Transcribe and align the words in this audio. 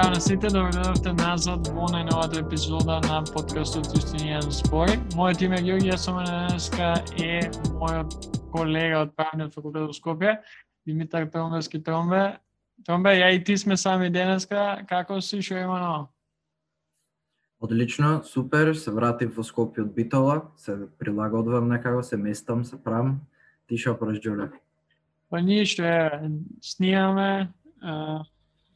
Здраво 0.00 0.14
на 0.14 0.20
сите, 0.20 0.48
добро 0.48 1.12
назад 1.12 1.66
во 1.76 1.84
најновата 1.92 2.38
епизода 2.40 2.94
на 3.04 3.18
подкастот 3.34 3.90
Јустинијан 3.92 4.46
Збори. 4.48 4.94
Мојот 5.12 5.42
име 5.44 5.58
е 5.60 5.64
Георги, 5.66 5.90
јас 5.90 6.06
сум 6.08 6.22
денеска 6.24 6.94
е 7.20 7.42
мојот 7.76 8.16
колега 8.48 9.02
од 9.02 9.12
правниот 9.12 9.52
факултет 9.52 9.84
во 9.90 9.92
Скопје, 9.92 10.38
Димитар 10.88 11.28
Тромбески 11.28 11.82
Тромбе. 11.84 12.38
Тромбе, 12.88 13.12
ја 13.20 13.28
и 13.36 13.44
ти 13.44 13.58
сме 13.60 13.76
сами 13.76 14.08
денеска, 14.08 14.80
како 14.88 15.20
си, 15.20 15.42
шо 15.42 15.60
има 15.60 15.76
ново? 15.84 16.08
Одлично, 17.60 18.22
супер, 18.24 18.72
се 18.72 18.96
вратив 18.96 19.36
во 19.36 19.44
Скопје 19.44 19.84
од 19.84 19.92
Битола, 19.92 20.40
се 20.56 20.78
прилагодвам 20.96 21.68
некако, 21.68 22.00
се 22.00 22.16
местам, 22.16 22.64
се 22.64 22.80
правам. 22.80 23.20
Ти 23.68 23.76
шо 23.76 23.98
праш? 24.00 24.24
Па 25.28 25.44
ништо 25.44 25.84
е, 25.84 26.30
снимаме, 26.64 27.52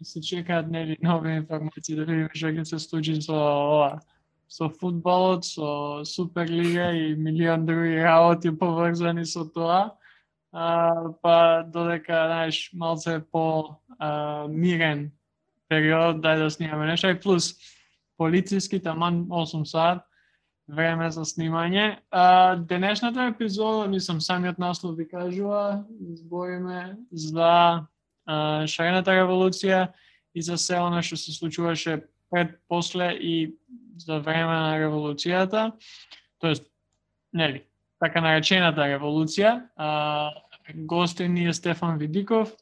се 0.02 0.20
чекаат 0.20 0.70
нели 0.70 0.96
нови 1.02 1.32
информации 1.32 1.96
да 1.96 2.04
видиме 2.04 2.30
што 2.34 2.52
ќе 2.52 2.64
се 2.64 2.78
случи 2.78 3.20
со 3.22 3.34
ова 3.34 4.00
со 4.48 4.68
фудбалот, 4.68 5.44
со 5.44 6.04
Суперлига 6.04 6.92
и 6.92 7.14
милион 7.14 7.66
други 7.66 8.02
работи 8.02 8.50
поврзани 8.50 9.24
со 9.24 9.44
тоа. 9.44 9.96
А, 10.52 11.10
па 11.22 11.64
додека, 11.66 12.26
знаеш, 12.26 12.70
малце 12.72 13.20
по 13.32 13.80
а, 13.98 14.46
мирен 14.46 15.10
период, 15.68 16.22
дај 16.22 16.44
да 16.44 16.50
снимаме 16.50 16.86
нешто. 16.86 17.10
И 17.10 17.18
плюс, 17.18 17.56
полициски, 18.16 18.78
таман 18.78 19.26
8 19.26 19.64
сат, 19.64 20.04
време 20.68 21.10
за 21.10 21.24
снимање. 21.24 21.98
А, 22.10 22.54
денешната 22.56 23.26
епизода, 23.26 23.88
мислам, 23.88 24.20
самиот 24.20 24.58
наслов 24.58 24.96
ви 24.96 25.08
кажува, 25.08 25.84
збориме 26.00 26.96
за 27.10 27.86
шарената 28.26 29.14
револуција 29.14 29.88
и 30.34 30.42
за 30.42 30.58
се 30.58 30.78
оно 30.80 31.02
што 31.02 31.16
се 31.16 31.32
случуваше 31.32 32.00
пред, 32.30 32.58
после 32.68 33.12
и 33.20 33.54
за 33.98 34.18
време 34.18 34.52
на 34.52 34.78
револуцијата, 34.80 35.72
тоест, 36.38 36.64
нели, 37.32 37.62
така 38.02 38.20
наречената 38.20 38.88
револуција, 38.90 39.68
а, 39.76 40.32
гостен 40.74 41.34
ни 41.34 41.46
е 41.46 41.54
Стефан 41.54 41.98
Видиков, 41.98 42.54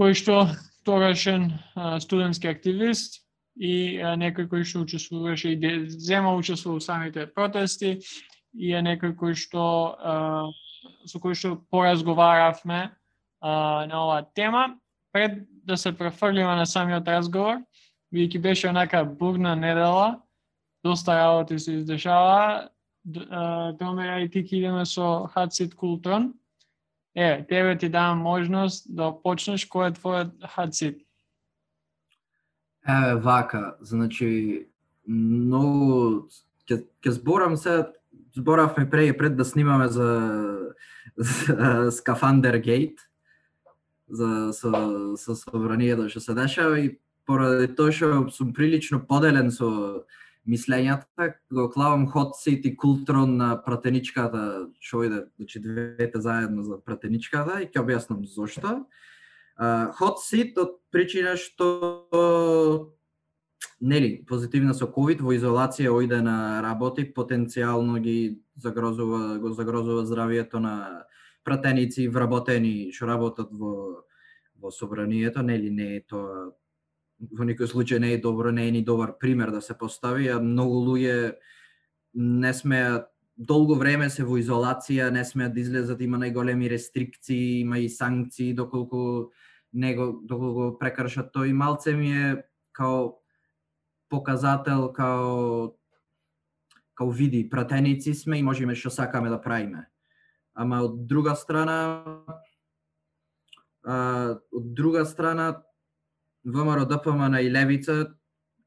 кој 0.00 0.16
што 0.16 0.48
тогашен 0.84 1.52
студентски 2.00 2.48
активист 2.48 3.20
и 3.56 4.00
а, 4.00 4.16
некој 4.16 4.48
кој 4.50 4.64
што 4.64 4.82
учествуваше 4.82 5.54
и 5.54 5.86
зема 5.86 6.34
учествува 6.34 6.80
во 6.80 6.84
самите 6.84 7.26
протести 7.26 8.00
и 8.54 8.72
е 8.72 8.82
некој 8.82 9.14
кој 9.14 9.36
што 9.38 9.64
а, 9.94 10.16
со 11.06 11.20
кој 11.22 11.36
што 11.36 11.54
поразговаравме 11.70 12.90
а, 13.40 13.86
на 13.86 14.04
оваа 14.04 14.26
тема. 14.34 14.76
Пред 15.12 15.46
да 15.64 15.76
се 15.76 15.92
префрлиме 15.98 16.54
на 16.56 16.66
самиот 16.66 17.08
разговор, 17.08 17.62
бидејќи 18.14 18.38
беше 18.40 18.68
онака 18.68 19.04
бурна 19.04 19.56
недела, 19.56 20.20
доста 20.84 21.16
работи 21.16 21.58
се 21.58 21.72
издешава, 21.72 22.68
Томе, 23.78 24.22
и 24.22 24.30
ти 24.30 24.38
идеме 24.38 24.84
со 24.86 25.26
Хатсит 25.26 25.74
Култрон. 25.74 26.34
Е, 27.14 27.46
тебе 27.46 27.78
ти 27.78 27.88
давам 27.88 28.18
можност 28.22 28.86
да 28.86 29.10
почнеш 29.10 29.66
кој 29.66 29.90
е 29.90 29.94
твојот 29.98 30.30
Хатсит. 30.46 31.02
Еве, 32.86 33.14
вака, 33.18 33.76
значи, 33.80 34.68
многу, 35.08 36.30
ќе, 36.70 36.86
ќе 37.02 37.10
зборам 37.10 37.56
се, 37.56 37.90
зборавме 38.36 38.86
пред, 38.90 39.18
пред 39.18 39.36
да 39.36 39.44
снимаме 39.44 39.88
за, 39.88 40.10
за 41.16 41.90
Скафандер 41.90 42.62
Гейт, 42.62 43.09
за 44.10 44.52
со, 44.52 44.70
со 45.16 45.36
собранието 45.36 46.08
што 46.08 46.20
се 46.20 46.34
дешава 46.34 46.80
и 46.80 46.98
поради 47.26 47.70
тоа 47.74 47.92
што 47.94 48.28
сум 48.34 48.52
прилично 48.52 49.00
поделен 49.00 49.50
со 49.50 50.04
мислењата, 50.48 51.34
го 51.52 51.68
клавам 51.70 52.06
хот 52.10 52.34
Seat 52.40 52.64
и 52.66 52.76
култрон 52.76 53.36
на 53.36 53.54
пратеничката, 53.62 54.70
што 54.80 55.04
иде, 55.04 55.24
значи 55.36 55.60
двете 55.60 56.20
заедно 56.20 56.64
за 56.64 56.80
пратеничката 56.80 57.60
и 57.62 57.68
ќе 57.68 57.84
објаснам 57.84 58.24
зошто. 58.24 58.86
Хот 59.98 60.24
Seat 60.24 60.58
од 60.58 60.80
причина 60.90 61.36
што 61.36 61.68
нели, 63.80 64.24
позитивна 64.28 64.74
со 64.74 64.88
ковид 64.88 65.20
во 65.20 65.36
изолација 65.36 65.92
ојде 65.92 66.20
на 66.24 66.60
работи, 66.64 67.04
потенцијално 67.04 68.00
ги 68.00 68.40
загрозува, 68.56 69.38
го 69.38 69.52
загрозува 69.52 70.04
здравието 70.06 70.60
на 70.60 71.04
пратеници 71.44 72.08
вработени 72.08 72.90
што 72.92 73.06
работат 73.06 73.52
во 73.52 74.04
во 74.60 74.70
собранието, 74.70 75.42
нели 75.42 75.70
не 75.70 75.96
е 75.96 76.00
тоа 76.04 76.50
во 77.20 77.44
никој 77.44 77.68
случај 77.68 78.00
не 78.00 78.12
е 78.14 78.18
добро, 78.20 78.50
не 78.52 78.68
е 78.68 78.70
ни 78.70 78.82
добар 78.84 79.16
пример 79.18 79.50
да 79.50 79.60
се 79.60 79.76
постави, 79.76 80.28
а 80.28 80.40
многу 80.40 80.84
луѓе 80.84 81.36
не 82.14 82.52
смеат 82.54 83.08
долго 83.36 83.74
време 83.74 84.10
се 84.10 84.24
во 84.24 84.36
изолација, 84.36 85.10
не 85.10 85.24
смеат 85.24 85.54
да 85.54 85.60
излезат, 85.60 86.00
има 86.00 86.18
најголеми 86.20 86.68
рестрикции, 86.68 87.60
има 87.60 87.78
и 87.78 87.88
санкции 87.88 88.52
доколку 88.54 89.32
него 89.72 90.20
доколку 90.24 90.78
прекршат 90.78 91.32
тој 91.34 91.52
малце 91.52 91.94
ми 91.96 92.12
е 92.12 92.44
као 92.72 93.16
показател 94.10 94.92
као 94.92 95.72
као 96.94 97.10
види 97.10 97.48
пратеници 97.48 98.14
сме 98.14 98.38
и 98.38 98.42
можеме 98.42 98.74
што 98.74 98.90
сакаме 98.90 99.30
да 99.30 99.40
правиме. 99.40 99.86
Ама 100.60 100.82
од 100.84 101.06
друга 101.08 101.32
страна, 101.40 101.76
а, 103.82 103.96
од 104.52 104.64
друга 104.76 105.06
страна, 105.08 105.62
ВМРО 106.44 106.84
ДПМН 106.84 107.40
и 107.40 107.48
Левица 107.50 108.06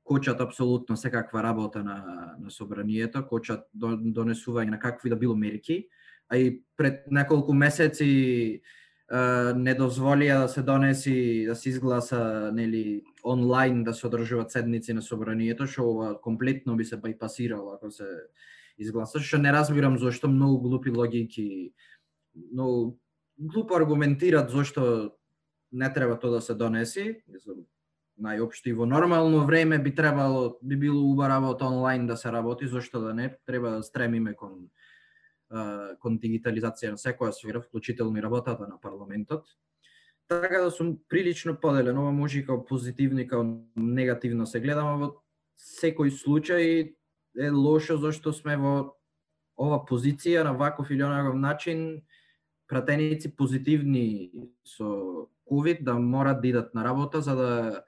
кочат 0.04 0.42
апсолутно 0.42 0.98
секаква 0.98 1.44
работа 1.44 1.84
на, 1.84 2.36
на 2.40 2.50
собранието, 2.52 3.22
кочат 3.30 3.68
донесување 3.78 4.74
на 4.74 4.80
какви 4.80 5.14
да 5.14 5.16
било 5.16 5.36
мерки, 5.36 5.84
а 6.30 6.38
и 6.38 6.64
пред 6.78 7.06
неколку 7.12 7.54
месеци 7.54 8.10
а, 9.10 9.54
не 9.54 9.78
дозволија 9.78 10.42
да 10.42 10.48
се 10.50 10.66
донеси, 10.66 11.46
да 11.46 11.56
се 11.56 11.70
изгласа 11.70 12.52
нели 12.54 13.04
онлайн 13.24 13.84
да 13.84 13.94
се 13.94 14.08
одржуваат 14.08 14.52
седници 14.52 14.98
на 14.98 15.02
собранието, 15.02 15.70
што 15.70 15.86
ова 15.94 16.10
комплетно 16.22 16.74
би 16.76 16.86
се 16.86 16.98
байпасирало 16.98 17.78
ако 17.78 17.92
се 17.92 18.10
изгласа, 18.78 19.20
што 19.20 19.38
не 19.38 19.52
разбирам 19.52 19.98
зошто 20.00 20.28
многу 20.28 20.70
глупи 20.70 20.92
логики, 20.92 21.74
многу 22.36 23.00
глупо 23.38 23.78
аргументират 23.78 24.50
зошто 24.50 25.16
не 25.72 25.94
треба 25.94 26.20
тоа 26.20 26.32
да 26.38 26.42
се 26.42 26.54
донеси, 26.54 27.24
најопшто 28.22 28.70
и 28.70 28.74
во 28.78 28.86
нормално 28.86 29.46
време 29.46 29.80
би 29.80 29.96
требало, 29.96 30.58
би 30.62 30.78
било 30.78 31.02
уба 31.12 31.30
работа 31.30 31.66
онлайн 31.66 32.08
да 32.08 32.18
се 32.18 32.32
работи, 32.32 32.68
зошто 32.68 33.02
да 33.02 33.14
не, 33.14 33.38
треба 33.46 33.70
да 33.70 33.84
стремиме 33.84 34.36
кон 34.36 34.70
кон 36.02 36.18
дигитализација 36.18 36.96
на 36.96 36.98
секоја 36.98 37.32
сфера, 37.32 37.62
вклучително 37.62 38.18
и 38.18 38.22
работата 38.22 38.68
на 38.68 38.80
парламентот. 38.82 39.46
Така 40.28 40.62
да 40.62 40.72
сум 40.72 40.98
прилично 41.10 41.60
поделен, 41.60 41.98
ова 41.98 42.12
може 42.12 42.40
и 42.40 42.46
као 42.46 42.66
позитивно 42.66 43.20
и 43.20 43.28
као 43.28 43.44
негативно 43.76 44.48
се 44.48 44.60
гледам, 44.60 45.00
во 45.00 45.10
секој 45.60 46.10
случај 46.10 46.96
е 47.38 47.50
лошо 47.50 47.98
зашто 47.98 48.34
сме 48.34 48.58
во 48.58 48.96
ова 49.58 49.84
позиција 49.86 50.44
на 50.44 50.54
ваков 50.54 50.92
или 50.92 51.04
онаков 51.04 51.36
начин 51.36 52.02
пратеници 52.68 53.36
позитивни 53.36 54.32
со 54.66 55.30
ковид 55.46 55.84
да 55.84 55.94
морат 56.00 56.42
да 56.42 56.48
идат 56.48 56.74
на 56.74 56.84
работа 56.84 57.22
за 57.22 57.36
да 57.36 57.84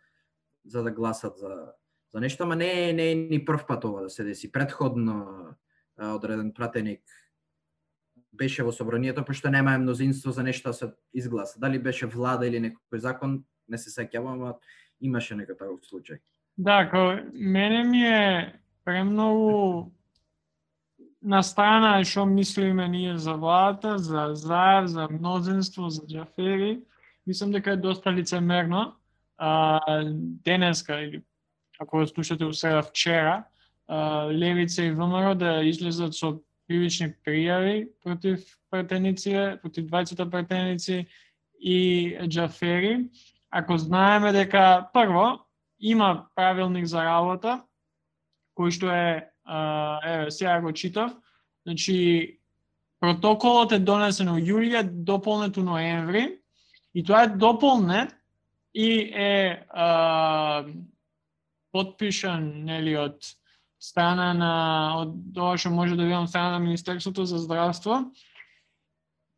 за 0.66 0.84
да 0.84 0.92
гласат 0.92 1.38
за 1.38 1.74
за 2.14 2.20
нешто, 2.20 2.44
ама 2.44 2.56
не 2.56 2.94
не 2.94 3.12
е 3.12 3.16
ни 3.16 3.46
прв 3.46 3.66
пат 3.68 3.84
ова 3.84 4.02
да 4.02 4.10
се 4.10 4.24
деси. 4.24 4.52
Предходно 4.52 5.26
одреден 5.98 6.54
пратеник 6.54 7.02
беше 8.34 8.64
во 8.64 8.72
собранието 8.72 9.22
па 9.22 9.26
пошто 9.26 9.50
нема 9.50 9.78
мнозинство 9.78 10.32
за 10.32 10.44
нешто 10.44 10.70
да 10.70 10.74
се 10.74 10.94
изгласа. 11.14 11.60
Дали 11.60 11.80
беше 11.80 12.06
влада 12.06 12.48
или 12.48 12.60
некој 12.60 12.98
закон, 13.00 13.44
не 13.68 13.78
се 13.78 13.90
сеќавам, 13.90 14.34
ама 14.36 14.56
имаше 15.02 15.36
некој 15.36 15.58
таков 15.58 15.84
случај. 15.88 16.20
Да, 16.58 16.90
ко, 16.92 17.20
мене 17.34 17.84
ми 17.84 18.04
е 18.04 18.60
премногу 18.86 19.92
на 21.22 21.42
страна 21.44 22.04
што 22.06 22.26
мислиме 22.26 22.88
ние 22.88 23.18
за 23.18 23.34
владата, 23.34 23.98
за 23.98 24.30
Заев, 24.34 24.88
за 24.88 25.08
мнозинство, 25.10 25.90
за 25.90 26.06
Джафери, 26.08 26.80
мислам 27.28 27.52
дека 27.52 27.72
е 27.72 27.78
доста 27.78 28.14
лицемерно. 28.14 28.94
А, 29.38 29.80
денеска, 30.46 31.02
или 31.02 31.24
ако 31.80 31.98
го 31.98 32.08
слушате 32.08 32.46
усреда 32.46 32.84
вчера, 32.84 33.44
а, 33.88 34.30
Левица 34.32 34.84
и 34.84 34.92
ВМРО 34.92 35.36
да 35.36 35.64
излезат 35.64 36.14
со 36.16 36.40
кривични 36.70 37.14
пријави 37.26 37.90
против 38.04 38.46
претеници, 38.72 39.58
против 39.62 39.86
двајцата 39.86 40.30
претеници 40.30 41.06
и 41.60 42.18
Джафери. 42.28 43.10
Ако 43.52 43.78
знаеме 43.78 44.32
дека 44.32 44.90
прво 44.94 45.46
има 45.80 46.26
правилник 46.36 46.86
за 46.86 47.04
работа, 47.04 47.62
кој 48.56 48.72
што 48.72 48.92
е 48.92 49.08
еве, 49.46 50.32
сега 50.32 50.60
го 50.62 50.72
читав, 50.72 51.12
значи, 51.68 52.40
протоколот 53.00 53.76
е 53.76 53.80
донесен 53.80 54.32
во 54.32 54.40
јулија, 54.40 54.84
дополнет 54.84 55.58
у 55.58 55.64
ноември, 55.64 56.40
и 56.96 57.04
тоа 57.04 57.26
е 57.26 57.36
дополнет 57.36 58.16
и 58.74 59.12
е 59.14 59.66
а, 59.70 60.66
подпишан 61.72 62.66
нели 62.66 62.96
од 62.98 63.20
страна 63.80 64.34
на 64.34 64.54
од 65.04 65.14
тоа 65.36 65.58
што 65.60 65.70
може 65.76 65.96
да 65.96 66.08
видам 66.08 66.28
страна 66.28 66.58
на 66.58 66.60
Министерството 66.60 67.26
за 67.26 67.40
здравство. 67.44 68.06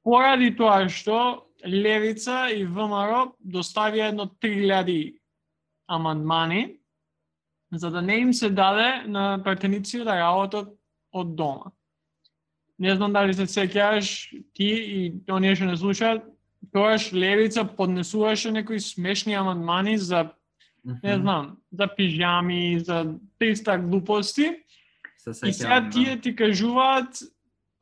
Поради 0.03 0.53
тоа 0.55 0.87
што 0.89 1.43
Левица 1.65 2.47
и 2.53 2.63
ВМРО 2.63 3.33
доставија 3.41 4.13
едно 4.13 4.29
3000 4.29 5.17
амандмани 5.89 6.77
за 7.73 7.91
да 7.91 8.01
не 8.01 8.15
им 8.17 8.33
се 8.33 8.49
даде 8.49 9.03
на 9.07 9.41
пратеници 9.43 9.97
да 9.97 10.15
работат 10.19 10.69
од 11.11 11.35
дома. 11.35 11.71
Не 12.79 12.95
знам 12.95 13.13
дали 13.13 13.33
се 13.33 13.47
сеќаваш 13.49 14.07
ти 14.53 14.67
и 14.69 15.13
оние 15.31 15.55
што 15.55 15.65
не 15.65 15.77
слушаат, 15.77 16.23
тоаш 16.71 17.13
Левица 17.13 17.65
поднесуваше 17.65 18.51
некои 18.51 18.79
смешни 18.79 19.33
амандмани 19.33 19.97
за 19.97 20.29
не 21.03 21.15
знам, 21.17 21.57
за 21.71 21.87
пижами, 21.87 22.79
за 22.79 23.15
300 23.41 23.81
глупости. 23.81 24.63
Се 25.17 25.49
И 25.49 25.53
сега 25.53 25.81
да. 25.81 25.89
тие 25.89 26.21
ти 26.21 26.35
кажуваат 26.35 27.19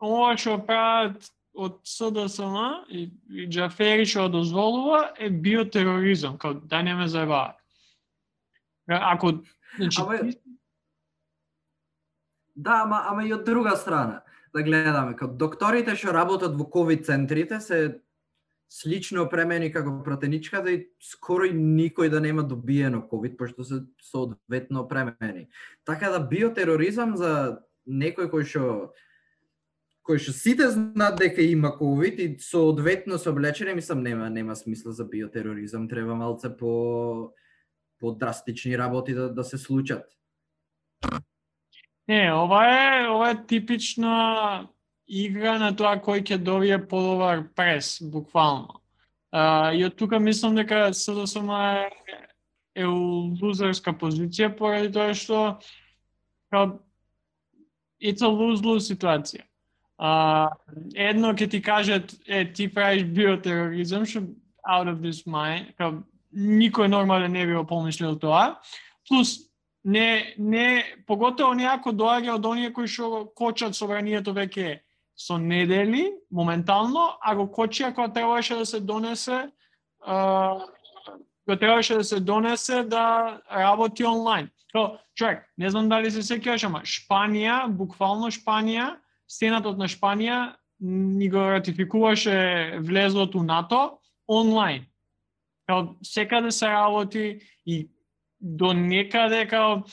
ова 0.02 0.34
што 0.38 0.58
прават 0.66 1.30
од 1.54 1.78
СДСМ 1.86 2.88
и, 2.90 3.12
и 3.30 3.46
Джафери 3.46 4.06
што 4.06 4.26
дозволува 4.30 5.14
е 5.20 5.30
биотероризам, 5.30 6.38
као 6.38 6.54
да 6.54 6.82
не 6.82 6.96
ме 6.96 7.08
заебават. 7.08 7.56
Ако 8.90 9.46
значи, 9.78 10.02
Ама- 10.02 10.20
ти- 10.22 10.40
Да, 12.56 12.82
ама, 12.86 13.02
ама 13.08 13.26
и 13.28 13.34
од 13.34 13.44
друга 13.46 13.76
страна, 13.78 14.22
да 14.54 14.64
гледаме, 14.64 15.16
како 15.16 15.34
докторите 15.34 15.96
што 15.96 16.14
работат 16.16 16.56
во 16.56 16.64
ковид 16.70 17.06
центрите 17.06 17.60
се 17.60 18.00
слично 18.72 19.26
опремени 19.28 19.72
како 19.72 20.04
пратеничка 20.04 20.62
да 20.64 20.72
и 20.72 20.88
скоро 21.04 21.46
и 21.46 21.54
никој 21.54 22.10
да 22.10 22.22
нема 22.22 22.44
добиено 22.44 23.02
ковид 23.08 23.38
пошто 23.38 23.64
се 23.64 23.84
соодветно 24.02 24.82
опремени. 24.88 25.48
Така 25.86 26.10
да 26.10 26.20
биотероризам 26.20 27.18
за 27.18 27.60
некој 27.88 28.32
кој 28.32 28.44
што 28.48 28.94
кој 30.08 30.18
што 30.22 30.32
сите 30.32 30.70
знаат 30.72 31.20
дека 31.20 31.42
има 31.42 31.76
ковид 31.78 32.20
и 32.20 32.38
соодветно 32.40 33.18
се 33.18 33.30
облечени, 33.30 33.74
мислам 33.74 34.04
нема 34.04 34.30
нема 34.30 34.56
смисла 34.56 34.94
за 34.94 35.04
биотероризам, 35.06 35.90
треба 35.90 36.16
малце 36.16 36.58
по 36.58 37.34
по 38.00 38.12
драстични 38.12 38.78
работи 38.78 39.14
да, 39.14 39.34
да 39.34 39.44
се 39.44 39.58
случат. 39.58 40.06
Не, 42.08 42.34
ова 42.34 42.66
е, 42.70 43.08
ова 43.08 43.30
е 43.30 43.46
типична 43.48 44.68
игра 45.08 45.58
на 45.62 45.72
тоа 45.76 45.98
кој 46.02 46.22
ќе 46.22 46.38
добие 46.38 46.78
подобар 46.78 47.46
прес, 47.56 47.98
буквално. 48.02 48.82
А, 49.32 49.74
и 49.74 49.86
од 49.86 49.98
тука 49.98 50.20
мислам 50.20 50.56
дека 50.56 50.94
СДСМ 50.94 51.50
е, 51.50 51.90
е 52.76 52.86
у 52.86 53.34
лузерска 53.42 53.94
позиција 53.94 54.54
поради 54.58 54.92
тоа 54.94 55.14
што 55.18 55.42
као, 56.54 56.78
it's 58.00 58.22
a 58.22 58.30
lose-lose 58.30 58.86
ситуација. 58.86 59.46
А, 59.98 60.50
едно 60.94 61.34
ќе 61.34 61.50
ти 61.50 61.62
кажат, 61.62 62.16
е, 62.28 62.46
ти 62.54 62.68
правиш 62.70 63.04
биотероризам, 63.04 64.06
што 64.06 64.28
out 64.66 64.90
of 64.90 65.02
this 65.02 65.26
mind, 65.26 65.74
као, 65.78 66.04
никој 66.36 66.88
нормален 66.88 67.32
не 67.32 67.46
би 67.46 67.54
го 67.54 67.66
помислил 67.66 68.20
тоа. 68.20 68.60
Плюс, 69.08 69.40
не, 69.84 70.34
не, 70.38 70.84
поготово 71.08 71.54
неако 71.54 71.94
доаѓа 71.94 72.36
од 72.36 72.46
оние 72.46 72.74
кои 72.74 72.88
што 72.88 73.26
кочат 73.36 73.76
собранието 73.76 74.34
веќе 74.34 74.82
со 75.16 75.38
недели, 75.38 76.12
моментално, 76.32 77.16
а 77.22 77.36
го 77.36 77.48
кочија 77.48 77.94
кога 77.96 78.12
требаше 78.12 78.56
да 78.56 78.66
се 78.66 78.80
донесе 78.80 79.48
а, 80.06 80.60
го 81.48 81.56
требаше 81.56 81.94
да 81.94 82.04
се 82.04 82.20
донесе 82.20 82.84
да 82.84 83.38
работи 83.52 84.06
онлайн. 84.06 84.50
То, 84.74 84.98
човек, 85.16 85.50
не 85.58 85.70
знам 85.70 85.90
дали 85.90 86.12
се 86.12 86.20
сеќаваш, 86.20 86.66
ама 86.66 86.82
Шпанија, 86.84 87.68
буквално 87.70 88.32
Шпанија, 88.34 88.96
Сенатот 89.28 89.78
на 89.78 89.88
Шпанија 89.88 90.56
ни 90.82 91.30
го 91.30 91.40
ратификуваше 91.40 92.78
влезлото 92.82 93.44
НАТО 93.44 93.98
онлайн. 94.28 94.86
Као 95.68 95.96
секаде 96.04 96.52
се 96.52 96.68
работи 96.68 97.40
и 97.66 97.90
до 98.42 98.74
некаде 98.74 99.48
као 99.48 99.84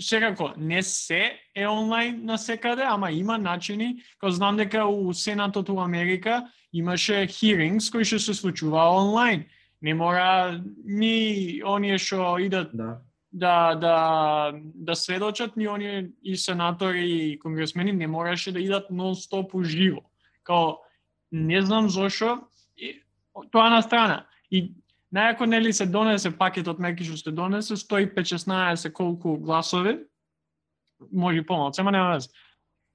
секако 0.00 0.50
не 0.56 0.82
се 0.82 1.38
е 1.54 1.66
онлайн 1.66 2.24
на 2.24 2.38
секаде, 2.38 2.82
ама 2.82 3.12
има 3.12 3.38
начини, 3.38 4.02
као 4.18 4.30
знам 4.30 4.56
дека 4.56 4.86
у 4.86 5.14
Сенатот 5.14 5.68
у 5.68 5.80
Америка 5.80 6.50
имаше 6.72 7.26
hearings 7.26 7.90
кои 7.92 8.04
што 8.04 8.18
се 8.18 8.34
случува 8.34 8.90
онлайн. 8.90 9.44
Не 9.82 9.94
мора 9.94 10.60
ни 10.84 11.62
оние 11.64 11.98
што 11.98 12.38
идат 12.38 12.70
Да. 12.74 13.00
да 13.32 13.74
да 13.74 14.52
да 14.74 14.94
сведочат 14.96 15.56
ни 15.56 15.68
оние 15.68 16.10
и 16.22 16.36
сенатори 16.36 17.30
и 17.30 17.38
конгресмени 17.38 17.92
не 17.92 18.06
мораше 18.06 18.52
да 18.52 18.60
идат 18.60 18.90
нон-стоп 18.90 19.54
уживо. 19.54 20.02
Као 20.42 20.78
не 21.32 21.62
знам 21.62 21.88
зошо 21.88 22.40
и, 22.76 23.02
тоа 23.52 23.70
на 23.70 23.82
страна. 23.82 24.26
И 24.50 24.74
најако 25.14 25.46
нели 25.46 25.72
се 25.72 25.86
донесе 25.86 26.30
пакетот 26.30 26.78
меки 26.78 27.04
што 27.04 27.16
се 27.16 27.30
донесе 27.30 27.76
115-16 27.76 28.92
колку 28.92 29.36
гласови, 29.38 29.98
може 31.12 31.46
помалку, 31.46 31.80
ама 31.80 31.92
нема 31.92 32.14
вез. 32.14 32.30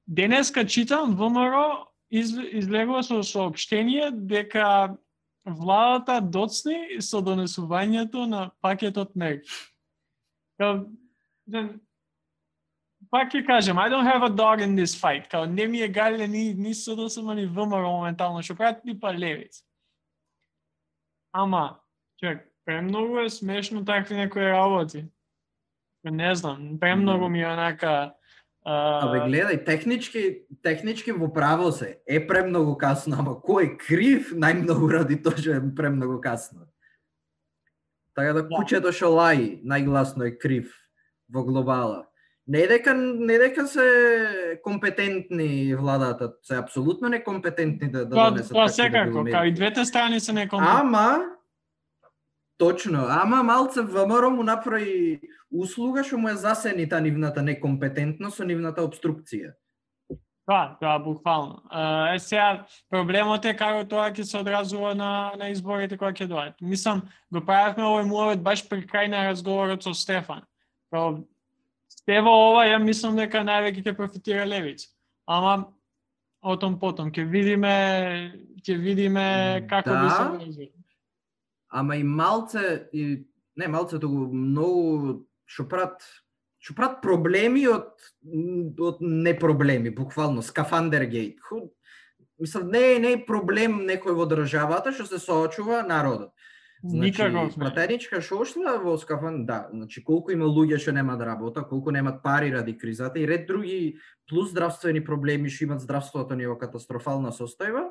Денеска 0.08 0.66
читам 0.68 1.16
ВМРО 1.16 1.88
из, 2.10 2.32
излегува 2.38 3.04
со 3.04 3.24
соопштение 3.24 4.12
дека 4.12 4.98
владата 5.46 6.22
доцни 6.22 7.02
со 7.02 7.22
донесувањето 7.22 8.26
на 8.26 8.52
пакетот 8.62 9.16
мерки. 9.16 9.50
Као, 10.58 10.86
да, 11.48 11.70
пак 13.12 13.34
ќе 13.34 13.46
кажем, 13.46 13.78
I 13.78 13.90
don't 13.90 14.06
have 14.06 14.24
a 14.24 14.30
dog 14.30 14.62
in 14.62 14.76
this 14.76 14.96
fight. 14.96 15.28
Као 15.30 15.46
не 15.46 15.68
ми 15.68 15.82
е 15.82 15.88
гале 15.88 16.28
ни, 16.28 16.54
ни 16.54 16.74
СДСМ, 16.74 17.34
ни 17.36 17.46
ВМРО 17.46 17.92
моментално, 17.92 18.42
што 18.42 18.56
прават 18.56 18.86
ни 18.86 19.00
па. 19.00 19.14
Ама, 21.34 21.80
чек, 22.26 22.48
премногу 22.66 23.20
е 23.20 23.30
смешно 23.30 23.86
такви 23.86 24.16
некои 24.16 24.50
работи. 24.50 25.06
Не 26.06 26.36
знам, 26.36 26.78
премногу 26.80 27.30
ми 27.30 27.42
е 27.42 27.48
онака... 27.48 28.14
а, 28.66 29.08
Абе 29.08 29.20
гледај, 29.30 29.66
технички, 29.66 30.46
технички 30.62 31.12
во 31.12 31.30
право 31.34 31.72
се. 31.72 32.00
Е 32.08 32.20
премногу 32.28 32.78
касно, 32.78 33.18
ама 33.20 33.38
кој 33.38 33.66
е 33.66 33.78
крив 33.78 34.34
најмногу 34.34 34.90
ради 34.90 35.22
тоа 35.22 35.38
што 35.38 35.58
е 35.58 35.62
премногу 35.76 36.18
касно. 36.22 36.66
Така 38.16 38.34
да 38.34 38.42
Да. 38.42 38.50
куќето 38.50 38.94
што 38.94 39.14
лаи 39.14 39.62
најгласно 39.66 40.26
е 40.26 40.38
крив 40.38 40.74
во 41.30 41.44
глобала. 41.44 42.08
Не 42.48 42.68
дека 42.68 42.94
не 42.94 43.38
дека 43.38 43.68
се 43.68 44.60
компетентни 44.64 45.76
владата, 45.76 46.34
се 46.42 46.58
апсолутно 46.58 47.10
некомпетентни 47.10 47.90
да, 47.92 48.06
да 48.06 48.16
Тоа, 48.16 48.30
донесат 48.32 48.54
тоа 48.54 48.68
такви 48.68 48.90
да 48.90 49.06
било 49.06 49.26
секако, 49.26 49.32
као 49.32 49.46
и 49.46 49.54
двете 49.54 49.86
страни 49.86 50.20
се 50.20 50.34
некомпетентни. 50.34 50.82
Ама 50.82 51.35
Точно, 52.58 53.06
ама 53.10 53.44
малце 53.44 53.82
ВМРО 53.82 54.30
му 54.32 54.44
направи 54.44 55.20
услуга 55.52 56.04
што 56.04 56.18
му 56.18 56.30
е 56.30 56.40
засени 56.40 56.88
та 56.90 57.00
нивната 57.00 57.44
некомпетентност 57.44 58.38
со 58.40 58.48
нивната 58.48 58.82
обструкција. 58.82 59.52
Да, 60.48 60.78
да, 60.82 61.00
буквално. 61.00 61.64
Е, 62.14 62.20
сега, 62.20 62.66
проблемот 62.90 63.46
е 63.46 63.56
како 63.58 63.84
тоа 63.90 64.12
ќе 64.14 64.24
се 64.24 64.38
одразува 64.38 64.94
на, 64.96 65.34
на 65.36 65.50
изборите 65.50 65.98
кои 65.98 66.14
ќе 66.14 66.30
доаѓаат. 66.30 66.62
Мислам, 66.62 67.02
го 67.34 67.42
правевме 67.42 67.84
овој 67.84 68.06
муавет 68.06 68.44
баш 68.46 68.64
при 68.70 68.86
крај 68.86 69.10
на 69.10 69.26
разговорот 69.28 69.84
со 69.84 69.94
Стефан. 69.94 70.46
Као, 70.94 71.26
Стево 71.90 72.30
ова, 72.30 72.68
ја 72.70 72.78
мислам 72.80 73.18
дека 73.18 73.42
највеќе 73.42 73.84
ќе 73.84 73.98
профитира 73.98 74.46
Левица. 74.46 74.94
Ама, 75.28 75.74
о 76.46 76.56
том 76.62 76.80
потом, 76.80 77.12
ќе 77.12 77.26
видиме, 77.26 77.76
ќе 78.62 78.78
видиме 78.78 79.66
како 79.68 79.98
би 79.98 80.10
се 80.14 80.70
Да. 80.70 80.75
Ама 81.76 81.98
и 82.00 82.04
малце 82.08 82.88
и 82.94 83.26
не 83.60 83.68
малце 83.68 84.00
туку 84.00 84.30
многу 84.32 85.26
што 85.46 85.68
прат 85.68 86.06
што 86.64 86.74
прат 86.74 87.02
проблеми 87.04 87.68
од 87.70 87.92
од 88.80 89.02
непроблеми, 89.04 89.92
буквално 89.92 90.42
скафандергейт. 90.42 91.42
Ху- 91.44 91.72
Мислам 92.40 92.72
не 92.72 92.96
е 92.96 93.00
не 93.00 93.12
е 93.16 93.26
проблем 93.26 93.84
некој 93.88 94.16
во 94.16 94.26
државата 94.28 94.92
што 94.96 95.06
се 95.08 95.20
соочува 95.20 95.84
народот. 95.88 96.32
Никаков 96.84 97.56
не. 97.56 97.64
Пратеничка 97.64 98.22
што 98.22 98.42
ушла 98.44 98.76
во 98.78 98.98
скафан, 98.98 99.46
да, 99.46 99.70
значи 99.72 100.04
колку 100.04 100.32
има 100.32 100.46
луѓе 100.46 100.78
што 100.80 100.92
немаат 100.96 101.22
работа, 101.28 101.64
колку 101.64 101.92
немаат 101.92 102.22
пари 102.24 102.52
ради 102.52 102.78
кризата 102.78 103.20
и 103.20 103.28
ред 103.28 103.48
други 103.48 103.98
плюс 104.30 104.52
здравствени 104.52 105.04
проблеми 105.04 105.50
што 105.50 105.66
имат 105.66 105.82
здравството 105.82 106.36
ни 106.36 106.46
во 106.46 106.58
катастрофална 106.60 107.32
состојба. 107.32 107.90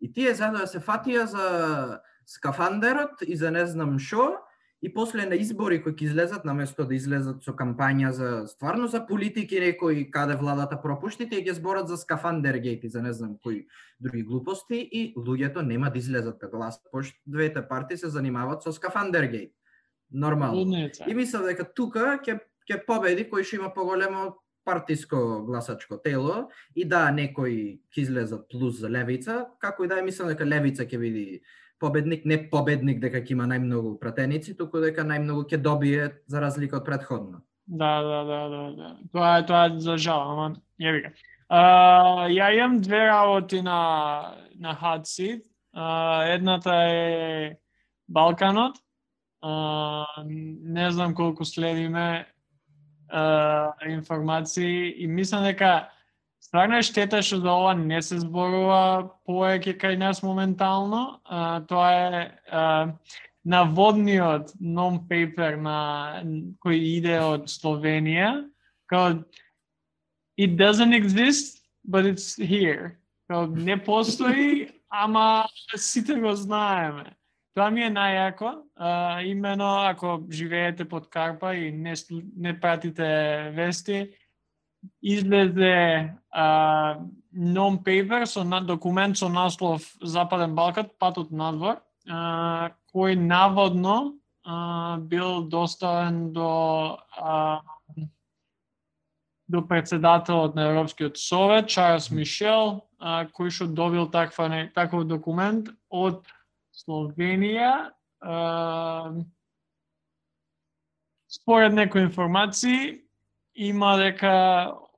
И 0.00 0.12
тие 0.12 0.34
заедно 0.34 0.66
да 0.66 0.66
се 0.66 0.80
фатија 0.80 1.24
за 1.24 2.00
скафандерот 2.26 3.22
и 3.26 3.36
за 3.36 3.50
не 3.50 3.66
знам 3.66 3.98
што, 3.98 4.42
и 4.82 4.92
после 4.92 5.24
на 5.26 5.34
избори 5.40 5.78
кои 5.82 5.94
ќе 5.96 6.10
излезат 6.10 6.44
наместо 6.44 6.84
да 6.84 6.94
излезат 6.94 7.42
со 7.42 7.54
кампања 7.56 8.10
за 8.12 8.30
стварно 8.46 8.86
за 8.92 9.00
политики 9.06 9.60
некои 9.60 10.10
каде 10.10 10.36
владата 10.36 10.76
пропушти, 10.82 11.28
тие 11.28 11.40
ќе 11.42 11.56
зборат 11.56 11.88
за 11.88 11.96
скафандергейт 11.96 12.84
и 12.84 12.88
за 12.88 13.02
не 13.02 13.12
знам 13.12 13.38
кои 13.42 13.66
други 14.00 14.22
глупости 14.22 14.76
и 14.76 15.14
луѓето 15.16 15.62
нема 15.62 15.90
да 15.90 15.98
излезат 15.98 16.38
да 16.38 16.48
гласат, 16.48 16.82
пошто 16.92 17.16
двете 17.26 17.62
партии 17.68 17.96
се 17.96 18.08
занимаваат 18.08 18.62
со 18.62 18.72
скафандергейт. 18.72 19.52
Нормално. 20.10 20.58
Лудница. 20.58 21.04
И 21.08 21.14
мислам 21.14 21.46
дека 21.48 21.64
тука 21.64 22.18
ќе 22.20 22.40
ќе 22.66 22.82
победи 22.86 23.24
кој 23.30 23.46
што 23.46 23.56
има 23.56 23.70
поголемо 23.74 24.36
партиско 24.66 25.42
гласачко 25.46 25.96
тело 26.02 26.50
и 26.74 26.84
да 26.84 27.10
некои 27.10 27.80
ќе 27.94 28.02
излезат 28.02 28.48
плюс 28.50 28.80
за 28.82 28.90
левица, 28.90 29.46
како 29.58 29.84
и 29.84 29.88
да 29.88 29.98
е 29.98 30.02
мислам 30.02 30.28
дека 30.28 30.44
левица 30.44 30.84
ќе 30.84 30.98
биде 30.98 31.40
победник, 31.80 32.24
не 32.24 32.38
победник 32.50 33.00
дека 33.00 33.20
ќе 33.20 33.34
има 33.36 33.46
најмногу 33.50 33.96
пратеници, 34.00 34.56
туку 34.56 34.80
дека 34.84 35.04
најмногу 35.04 35.46
ќе 35.50 35.60
добие 35.62 36.10
за 36.26 36.40
разлика 36.40 36.80
од 36.80 36.86
претходно. 36.88 37.42
Да, 37.66 38.02
да, 38.02 38.24
да, 38.24 38.40
да, 38.48 38.62
да. 38.76 38.90
Тоа 39.12 39.38
е 39.38 39.46
тоа 39.46 39.64
е 39.66 39.78
за 39.82 39.96
жал, 39.98 40.30
ама 40.32 40.56
ја 40.80 40.92
вика. 40.94 41.12
Uh, 41.46 42.26
ја 42.30 42.50
имам 42.54 42.80
две 42.80 43.06
работи 43.06 43.62
на 43.62 44.34
на 44.58 44.74
hot 44.74 45.06
seat. 45.06 45.42
Uh, 45.76 46.34
едната 46.34 46.74
е 46.74 47.56
Балканот. 48.08 48.76
Uh, 49.44 50.24
не 50.62 50.90
знам 50.90 51.14
колку 51.14 51.44
следиме 51.44 52.26
uh, 53.12 53.72
информации 53.88 55.02
и 55.02 55.06
мислам 55.06 55.44
дека 55.44 55.88
стварно 56.40 56.78
е 56.78 56.86
штета 56.86 57.22
што 57.22 57.40
за 57.42 57.52
ова 57.52 57.74
не 57.74 58.00
се 58.02 58.20
зборува 58.22 59.10
повеќе 59.28 59.76
кај 59.80 59.98
нас 59.98 60.22
моментално. 60.22 61.20
А, 61.24 61.60
тоа 61.66 61.90
е 61.92 62.22
а, 62.50 62.94
наводниот 63.46 64.54
non-paper 64.60 65.58
на 65.62 65.78
кој 66.62 66.78
иде 66.98 67.18
од 67.22 67.50
Словенија, 67.50 68.46
као 68.90 69.22
it 70.36 70.56
doesn't 70.56 70.92
exist, 70.92 71.62
but 71.84 72.04
it's 72.04 72.36
here. 72.36 72.98
Као 73.28 73.46
не 73.46 73.76
постои, 73.76 74.68
ама 74.90 75.46
сите 75.76 76.14
го 76.14 76.34
знаеме. 76.34 77.16
Тоа 77.56 77.70
ми 77.70 77.82
е 77.82 77.90
најако, 77.90 78.52
а, 78.76 79.22
имено 79.22 79.88
ако 79.88 80.20
живеете 80.30 80.84
под 80.84 81.08
Карпа 81.08 81.54
и 81.56 81.72
не, 81.72 81.94
не 82.36 82.60
пратите 82.60 83.50
вести, 83.56 84.10
излезе 85.02 86.16
а, 86.30 86.98
non-paper 87.34 88.26
со 88.26 88.44
на, 88.44 88.60
документ 88.60 89.18
со 89.18 89.28
наслов 89.28 89.82
Западен 90.00 90.54
Балкан, 90.54 90.90
патот 90.98 91.30
надвор, 91.30 91.82
а, 92.08 92.72
кој 92.94 93.16
наводно 93.16 94.14
а, 94.44 94.98
бил 94.98 95.42
доставен 95.42 96.32
до 96.32 97.00
а, 97.16 97.60
до 99.48 99.62
председателот 99.62 100.54
на 100.54 100.70
Европскиот 100.70 101.18
совет 101.18 101.68
Чарлс 101.68 102.10
Мишел, 102.10 102.88
а, 102.98 103.26
кој 103.26 103.50
што 103.50 103.66
добил 103.66 104.08
таква 104.10 104.48
не, 104.48 104.66
таков 104.74 105.06
документ 105.06 105.70
од 105.90 106.26
Словенија. 106.74 107.92
А, 108.20 109.12
според 111.26 111.72
некои 111.72 112.02
информации 112.02 113.05
има 113.56 113.96
дека 113.96 114.32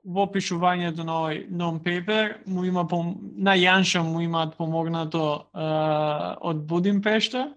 во 0.09 0.25
пишувањето 0.31 1.05
на 1.05 1.17
овој 1.23 1.43
non-paper 1.53 2.47
му 2.47 2.65
има 2.65 2.87
пом... 2.89 3.17
на 3.37 3.57
Јанша 3.59 4.03
му 4.03 4.21
имаат 4.21 4.57
помогнато 4.57 5.25
е, 5.35 5.69
од 6.41 6.65
Будимпешта, 6.67 7.53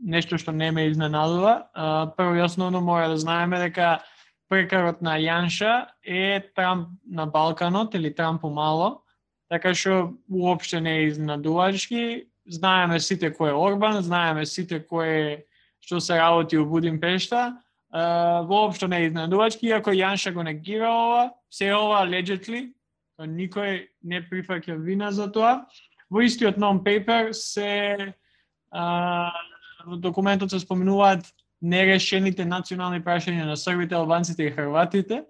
нешто 0.00 0.38
што 0.38 0.52
не 0.52 0.70
ме 0.72 0.88
изненадува. 0.88 1.54
Е, 1.58 1.90
прво 2.16 2.34
и 2.34 2.42
основно 2.42 2.80
мора 2.80 3.08
да 3.08 3.18
знаеме 3.18 3.60
дека 3.60 4.00
прекарот 4.48 5.02
на 5.02 5.18
Јанша 5.20 5.86
е 6.04 6.40
Трамп 6.56 6.88
на 7.06 7.26
Балканот 7.26 7.94
или 7.94 8.14
Трамп 8.14 8.40
помало, 8.40 9.02
така 9.50 9.74
што 9.74 10.14
уопште 10.30 10.80
не 10.80 10.98
е 10.98 11.06
изненадувачки. 11.12 12.28
Знаеме 12.46 13.00
сите 13.00 13.30
кој 13.30 13.52
е 13.52 13.58
Орбан, 13.58 14.00
знаеме 14.02 14.46
сите 14.46 14.80
кој 14.80 15.08
е 15.08 15.44
што 15.82 16.00
се 16.00 16.16
работи 16.16 16.56
у 16.58 16.64
Будимпешта, 16.66 17.58
Uh, 17.92 18.46
воопшто 18.48 18.88
не 18.88 18.98
е 18.98 19.06
изненадувачки, 19.06 19.66
иако 19.66 19.90
Јанша 19.92 20.32
го 20.32 20.42
негира 20.42 20.88
ова, 20.88 21.32
се 21.50 21.74
ова 21.76 22.00
allegedly, 22.06 22.72
никој 23.20 23.86
не 24.02 24.22
прифаќа 24.24 24.78
вина 24.80 25.10
за 25.12 25.28
тоа. 25.32 25.66
Во 26.08 26.22
истиот 26.24 26.56
non-paper 26.56 27.32
се 27.36 28.14
во 28.72 29.96
документот 30.00 30.50
се 30.50 30.60
споменуваат 30.60 31.26
нерешените 31.60 32.44
национални 32.44 33.02
прашања 33.04 33.44
на 33.46 33.56
србите, 33.56 33.94
албанците 33.94 34.46
и 34.46 34.50
хрватите, 34.50 35.24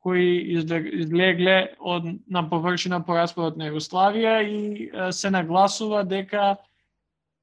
кои 0.00 0.56
излегле 0.56 1.76
од 1.78 2.04
на 2.30 2.42
површина 2.48 3.02
по 3.04 3.16
распадот 3.18 3.56
на 3.56 3.70
Југославија 3.70 4.34
и 4.46 4.90
се 5.12 5.30
нагласува 5.30 6.04
дека 6.04 6.56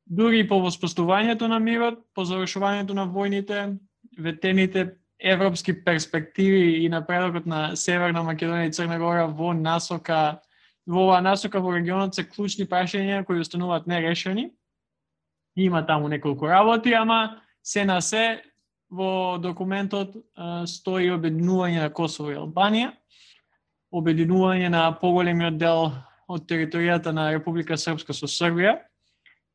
дури 0.06 0.44
и 0.44 0.48
по 0.48 0.60
воспоставувањето 0.64 1.48
на 1.48 1.60
мирот, 1.60 2.00
по 2.16 2.26
завршувањето 2.26 2.94
на 2.94 3.08
војните, 3.08 3.78
ветените 4.18 4.96
европски 5.24 5.84
перспективи 5.84 6.84
и 6.84 6.90
напредокот 6.90 7.46
на 7.46 7.76
Северна 7.76 8.24
Македонија 8.24 8.68
и 8.68 8.74
Црна 8.74 9.00
Гора 9.00 9.28
во 9.28 9.54
насока 9.54 10.42
во 10.86 11.06
оваа 11.08 11.22
насока 11.22 11.62
во 11.64 11.72
регионот 11.76 12.16
се 12.16 12.26
клучни 12.28 12.66
прашања 12.68 13.24
кои 13.26 13.40
остануваат 13.40 13.88
нерешени. 13.88 14.52
Има 15.56 15.86
таму 15.86 16.08
неколку 16.08 16.48
работи, 16.48 16.94
ама 16.94 17.42
се 17.64 17.86
на 17.86 18.02
се 18.02 18.44
во 18.92 19.38
документот 19.40 20.16
стои 20.68 21.12
обединување 21.14 21.80
на 21.82 21.90
Косово 21.90 22.34
и 22.34 22.38
Албанија, 22.38 22.92
обединување 23.94 24.70
на 24.70 24.92
поголемиот 25.00 25.58
дел 25.58 25.92
од 26.28 26.50
територијата 26.50 27.14
на 27.14 27.32
Република 27.32 27.78
Српска 27.78 28.14
со 28.14 28.28
Србија, 28.28 28.80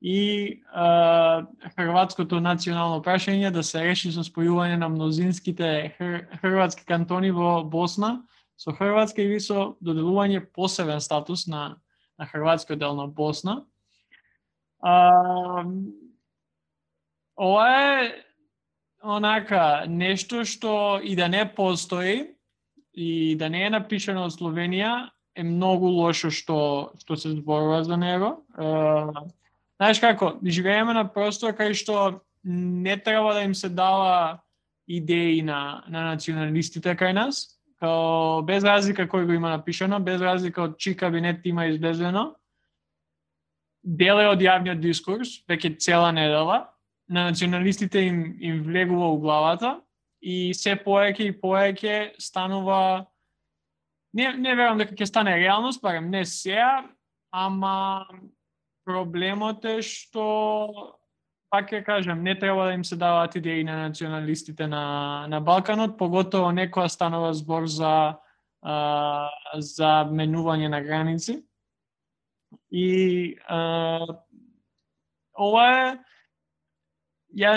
и 0.01 0.63
а, 0.73 1.47
хрватското 1.75 2.41
национално 2.41 3.03
прашање 3.03 3.51
да 3.51 3.63
се 3.63 3.83
реши 3.83 4.13
со 4.15 4.23
спојување 4.23 4.79
на 4.79 4.89
мнозинските 4.89 5.95
хр, 5.99 6.21
хрватски 6.41 6.87
кантони 6.87 7.31
во 7.35 7.65
Босна 7.65 8.21
со 8.59 8.75
Хрватска 8.75 9.23
и 9.23 9.39
со 9.41 9.77
доделување 9.81 10.43
посебен 10.55 11.01
статус 11.01 11.47
на, 11.47 11.79
на 12.19 12.27
хрватскиот 12.27 12.79
дел 12.79 12.97
на 12.99 13.07
Босна. 13.07 13.63
А, 14.83 15.65
ова 17.39 17.69
е 18.03 18.11
онака 19.03 19.87
нешто 19.87 20.45
што 20.45 20.99
и 21.03 21.15
да 21.17 21.29
не 21.29 21.45
постои 21.47 22.35
и 22.95 23.37
да 23.39 23.49
не 23.49 23.63
е 23.67 23.71
напишано 23.71 24.27
од 24.27 24.35
Словенија 24.35 25.11
е 25.39 25.47
многу 25.47 25.87
лошо 25.87 26.31
што 26.35 26.91
што 26.99 27.15
се 27.15 27.39
зборува 27.39 27.85
за 27.87 27.97
него. 27.97 28.43
А, 28.59 29.15
Знаеш 29.79 30.01
како, 30.03 30.33
живееме 30.43 30.95
на 30.95 31.05
простор 31.07 31.55
кај 31.55 31.77
што 31.79 32.21
не 32.45 32.97
треба 32.99 33.35
да 33.35 33.45
им 33.47 33.55
се 33.55 33.69
дава 33.69 34.41
идеи 34.89 35.43
на, 35.43 35.85
на 35.89 36.03
националистите 36.15 36.97
кај 36.99 37.15
нас, 37.15 37.61
као 37.79 38.43
без 38.43 38.65
разлика 38.65 39.07
кој 39.07 39.27
го 39.27 39.37
има 39.39 39.53
напишано, 39.55 40.01
без 40.01 40.21
разлика 40.21 40.65
од 40.67 40.79
чий 40.79 40.97
кабинет 40.97 41.47
има 41.47 41.69
излезено, 41.71 42.35
деле 43.85 44.27
од 44.29 44.43
јавниот 44.43 44.83
дискурс, 44.83 45.45
веќе 45.47 45.77
цела 45.79 46.11
недела, 46.13 46.67
на 47.09 47.31
националистите 47.31 48.03
им, 48.03 48.37
им 48.41 48.63
влегува 48.63 49.13
у 49.15 49.21
главата 49.21 49.79
и 50.21 50.53
се 50.55 50.75
поеќе 50.77 51.31
и 51.31 51.37
поеќе 51.41 52.19
станува 52.19 53.07
не, 54.13 54.33
не 54.33 54.55
верувам 54.55 54.83
дека 54.83 54.97
ќе 54.99 55.07
стане 55.07 55.37
реалност, 55.39 55.81
барем 55.83 56.11
не 56.11 56.25
сега, 56.27 56.83
ама 57.31 58.09
Проблемот 58.89 59.67
е 59.69 59.83
што 59.85 60.25
пак 61.53 61.73
ќе 61.73 61.83
кажам, 61.85 62.23
не 62.25 62.33
треба 62.39 62.65
да 62.69 62.73
им 62.73 62.85
се 62.85 62.97
даваат 62.97 63.37
идеи 63.37 63.65
на 63.65 63.77
националистите 63.89 64.67
на, 64.67 65.27
на 65.29 65.41
Балканот, 65.41 65.99
поготово 65.99 66.53
некоја 66.57 66.89
станува 66.89 67.33
збор 67.37 67.67
за, 67.69 68.17
а, 68.63 68.77
за 69.61 69.93
менување 70.09 70.73
на 70.73 70.81
граници. 70.85 71.43
И 72.73 73.37
а, 73.45 73.61
ова 75.37 75.67
е, 75.73 75.91
ја, 77.45 77.53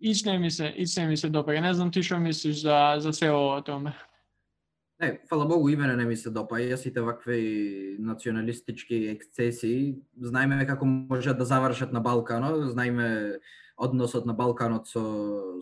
ич 0.00 0.24
не 0.24 0.38
ми 0.38 0.50
се, 0.50 0.72
ич 0.76 0.96
не 0.96 1.06
ми 1.08 1.16
се 1.16 1.32
допаѓа. 1.32 1.64
Не 1.64 1.74
знам 1.74 1.92
ти 1.92 2.04
што 2.04 2.20
мислиш 2.20 2.60
за, 2.64 2.96
за 3.00 3.12
се 3.12 3.32
ова 3.32 3.62
томе. 3.64 3.96
Не, 5.00 5.20
фала 5.28 5.46
Богу, 5.46 5.68
и 5.68 5.76
мене 5.76 5.96
не 5.96 6.04
ми 6.04 6.16
се 6.16 6.30
допаја 6.34 6.74
сите 6.74 7.00
вакви 7.00 7.96
националистички 8.02 8.96
ексцесии. 9.12 9.94
Знаеме 10.18 10.66
како 10.66 10.86
можат 10.86 11.38
да 11.38 11.44
завршат 11.46 11.92
на 11.92 12.00
Балканот, 12.00 12.72
знаеме 12.72 13.38
односот 13.76 14.26
на 14.26 14.34
Балканот 14.34 14.88
со, 14.90 15.02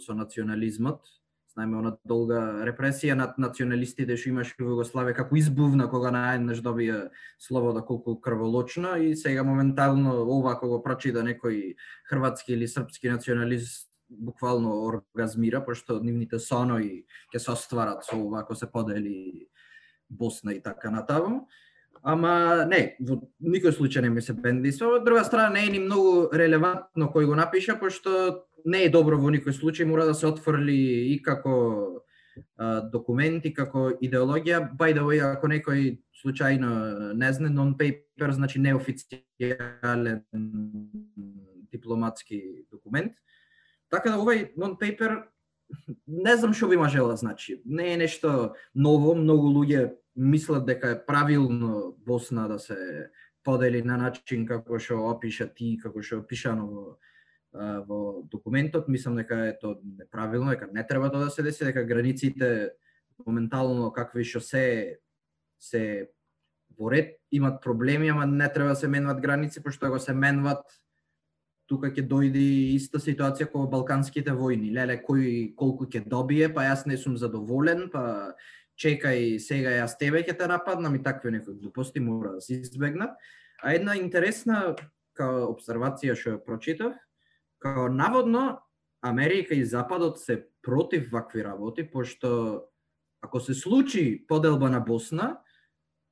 со 0.01 0.17
национализмот, 0.17 1.05
знаеме 1.53 1.77
она 1.77 1.93
долга 2.09 2.65
репресија 2.65 3.13
над 3.13 3.37
националистите 3.37 4.17
што 4.17 4.33
имаше 4.33 4.57
во 4.57 4.73
Југославија, 4.73 5.19
како 5.21 5.37
избувна 5.37 5.91
кога 5.93 6.15
наеднаш 6.17 6.65
добија 6.65 7.11
слово 7.37 7.75
да 7.77 7.85
колку 7.85 8.17
крволочна 8.17 8.97
и 9.05 9.13
сега 9.17 9.45
моментално 9.45 10.17
ова 10.25 10.57
кога 10.57 10.81
прочита 10.81 11.21
некој 11.21 11.77
хрватски 12.09 12.57
или 12.57 12.69
српски 12.69 13.13
националист 13.13 13.93
буквално 14.11 14.73
оргазмира, 14.87 15.65
пошто 15.65 16.01
нивните 16.03 16.39
сонои 16.39 17.05
ќе 17.35 17.39
се 17.39 17.53
остварат 17.53 18.05
со 18.05 18.17
ова 18.17 18.41
ако 18.41 18.55
се 18.55 18.71
подели 18.71 19.49
Босна 20.11 20.55
и 20.55 20.63
така 20.63 20.91
натаму. 20.91 21.49
Ама 22.07 22.67
не, 22.71 22.95
во 23.03 23.19
никој 23.43 23.75
случај 23.75 24.07
не 24.07 24.11
ми 24.15 24.23
се 24.23 24.33
бендисва. 24.33 25.01
Од 25.01 25.05
друга 25.05 25.25
страна 25.25 25.51
не 25.51 25.67
е 25.67 25.71
ни 25.75 25.81
многу 25.83 26.29
релевантно 26.31 27.11
кој 27.11 27.27
го 27.27 27.35
напиша, 27.35 27.79
пошто 27.81 28.47
не 28.65 28.85
е 28.87 28.93
добро 28.95 29.19
во 29.19 29.33
никој 29.35 29.55
случај, 29.57 29.89
мора 29.91 30.07
да 30.07 30.15
се 30.15 30.29
отфрли 30.31 30.77
и 31.13 31.19
како 31.23 32.03
а, 32.59 32.83
како 33.57 33.91
идеологија. 34.01 34.77
By 34.77 34.95
the 34.95 35.03
way, 35.03 35.19
ако 35.21 35.49
некој 35.49 35.99
случајно 36.23 37.13
не 37.15 37.33
знае, 37.33 37.53
non-paper 37.53 38.31
значи 38.33 38.61
неофицијален 38.61 40.23
дипломатски 41.73 42.67
документ. 42.71 43.13
Така 43.97 44.13
да 44.13 44.21
овај 44.21 44.51
non-paper 44.61 45.13
не 46.07 46.35
знам 46.37 46.53
што 46.55 46.69
би 46.69 46.77
можела 46.77 47.15
да 47.15 47.17
значи. 47.17 47.63
Не 47.65 47.95
е 47.95 48.01
нешто 48.05 48.53
ново, 48.75 49.15
многу 49.17 49.49
луѓе 49.55 49.97
мислат 50.17 50.67
дека 50.67 50.91
е 50.91 51.01
правилно 51.07 51.97
Босна 52.07 52.49
да 52.49 52.59
се 52.59 52.77
подели 53.45 53.81
на 53.83 53.97
начин 53.97 54.45
како 54.47 54.79
што 54.79 55.01
опиша 55.09 55.49
ти, 55.49 55.77
како 55.81 56.03
што 56.03 56.21
опишано 56.21 56.67
во 56.69 56.85
во 57.89 58.01
документот, 58.29 58.89
мислам 58.89 59.17
дека 59.17 59.39
е 59.49 59.57
тоа 59.57 59.81
неправилно, 59.81 60.51
дека 60.53 60.69
не 60.73 60.85
треба 60.87 61.09
тоа 61.11 61.25
да 61.25 61.31
се 61.31 61.43
деси, 61.43 61.65
дека 61.65 61.89
границите 61.89 62.77
моментално 63.25 63.89
какви 63.97 64.25
што 64.29 64.45
се 64.45 64.99
се 65.59 66.11
во 66.77 66.93
ред 66.93 67.17
имат 67.33 67.63
проблеми, 67.63 68.13
ама 68.13 68.27
не 68.27 68.53
треба 68.53 68.77
да 68.77 68.77
се 68.77 68.89
менват 68.89 69.21
граници, 69.21 69.63
пошто 69.63 69.89
го 69.89 69.99
се 69.99 70.13
менват 70.13 70.69
тука 71.67 71.91
ќе 71.91 72.05
дојде 72.07 72.43
иста 72.75 73.01
ситуација 73.03 73.49
како 73.49 73.67
балканските 73.71 74.35
војни. 74.37 74.73
Леле, 74.75 75.01
кој 75.03 75.55
колку 75.59 75.87
ќе 75.91 76.05
добие, 76.07 76.49
па 76.53 76.67
јас 76.69 76.87
не 76.87 76.99
сум 76.99 77.17
задоволен, 77.19 77.89
па 77.93 78.35
чекај 78.79 79.39
сега 79.43 79.75
јас 79.81 79.97
тебе 79.99 80.23
ќе 80.23 80.37
те 80.39 80.49
нападнам 80.51 80.95
и 80.95 81.03
такви 81.03 81.33
некои 81.35 81.59
глупости 81.59 82.01
мора 82.01 82.37
да 82.37 82.41
се 82.41 82.61
избегнат. 82.61 83.17
А 83.63 83.75
една 83.75 83.97
интересна 83.97 84.77
као 85.17 85.49
обсервација 85.55 86.15
што 86.15 86.37
ја 86.37 86.45
прочитав, 86.45 86.95
као 87.59 87.89
наводно 87.89 88.61
Америка 89.03 89.55
и 89.55 89.65
Западот 89.65 90.21
се 90.21 90.45
против 90.63 91.11
вакви 91.13 91.45
работи, 91.45 91.85
пошто 91.91 92.65
ако 93.21 93.41
се 93.41 93.55
случи 93.55 94.25
поделба 94.29 94.71
на 94.71 94.81
Босна, 94.81 95.41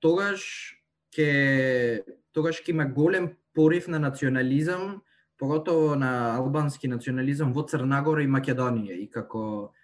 тогаш 0.00 0.74
ќе 1.14 2.02
тогаш 2.32 2.62
ќе 2.64 2.74
има 2.74 2.86
голем 2.86 3.36
порив 3.54 3.88
на 3.88 3.98
национализам 3.98 5.02
поготово 5.44 5.96
на 5.96 6.36
албански 6.36 6.88
национализам 6.88 7.52
во 7.52 7.66
Црнагора 7.68 8.24
и 8.24 8.30
Македонија 8.30 8.96
и 8.96 9.10
како 9.12 9.74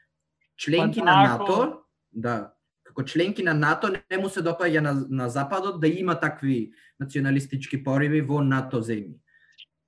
членки 0.56 1.02
на 1.04 1.18
НАТО, 1.26 1.84
да, 2.12 2.54
како 2.88 3.04
членки 3.04 3.44
на 3.44 3.52
НАТО 3.54 3.90
не 3.92 4.18
му 4.18 4.30
се 4.32 4.40
допаѓа 4.40 4.80
на, 4.80 4.94
на 5.08 5.28
Западот 5.28 5.80
да 5.80 5.88
има 5.88 6.16
такви 6.20 6.72
националистички 7.00 7.82
пориви 7.84 8.22
во 8.24 8.40
НАТО 8.40 8.80
земји. 8.80 9.18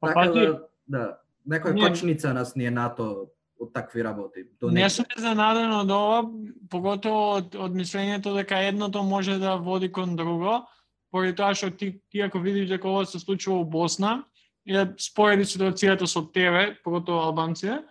Па, 0.01 0.13
така 0.13 0.21
пати, 0.21 0.45
да, 0.45 0.59
да, 0.87 1.05
некоја 1.49 1.73
Не. 1.73 1.89
кочница 1.89 2.35
нас 2.35 2.53
ни 2.57 2.69
е 2.69 2.71
НАТО 2.71 3.33
од 3.57 3.73
такви 3.73 4.05
работи. 4.05 4.45
До 4.61 4.69
Не 4.71 4.91
сум 4.91 5.09
изненаден 5.17 5.73
од 5.73 5.91
ова, 5.91 6.27
поготово 6.69 7.25
од, 7.39 7.57
од 7.57 7.73
мислењето 7.73 8.37
дека 8.37 8.61
едното 8.61 9.03
може 9.03 9.39
да 9.39 9.57
води 9.57 9.89
кон 9.89 10.17
друго, 10.17 10.67
поради 11.11 11.33
тоа 11.33 11.55
што 11.55 11.71
ти, 11.71 11.95
ти 12.11 12.21
ако 12.21 12.45
видиш 12.45 12.69
дека 12.69 12.89
ова 12.89 13.07
се 13.07 13.19
случува 13.19 13.61
у 13.61 13.65
Босна, 13.65 14.25
да 14.67 14.87
спореди 14.99 15.45
ситуацијата 15.45 16.07
со 16.07 16.23
тебе, 16.33 16.77
поготово 16.85 17.27
албанците, 17.29 17.83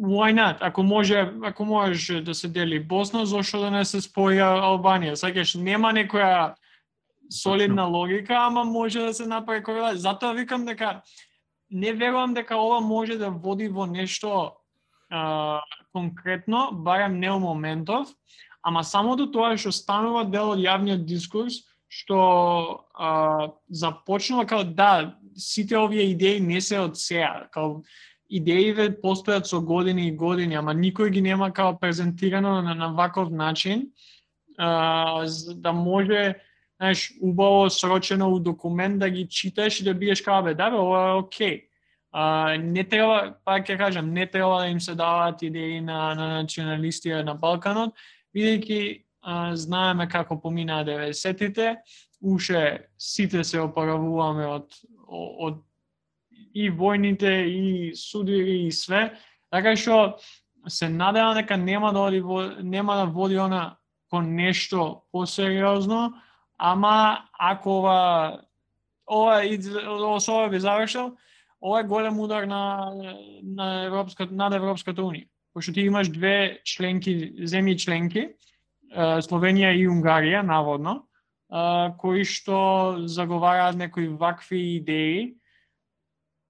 why 0.00 0.32
not? 0.34 0.56
Ако 0.60 0.82
може, 0.82 1.32
ако 1.42 1.64
можеш 1.64 2.22
да 2.22 2.34
се 2.34 2.48
дели 2.48 2.80
Босна, 2.80 3.26
зошто 3.26 3.60
да 3.60 3.70
не 3.70 3.84
се 3.84 4.00
спои 4.00 4.38
Албанија? 4.38 5.14
Сакаш, 5.14 5.54
нема 5.54 5.92
некоја 5.94 6.54
солидна 7.30 7.84
логика, 7.84 8.34
ама 8.34 8.64
може 8.64 9.00
да 9.00 9.14
се 9.14 9.26
направи 9.26 9.62
корелација. 9.62 9.94
Затоа 9.94 10.34
викам 10.34 10.64
дека 10.64 11.02
не 11.70 11.92
верувам 11.92 12.34
дека 12.34 12.56
ова 12.56 12.80
може 12.80 13.18
да 13.18 13.30
води 13.30 13.68
во 13.68 13.86
нешто 13.86 14.56
а, 15.10 15.62
конкретно, 15.92 16.70
барем 16.72 17.18
не 17.20 17.30
у 17.30 17.38
моментов, 17.38 18.08
ама 18.62 18.84
самото 18.84 19.30
тоа 19.30 19.56
што 19.56 19.72
станува 19.72 20.24
дел 20.24 20.54
од 20.54 20.58
јавниот 20.58 21.04
дискурс, 21.06 21.64
што 21.88 22.84
а, 22.94 23.50
започнува 23.70 24.46
као 24.46 24.64
да, 24.64 25.14
сите 25.36 25.76
овие 25.78 26.10
идеи 26.10 26.40
не 26.40 26.60
се 26.60 26.78
од 26.80 26.98
сеа, 26.98 27.48
као 27.52 27.82
идеите 28.30 28.88
постојат 29.02 29.46
со 29.46 29.60
години 29.60 30.08
и 30.08 30.16
години, 30.16 30.56
ама 30.56 30.74
никој 30.74 31.10
ги 31.10 31.22
нема 31.22 31.52
као 31.52 31.78
презентирано 31.78 32.62
на, 32.62 32.74
на 32.74 32.92
ваков 32.92 33.30
начин, 33.30 33.90
а, 34.58 35.26
за 35.26 35.54
да 35.54 35.72
може 35.72 36.34
знаеш, 36.80 37.12
убаво 37.22 37.70
срочено 37.70 38.28
у 38.32 38.38
документ 38.38 38.98
да 38.98 39.10
ги 39.10 39.28
читаш 39.28 39.80
и 39.80 39.84
да 39.84 39.94
биеш 39.94 40.22
као 40.22 40.42
бе, 40.42 40.54
да 40.54 40.70
бе, 40.70 40.76
ова 40.76 41.10
е 41.10 41.12
окей. 41.12 41.68
А, 42.12 42.56
не 42.58 42.84
треба, 42.84 43.34
па 43.44 43.58
ќе 43.58 43.78
кажам, 43.78 44.12
не 44.12 44.26
треба 44.26 44.60
да 44.60 44.68
им 44.68 44.80
се 44.80 44.94
даваат 44.94 45.42
идеи 45.42 45.80
на, 45.80 46.14
на 46.14 46.28
националисти 46.42 47.10
на 47.10 47.34
Балканот, 47.34 47.94
бидејќи 48.34 49.04
знаеме 49.54 50.08
како 50.08 50.36
поминаа 50.40 50.84
90-тите, 50.84 51.76
уше 52.22 52.86
сите 52.98 53.44
се 53.44 53.60
опоравуваме 53.60 54.46
од, 54.46 54.74
од 55.08 55.62
и 56.54 56.70
војните, 56.70 57.30
и 57.46 57.94
суди 57.94 58.66
и 58.66 58.72
све, 58.72 59.14
така 59.50 59.76
што 59.76 60.18
се 60.68 60.88
надевам 60.88 61.34
дека 61.34 61.56
нема 61.56 61.92
да 61.92 62.06
оди 62.08 62.20
во, 62.20 62.42
нема 62.62 62.96
да 62.96 63.04
води 63.06 63.36
она 63.36 63.76
кон 64.10 64.34
нешто 64.34 65.04
посериозно, 65.12 66.14
ама 66.58 67.24
ако 67.38 67.78
ова 67.78 68.40
ова 69.06 69.44
из- 69.44 69.68
ова 69.68 70.20
со 70.20 70.32
ова 70.32 70.48
би 70.48 70.60
завршил, 70.60 71.16
ова 71.60 71.80
е 71.80 71.84
голем 71.84 72.20
удар 72.20 72.44
на 72.44 72.92
на 73.42 73.84
европската 73.84 74.34
над 74.34 74.54
Европската 74.54 75.02
унија. 75.02 75.28
Пошто 75.54 75.72
ти 75.72 75.80
имаш 75.80 76.08
две 76.08 76.60
членки, 76.64 77.32
земји 77.46 77.76
членки, 77.76 78.28
Словенија 78.94 79.74
и 79.74 79.88
Унгарија 79.88 80.42
наводно, 80.42 81.06
е, 81.52 81.92
кои 81.98 82.24
што 82.24 83.06
заговараат 83.06 83.76
некои 83.76 84.08
вакви 84.08 84.76
идеи, 84.76 85.34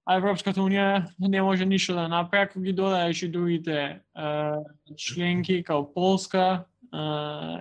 а 0.05 0.19
Европската 0.19 0.61
унија 0.61 1.07
не 1.19 1.41
може 1.41 1.65
ништо 1.65 1.95
да 1.97 2.07
направи 2.07 2.43
ако 2.45 2.61
ги 2.61 2.73
додаеш 2.73 3.23
и 3.23 3.31
другите 3.31 3.73
е, 3.73 3.99
членки 4.97 5.63
као 5.63 5.93
Полска 5.93 6.65
е, 6.93 6.97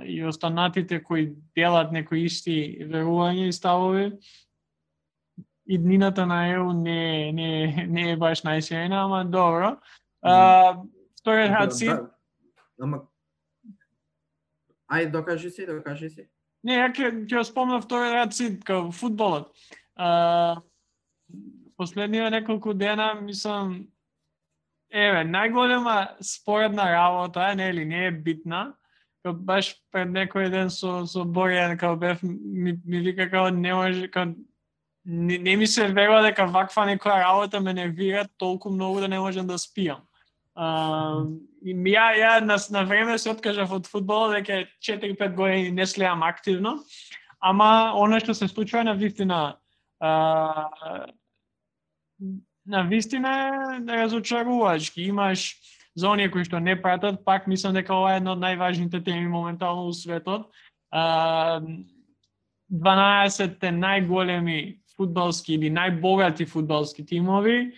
и 0.06 0.24
останатите 0.24 1.02
кои 1.02 1.32
делат 1.56 1.92
некои 1.92 2.24
исти 2.24 2.78
верувања 2.84 3.48
и 3.48 3.52
ставови. 3.52 4.12
Иднината 5.66 6.26
на 6.26 6.46
ЕУ 6.52 6.72
не, 6.72 7.32
не, 7.32 7.86
не 7.88 8.10
е 8.12 8.16
баш 8.16 8.44
најсејна, 8.44 9.04
ама 9.04 9.24
добро. 9.24 9.78
А, 10.20 10.76
вториот 11.20 11.48
Да, 11.50 11.56
хаци, 11.56 11.86
да, 11.88 12.10
Ама 12.80 13.06
Ај 14.92 15.10
докажи 15.10 15.50
си, 15.50 15.66
докажи 15.66 16.10
си. 16.10 16.28
Не, 16.64 16.78
ја 16.80 16.88
ќе 16.92 17.10
ќе 17.28 17.36
го 17.36 17.44
спомнам 17.44 17.82
втори 17.84 18.12
рад 18.14 18.32
си 18.32 18.54
као 18.64 18.92
фудбалот. 18.92 19.50
А, 19.96 20.62
последниве 21.76 22.30
неколку 22.30 22.72
дена 22.74 23.12
мислам 23.20 23.82
еве 24.94 25.24
најголема 25.28 26.14
споредна 26.22 26.88
работа 26.92 27.50
е 27.50 27.58
нели 27.60 27.84
не 27.84 28.06
е 28.06 28.10
битна. 28.10 28.72
Као 29.24 29.34
баш 29.34 29.74
пред 29.92 30.08
некој 30.14 30.50
ден 30.50 30.70
со 30.70 31.04
со 31.06 31.24
Борјан 31.24 31.76
као 31.80 31.96
бев 31.96 32.22
ми, 32.22 32.78
ми 32.84 33.00
вика 33.00 33.28
као 33.30 33.50
не 33.50 33.74
може 33.74 34.08
као 34.08 34.32
не, 35.04 35.38
не 35.38 35.56
ми 35.56 35.66
се 35.66 35.88
верува 35.88 36.22
дека 36.22 36.46
ваква 36.46 36.86
некоја 36.88 37.20
работа 37.24 37.60
ме 37.60 37.74
нервира 37.74 38.24
толку 38.38 38.70
многу 38.70 39.00
да 39.00 39.08
не 39.08 39.20
можам 39.20 39.46
да 39.46 39.58
спиам. 39.58 40.00
А, 40.54 41.24
и 41.64 41.74
ја, 41.74 42.06
ја 42.14 42.32
на, 42.44 42.56
на 42.70 42.84
време 42.86 43.18
се 43.18 43.30
откажав 43.30 43.72
од 43.72 43.86
фудбал, 43.90 44.30
дека 44.30 44.64
4-5 44.78 45.34
години 45.34 45.70
не 45.70 45.86
следам 45.86 46.22
активно, 46.22 46.78
ама 47.40 47.92
оно 47.96 48.20
што 48.20 48.34
се 48.34 48.48
случува 48.48 48.84
на 48.84 48.94
вистина 48.94 49.56
uh, 50.02 51.10
на 52.66 52.82
вистина 52.82 53.32
е 53.88 53.96
разочарувачки. 53.96 55.02
Имаш 55.02 55.56
за 55.96 56.08
оние 56.08 56.30
кои 56.30 56.44
што 56.44 56.60
не 56.60 56.76
пратат, 56.82 57.24
пак 57.24 57.46
мислам 57.46 57.74
дека 57.74 57.94
ова 57.94 58.14
е 58.14 58.22
една 58.22 58.32
од 58.32 58.40
најважните 58.42 59.04
теми 59.04 59.28
моментално 59.28 59.86
у 59.86 59.92
светот. 59.92 60.48
Uh, 60.94 61.84
12 62.70 63.60
најголеми 63.60 64.78
фудбалски 64.96 65.54
или 65.54 65.70
најбогати 65.70 66.46
фудбалски 66.48 67.04
тимови 67.06 67.74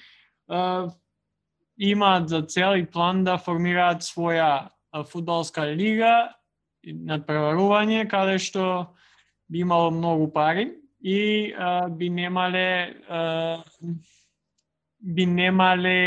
имаат 1.78 2.28
за 2.28 2.42
цел 2.42 2.76
и 2.76 2.86
план 2.86 3.24
да 3.24 3.38
формираат 3.38 4.02
своја 4.02 4.68
фудбалска 5.04 5.66
лига 5.74 6.32
надпреварување 6.86 8.06
каде 8.08 8.38
што 8.38 8.94
би 9.50 9.60
имало 9.60 9.90
многу 9.90 10.30
пари 10.32 10.70
и 11.00 11.52
а, 11.52 11.88
би 11.88 12.10
немале 12.10 12.94
а, 13.08 13.62
би 15.00 15.26
немале 15.26 15.98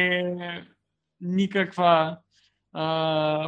никаква 1.19 1.93
а, 2.73 2.86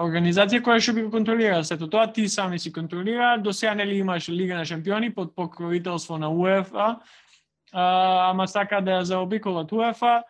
организација 0.03 0.61
која 0.61 0.79
што 0.79 0.93
би 0.93 1.05
го 1.05 1.11
контролира 1.11 1.63
сето 1.63 1.89
тоа, 1.89 2.07
ти 2.11 2.27
сами 2.29 2.59
си 2.59 2.71
контролира, 2.73 3.37
до 3.37 3.53
сега 3.53 3.75
нели 3.75 3.97
имаш 3.97 4.29
Лига 4.29 4.55
на 4.55 4.65
шампиони 4.65 5.13
под 5.13 5.35
покровителство 5.35 6.17
на 6.17 6.29
УЕФА, 6.29 6.99
а, 7.71 8.29
ама 8.29 8.47
сака 8.47 8.81
да 8.81 8.99
ја 8.99 9.01
заобиколат 9.01 9.71
УЕФА, 9.71 10.21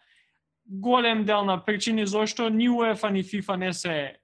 голем 0.71 1.25
дел 1.25 1.45
на 1.45 1.65
причини 1.65 2.05
зошто 2.07 2.49
ни 2.49 2.69
УЕФА 2.69 3.11
ни 3.11 3.23
ФИФА 3.23 3.57
не 3.57 3.73
се 3.73 4.15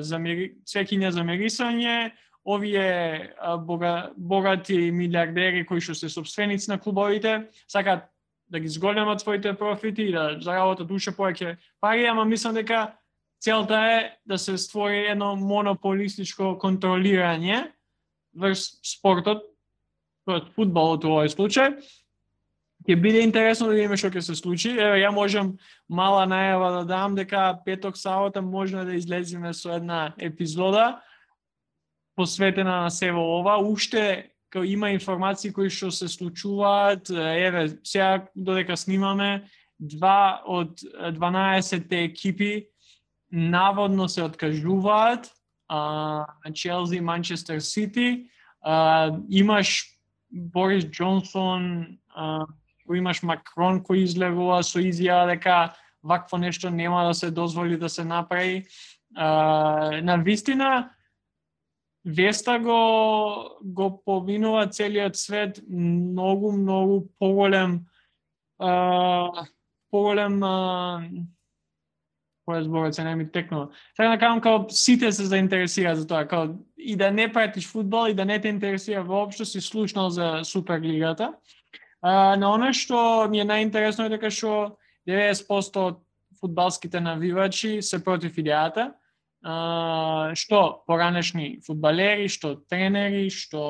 замери, 0.00 0.54
цвекиња 0.64 1.10
за 1.10 1.24
мерисање, 1.26 2.12
овие 2.44 3.34
бога, 3.66 4.10
богати 4.16 4.90
милиардери 4.90 5.66
кои 5.66 5.80
што 5.80 5.94
се 5.94 6.08
собственици 6.08 6.70
на 6.70 6.78
клубовите, 6.80 7.48
сакаат 7.68 8.08
да 8.48 8.60
ги 8.60 8.68
зголемат 8.68 9.20
своите 9.20 9.54
профити 9.54 10.02
и 10.02 10.12
да 10.12 10.38
заработат 10.40 10.90
уште 10.90 11.12
повеќе 11.12 11.56
пари, 11.80 12.06
ама 12.06 12.24
мислам 12.24 12.54
дека 12.54 12.94
целта 13.42 13.78
е 13.90 14.10
да 14.26 14.38
се 14.38 14.58
створи 14.58 15.06
едно 15.10 15.34
монополистичко 15.36 16.56
контролирање 16.62 17.72
врз 18.38 18.78
спортот, 18.86 19.42
тоест 20.24 20.52
фудбалот 20.54 21.04
во 21.04 21.18
овој 21.18 21.32
случај, 21.32 21.76
ќе 22.88 22.96
биде 23.00 23.22
интересно 23.22 23.68
да 23.70 23.76
видиме 23.76 23.96
што 23.96 24.10
ќе 24.10 24.20
се 24.20 24.34
случи. 24.34 24.72
Еве 24.74 25.02
ја 25.02 25.12
можам 25.14 25.54
мала 25.88 26.26
најава 26.26 26.70
да 26.80 26.84
дам 26.84 27.14
дека 27.14 27.58
петок 27.64 27.96
сабота 27.96 28.42
можна 28.42 28.84
да 28.84 28.94
излеземе 28.94 29.54
со 29.54 29.76
една 29.76 30.14
епизода 30.18 31.00
посветена 32.16 32.82
на 32.82 32.90
сево 32.90 33.22
ова. 33.38 33.58
Уште 33.62 34.32
као 34.50 34.64
има 34.64 34.90
информации 34.90 35.52
кои 35.52 35.70
што 35.70 35.90
се 35.90 36.08
случуваат, 36.08 37.08
еве 37.10 37.78
сега 37.84 38.26
додека 38.36 38.76
снимаме 38.76 39.48
два 39.80 40.42
од 40.44 40.78
12 41.16 41.88
екипи 42.04 42.68
наводно 43.32 44.08
се 44.08 44.22
откажуваат 44.22 45.30
а, 45.68 46.26
Челси 46.54 46.96
и 46.96 47.00
Манчестер 47.00 47.60
Сити. 47.60 48.28
Имаш 49.30 49.88
Борис 50.30 50.84
Джонсон, 50.84 51.86
Кој 52.88 52.98
имаш 52.98 53.22
Макрон 53.22 53.82
кој 53.84 54.04
излегува 54.04 54.62
со 54.62 54.80
изјава 54.80 55.26
дека 55.34 55.74
вакво 56.02 56.38
нешто 56.38 56.70
нема 56.70 57.04
да 57.06 57.14
се 57.14 57.30
дозволи 57.30 57.76
да 57.76 57.88
се 57.88 58.04
направи. 58.04 58.64
А, 59.14 60.00
на 60.02 60.16
вистина, 60.16 60.90
Веста 62.04 62.58
го, 62.58 63.58
го 63.62 64.02
поминува 64.04 64.66
целиот 64.66 65.16
свет 65.16 65.60
многу, 65.68 66.52
многу 66.52 67.06
поголем 67.18 67.86
а, 68.58 69.46
поголем 69.90 70.42
а, 70.42 71.06
која 72.42 72.64
зборот 72.66 72.94
се 72.94 73.04
не 73.04 73.14
ми 73.16 73.28
текнува. 73.30 73.68
Сега 73.96 74.08
да 74.08 74.18
кажам 74.18 74.40
као 74.40 74.66
сите 74.68 75.12
се 75.12 75.24
заинтересира 75.24 75.94
за 75.96 76.06
тоа, 76.06 76.26
као 76.26 76.58
и 76.76 76.96
да 76.96 77.10
не 77.10 77.32
пратиш 77.32 77.68
фудбал 77.68 78.08
и 78.10 78.14
да 78.14 78.24
не 78.24 78.40
те 78.40 78.48
интересира 78.48 79.04
воопшто 79.04 79.44
си 79.44 79.60
слушнал 79.60 80.10
за 80.10 80.40
Суперлигата. 80.44 81.34
А, 82.02 82.36
на 82.36 82.50
оно 82.50 82.72
што 82.74 83.28
ми 83.30 83.38
е 83.38 83.46
најинтересно 83.46 84.08
е 84.08 84.16
дека 84.16 84.30
што 84.30 84.76
90% 85.06 85.78
од 85.78 86.00
фудбалските 86.42 87.00
навивачи 87.00 87.78
се 87.82 88.02
против 88.02 88.34
идејата, 88.42 88.90
а, 89.46 90.34
што 90.34 90.82
поранешни 90.86 91.60
фудбалери, 91.62 92.26
што 92.26 92.56
тренери, 92.66 93.28
што 93.30 93.62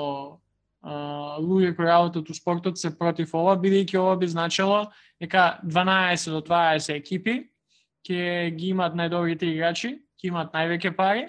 а, 0.80 1.36
луѓе 1.44 1.76
кои 1.76 1.86
работат 1.86 2.30
у 2.30 2.34
спортот 2.34 2.80
се 2.80 2.94
против 2.96 3.34
ова, 3.36 3.52
бидејќи 3.60 4.00
ова 4.00 4.16
би 4.16 4.32
значело 4.32 4.86
дека 5.20 5.60
12 5.62 6.32
до 6.32 6.40
20 6.40 6.96
екипи 6.96 7.36
ќе 8.02 8.50
ги 8.56 8.72
имат 8.72 8.96
најдобрите 8.96 9.46
играчи, 9.52 9.98
ќе 10.18 10.32
имат 10.32 10.56
највеќе 10.56 10.96
пари, 10.96 11.28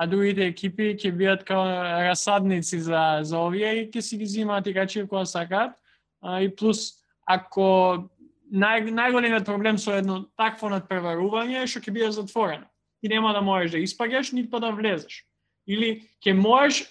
а 0.00 0.06
другите 0.10 0.48
екипи 0.50 0.94
ќе 0.96 1.12
бидат 1.14 1.44
као 1.48 1.64
расадници 2.08 2.80
за, 2.80 3.20
за 3.22 3.38
овие 3.38 3.76
и 3.78 3.86
ќе 3.88 4.02
си 4.02 4.18
ги 4.18 4.26
земаат 4.26 4.66
играчи 4.66 5.06
кои 5.06 5.26
сакаат 5.26 5.76
а, 6.20 6.40
и 6.40 6.48
плюс 6.48 7.00
ако 7.26 8.08
нај, 8.50 8.90
најголемиот 8.90 9.46
проблем 9.46 9.78
со 9.78 9.96
едно 9.98 10.24
такво 10.38 10.70
надпреварување 10.72 11.62
е 11.62 11.70
што 11.70 11.82
ќе 11.84 11.94
биде 11.94 12.10
затворено. 12.14 12.66
И 13.02 13.08
нема 13.08 13.32
да 13.32 13.40
можеш 13.40 13.72
да 13.72 13.78
испагаш, 13.78 14.32
ниту 14.32 14.60
да 14.60 14.72
влезеш. 14.74 15.24
Или 15.66 16.02
ќе 16.24 16.34
можеш 16.36 16.84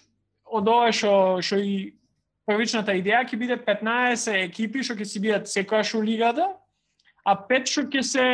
од 0.45 0.67
ова 0.67 0.91
што 0.95 1.41
што 1.45 1.59
и 1.61 1.93
првичната 2.49 2.95
идеја 2.97 3.25
ќе 3.27 3.37
биде 3.37 3.57
15 3.57 4.33
екипи 4.47 4.83
што 4.83 4.97
ќе 4.97 5.05
си 5.05 5.21
бидат 5.21 5.51
секојаш 5.51 5.93
у 5.99 6.01
лигата, 6.01 6.49
а 7.25 7.35
пет 7.35 7.69
што 7.69 7.85
ќе 7.85 8.01
се 8.01 8.27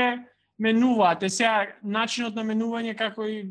менуваат. 0.60 1.24
Е 1.24 1.30
сега 1.30 1.68
начинот 1.84 2.36
на 2.36 2.46
менување 2.48 2.96
како 2.96 3.28
и 3.28 3.44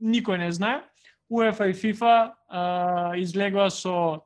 никој 0.00 0.38
не 0.44 0.52
знае. 0.52 0.82
УЕФА 1.30 1.70
и 1.70 1.74
ФИФА 1.74 2.34
а, 2.48 3.70
со 3.70 4.20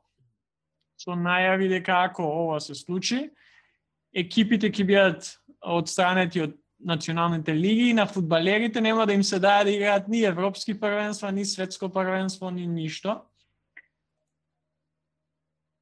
со 0.99 1.15
најави 1.15 1.69
дека 1.71 2.03
ако 2.09 2.23
ова 2.23 2.59
се 2.59 2.75
случи, 2.75 3.29
екипите 4.13 4.71
ќе 4.71 4.85
бидат 4.85 5.29
одстранети 5.61 6.43
од 6.43 6.57
националните 6.79 7.55
лиги 7.55 7.89
и 7.89 7.93
на 7.93 8.05
фудбалерите 8.07 8.81
нема 8.81 9.05
да 9.05 9.13
им 9.13 9.23
се 9.23 9.39
даде 9.39 9.71
да 9.71 9.75
играат 9.75 10.07
ни 10.07 10.23
европски 10.23 10.79
првенства, 10.79 11.31
ни 11.31 11.45
светско 11.45 11.89
првенство, 11.89 12.51
ни 12.51 12.67
ништо. 12.67 13.21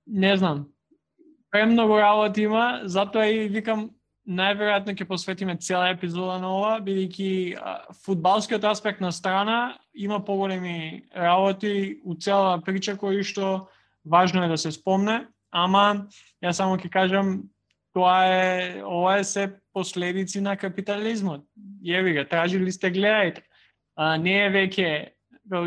Не 0.07 0.37
знам. 0.37 0.67
Премногу 1.51 1.97
работа 1.97 2.41
има, 2.41 2.81
затоа 2.85 3.27
и 3.27 3.47
викам 3.49 3.89
најверојатно 4.27 4.95
ќе 4.97 5.07
посветиме 5.07 5.55
цела 5.61 5.93
епизода 5.93 6.37
на 6.41 6.49
ова, 6.51 6.73
бидејќи 6.83 7.57
фудбалскиот 8.03 8.63
аспект 8.67 9.01
на 9.01 9.11
страна 9.11 9.77
има 9.93 10.19
поголеми 10.19 11.05
работи 11.15 12.01
у 12.03 12.15
цела 12.15 12.59
прича 12.61 12.97
кои 12.97 13.23
што 13.23 13.69
важно 14.09 14.43
е 14.43 14.47
да 14.47 14.57
се 14.57 14.71
спомне, 14.71 15.27
ама 15.51 16.07
ја 16.43 16.51
само 16.51 16.77
ќе 16.77 16.89
кажам 16.89 17.49
тоа 17.93 18.25
е 18.25 18.83
ова 18.83 19.17
е 19.17 19.23
се 19.23 19.47
последици 19.73 20.41
на 20.41 20.57
капитализмот. 20.57 21.45
Јеви 21.83 22.13
га, 22.13 22.25
тражили 22.25 22.71
сте 22.71 22.91
гледајте. 22.91 23.41
А, 23.95 24.17
не 24.17 24.37
е 24.45 24.49
веќе 24.53 24.89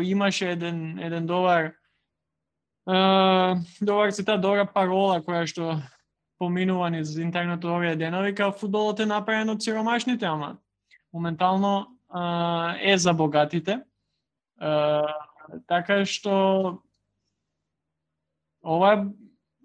имаше 0.03 0.51
еден 0.51 0.99
еден 0.99 1.25
добар 1.25 1.73
а, 2.85 3.55
добар 3.81 4.11
цитат, 4.11 4.41
добра 4.41 4.65
парола 4.65 5.21
која 5.21 5.45
што 5.47 5.81
поминува 6.39 6.89
низ 6.89 7.17
интернет 7.17 7.65
овие 7.65 7.95
денови, 7.95 8.33
као 8.35 8.51
фудбалот 8.51 8.99
е 8.99 9.05
направен 9.05 9.49
од 9.49 9.61
сиромашните, 9.61 10.25
ама 10.25 10.57
моментално 11.13 11.97
а, 12.09 12.75
е 12.79 12.97
за 12.97 13.13
богатите. 13.13 13.81
А, 14.57 15.03
така 15.67 16.05
што 16.05 16.81
ова 18.63 18.93
е 18.93 19.05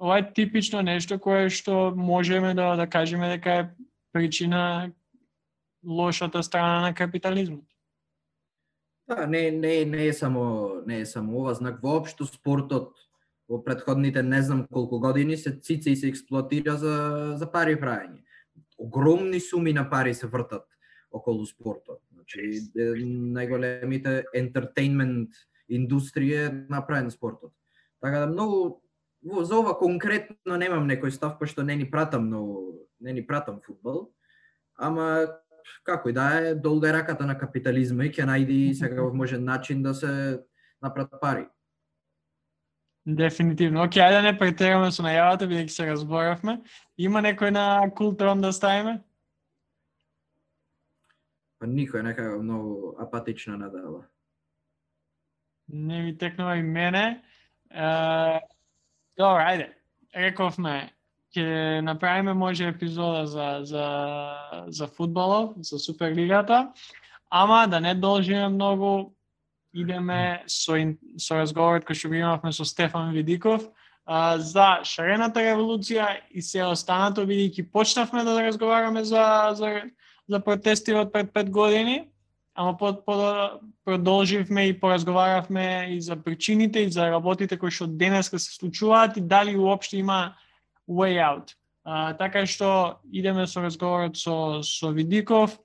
ова 0.00 0.18
е 0.18 0.32
типично 0.32 0.82
нешто 0.82 1.18
кое 1.18 1.50
што 1.50 1.92
можеме 1.96 2.54
да 2.54 2.76
да 2.76 2.86
кажеме 2.86 3.28
дека 3.28 3.50
е 3.50 3.70
причина 4.12 4.92
лошата 5.84 6.42
страна 6.42 6.80
на 6.80 6.94
капитализмот. 6.94 7.64
Да, 9.08 9.26
не, 9.26 9.50
не, 9.50 9.84
не 9.84 10.06
е 10.06 10.12
само 10.12 10.74
не 10.86 11.00
е 11.00 11.06
само 11.06 11.38
ова 11.38 11.54
знак 11.54 11.80
воопшто 11.82 12.26
спортот 12.26 12.92
во 13.48 13.64
предходните 13.64 14.22
не 14.22 14.42
знам 14.42 14.66
колку 14.72 14.98
години 15.00 15.36
се 15.36 15.60
цица 15.60 15.90
и 15.90 15.96
се 15.96 16.08
експлоатира 16.08 16.76
за 16.76 17.34
за 17.36 17.46
пари 17.52 17.76
правење. 17.80 18.24
Огромни 18.78 19.40
суми 19.40 19.72
на 19.72 19.90
пари 19.90 20.14
се 20.14 20.26
вртат 20.26 20.66
околу 21.10 21.46
спортот. 21.46 22.00
Значи 22.12 22.40
најголемите 22.74 24.24
ентертейнмент 24.34 25.30
индустрија 25.70 26.50
направен 26.70 27.10
спортот. 27.10 27.52
Така 28.02 28.18
да 28.18 28.26
многу 28.26 28.82
за 29.26 29.58
ова 29.58 29.74
конкретно 29.78 30.56
немам 30.56 30.86
некој 30.86 31.10
став, 31.10 31.38
пошто 31.38 31.62
не 31.62 31.76
ни 31.76 31.90
пратам 31.90 32.30
но 32.30 32.42
не 33.00 33.12
ни 33.12 33.26
пратам 33.26 33.60
фудбал, 33.60 34.10
ама 34.78 35.26
како 35.84 36.08
и 36.08 36.12
да 36.12 36.28
е, 36.38 36.54
долга 36.54 36.88
е 36.88 36.92
раката 36.92 37.26
на 37.26 37.38
капитализма 37.38 38.06
и 38.06 38.12
ќе 38.12 38.26
најди 38.28 38.74
секаков 38.74 39.14
можен 39.20 39.44
начин 39.44 39.82
да 39.82 39.94
се 39.94 40.40
направат 40.82 41.20
пари. 41.20 41.46
Дефинитивно. 43.06 43.84
Океј, 43.86 44.02
ајде 44.02 44.18
да 44.18 44.22
не 44.22 44.38
претераме 44.38 44.90
со 44.90 45.04
најавата, 45.06 45.46
бидејќи 45.46 45.74
се 45.74 45.86
разборавме. 45.86 46.58
Има 46.98 47.22
некој 47.22 47.52
на 47.54 47.66
култрон 47.94 48.42
да 48.42 48.50
ставиме? 48.50 48.98
Па 51.58 51.70
никој, 51.70 52.02
нека 52.02 52.24
многу 52.42 52.96
апатична 52.98 53.56
надава. 53.56 54.02
Не 55.68 56.02
ми 56.02 56.18
текнува 56.18 56.56
и 56.56 56.62
мене. 56.62 57.22
Добро, 59.16 59.40
ајде. 59.40 59.70
Рековме, 60.12 60.90
ќе 61.32 61.80
направиме 61.84 62.34
може 62.36 62.66
епизода 62.68 63.24
за, 63.26 63.46
за, 63.64 63.86
за 64.68 64.88
фудбалот, 64.92 65.54
за 65.64 65.78
Суперлигата, 65.78 66.72
ама 67.30 67.66
да 67.68 67.80
не 67.80 67.94
должиме 67.94 68.48
многу, 68.48 69.14
идеме 69.72 70.44
со, 70.46 70.76
со 71.16 71.40
разговорот 71.40 71.88
кој 71.88 71.96
што 71.96 72.12
го 72.12 72.20
имавме 72.20 72.52
со 72.52 72.64
Стефан 72.68 73.12
Видиков, 73.16 73.64
а, 74.04 74.36
за 74.36 74.84
шарената 74.84 75.40
револуција 75.40 76.20
и 76.28 76.44
се 76.44 76.64
останато, 76.68 77.24
бидејќи 77.24 77.70
почнавме 77.72 78.24
да 78.24 78.36
разговараме 78.44 79.04
за, 79.04 79.24
за, 79.56 79.72
за 80.28 80.40
протестивот 80.44 81.12
пред 81.12 81.32
пет 81.32 81.50
години, 81.50 82.04
ама 82.56 82.76
по, 82.76 83.04
по, 83.04 83.50
продолживме 83.84 84.66
и 84.66 84.80
поразговаравме 84.80 85.86
и 85.90 86.00
за 86.00 86.16
причините 86.16 86.80
и 86.80 86.90
за 86.90 87.10
работите 87.10 87.58
кои 87.58 87.70
што 87.70 87.86
денеска 87.86 88.38
се 88.38 88.54
случуваат 88.54 89.16
и 89.16 89.20
дали 89.20 89.56
уопште 89.56 89.98
има 89.98 90.34
way 90.88 91.20
out. 91.20 91.54
А, 91.84 92.14
така 92.14 92.46
што 92.46 92.98
идеме 93.12 93.46
со 93.46 93.62
разговорот 93.62 94.16
со, 94.16 94.62
со 94.62 94.90
Видиков 94.90 95.58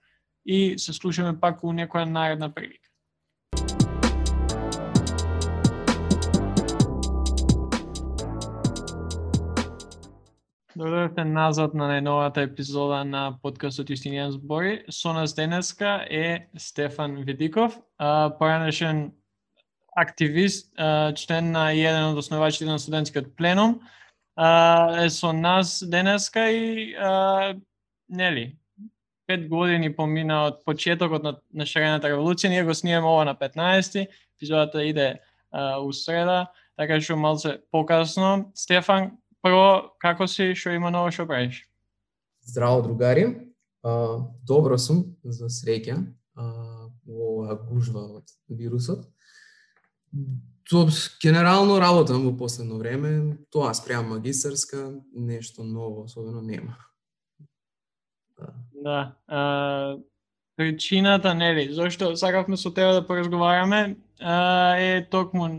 и 0.45 0.77
се 0.77 0.93
слушаме 0.93 1.39
пак 1.39 1.63
у 1.63 1.73
некоја 1.73 2.06
наредна 2.06 2.49
прилика. 2.54 2.81
Добре 10.82 11.26
назад 11.30 11.76
на 11.78 11.86
најновата 11.91 12.41
епизода 12.41 13.04
на 13.06 13.36
подкастот 13.44 13.91
Истинијан 13.94 14.32
збори. 14.34 14.80
Со 14.89 15.12
нас 15.13 15.36
денеска 15.38 16.08
е 16.10 16.48
Стефан 16.58 17.20
Видиков, 17.22 17.76
поранешен 18.39 19.12
активист, 19.94 20.74
член 21.22 21.52
на 21.52 21.67
еден 21.72 22.08
од 22.10 22.17
основачите 22.17 22.65
на 22.65 22.80
студентскиот 22.80 23.30
пленум. 23.38 23.78
Е 24.34 25.10
со 25.10 25.34
нас 25.34 25.84
денеска 25.86 26.50
и 26.50 26.98
нели 28.10 28.58
пет 29.28 29.48
години 29.50 29.94
помина 29.96 30.48
од 30.48 30.65
почетокот 30.65 31.22
на, 31.22 31.38
на 31.54 31.65
шарената 31.65 32.10
револуција. 32.10 32.50
Ние 32.50 32.65
го 32.65 32.74
снимаме 32.74 33.06
ова 33.08 33.26
на 33.26 33.36
15 33.36 34.08
епизодата 34.34 34.82
иде 34.84 35.20
у 35.54 35.94
среда, 35.94 36.50
така 36.74 36.98
што 36.98 37.22
малце 37.22 37.60
покасно. 37.70 38.50
Стефан, 38.56 39.20
Прво, 39.41 39.93
како 40.01 40.27
си, 40.30 40.51
што 40.54 40.73
има 40.75 40.91
ново 40.93 41.12
што 41.12 41.25
правиш? 41.25 41.63
Здраво, 42.45 42.82
другари. 42.86 43.25
А, 43.84 44.21
добро 44.45 44.77
сум, 44.77 45.15
за 45.23 45.49
среќа, 45.49 45.97
во 46.38 47.30
оваа 47.32 47.56
гужва 47.58 48.04
од 48.19 48.34
вирусот. 48.49 49.08
То, 50.69 50.88
генерално 51.23 51.80
работам 51.80 52.23
во 52.23 52.36
последно 52.38 52.77
време, 52.77 53.38
тоа 53.51 53.73
спреам 53.73 54.13
магистарска, 54.13 55.01
нешто 55.13 55.63
ново 55.63 56.04
особено 56.04 56.41
нема. 56.41 56.77
Да. 58.38 58.54
да 58.73 59.15
а, 59.27 59.97
причината, 60.56 61.34
нели, 61.34 61.73
зашто 61.73 62.15
сакавме 62.15 62.58
со 62.58 62.71
тебе 62.71 62.93
да 62.93 63.08
поразговараме, 63.08 63.97
а, 64.19 64.75
е 64.77 65.08
токму 65.10 65.49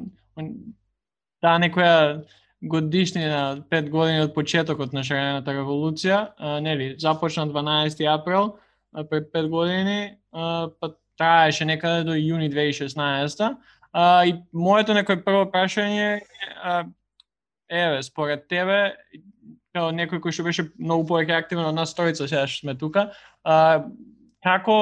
таа 1.42 1.58
некоја 1.58 2.22
годишнина, 2.62 3.62
пет 3.70 3.90
години 3.90 4.22
од 4.22 4.34
почетокот 4.34 4.92
на 4.94 5.02
шарената 5.04 5.54
револуција, 5.56 6.32
а, 6.38 6.58
нели, 6.60 6.94
започна 6.98 7.46
12 7.50 8.06
април 8.06 8.56
а, 8.92 9.04
пред 9.04 9.32
пет 9.32 9.48
години, 9.50 10.16
а, 10.32 10.68
па 10.80 10.94
траеше 11.18 11.64
некаде 11.64 12.04
до 12.04 12.16
јуни 12.16 12.50
2016 12.52 13.42
а, 13.92 14.24
и 14.26 14.36
моето 14.52 14.94
некој 14.94 15.24
прво 15.24 15.44
прашање 15.50 16.20
е, 16.20 16.84
еве, 17.68 18.02
според 18.02 18.46
тебе, 18.48 18.94
као 19.74 19.90
некој 19.90 20.22
кој 20.22 20.36
што 20.36 20.46
беше 20.46 20.68
многу 20.78 21.08
повеќе 21.10 21.36
активен 21.38 21.66
од 21.66 21.76
нас 21.76 21.96
тројца 21.96 22.28
сега 22.28 22.46
што 22.46 22.66
сме 22.66 22.76
тука, 22.78 23.10
а, 23.44 23.84
како 24.44 24.78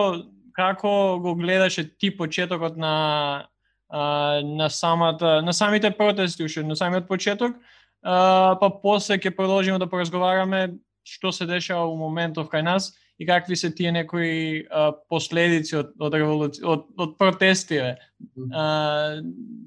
како 0.60 1.18
го 1.22 1.34
гледаше 1.38 1.86
ти 1.98 2.10
почетокот 2.16 2.76
на 2.76 3.46
а, 3.90 4.40
на 4.44 4.70
самата 4.70 5.42
на 5.42 5.52
самите 5.52 5.90
протести 5.90 6.44
уште 6.44 6.62
на 6.62 6.76
самиот 6.76 7.08
почеток, 7.08 7.56
а, 8.02 8.56
па 8.60 8.70
после 8.82 9.18
ќе 9.18 9.34
продолжиме 9.36 9.78
да 9.78 9.90
поразговараме 9.90 10.78
што 11.04 11.32
се 11.32 11.46
дешава 11.46 11.88
у 11.90 11.96
моментов 11.96 12.48
кај 12.48 12.62
нас 12.62 12.92
и 13.18 13.26
какви 13.26 13.56
се 13.56 13.70
тие 13.74 13.92
некои 13.92 14.66
а, 14.70 14.92
последици 15.08 15.76
од 15.76 15.92
од 15.98 16.14
револуција 16.14 16.64
од 16.64 16.86
од 16.96 17.16
протестиве 17.18 17.96
а, 18.52 19.20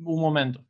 у 0.06 0.18
моментов. 0.20 0.64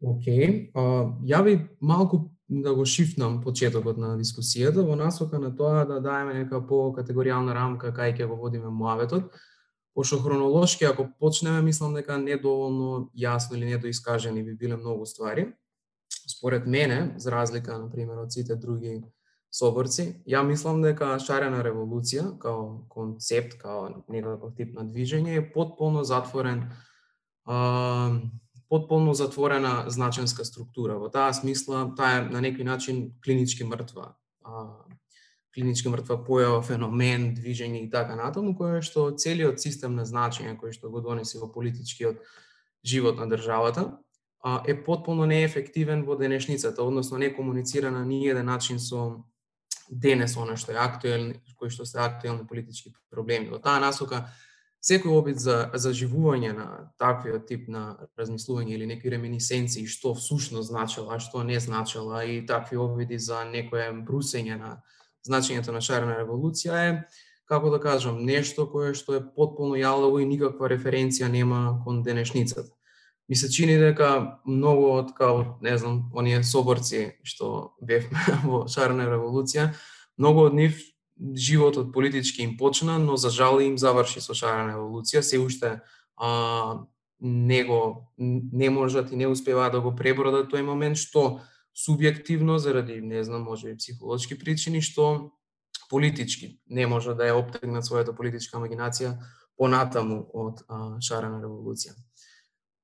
Океј, 0.00 0.72
okay. 0.72 1.08
ја 1.28 1.42
би 1.44 1.58
малку 1.80 2.30
да 2.48 2.72
го 2.74 2.84
шифнам 2.86 3.40
почетокот 3.44 3.98
на 4.00 4.16
дискусијата 4.18 4.82
во 4.82 4.96
насока 4.96 5.38
на 5.38 5.52
тоа 5.56 5.84
да 5.84 6.00
даеме 6.00 6.34
нека 6.34 6.60
по 6.66 6.88
категоријална 6.96 7.54
рамка 7.54 7.92
кај 7.94 8.16
ќе 8.16 8.26
го 8.26 8.40
водиме 8.40 8.72
муаветот 8.74 9.30
Пошто 9.94 10.18
хронолошки, 10.18 10.84
ако 10.84 11.08
почнеме, 11.18 11.62
мислам 11.62 11.94
дека 11.94 12.18
недоволно 12.18 13.10
јасно 13.16 13.56
или 13.56 13.72
недоискажени 13.74 14.42
би 14.42 14.54
биле 14.54 14.76
многу 14.76 15.06
ствари. 15.06 15.52
Според 16.28 16.66
мене, 16.66 17.14
за 17.16 17.30
разлика, 17.30 17.78
на 17.78 17.90
пример, 17.90 18.18
од 18.18 18.32
сите 18.32 18.54
други 18.56 19.02
соборци, 19.50 20.22
ја 20.26 20.42
мислам 20.46 20.82
дека 20.82 21.18
шарена 21.18 21.62
револуција, 21.66 22.38
као 22.38 22.86
концепт, 22.88 23.58
као 23.58 24.04
некаков 24.08 24.54
тип 24.54 24.76
на 24.78 24.86
движење, 24.86 25.38
е 25.38 25.52
потполно 25.52 26.04
затворен 26.04 26.70
а, 27.44 28.20
потполно 28.70 29.14
затворена 29.14 29.90
значенска 29.90 30.44
структура. 30.44 30.98
Во 30.98 31.10
таа 31.10 31.34
смисла, 31.34 31.88
таа 31.98 32.20
е 32.20 32.28
на 32.30 32.38
некој 32.38 32.62
начин 32.62 33.10
клинички 33.24 33.66
мртва. 33.66 34.14
А, 34.46 34.86
клинички 35.54 35.88
мртва 35.88 36.16
појава, 36.26 36.60
феномен, 36.62 37.34
движење 37.34 37.82
и 37.84 37.90
така 37.90 38.16
натаму, 38.18 38.54
кој 38.58 38.82
што 38.86 39.10
целиот 39.18 39.60
систем 39.60 39.96
на 39.98 40.06
значење 40.06 40.56
кој 40.60 40.76
што 40.76 40.90
го 40.90 41.02
донеси 41.02 41.38
во 41.38 41.50
политичкиот 41.52 42.22
живот 42.86 43.18
на 43.18 43.26
државата, 43.28 43.88
е 44.66 44.74
потполно 44.84 45.26
неефективен 45.26 46.04
во 46.04 46.16
денешницата, 46.16 46.82
односно 46.82 47.18
не 47.18 47.34
комуницира 47.34 47.90
на 47.90 48.04
ниеден 48.04 48.46
начин 48.46 48.78
со 48.78 49.24
денес 49.90 50.36
она 50.36 50.56
што 50.56 50.72
е 50.72 50.78
актуелно, 50.78 51.34
кој 51.58 51.68
што 51.68 51.84
се 51.84 51.98
актуелни 51.98 52.46
политички 52.46 52.94
проблеми. 53.10 53.50
Во 53.50 53.58
таа 53.58 53.80
насока, 53.82 54.30
секој 54.80 55.18
обид 55.18 55.42
за 55.42 55.68
заживување 55.74 56.54
на 56.56 56.68
таквиот 56.98 57.44
тип 57.48 57.68
на 57.68 57.98
размислување 58.16 58.78
или 58.78 58.86
некои 58.86 59.10
реминисенции 59.10 59.84
што 59.86 60.14
всушност 60.14 60.70
значела, 60.70 61.18
а 61.18 61.20
што 61.20 61.42
не 61.42 61.58
значела 61.60 62.24
и 62.24 62.40
такви 62.46 62.78
обиди 62.78 63.18
за 63.18 63.44
некое 63.44 63.90
брусење 63.92 64.56
на 64.56 64.78
значењето 65.26 65.72
на 65.72 65.80
шарена 65.80 66.18
револуција 66.20 66.82
е 66.88 66.92
како 67.50 67.70
да 67.70 67.80
кажам, 67.82 68.22
нешто 68.24 68.68
кое 68.70 68.94
што 68.94 69.16
е 69.18 69.24
потполно 69.24 69.74
јалово 69.74 70.22
и 70.22 70.28
никаква 70.28 70.68
референција 70.70 71.28
нема 71.28 71.80
кон 71.84 72.02
денешницата. 72.02 72.70
Ми 73.28 73.36
се 73.36 73.50
чини 73.50 73.78
дека 73.78 74.38
многу 74.46 74.86
од 74.94 75.12
као, 75.14 75.58
не 75.62 75.76
знам, 75.78 76.10
оние 76.14 76.42
соборци 76.42 77.18
што 77.22 77.74
бевме 77.82 78.18
во 78.44 78.66
шарна 78.68 79.08
револуција, 79.10 79.72
многу 80.18 80.46
од 80.50 80.54
нив 80.54 80.78
животот 81.36 81.92
политички 81.92 82.42
им 82.42 82.56
почна, 82.56 82.98
но 82.98 83.16
за 83.16 83.30
жал 83.30 83.60
им 83.60 83.78
заврши 83.78 84.20
со 84.20 84.34
Шарна 84.34 84.72
револуција, 84.74 85.20
се 85.20 85.38
уште 85.38 85.80
а, 86.16 86.86
него 87.20 88.10
не 88.18 88.70
можат 88.70 89.12
и 89.12 89.16
не 89.16 89.26
успеваат 89.26 89.72
да 89.72 89.80
го 89.80 89.92
пребродат 89.96 90.50
тој 90.52 90.64
момент, 90.64 90.96
што 90.96 91.40
субјективно 91.80 92.56
заради, 92.58 93.00
не 93.00 93.24
знам, 93.24 93.42
може 93.42 93.68
би 93.68 93.76
психолошки 93.76 94.38
причини, 94.38 94.80
што 94.80 95.32
политички 95.90 96.60
не 96.66 96.86
може 96.86 97.14
да 97.14 97.26
ја 97.30 97.38
оптегнат 97.40 97.84
својата 97.84 98.14
политичка 98.16 98.60
магинација 98.62 99.16
понатаму 99.58 100.22
од 100.32 100.62
а, 100.68 100.96
шарена 101.02 101.40
револуција. 101.42 101.92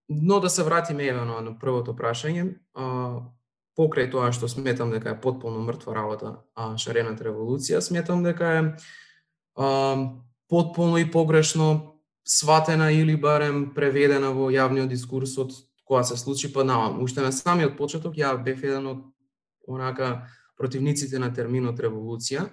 Но 0.09 0.41
да 0.41 0.51
се 0.51 0.63
вратиме 0.63 1.09
евено 1.09 1.41
на 1.41 1.57
првото 1.59 1.95
прашање, 1.97 2.59
а, 2.75 3.23
покрај 3.77 4.11
тоа 4.11 4.33
што 4.33 4.49
сметам 4.49 4.91
дека 4.91 5.13
е 5.13 5.21
потполно 5.21 5.65
мртва 5.65 5.95
работа 5.95 6.33
а, 6.55 6.77
шарената 6.77 7.29
револуција, 7.29 7.81
сметам 7.81 8.23
дека 8.25 8.53
е 8.59 8.63
а, 9.57 9.69
потполно 10.49 10.99
и 10.99 11.11
погрешно 11.11 11.97
сватена 12.27 12.91
или 12.93 13.17
барем 13.17 13.71
преведена 13.75 14.33
во 14.35 14.51
јавниот 14.51 14.91
дискурс 14.91 15.37
од 15.39 15.53
кога 15.87 16.03
се 16.05 16.17
случи 16.17 16.53
па 16.53 16.65
навам. 16.65 17.03
Уште 17.03 17.23
на 17.23 17.33
самиот 17.33 17.79
почеток 17.79 18.19
ја 18.19 18.35
бев 18.43 18.63
еден 18.63 18.87
од 18.87 19.05
онака 19.69 20.27
противниците 20.59 21.19
на 21.19 21.33
терминот 21.33 21.79
револуција, 21.81 22.49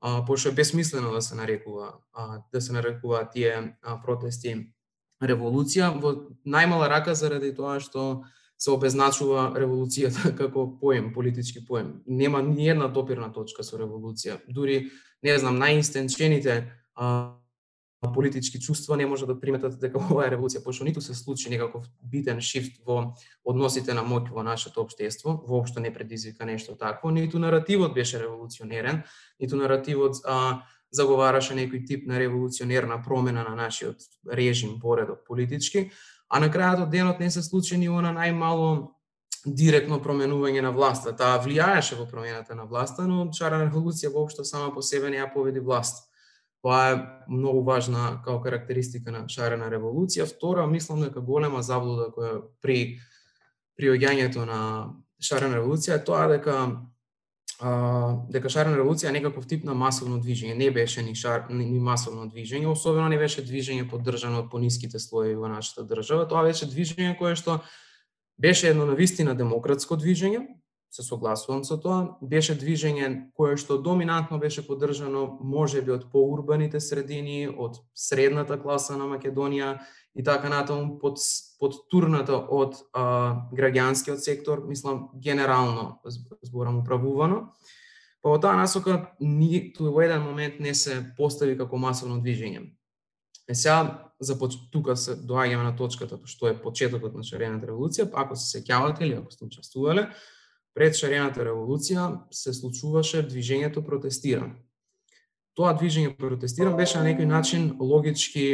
а, 0.00 0.24
пошто 0.24 0.48
е 0.48 0.52
безсмислено 0.52 1.12
да 1.12 1.22
се 1.22 1.34
нарекува 1.34 1.92
а, 2.12 2.42
да 2.52 2.60
се 2.60 2.72
нарекува 2.72 3.28
тие 3.30 3.76
а, 3.82 4.00
протести 4.02 4.56
револуција 5.22 5.92
во 6.00 6.14
најмала 6.46 6.88
рака 6.88 7.14
заради 7.14 7.52
тоа 7.54 7.78
што 7.80 8.24
се 8.58 8.70
обезначува 8.70 9.52
револуцијата 9.58 10.32
како 10.40 10.66
поем, 10.80 11.12
политички 11.14 11.64
поем. 11.66 12.00
Нема 12.06 12.42
ни 12.42 12.68
една 12.68 12.88
допирна 12.88 13.32
точка 13.32 13.62
со 13.62 13.78
револуција. 13.78 14.40
Дури, 14.48 14.90
не 15.22 15.38
знам, 15.38 15.58
најинстенчените 15.58 16.64
политички 18.14 18.60
чувства 18.60 18.96
не 18.96 19.06
може 19.06 19.26
да 19.26 19.40
приметат 19.40 19.80
дека 19.80 19.98
ова 20.10 20.26
е 20.26 20.30
револуција, 20.30 20.62
пошто 20.64 20.86
ниту 20.86 21.00
се 21.02 21.14
случи 21.14 21.50
некаков 21.50 21.86
битен 22.02 22.40
шифт 22.40 22.78
во 22.86 23.14
односите 23.44 23.94
на 23.94 24.04
моќ 24.06 24.30
во 24.30 24.42
нашето 24.46 24.82
општество, 24.86 25.42
воопшто 25.46 25.80
не 25.80 25.92
предизвика 25.92 26.46
нешто 26.46 26.76
такво, 26.78 27.10
ниту 27.10 27.38
наративот 27.38 27.94
беше 27.94 28.20
револуционерен, 28.22 29.02
ниту 29.40 29.56
наративот 29.56 30.22
а, 30.24 30.62
заговараше 30.90 31.54
некој 31.58 31.86
тип 31.86 32.06
на 32.06 32.18
револуционерна 32.18 33.02
промена 33.02 33.42
на 33.42 33.56
нашиот 33.56 33.98
режим, 34.30 34.78
поредок 34.80 35.26
политички, 35.26 35.90
а 36.28 36.40
на 36.40 36.52
крајот 36.52 36.86
од 36.86 36.90
денот 36.90 37.20
не 37.20 37.30
се 37.30 37.42
случи 37.42 37.76
ни 37.76 37.88
она 37.88 38.14
најмало 38.14 38.94
директно 39.44 39.98
променување 40.02 40.62
на 40.62 40.70
власта. 40.70 41.12
Таа 41.16 41.38
влијаеше 41.42 41.98
во 41.98 42.06
промената 42.06 42.54
на 42.54 42.64
власта, 42.64 43.06
но 43.06 43.30
чарана 43.32 43.68
револуција 43.68 44.12
воопшто 44.12 44.44
сама 44.44 44.72
по 44.74 44.82
себе 44.82 45.10
не 45.10 45.18
ја 45.18 45.32
поведи 45.32 45.60
власт. 45.60 46.07
Тоа 46.62 46.90
е 46.90 46.96
многу 47.28 47.62
важна 47.62 48.18
као 48.24 48.40
карактеристика 48.42 49.12
на 49.14 49.28
шарена 49.30 49.70
револуција. 49.70 50.26
Втора, 50.26 50.66
мислам 50.66 51.04
дека 51.06 51.20
голема 51.20 51.62
заблуда 51.62 52.10
која 52.14 52.42
при 52.62 52.98
приоѓањето 53.78 54.46
на 54.46 54.60
шарена 55.22 55.60
револуција 55.60 56.00
е 56.00 56.04
тоа 56.04 56.26
дека 56.32 56.56
а, 57.60 57.70
дека 58.30 58.50
шарена 58.50 58.78
револуција 58.78 59.12
е 59.12 59.18
некаков 59.20 59.46
тип 59.46 59.64
на 59.64 59.74
масовно 59.74 60.18
движење. 60.18 60.56
Не 60.58 60.70
беше 60.74 61.02
ни, 61.02 61.14
шар, 61.14 61.46
ни, 61.50 61.64
ни 61.64 61.78
масовно 61.78 62.26
движење, 62.26 62.66
особено 62.66 63.08
не 63.08 63.18
беше 63.18 63.46
движење 63.46 63.86
поддржано 63.90 64.42
од 64.42 64.50
пониските 64.50 64.98
слоеви 64.98 65.38
во 65.38 65.50
нашата 65.50 65.86
држава. 65.86 66.26
Тоа 66.26 66.42
беше 66.46 66.66
движење 66.66 67.14
кое 67.18 67.36
што 67.38 67.60
беше 68.38 68.70
едно 68.70 68.86
навистина 68.86 69.34
демократско 69.34 69.96
движење, 69.98 70.42
се 70.90 71.02
согласувам 71.02 71.64
со 71.64 71.76
тоа, 71.76 72.16
беше 72.22 72.56
движење 72.56 73.30
кое 73.36 73.56
што 73.60 73.76
доминантно 73.82 74.38
беше 74.38 74.64
поддржано 74.66 75.38
може 75.40 75.82
би 75.82 75.92
од 75.92 76.08
поурбаните 76.12 76.80
средини, 76.80 77.48
од 77.48 77.76
средната 77.94 78.56
класа 78.60 78.96
на 78.96 79.04
Македонија 79.10 79.78
и 80.16 80.24
така 80.24 80.48
натаму 80.48 80.98
под 80.98 81.20
под 81.58 81.74
турната 81.90 82.36
од 82.38 82.76
а, 82.94 83.48
граѓанскиот 83.50 84.22
сектор, 84.22 84.62
мислам 84.68 85.08
генерално 85.14 85.98
зборам 86.42 86.78
управувано. 86.78 87.48
Па 88.22 88.30
во 88.30 88.38
таа 88.38 88.54
насока 88.58 89.14
ниту 89.20 89.90
во 89.92 90.02
еден 90.06 90.22
момент 90.22 90.60
не 90.62 90.74
се 90.74 91.00
постави 91.16 91.56
како 91.58 91.78
масовно 91.78 92.20
движење. 92.22 92.62
Е 93.48 93.54
сега 93.54 94.10
за 94.20 94.38
тука 94.72 94.96
се 94.96 95.16
доаѓаме 95.16 95.64
на 95.70 95.76
точката 95.76 96.18
што 96.26 96.48
е 96.48 96.58
почетокот 96.62 97.14
на 97.14 97.22
шарената 97.22 97.66
револуција, 97.66 98.10
ако 98.14 98.36
се 98.36 98.58
сеќавате 98.58 99.02
или 99.02 99.14
ако 99.14 99.30
сте 99.30 99.44
учествувале, 99.44 100.08
Пред 100.78 100.94
шарената 100.94 101.42
револуција 101.42 102.04
се 102.30 102.52
случуваше 102.54 103.24
движењето 103.26 103.82
протестирам. 103.82 104.52
Тоа 105.58 105.72
движење 105.74 106.12
протестирам 106.14 106.76
беше 106.78 107.00
на 107.00 107.08
некој 107.08 107.26
начин 107.26 107.64
логички 107.82 108.44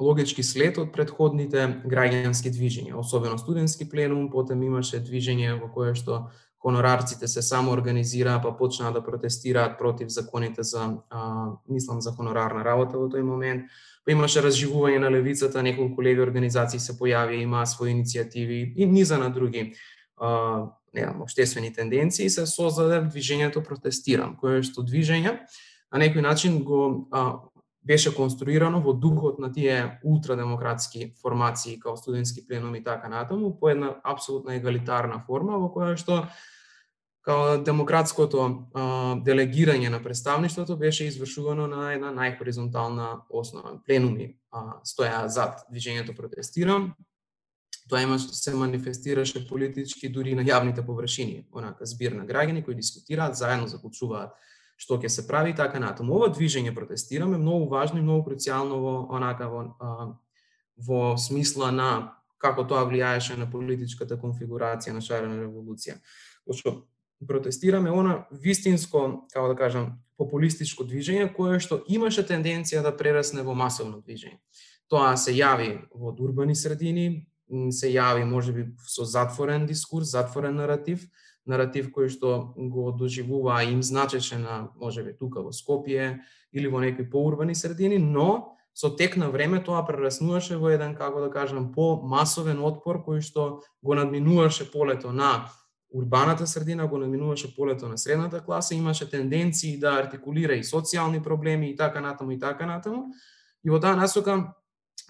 логички 0.00 0.40
след 0.42 0.78
од 0.80 0.94
предходните 0.94 1.66
граѓански 1.84 2.54
движења, 2.54 2.94
особено 2.96 3.36
студентски 3.36 3.84
пленум, 3.84 4.30
потем 4.32 4.62
имаше 4.64 5.02
движење 5.04 5.58
во 5.60 5.68
кое 5.74 5.92
што 5.92 6.30
хонорарците 6.64 7.28
се 7.28 7.42
само 7.42 7.76
организираа 7.76 8.40
па 8.40 8.54
почнаа 8.56 8.94
да 8.96 9.04
протестираат 9.04 9.76
против 9.78 10.08
законите 10.08 10.62
за 10.62 10.88
а, 11.10 11.52
мислам 11.68 12.00
за 12.00 12.16
хонорарна 12.16 12.64
работа 12.64 12.96
во 12.96 13.12
тој 13.12 13.20
момент. 13.20 13.68
Па 14.04 14.16
имаше 14.16 14.40
разживување 14.40 15.04
на 15.04 15.12
левицата, 15.12 15.60
неколку 15.62 16.00
леви 16.00 16.24
организации 16.24 16.80
се 16.80 16.96
појави, 16.96 17.44
имаа 17.44 17.68
своји 17.68 17.92
иницијативи 17.92 18.72
и 18.76 18.86
низа 18.88 19.20
на 19.20 19.28
други 19.28 19.74
а, 20.16 20.68
немам, 20.92 21.22
обштествени 21.22 21.72
тенденции, 21.72 22.30
се 22.30 22.46
создаде 22.46 23.02
движењето 23.06 23.62
протестирам, 23.64 24.36
кое 24.36 24.62
што 24.66 24.82
движење 24.82 25.38
на 25.90 26.02
некој 26.02 26.22
начин 26.22 26.62
го 26.64 27.08
а, 27.10 27.40
беше 27.82 28.12
конструирано 28.14 28.82
во 28.84 28.92
духот 28.92 29.38
на 29.38 29.52
тие 29.52 30.00
ултрадемократски 30.04 31.14
формации 31.22 31.78
као 31.80 31.96
студентски 31.96 32.46
пленум 32.46 32.74
и 32.74 32.84
така 32.84 33.08
натаму, 33.08 33.56
по 33.60 33.68
една 33.68 33.94
апсолутна 34.04 34.54
егалитарна 34.54 35.22
форма 35.26 35.58
во 35.58 35.70
која 35.72 35.96
што 35.96 36.26
као 37.24 37.58
демократското 37.64 38.42
а, 38.42 38.82
делегирање 39.24 39.90
на 39.92 40.02
представништвото 40.02 40.76
беше 40.76 41.06
извршувано 41.08 41.66
на 41.68 41.92
една 41.94 42.12
најхоризонтална 42.16 43.26
основа. 43.28 43.78
Пленуми 43.86 44.36
а, 44.50 44.80
стоја 44.84 45.26
зад 45.28 45.64
движењето 45.72 46.16
протестирам, 46.16 46.94
Тоа 47.90 48.02
имаш 48.02 48.28
да 48.30 48.34
се 48.34 48.54
манифестираше 48.54 49.42
политички 49.48 50.08
дури 50.08 50.36
на 50.38 50.44
јавните 50.46 50.84
површини, 50.86 51.44
онака 51.52 51.86
збир 51.86 52.14
на 52.14 52.24
граѓани 52.26 52.64
кои 52.64 52.78
дискутираат, 52.78 53.36
заедно 53.36 53.66
заклучуваат 53.66 54.38
што 54.80 54.96
ќе 54.96 55.10
се 55.12 55.26
прави 55.28 55.52
и 55.52 55.56
така 55.56 55.80
натаму. 55.80 56.16
Ова 56.16 56.30
движење 56.32 56.72
протестираме 56.74 57.38
многу 57.38 57.68
важно 57.68 58.00
и 58.00 58.04
многу 58.04 58.30
круцијално 58.30 58.78
во 58.80 58.94
онака 59.12 59.48
во, 59.52 59.64
а, 59.76 60.06
во 60.80 61.00
смисла 61.20 61.68
на 61.70 61.90
како 62.40 62.64
тоа 62.64 62.86
влијаеше 62.88 63.36
на 63.36 63.50
политичката 63.50 64.16
конфигурација 64.16 64.94
на 64.96 65.04
шарена 65.04 65.36
револуција. 65.42 65.98
Пошто 66.48 66.86
протестираме 67.28 67.92
она 67.92 68.24
вистинско, 68.32 69.26
како 69.34 69.52
да 69.52 69.56
кажам, 69.58 69.90
популистичко 70.16 70.84
движење 70.88 71.28
кое 71.36 71.60
што 71.60 71.82
имаше 71.88 72.24
тенденција 72.24 72.80
да 72.84 72.94
прерасне 72.96 73.44
во 73.44 73.52
масовно 73.54 74.00
движење. 74.00 74.40
Тоа 74.88 75.12
се 75.20 75.36
јави 75.36 75.74
во 75.92 76.14
урбани 76.16 76.56
средини, 76.56 77.26
се 77.70 77.90
јави 77.90 78.24
можеби 78.24 78.68
со 78.86 79.04
затворен 79.04 79.66
дискурс, 79.66 80.12
затворен 80.12 80.56
наратив, 80.56 81.06
наратив 81.46 81.90
кој 81.90 82.08
што 82.08 82.54
го 82.56 82.90
доживува 82.92 83.62
и 83.64 83.72
им 83.72 83.82
значеше 83.82 84.38
на 84.38 84.70
можеби 84.76 85.16
тука 85.18 85.42
во 85.42 85.50
Скопје 85.50 86.20
или 86.52 86.68
во 86.68 86.80
некои 86.80 87.08
поурбани 87.10 87.54
средини, 87.54 87.98
но 87.98 88.56
со 88.74 88.90
тек 88.90 89.16
на 89.16 89.30
време 89.30 89.62
тоа 89.62 89.82
прераснуваше 89.86 90.56
во 90.56 90.70
еден 90.70 90.94
како 90.94 91.20
да 91.20 91.30
кажам 91.30 91.72
по 91.72 92.00
масовен 92.02 92.62
отпор 92.62 93.02
кој 93.06 93.20
што 93.20 93.62
го 93.82 93.94
надминуваше 93.94 94.70
полето 94.70 95.12
на 95.12 95.50
урбаната 95.90 96.46
средина, 96.46 96.86
го 96.86 96.98
надминуваше 96.98 97.54
полето 97.56 97.88
на 97.88 97.98
средната 97.98 98.40
класа, 98.40 98.74
имаше 98.74 99.10
тенденции 99.10 99.78
да 99.78 99.98
артикулира 99.98 100.54
и 100.54 100.62
социјални 100.62 101.22
проблеми 101.22 101.70
и 101.70 101.76
така 101.76 102.00
натаму 102.00 102.30
и 102.30 102.38
така 102.38 102.66
натаму. 102.66 103.10
И 103.64 103.70
во 103.70 103.80
таа 103.80 103.96
насока 103.96 104.54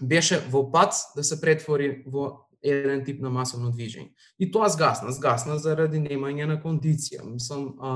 беше 0.00 0.40
во 0.50 0.64
пат 0.72 0.94
да 1.16 1.24
се 1.24 1.40
претвори 1.40 2.02
во 2.06 2.46
еден 2.62 3.04
тип 3.04 3.22
на 3.22 3.30
масовно 3.30 3.72
движење. 3.72 4.12
И 4.38 4.50
тоа 4.52 4.68
згасна, 4.68 5.12
згасна 5.12 5.58
заради 5.58 6.00
немање 6.00 6.46
на 6.46 6.58
кондиција. 6.60 7.24
Мислам, 7.24 7.74
а, 7.80 7.92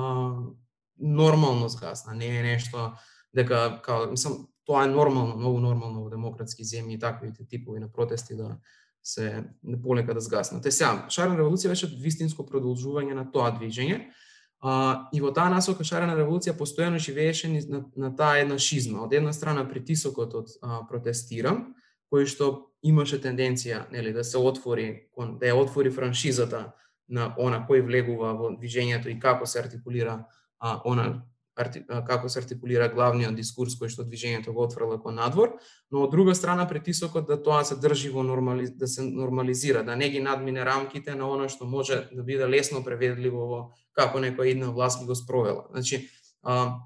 нормално 0.99 1.69
згасна, 1.69 2.15
не 2.15 2.29
е 2.39 2.43
нешто 2.43 2.93
дека, 3.35 3.81
као, 3.85 4.11
мислам, 4.11 4.47
тоа 4.65 4.85
е 4.85 4.89
нормално, 4.89 5.37
многу 5.37 5.61
нормално 5.61 6.05
во 6.05 6.11
демократски 6.11 6.65
земји 6.65 7.01
таквите 7.01 7.45
типови 7.45 7.81
на 7.81 7.93
протести 7.93 8.37
да 8.37 8.57
се 9.05 9.45
да 9.63 9.81
полека 9.83 10.15
да 10.15 10.21
згаснат. 10.21 10.63
Те 10.63 10.71
сега, 10.73 11.07
шарена 11.13 11.37
револуција 11.37 11.69
беше 11.69 11.91
вистинско 12.01 12.47
продолжување 12.49 13.13
на 13.13 13.27
тоа 13.31 13.51
движење. 13.53 14.07
А, 14.65 15.09
и 15.13 15.21
во 15.21 15.29
таа 15.29 15.53
насока 15.53 15.85
шарена 15.85 16.17
револуција 16.17 16.57
постојано 16.57 16.97
живееше 16.97 17.51
на, 17.69 17.85
на 17.97 18.15
таа 18.17 18.41
една 18.41 18.57
шизма. 18.59 19.03
Од 19.05 19.13
една 19.13 19.33
страна 19.37 19.67
притисокот 19.69 20.35
од 20.35 20.55
а, 20.63 20.81
протестирам, 20.89 21.75
кој 22.15 22.31
што 22.31 22.71
имаше 22.87 23.19
тенденција 23.19 23.89
нели 23.91 24.13
да 24.15 24.23
се 24.25 24.39
отвори 24.39 24.89
да 25.19 25.51
ја 25.51 25.59
отвори 25.59 25.91
франшизата 25.91 26.69
на 27.09 27.33
она 27.39 27.65
кој 27.67 27.83
влегува 27.85 28.33
во 28.39 28.55
движењето 28.55 29.11
и 29.11 29.19
како 29.21 29.47
се 29.47 29.65
артикулира 29.65 30.21
а, 30.59 30.81
она 30.85 31.25
арти, 31.57 31.83
а, 31.89 32.05
како 32.05 32.29
се 32.29 32.39
артикулира 32.41 32.89
главниот 32.93 33.35
дискурс 33.37 33.75
кој 33.81 33.91
што 33.93 34.07
движењето 34.07 34.55
го 34.55 34.65
отфрла 34.69 35.01
кон 35.03 35.19
надвор, 35.19 35.57
но 35.91 36.05
од 36.07 36.15
друга 36.15 36.35
страна 36.35 36.69
притисокот 36.71 37.27
да 37.29 37.41
тоа 37.43 37.65
се 37.65 37.77
држи 37.81 38.11
во 38.15 38.23
нормали, 38.23 38.69
да 38.69 38.87
се 38.87 39.03
нормализира, 39.03 39.85
да 39.85 39.97
не 39.97 40.09
ги 40.11 40.21
надмине 40.21 40.65
рамките 40.65 41.15
на 41.15 41.29
она 41.31 41.49
што 41.49 41.67
може 41.67 42.07
да 42.13 42.23
биде 42.23 42.49
лесно 42.49 42.85
преведливо 42.85 43.49
во 43.51 43.61
како 43.93 44.23
некоја 44.23 44.55
една 44.55 44.71
власт 44.71 45.01
ги 45.01 45.07
го 45.07 45.15
спровела. 45.15 45.67
Значи, 45.73 46.09
а, 46.43 46.81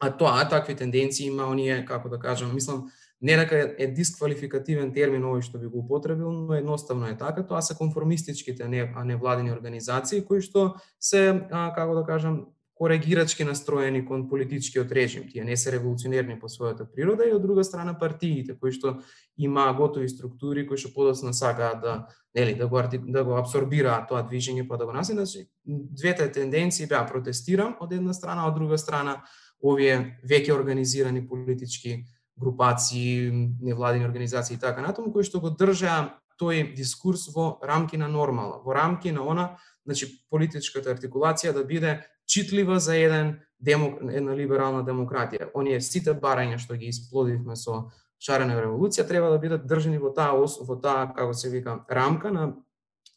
а 0.00 0.10
тоа 0.16 0.48
такви 0.48 0.76
тенденции 0.76 1.26
има 1.26 1.46
оние 1.46 1.84
како 1.84 2.08
да 2.08 2.18
кажам, 2.18 2.54
мислам 2.54 2.88
Не 3.20 3.36
дека 3.36 3.74
е 3.78 3.88
дисквалификативен 3.90 4.92
термин 4.94 5.24
овој 5.26 5.42
што 5.42 5.58
би 5.58 5.66
го 5.66 5.80
употребил, 5.82 6.30
но 6.30 6.54
едноставно 6.54 7.08
е 7.10 7.16
така, 7.18 7.42
тоа 7.46 7.62
се 7.62 7.74
конформистичките 7.74 8.68
не, 8.68 8.92
а 8.94 9.04
не 9.04 9.16
владини 9.16 9.50
организации 9.50 10.22
кои 10.24 10.40
што 10.40 10.76
се, 11.00 11.48
а, 11.50 11.72
како 11.74 11.98
да 11.98 12.04
кажам, 12.06 12.46
корегирачки 12.78 13.44
настроени 13.44 14.04
кон 14.06 14.28
политичкиот 14.28 14.92
режим. 14.92 15.26
Тие 15.28 15.44
не 15.44 15.56
се 15.56 15.72
револуционерни 15.72 16.38
по 16.38 16.46
својата 16.46 16.86
природа 16.86 17.26
и 17.26 17.34
од 17.34 17.42
друга 17.42 17.64
страна 17.66 17.96
партиите 17.98 18.54
кои 18.54 18.70
што 18.70 19.00
има 19.34 19.66
готови 19.74 20.06
структури 20.08 20.62
кои 20.66 20.78
што 20.78 20.94
подоцна 20.94 21.34
сакаат 21.34 21.82
да 21.82 21.94
нели 22.38 22.54
да 22.54 22.68
го 22.68 22.78
да 23.08 23.24
го 23.24 23.34
абсорбираат 23.34 24.06
тоа 24.08 24.22
движење 24.22 24.68
па 24.68 24.78
да 24.78 24.86
го 24.86 24.92
наси, 24.92 25.12
значи 25.12 25.48
двете 25.66 26.30
тенденции 26.30 26.86
беа 26.86 27.02
протестирам 27.06 27.74
од 27.80 27.92
една 27.92 28.14
страна, 28.14 28.46
од 28.46 28.54
друга 28.54 28.78
страна 28.78 29.24
овие 29.58 30.20
веќе 30.22 30.54
организирани 30.54 31.26
политички 31.26 32.04
групации, 32.40 33.30
невладени 33.60 34.04
организации 34.04 34.54
и 34.54 34.58
така 34.58 34.82
натаму, 34.82 35.12
кои 35.12 35.24
што 35.26 35.40
го 35.40 35.50
држаа 35.50 36.18
тој 36.38 36.74
дискурс 36.76 37.28
во 37.34 37.58
рамки 37.62 37.96
на 37.96 38.08
нормала, 38.08 38.60
во 38.64 38.74
рамки 38.74 39.10
на 39.10 39.26
она, 39.26 39.58
значи 39.84 40.06
политичката 40.30 40.94
артикулација 40.94 41.52
да 41.52 41.64
биде 41.64 42.04
читлива 42.26 42.78
за 42.80 42.96
еден 42.96 43.38
демок, 43.58 43.98
една 44.12 44.36
либерална 44.36 44.84
демократија. 44.86 45.50
Оние 45.54 45.80
сите 45.80 46.14
барања 46.14 46.58
што 46.62 46.76
ги 46.78 46.92
исплодивме 46.92 47.56
со 47.56 47.88
шарена 48.22 48.60
револуција 48.60 49.06
треба 49.08 49.30
да 49.32 49.38
бидат 49.38 49.66
држани 49.66 49.98
во 49.98 50.12
таа 50.14 50.36
ос, 50.38 50.58
во 50.60 50.76
таа 50.76 51.08
како 51.14 51.34
се 51.34 51.50
вика 51.50 51.80
рамка 51.90 52.30
на 52.30 52.52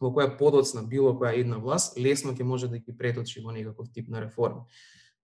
во 0.01 0.09
која 0.09 0.37
подоцна 0.37 0.81
било 0.81 1.13
која 1.13 1.35
една 1.37 1.59
власт 1.61 1.97
лесно 1.97 2.33
ќе 2.33 2.43
може 2.43 2.67
да 2.71 2.79
ги 2.79 2.97
преточи 2.97 3.41
во 3.41 3.51
некаков 3.51 3.91
тип 3.93 4.09
на 4.09 4.21
реформа. 4.21 4.65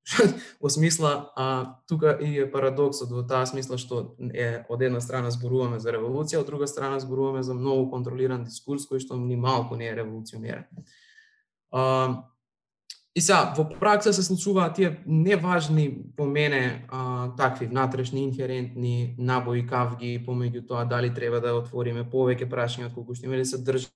во 0.61 0.69
смисла, 0.69 1.31
а, 1.35 1.75
тука 1.87 2.17
и 2.21 2.39
е 2.39 2.51
парадоксот 2.51 3.11
во 3.11 3.23
таа 3.27 3.45
смисла 3.45 3.77
што 3.77 4.15
е 4.33 4.63
од 4.69 4.81
една 4.81 5.01
страна 5.03 5.31
зборуваме 5.31 5.79
за 5.83 5.91
револуција, 5.91 6.41
од 6.41 6.47
друга 6.47 6.67
страна 6.67 6.99
зборуваме 7.03 7.43
за 7.43 7.53
многу 7.57 7.89
контролиран 7.91 8.45
дискурс 8.47 8.87
кој 8.87 9.03
што 9.03 9.19
ни 9.19 9.35
малку 9.35 9.75
не 9.75 9.89
е 9.89 9.95
револуционерен. 9.99 10.65
А, 11.71 12.23
и 13.17 13.21
сега, 13.21 13.53
во 13.57 13.65
пракса 13.65 14.13
се 14.13 14.23
случуваат 14.23 14.75
тие 14.75 14.99
неважни 15.05 15.89
по 16.15 16.25
мене 16.25 16.85
а, 16.87 17.35
такви 17.35 17.65
внатрешни 17.65 18.23
инхерентни 18.23 19.15
набои 19.17 19.65
кавги 19.67 20.23
помеѓу 20.27 20.67
тоа 20.67 20.85
дали 20.85 21.13
треба 21.13 21.41
да 21.41 21.55
отвориме 21.57 22.05
повеќе 22.05 22.47
прашања 22.47 22.91
од 22.91 22.93
колку 22.93 23.17
што 23.17 23.25
има 23.25 23.41
да 23.41 23.45
се 23.45 23.57
држи 23.57 23.89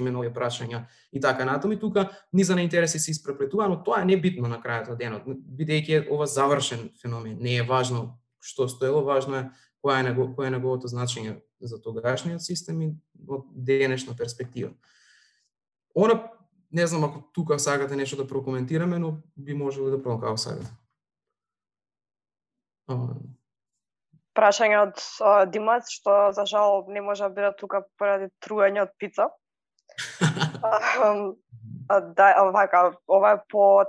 име 0.00 0.10
нови 0.10 0.30
прашања 0.34 0.84
и 1.12 1.20
така 1.20 1.44
натаму 1.44 1.74
и 1.74 1.80
тука 1.80 2.08
низа 2.32 2.54
на 2.54 2.62
интереси 2.62 2.98
се 2.98 3.10
испреплетува, 3.10 3.68
но 3.68 3.82
тоа 3.82 4.02
е 4.02 4.08
небитно 4.08 4.48
на 4.48 4.60
крајот 4.62 4.92
од 4.92 4.98
денот, 4.98 5.26
бидејќи 5.26 5.96
е 5.96 6.06
ова 6.10 6.26
завршен 6.26 6.90
феномен. 7.02 7.38
Не 7.40 7.58
е 7.60 7.66
важно 7.66 8.18
што 8.40 8.68
стоело, 8.68 9.02
важно 9.04 9.36
е 9.36 9.44
која 9.82 10.00
е 10.00 10.08
него, 10.10 10.30
кој 10.36 10.48
е 10.48 10.56
неговото 10.56 10.88
значење 10.88 11.40
за 11.60 11.80
тогашниот 11.82 12.42
систем 12.42 12.82
и 12.82 12.88
од 13.28 13.46
денешна 13.54 14.16
перспектива. 14.16 14.72
Она 15.94 16.20
не 16.70 16.86
знам 16.86 17.04
ако 17.04 17.22
тука 17.32 17.58
сакате 17.58 17.96
нешто 17.96 18.16
да 18.16 18.26
прокоментираме, 18.26 18.98
но 18.98 19.16
би 19.36 19.54
можело 19.54 19.90
да 19.90 20.02
пробам 20.02 20.20
како 20.20 20.36
сакате. 20.36 20.70
Прашање 24.36 24.76
од 24.82 24.98
uh, 25.00 25.46
Димац, 25.48 25.88
што 25.90 26.30
за 26.36 26.44
жал 26.46 26.84
не 26.92 27.00
може 27.00 27.24
да 27.24 27.32
биде 27.32 27.52
тука 27.56 27.86
поради 27.98 28.28
труање 28.44 28.84
од 28.84 28.92
пица 29.00 29.30
да, 32.16 32.50
вака, 32.52 32.92
ова 33.08 33.32
е 33.32 33.42
по 33.48 33.84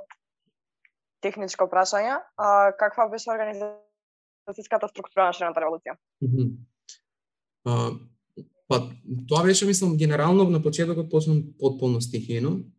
техничко 1.22 1.68
прашање. 1.70 2.20
А, 2.38 2.72
каква 2.80 3.08
беше 3.10 3.32
организацијската 3.34 4.89
структура 4.89 5.26
на 5.28 5.34
ширената 5.34 5.62
револуција? 5.62 5.97
Mm 6.24 6.30
-hmm. 6.36 7.99
Па, 8.68 8.82
тоа 9.28 9.43
беше, 9.43 9.66
мислам, 9.66 9.97
генерално 9.97 10.43
на 10.43 10.62
почетокот 10.64 11.12
почнам 11.12 11.43
потполно 11.60 11.99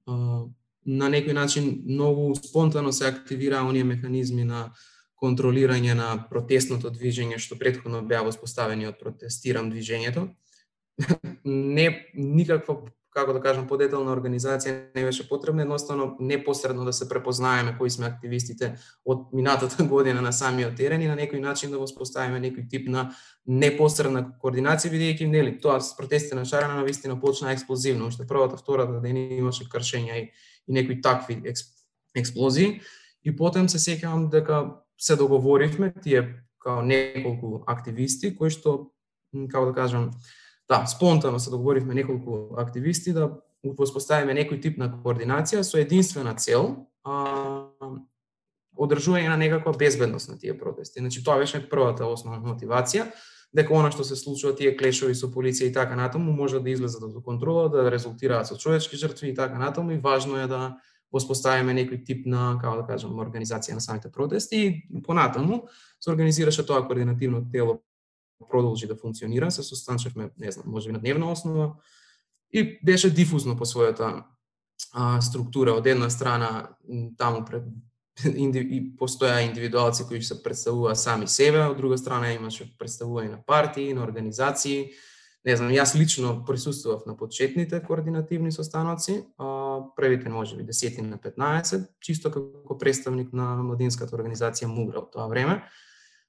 А, 0.07 0.45
На 0.89 1.11
некој 1.11 1.33
начин 1.33 1.83
многу 1.85 2.35
спонтано 2.35 2.93
се 2.93 3.09
активираа 3.09 3.67
оние 3.69 3.85
механизми 3.85 4.45
на 4.45 4.73
контролирање 5.21 5.95
на 5.95 6.27
протестното 6.31 6.91
движење 6.91 7.39
што 7.39 7.59
претходно 7.59 8.01
беа 8.03 8.23
воспоставени 8.23 8.87
од 8.87 8.97
протестирам 8.99 9.69
движењето. 9.73 10.29
Не 11.45 12.07
никаква 12.15 12.79
како 13.11 13.33
да 13.33 13.41
кажам, 13.41 13.67
подетелна 13.67 14.13
организација 14.13 14.75
не 14.95 15.05
беше 15.05 15.27
потребна, 15.29 15.63
едноставно 15.65 16.17
непосредно 16.21 16.85
да 16.85 16.93
се 16.93 17.09
препознаеме 17.09 17.75
кои 17.79 17.91
сме 17.91 18.07
активистите 18.07 18.75
од 19.05 19.33
минатата 19.33 19.85
година 19.93 20.23
на 20.23 20.33
самиот 20.33 20.77
терен 20.77 21.03
и 21.03 21.09
на 21.09 21.17
некој 21.17 21.41
начин 21.41 21.71
да 21.71 21.81
воспоставиме 21.81 22.41
некој 22.41 22.69
тип 22.71 22.89
на 22.89 23.09
непосредна 23.47 24.25
координација, 24.43 24.93
бидејќи 24.93 25.31
нели 25.31 25.57
тоа 25.61 25.81
с 25.81 25.97
протестите 25.97 26.37
на 26.37 26.45
Шарана 26.45 26.81
на 26.81 26.85
вистина 26.85 27.19
почна 27.21 27.53
експлозивно, 27.53 28.07
уште 28.13 28.27
првата, 28.27 28.57
втората 28.57 29.01
ден 29.01 29.17
имаше 29.17 29.65
кршења 29.65 30.21
и, 30.21 30.31
и 30.69 30.73
некои 30.73 31.01
такви 31.03 31.43
експлозии. 32.15 32.81
И 33.25 33.35
потем 33.37 33.69
се 33.69 33.79
сеќавам 33.79 34.29
дека 34.31 34.85
се 34.99 35.17
договоривме 35.17 35.93
тие 36.03 36.45
као 36.63 36.83
неколку 36.83 37.63
активисти 37.67 38.35
кои 38.37 38.51
што 38.51 38.91
како 39.51 39.71
да 39.71 39.75
кажам 39.75 40.11
да, 40.69 40.87
спонтано 40.87 41.39
се 41.39 41.51
договоривме 41.51 41.95
неколку 41.95 42.55
активисти 42.57 43.13
да 43.13 43.31
воспоставиме 43.65 44.37
некој 44.37 44.61
тип 44.63 44.79
на 44.79 44.91
координација 44.93 45.65
со 45.67 45.81
единствена 45.81 46.35
цел 46.39 46.85
а, 47.05 47.73
одржување 48.79 49.33
на 49.33 49.37
некаква 49.41 49.73
безбедност 49.73 50.29
на 50.29 50.39
тие 50.39 50.59
протести. 50.59 51.01
Значи 51.01 51.25
тоа 51.25 51.39
беше 51.41 51.65
првата 51.71 52.07
основна 52.07 52.55
мотивација 52.55 53.09
дека 53.55 53.75
она 53.75 53.91
што 53.91 54.05
се 54.05 54.17
случува 54.17 54.55
тие 54.55 54.77
клешови 54.77 55.17
со 55.17 55.31
полиција 55.33 55.71
и 55.71 55.73
така 55.73 55.97
натаму 55.97 56.33
може 56.33 56.61
да 56.61 56.71
излезат 56.71 57.03
од 57.03 57.25
контрола, 57.25 57.69
да 57.73 57.91
резултираат 57.91 58.47
со 58.47 58.59
човечки 58.59 58.97
жртви 58.97 59.33
и 59.33 59.35
така 59.35 59.59
натаму 59.59 59.93
и 59.93 59.99
важно 59.99 60.37
е 60.37 60.47
да 60.47 60.77
воспоставиме 61.13 61.73
некој 61.73 62.05
тип 62.05 62.27
на, 62.27 62.59
како 62.61 62.83
да 62.83 62.87
кажам, 62.87 63.17
организација 63.17 63.75
на 63.75 63.81
самите 63.81 64.13
протести 64.13 64.61
и 64.61 65.03
понатаму 65.03 65.65
се 66.01 66.11
организираше 66.11 66.67
тоа 66.67 66.85
координативно 66.87 67.47
тело 67.51 67.81
продолжи 68.51 68.87
да 68.87 68.97
функционира, 68.97 69.51
се 69.51 69.63
состанчевме, 69.63 70.31
не 70.39 70.53
знам, 70.53 70.65
може 70.69 70.89
би 70.89 70.93
на 70.93 71.01
дневна 71.01 71.33
основа, 71.33 71.75
и 72.53 72.79
беше 72.85 73.11
дифузно 73.15 73.57
по 73.57 73.65
својата 73.65 74.25
а, 74.93 75.21
структура. 75.21 75.75
Од 75.77 75.87
една 75.87 76.11
страна, 76.11 76.71
таму 77.19 77.45
пред 77.45 77.69
и 78.25 78.81
постоја 78.99 79.45
индивидуалци 79.47 80.07
кои 80.09 80.23
се 80.23 80.43
представува 80.43 80.97
сами 80.97 81.29
себе, 81.29 81.67
од 81.69 81.77
друга 81.77 81.99
страна 81.99 82.33
имаше 82.33 82.67
представување 82.79 83.31
на 83.37 83.43
партии, 83.47 83.93
на 83.95 84.03
организации. 84.03 84.91
Не 85.47 85.55
знам, 85.57 85.71
јас 85.71 85.95
лично 85.95 86.43
присуствував 86.45 87.07
на 87.07 87.15
почетните 87.17 87.79
координативни 87.83 88.53
состаноци, 88.53 89.23
а, 89.39 89.81
првите 89.97 90.29
може 90.29 90.57
би 90.57 90.65
10 90.65 91.01
на 91.03 91.19
15, 91.19 91.87
чисто 92.01 92.31
како 92.31 92.79
представник 92.79 93.33
на 93.33 93.55
младинската 93.63 94.17
организација 94.17 94.67
Мугра 94.67 95.05
од 95.05 95.13
тоа 95.13 95.29
време. 95.29 95.63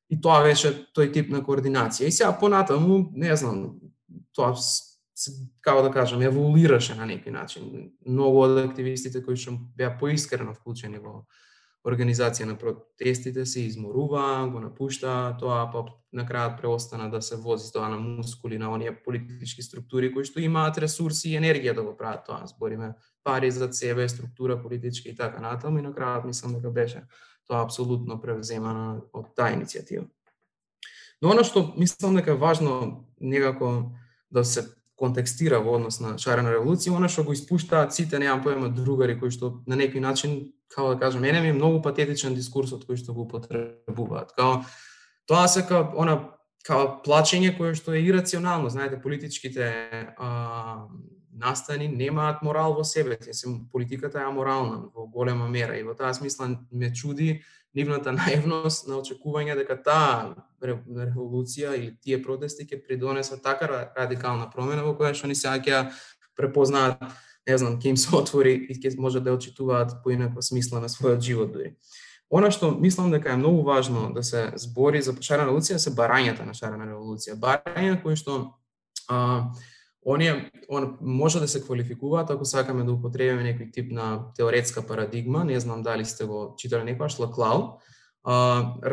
И 0.09 0.17
тоа 0.21 0.41
беше 0.43 0.71
тој 0.95 1.11
тип 1.13 1.29
на 1.29 1.43
координација. 1.45 2.07
И 2.07 2.11
сега 2.11 2.31
понатаму, 2.33 3.09
не 3.13 3.35
знам, 3.37 3.75
тоа 4.33 4.55
како 5.61 5.83
да 5.83 5.91
кажам, 5.93 6.23
еволуираше 6.23 6.95
на 6.95 7.05
некој 7.09 7.35
начин. 7.35 7.91
Многу 8.07 8.45
од 8.45 8.57
активистите 8.63 9.21
кои 9.25 9.37
што 9.37 9.57
беа 9.77 9.91
поискрено 9.99 10.55
вклучени 10.55 11.01
во 11.03 11.21
организација 11.87 12.45
на 12.49 12.57
протестите 12.59 13.45
се 13.45 13.63
изморува, 13.67 14.47
го 14.51 14.59
напушта, 14.59 15.35
тоа 15.39 15.61
па 15.71 15.85
на 16.11 16.25
крајот 16.27 16.57
преостана 16.59 17.09
да 17.11 17.21
се 17.21 17.37
вози 17.39 17.71
тоа 17.71 17.89
на 17.89 17.99
мускули 18.01 18.57
на 18.57 18.71
оние 18.73 18.91
политички 19.03 19.63
структури 19.63 20.11
кои 20.13 20.25
што 20.25 20.41
имаат 20.43 20.79
ресурси 20.81 21.33
и 21.33 21.39
енергија 21.39 21.75
да 21.75 21.83
го 21.85 21.95
прават 21.97 22.25
тоа. 22.25 22.47
Збориме 22.47 22.93
пари 23.23 23.51
за 23.51 23.71
себе, 23.73 24.09
структура 24.09 24.61
политичка 24.61 25.09
и 25.09 25.15
така 25.15 25.41
натаму 25.41 25.79
и 25.79 25.85
на 25.85 25.93
крајот 25.93 26.25
мислам 26.25 26.57
дека 26.57 26.71
беше 26.71 27.03
тоа 27.49 27.65
апсолутно 27.65 28.19
превземано 28.21 29.09
од 29.13 29.33
таа 29.35 29.55
иницијатива. 29.55 30.05
Но 31.21 31.33
оно 31.33 31.43
што 31.43 31.73
мислам 31.75 32.15
дека 32.15 32.31
е 32.31 32.41
важно 32.41 33.05
некако 33.19 33.91
да 34.31 34.45
се 34.45 34.69
контекстира 34.99 35.59
во 35.63 35.77
однос 35.79 35.99
на 36.03 36.17
шарена 36.21 36.53
револуција, 36.53 36.95
она 36.95 37.09
што 37.09 37.23
го 37.27 37.33
испуштаат 37.33 37.95
сите, 37.95 38.19
немам 38.19 38.43
поема 38.43 38.69
другари 38.69 39.17
кои 39.19 39.31
што 39.33 39.59
на 39.67 39.79
некој 39.79 40.03
начин, 40.03 40.39
како 40.69 40.93
да 40.93 40.99
кажам, 40.99 41.23
мене 41.25 41.41
ми 41.41 41.49
е 41.49 41.57
многу 41.57 41.81
патетичен 41.81 42.35
дискурсот 42.35 42.85
кој 42.87 42.99
што 43.01 43.15
го 43.15 43.25
употребуваат. 43.25 44.35
Као 44.37 44.61
тоа 45.25 45.47
се 45.47 45.65
као 45.65 45.95
она 45.97 46.19
као 46.67 46.99
плачење 47.05 47.55
кое 47.57 47.73
што 47.75 47.95
е 47.95 48.03
ирационално, 48.03 48.69
знаете, 48.69 49.01
политичките 49.01 50.13
а, 50.17 50.85
настани 51.33 51.87
немаат 51.87 52.41
морал 52.41 52.73
во 52.73 52.83
себе, 52.83 53.17
се 53.21 53.47
политиката 53.71 54.19
е 54.19 54.27
аморална 54.27 54.89
во 54.95 55.07
голема 55.07 55.49
мера 55.49 55.77
и 55.77 55.83
во 55.83 55.95
таа 55.95 56.13
смисла 56.13 56.49
ме 56.71 56.93
чуди 56.93 57.41
нивната 57.75 58.11
наивност 58.17 58.87
на 58.87 58.99
очекување 58.99 59.55
дека 59.55 59.77
таа 59.83 60.35
револуција 60.61 61.75
или 61.77 61.95
тие 62.01 62.21
протести 62.23 62.65
ќе 62.65 62.81
придонесат 62.85 63.43
така 63.43 63.69
радикална 63.97 64.49
промена 64.49 64.83
во 64.83 64.95
која 64.97 65.13
што 65.13 65.27
ни 65.27 65.35
сега 65.35 65.59
ќе 65.59 65.93
препознаат, 66.35 67.01
не 67.47 67.57
знам, 67.57 67.79
ќе 67.79 67.93
им 67.93 67.97
се 67.97 68.15
отвори 68.21 68.53
и 68.69 68.75
ќе 68.75 68.97
може 68.97 69.19
да 69.19 69.33
очитуваат 69.33 69.99
поинаква 70.03 70.41
смисла 70.41 70.79
на 70.79 70.89
својот 70.89 71.21
живот 71.21 71.53
дури. 71.53 71.75
Она 72.29 72.51
што 72.53 72.69
мислам 72.77 73.09
дека 73.11 73.31
е 73.33 73.37
многу 73.41 73.63
важно 73.65 74.11
да 74.13 74.23
се 74.23 74.51
збори 74.55 75.01
за 75.01 75.15
шарена 75.21 75.49
револуција 75.49 75.79
се 75.81 75.95
барањата 75.97 76.45
на 76.45 76.53
шарена 76.53 76.85
револуција. 76.85 77.39
Барања 77.41 77.97
кои 78.03 78.15
што 78.15 78.35
а, 79.09 79.49
оние 80.05 80.51
он, 80.69 80.97
може 81.01 81.39
да 81.39 81.47
се 81.47 81.61
квалификуваат 81.61 82.29
ако 82.29 82.45
сакаме 82.45 82.83
да 82.83 82.93
употребиме 82.93 83.43
некој 83.43 83.71
тип 83.73 83.91
на 83.91 84.31
теоретска 84.35 84.81
парадигма, 84.81 85.45
не 85.45 85.59
знам 85.59 85.83
дали 85.83 86.05
сте 86.05 86.25
го 86.25 86.55
читале 86.57 86.83
некогаш 86.83 87.19
Лаклау. 87.19 87.79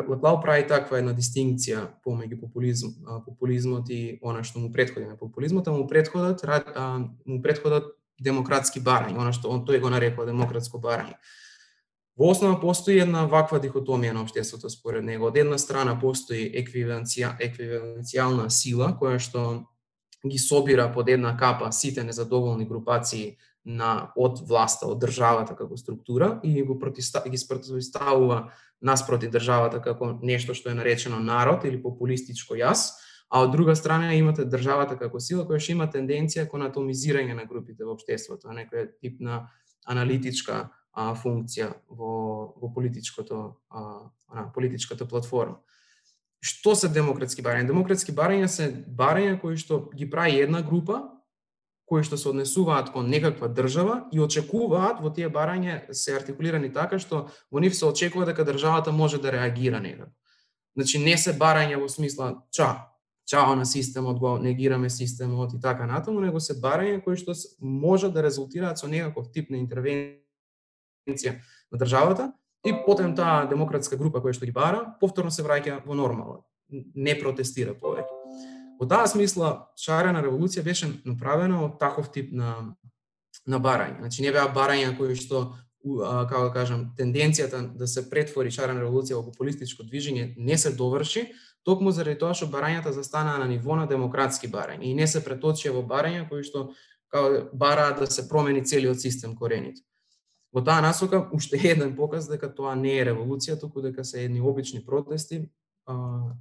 Лаклау 0.09 0.41
прави 0.43 0.67
таква 0.67 0.99
една 0.99 1.13
дистинкција 1.15 1.87
помеѓу 2.07 2.41
популизм, 2.41 2.89
популизмот 3.27 3.91
и 3.91 4.19
она 4.23 4.43
што 4.43 4.59
му 4.59 4.73
предходи 4.73 5.07
на 5.07 5.17
популизмот, 5.17 5.69
а 5.69 5.73
му 5.73 5.87
предходат 5.87 6.45
а, 6.45 6.99
му 7.27 7.43
предходат 7.43 7.85
демократски 8.21 8.81
барања, 8.81 9.19
она 9.19 9.33
што 9.33 9.51
он 9.51 9.67
тој 9.67 9.81
го 9.81 9.91
нарекува 9.91 10.27
демократско 10.27 10.79
барање. 10.79 11.15
Во 12.17 12.31
основа 12.33 12.61
постои 12.61 13.01
една 13.03 13.27
ваква 13.29 13.61
дихотомија 13.61 14.13
на 14.17 14.23
општеството 14.25 14.71
според 14.73 15.05
него. 15.05 15.27
Од 15.29 15.37
една 15.37 15.59
страна 15.61 16.01
постои 16.01 16.49
еквиваленцијална 16.63 18.49
сила 18.49 18.97
која 18.97 19.19
што 19.21 19.67
ги 20.29 20.39
собира 20.39 20.91
под 20.93 21.09
една 21.09 21.37
капа 21.37 21.73
сите 21.73 22.05
незадоволни 22.05 22.67
групации 22.67 23.37
на 23.67 24.13
од 24.17 24.41
власта, 24.47 24.87
од 24.87 25.01
државата 25.03 25.57
како 25.59 25.77
структура 25.77 26.41
и 26.45 26.63
го 26.63 26.79
протиста, 26.79 27.23
ги 27.27 27.39
противоставува 27.49 28.53
наспроти 28.81 29.29
државата 29.31 29.81
како 29.83 30.13
нешто 30.23 30.55
што 30.55 30.71
е 30.71 30.79
наречено 30.79 31.19
народ 31.19 31.65
или 31.65 31.83
популистичко 31.83 32.55
јас, 32.55 32.93
а 33.29 33.43
од 33.43 33.51
друга 33.51 33.75
страна 33.75 34.15
имате 34.15 34.45
државата 34.47 34.97
како 34.99 35.21
сила 35.21 35.47
која 35.49 35.59
што 35.59 35.75
има 35.75 35.91
тенденција 35.91 36.47
кон 36.49 36.63
атомизирање 36.63 37.35
на 37.35 37.47
групите 37.51 37.85
во 37.85 37.97
општеството, 37.97 38.55
некој 38.55 38.93
тип 39.01 39.19
на 39.21 39.49
аналитичка 39.87 40.69
а, 40.93 41.15
функција 41.19 41.73
во, 41.89 42.55
во 42.55 42.71
политичкото 42.75 43.41
а, 43.71 43.83
на 44.35 44.47
политичката 44.55 45.09
платформа. 45.09 45.59
Што 46.45 46.75
се 46.77 46.89
демократски 46.93 47.43
барања? 47.43 47.67
Демократски 47.67 48.13
барања 48.13 48.49
се 48.49 48.69
барања 48.87 49.39
кои 49.41 49.57
што 49.57 49.89
ги 49.97 50.09
прави 50.11 50.41
една 50.45 50.63
група, 50.63 51.03
кои 51.87 52.03
што 52.03 52.19
се 52.19 52.29
однесуваат 52.33 52.91
кон 52.93 53.09
некаква 53.11 53.49
држава 53.49 53.97
и 54.13 54.21
очекуваат 54.21 55.01
во 55.03 55.11
тие 55.15 55.31
барања 55.31 55.93
се 55.95 56.17
артикулирани 56.19 56.73
така 56.75 56.99
што 56.99 57.29
во 57.51 57.63
нив 57.63 57.77
се 57.79 57.87
очекува 57.87 58.27
дека 58.27 58.45
државата 58.45 58.93
може 58.93 59.23
да 59.23 59.33
реагира 59.33 59.81
некако. 59.81 60.11
Значи 60.77 60.99
не 60.99 61.17
се 61.17 61.33
барања 61.33 61.79
во 61.81 61.89
смисла, 61.89 62.43
ча, 62.53 62.91
чао 63.27 63.55
на 63.57 63.65
системот, 63.67 64.19
го 64.19 64.37
негираме 64.39 64.91
системот 64.91 65.55
и 65.55 65.61
така 65.61 65.87
натаму, 65.87 66.21
него 66.21 66.41
се 66.41 66.59
барања 66.61 67.03
кои 67.05 67.17
што 67.17 67.33
може 67.61 68.11
да 68.11 68.23
резултираат 68.23 68.79
со 68.79 68.91
некаков 68.91 69.31
тип 69.33 69.51
на 69.51 69.63
интервенција 69.63 71.39
на 71.73 71.79
државата 71.79 72.33
и 72.67 72.75
потем 72.87 73.15
таа 73.17 73.47
демократска 73.47 73.97
група 73.97 74.21
која 74.21 74.35
што 74.35 74.47
ги 74.47 74.53
бара, 74.53 74.97
повторно 75.01 75.31
се 75.31 75.45
враќа 75.47 75.81
во 75.87 75.95
нормала, 75.95 76.43
не 76.71 77.15
протестира 77.19 77.75
повеќе. 77.75 78.11
Во 78.81 78.87
таа 78.87 79.07
смисла, 79.09 79.71
шарена 79.81 80.21
револуција 80.25 80.65
беше 80.65 80.91
направена 81.05 81.63
од 81.65 81.79
таков 81.81 82.13
тип 82.13 82.33
на 82.33 82.77
на 83.47 83.61
барање. 83.61 84.01
Значи 84.01 84.23
не 84.23 84.33
беа 84.33 84.49
барања 84.53 84.97
кои 84.97 85.15
што 85.15 85.53
како 85.87 86.49
да 86.49 86.53
кажам, 86.55 86.81
тенденцијата 86.99 87.61
да 87.79 87.87
се 87.87 88.09
претвори 88.11 88.51
шарена 88.51 88.83
револуција 88.83 89.21
во 89.21 89.27
популистичко 89.29 89.85
движење 89.87 90.33
не 90.37 90.59
се 90.59 90.73
доврши, 90.75 91.29
токму 91.63 91.93
заради 91.95 92.19
тоа 92.19 92.35
што 92.35 92.49
барањата 92.51 92.91
застанаа 92.95 93.39
на 93.39 93.47
ниво 93.51 93.77
на 93.79 93.87
демократски 93.87 94.51
барања 94.51 94.83
и 94.83 94.95
не 94.95 95.07
се 95.07 95.23
преточија 95.23 95.75
во 95.77 95.85
барања 95.87 96.29
кои 96.29 96.43
што 96.47 96.71
како 97.13 97.47
бараат 97.53 98.01
да 98.03 98.11
се 98.11 98.27
промени 98.29 98.65
целиот 98.65 99.01
систем 99.01 99.37
коренито. 99.37 99.83
Во 100.57 100.63
таа 100.65 100.81
насока 100.81 101.21
уште 101.37 101.61
еден 101.61 101.93
показ 101.97 102.31
дека 102.33 102.49
тоа 102.49 102.73
не 102.75 102.95
е 102.97 103.05
револуција, 103.11 103.59
туку 103.61 103.83
дека 103.85 104.05
се 104.09 104.25
едни 104.25 104.41
обични 104.41 104.81
протести 104.85 105.43
а, 105.85 105.95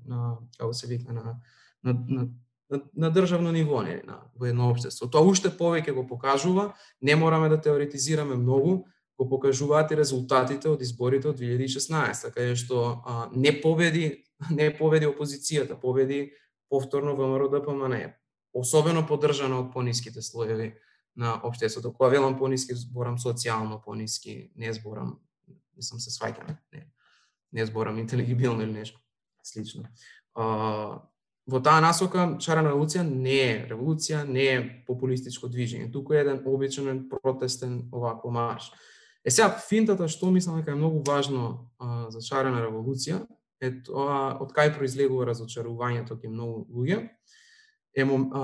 на 0.07 0.37
како 0.57 0.73
се 0.73 0.87
вика 0.87 1.13
на 1.13 1.39
на, 1.83 1.93
на 2.07 2.27
на, 2.69 2.79
на 2.95 3.11
државно 3.11 3.51
ниво, 3.51 3.81
не, 3.81 4.01
на 4.07 4.19
во 4.35 4.47
едно 4.49 4.69
општество. 4.71 5.05
Тоа 5.11 5.27
уште 5.29 5.51
повеќе 5.53 5.93
го 5.93 6.05
покажува, 6.07 6.71
не 7.01 7.15
мораме 7.15 7.49
да 7.49 7.59
теоретизираме 7.61 8.35
многу, 8.35 8.85
го 9.17 9.27
покажуваат 9.29 9.91
и 9.91 9.97
резултатите 9.99 10.69
од 10.69 10.81
изборите 10.81 11.29
од 11.29 11.39
2016, 11.39 12.31
каде 12.33 12.55
што 12.55 13.01
а, 13.05 13.29
не 13.35 13.53
победи 13.61 14.25
не 14.49 14.71
победи 14.77 15.07
опозицијата, 15.07 15.79
победи 15.79 16.33
повторно 16.69 17.15
ВМРО 17.15 17.47
ДПМН, 17.49 18.15
особено 18.53 19.05
поддржано 19.07 19.59
од 19.59 19.71
пониските 19.73 20.21
слоеви 20.21 20.73
на 21.15 21.39
општеството. 21.43 21.93
Кога 21.93 22.09
велам 22.09 22.37
пониски, 22.37 22.75
зборам 22.75 23.17
социјално 23.17 23.81
пониски, 23.83 24.51
не 24.55 24.73
зборам, 24.73 25.19
мислам 25.75 25.99
се 25.99 26.11
сваќаме, 26.11 26.57
не, 26.73 26.87
не 27.51 27.65
зборам 27.65 27.99
интелигибилно 27.99 28.61
или 28.63 28.71
нешто 28.71 28.99
слично. 29.43 29.85
А, 30.35 31.01
во 31.47 31.61
таа 31.61 31.81
насока 31.81 32.27
шарена 32.41 32.73
револуција 32.73 33.05
не 33.05 33.37
е 33.45 33.55
револуција, 33.69 34.23
не 34.27 34.47
е 34.55 34.59
популистичко 34.87 35.47
движење, 35.47 35.91
туку 35.93 36.13
е 36.13 36.23
еден 36.25 36.41
обичен 36.45 37.07
протестен 37.09 37.85
овако 37.93 38.31
марш. 38.31 38.71
Е 39.25 39.31
сега 39.31 39.49
финтата 39.69 40.07
што 40.07 40.31
мислам 40.31 40.59
дека 40.59 40.71
е 40.71 40.79
многу 40.79 41.03
важно 41.05 41.71
а, 41.79 42.09
за 42.09 42.21
шарена 42.21 42.65
револуција 42.65 43.23
е 43.63 43.71
тоа 43.85 44.35
од 44.43 44.51
кај 44.53 44.73
произлегува 44.75 45.29
разочарувањето 45.31 46.19
кај 46.19 46.33
многу 46.33 46.65
луѓе. 46.69 46.99
Е 47.95 48.03
а, 48.03 48.43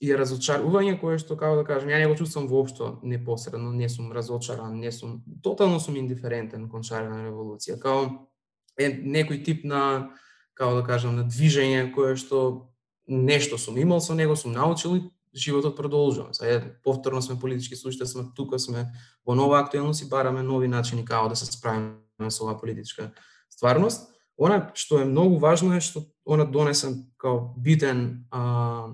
и 0.00 0.12
разочарување 0.12 0.98
кое 1.00 1.16
што 1.18 1.38
како 1.40 1.56
да 1.56 1.64
кажам, 1.64 1.88
ја 1.88 2.02
не 2.02 2.08
го 2.10 2.16
чувствам 2.16 2.48
воопшто 2.50 2.98
непосредно, 3.02 3.72
не 3.72 3.88
сум 3.88 4.12
разочаран, 4.12 4.76
не 4.80 4.92
сум 4.92 5.22
тотално 5.42 5.80
сум 5.80 5.96
индиферентен 5.96 6.68
кон 6.68 6.84
шарена 6.84 7.24
револуција, 7.24 7.78
као 7.80 8.28
е 8.76 8.90
некој 8.92 9.44
тип 9.44 9.64
на 9.64 10.12
како 10.54 10.80
да 10.80 10.84
кажам 10.84 11.16
на 11.16 11.24
движење 11.24 11.92
кое 11.94 12.16
што 12.16 12.72
нешто 13.08 13.58
сум 13.58 13.78
имал 13.78 14.00
со 14.00 14.14
него, 14.14 14.36
сум 14.36 14.52
научил 14.52 14.96
и 14.96 15.02
животот 15.36 15.76
продолжува. 15.76 16.34
Сега 16.34 16.64
повторно 16.84 17.22
сме 17.22 17.38
политички 17.38 17.76
суште, 17.76 18.06
сме 18.06 18.24
тука 18.36 18.58
сме 18.58 18.92
во 19.26 19.34
нова 19.34 19.60
актуелност 19.60 20.02
и 20.02 20.08
бараме 20.08 20.42
нови 20.42 20.68
начини 20.68 21.04
како 21.04 21.28
да 21.28 21.36
се 21.36 21.46
справиме 21.46 22.30
со 22.30 22.44
оваа 22.44 22.60
политичка 22.60 23.12
стварност. 23.50 24.12
Она 24.36 24.72
што 24.74 25.00
е 25.00 25.08
многу 25.08 25.38
важно 25.40 25.76
е 25.76 25.80
што 25.80 26.04
она 26.26 26.44
донесе 26.44 26.92
као 27.16 27.56
битен 27.56 28.26
а, 28.30 28.92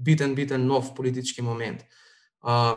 битен 0.00 0.34
битен 0.34 0.66
нов 0.66 0.94
политички 0.94 1.42
момент. 1.42 1.84
А, 2.40 2.76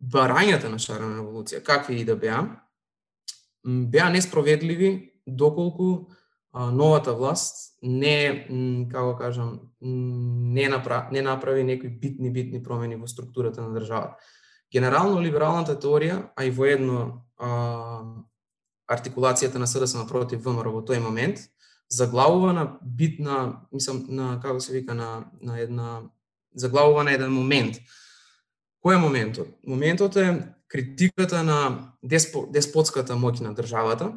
барањата 0.00 0.70
на 0.70 0.78
шарена 0.78 1.20
револуција, 1.20 1.62
какви 1.64 2.00
и 2.00 2.04
да 2.04 2.16
беа, 2.16 2.42
беа 3.64 4.10
несправедливи 4.10 5.12
доколку 5.26 6.06
а, 6.52 6.70
новата 6.70 7.14
власт 7.14 7.76
не, 7.82 8.46
како 8.92 9.16
кажам, 9.16 9.60
не 9.80 10.68
направи, 10.68 11.12
не 11.12 11.22
направи 11.22 11.64
некои 11.64 11.90
битни 11.90 12.30
битни 12.30 12.62
промени 12.62 12.96
во 12.96 13.06
структурата 13.06 13.62
на 13.62 13.74
државата. 13.74 14.16
Генерално 14.72 15.20
либералната 15.22 15.76
теорија, 15.78 16.30
а 16.36 16.44
и 16.44 16.50
воедно 16.50 17.22
а, 17.38 18.02
артикулацијата 18.88 19.58
на 19.58 19.66
СДСМ 19.66 20.06
против 20.08 20.42
ВМРО 20.44 20.72
во 20.78 20.82
тој 20.82 21.02
момент, 21.02 21.38
заглавува 21.88 22.52
на 22.52 22.78
битна, 22.82 23.60
мислам, 23.72 24.06
на, 24.08 24.40
како 24.40 24.60
се 24.60 24.72
вика, 24.72 24.94
на, 24.94 25.24
на 25.42 25.60
една, 25.60 26.00
заглавува 26.54 27.04
на 27.04 27.12
еден 27.12 27.32
момент. 27.32 27.76
Кој 28.84 28.94
е 28.94 29.02
моментот? 29.02 29.48
Моментот 29.66 30.16
е 30.16 30.54
критиката 30.68 31.42
на 31.42 31.92
деспо, 32.02 32.46
деспотската 32.50 33.16
моќ 33.18 33.40
на 33.42 33.54
државата, 33.54 34.12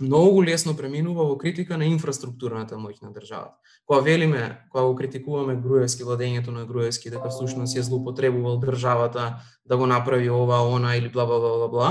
многу 0.00 0.42
лесно 0.42 0.76
преминува 0.76 1.24
во 1.26 1.38
критика 1.38 1.78
на 1.78 1.86
инфраструктурната 1.86 2.78
моќ 2.78 3.02
на 3.02 3.12
државата. 3.12 3.56
Кога 3.86 4.00
велиме, 4.00 4.60
кога 4.70 4.84
го 4.84 4.94
критикуваме 4.96 5.56
Груевски, 5.56 6.04
владењето 6.04 6.54
на 6.54 6.66
Груевски, 6.66 7.10
дека 7.10 7.30
всушност 7.30 7.76
ја 7.76 7.86
злоупотребувал 7.86 8.60
државата 8.60 9.42
да 9.64 9.76
го 9.76 9.86
направи 9.86 10.30
ова, 10.30 10.62
она 10.68 10.96
или 10.96 11.08
бла 11.08 11.26
бла 11.26 11.38
бла 11.38 11.56
бла 11.58 11.68
бла, 11.68 11.90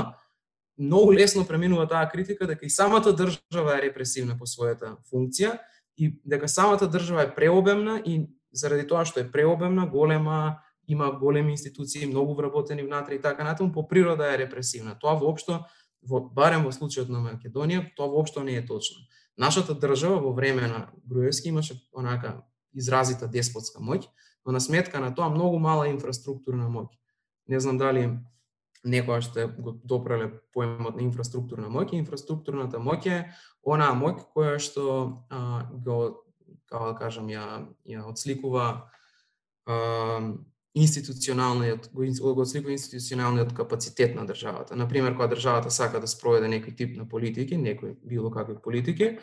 многу 0.78 1.14
лесно 1.14 1.46
преминува 1.46 1.88
таа 1.88 2.10
критика 2.10 2.48
дека 2.48 2.66
и 2.66 2.70
самата 2.70 3.14
држава 3.14 3.78
е 3.78 3.82
репресивна 3.90 4.38
по 4.38 4.46
својата 4.46 4.98
функција 5.12 5.58
и 5.98 6.14
дека 6.26 6.48
самата 6.48 6.88
држава 6.88 7.24
е 7.24 7.36
преобемна 7.36 8.02
и 8.06 8.28
заради 8.52 8.88
тоа 8.88 9.06
што 9.06 9.20
е 9.20 9.32
преобемна, 9.32 9.88
голема, 9.88 10.60
има 10.88 11.12
големи 11.12 11.52
институции, 11.52 12.08
многу 12.08 12.34
вработени 12.36 12.84
внатре 12.84 13.16
и 13.16 13.22
така 13.22 13.44
натаму, 13.44 13.72
по 13.72 13.88
природа 13.88 14.34
е 14.34 14.38
репресивна. 14.38 14.98
Тоа 15.00 15.18
воопшто 15.20 15.66
во 16.02 16.22
барем 16.22 16.64
во 16.64 16.72
случајот 16.72 17.10
на 17.10 17.20
Македонија, 17.20 17.94
тоа 17.96 18.08
воопшто 18.08 18.44
не 18.44 18.58
е 18.58 18.66
точно. 18.66 19.04
Нашата 19.38 19.74
држава 19.74 20.22
во 20.22 20.34
време 20.34 20.68
на 20.68 20.90
Груевски 21.06 21.50
имаше 21.50 21.82
онака 21.94 22.44
изразита 22.74 23.28
деспотска 23.28 23.82
моќ, 23.82 24.08
но 24.46 24.52
на 24.52 24.62
сметка 24.62 25.00
на 25.00 25.14
тоа 25.16 25.30
многу 25.30 25.60
мала 25.60 25.90
инфраструктурна 25.90 26.70
моќ. 26.70 26.88
Не 27.48 27.60
знам 27.60 27.78
дали 27.78 28.20
некоја 28.86 29.22
што 29.22 29.48
го 29.48 29.74
допреле 29.84 30.30
поемот 30.54 30.96
на 30.96 31.04
инфраструктурна 31.06 31.70
моќ, 31.70 31.96
инфраструктурната 31.98 32.78
моќ 32.78 33.08
е 33.08 33.18
онаа 33.64 33.96
моќ 33.98 34.28
која 34.36 34.60
што 34.60 34.84
а, 35.30 35.66
го 35.72 36.24
како 36.68 36.92
да 36.92 37.00
кажам 37.00 37.32
ја 37.32 37.66
ја 37.88 38.06
отсликува 38.10 38.68
а, 39.66 39.76
институционалниот 40.78 41.90
го, 41.94 42.06
го 42.34 42.42
отсликува 42.42 42.72
институционалниот 42.72 43.54
капацитет 43.54 44.16
на 44.16 44.26
државата. 44.26 44.76
На 44.76 44.88
пример, 44.88 45.14
кога 45.14 45.28
државата 45.28 45.72
сака 45.72 46.00
да 46.00 46.08
спроведе 46.08 46.48
некој 46.52 46.78
тип 46.78 46.98
на 46.98 47.08
политики, 47.10 47.58
некој 47.58 47.98
било 48.06 48.32
какви 48.32 48.58
политики, 48.64 49.18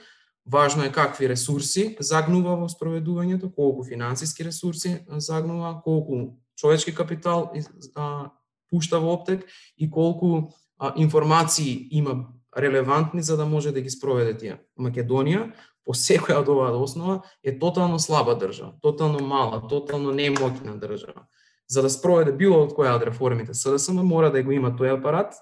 важно 0.46 0.84
е 0.84 0.92
какви 0.92 1.28
ресурси 1.28 1.96
загнува 2.00 2.57
во 2.59 2.68
спроведувањето, 2.68 3.52
колку 3.55 3.84
финансиски 3.84 4.44
ресурси 4.44 4.98
загнува, 5.09 5.80
колку 5.84 6.40
човечки 6.57 6.94
капитал 6.94 7.52
а, 7.94 8.30
пушта 8.75 8.99
во 8.99 9.14
оптек 9.14 9.47
и 9.79 9.87
колку 9.91 10.51
а, 10.79 10.93
информации 10.97 11.87
има 11.95 12.27
релевантни 12.57 13.22
за 13.22 13.37
да 13.37 13.47
може 13.47 13.72
да 13.72 13.81
ги 13.81 13.91
спроведе 13.91 14.35
тие. 14.39 14.59
Македонија 14.79 15.53
по 15.85 15.95
секоја 15.95 16.41
од 16.43 16.49
оваа 16.49 16.75
основа 16.81 17.22
е 17.43 17.55
тотално 17.59 17.99
слаба 17.99 18.35
држава, 18.35 18.75
тотално 18.83 19.22
мала, 19.22 19.62
тотално 19.68 20.11
немоќна 20.11 20.79
држава. 20.81 21.29
За 21.68 21.83
да 21.83 21.91
спроведе 21.91 22.33
било 22.33 22.64
од 22.64 22.75
која 22.77 22.97
од 22.97 23.07
реформите 23.07 23.55
СДСМ 23.55 24.03
мора 24.03 24.31
да 24.33 24.43
го 24.43 24.53
има 24.53 24.72
тој 24.72 24.99
апарат 24.99 25.35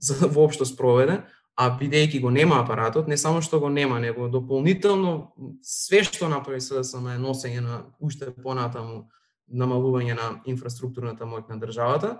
за 0.00 0.18
да 0.20 0.28
воопшто 0.28 0.64
спроведе, 0.64 1.22
а 1.56 1.70
бидејќи 1.78 2.20
го 2.20 2.30
нема 2.34 2.58
апаратот, 2.64 3.08
не 3.08 3.16
само 3.16 3.40
што 3.42 3.60
го 3.60 3.68
нема, 3.68 4.00
него 4.00 4.28
дополнително 4.28 5.32
све 5.62 6.02
што 6.04 6.28
направи 6.28 6.60
СДСМ 6.60 7.14
е 7.14 7.20
носење 7.22 7.60
на 7.62 7.84
уште 8.00 8.32
понатаму 8.42 9.06
намалување 9.48 10.16
на 10.16 10.28
инфраструктурната 10.50 11.28
моќ 11.28 11.46
на 11.48 11.60
државата, 11.60 12.18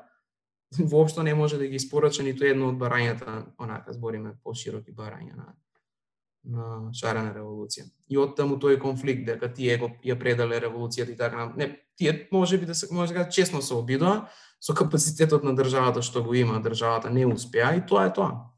воопшто 0.78 1.22
не 1.22 1.34
може 1.34 1.58
да 1.58 1.66
ги 1.66 1.76
испорача 1.76 2.22
ниту 2.22 2.44
едно 2.44 2.68
од 2.72 2.80
барањата, 2.80 3.44
онака 3.58 3.92
збориме 3.92 4.34
по-широки 4.42 4.92
барања 4.92 5.36
на 5.36 5.54
на 6.44 6.92
шарена 6.92 7.32
револуција. 7.32 7.86
И 8.12 8.18
од 8.20 8.34
таму 8.36 8.58
тој 8.60 8.76
конфликт 8.80 9.24
дека 9.26 9.48
тие 9.48 9.78
го 9.80 9.90
ја 10.04 10.16
предале 10.20 10.60
револуцијата 10.60 11.14
и 11.14 11.16
така 11.16 11.52
не 11.56 11.70
тие 11.96 12.28
може 12.32 12.58
би 12.58 12.66
да 12.66 12.74
се 12.74 12.92
може 12.94 13.14
да 13.14 13.28
честно 13.28 13.62
се 13.62 13.74
обидоа 13.74 14.28
со 14.60 14.74
капацитетот 14.74 15.44
на 15.44 15.54
државата 15.56 16.02
што 16.02 16.22
го 16.22 16.34
има 16.34 16.60
државата 16.60 17.10
не 17.10 17.26
успеа 17.26 17.74
и 17.76 17.86
тоа 17.86 18.06
е 18.06 18.12
тоа. 18.12 18.50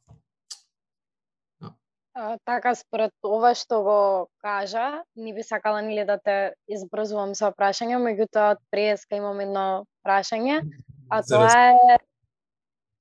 А, 2.18 2.38
така 2.44 2.74
според 2.74 3.12
ова 3.22 3.54
што 3.54 3.82
го 3.84 4.28
кажа, 4.40 5.04
не 5.16 5.34
би 5.34 5.42
сакала 5.42 5.82
ниле 5.82 6.04
да 6.04 6.16
те 6.18 6.54
избрзувам 6.66 7.34
со 7.36 7.52
прашање, 7.52 8.00
меѓутоа 8.00 8.56
од 8.56 8.62
преска 8.72 9.20
имам 9.20 9.40
едно 9.44 9.84
прашање 10.02 10.62
А 11.10 11.22
тоа 11.22 11.52
е 11.70 11.98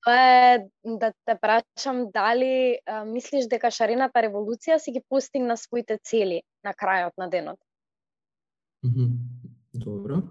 тоа 0.06 0.53
е 0.53 0.68
да 0.86 1.12
те 1.26 1.36
прашам 1.41 2.12
дали 2.14 2.78
а, 2.86 3.06
мислиш 3.06 3.49
дека 3.49 3.72
шарената 3.72 4.22
револуција 4.22 4.78
си 4.78 4.93
ги 4.93 5.01
постигна 5.10 5.58
своите 5.58 5.97
цели 5.97 6.41
на 6.64 6.74
крајот 6.74 7.18
на 7.18 7.30
денот? 7.30 7.60
Мгм. 8.86 9.18
Добро. 9.74 10.22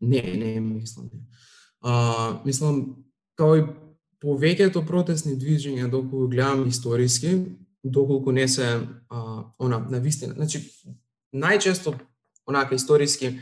Не, 0.00 0.22
не 0.22 0.60
мислам. 0.60 1.10
Не. 1.14 1.20
А, 1.80 2.42
мислам, 2.44 3.04
као 3.38 3.56
и 3.56 3.64
повеќето 4.22 4.86
протестни 4.86 5.38
движења, 5.38 5.90
доколку 5.90 6.28
гледам 6.28 6.66
историски, 6.68 7.56
доколку 7.84 8.32
не 8.32 8.48
се 8.48 8.66
а, 9.10 9.44
она 9.58 9.78
на 9.78 10.00
вистина. 10.00 10.34
Значи 10.34 10.62
најчесто 11.34 11.94
онака 12.46 12.74
историски 12.74 13.38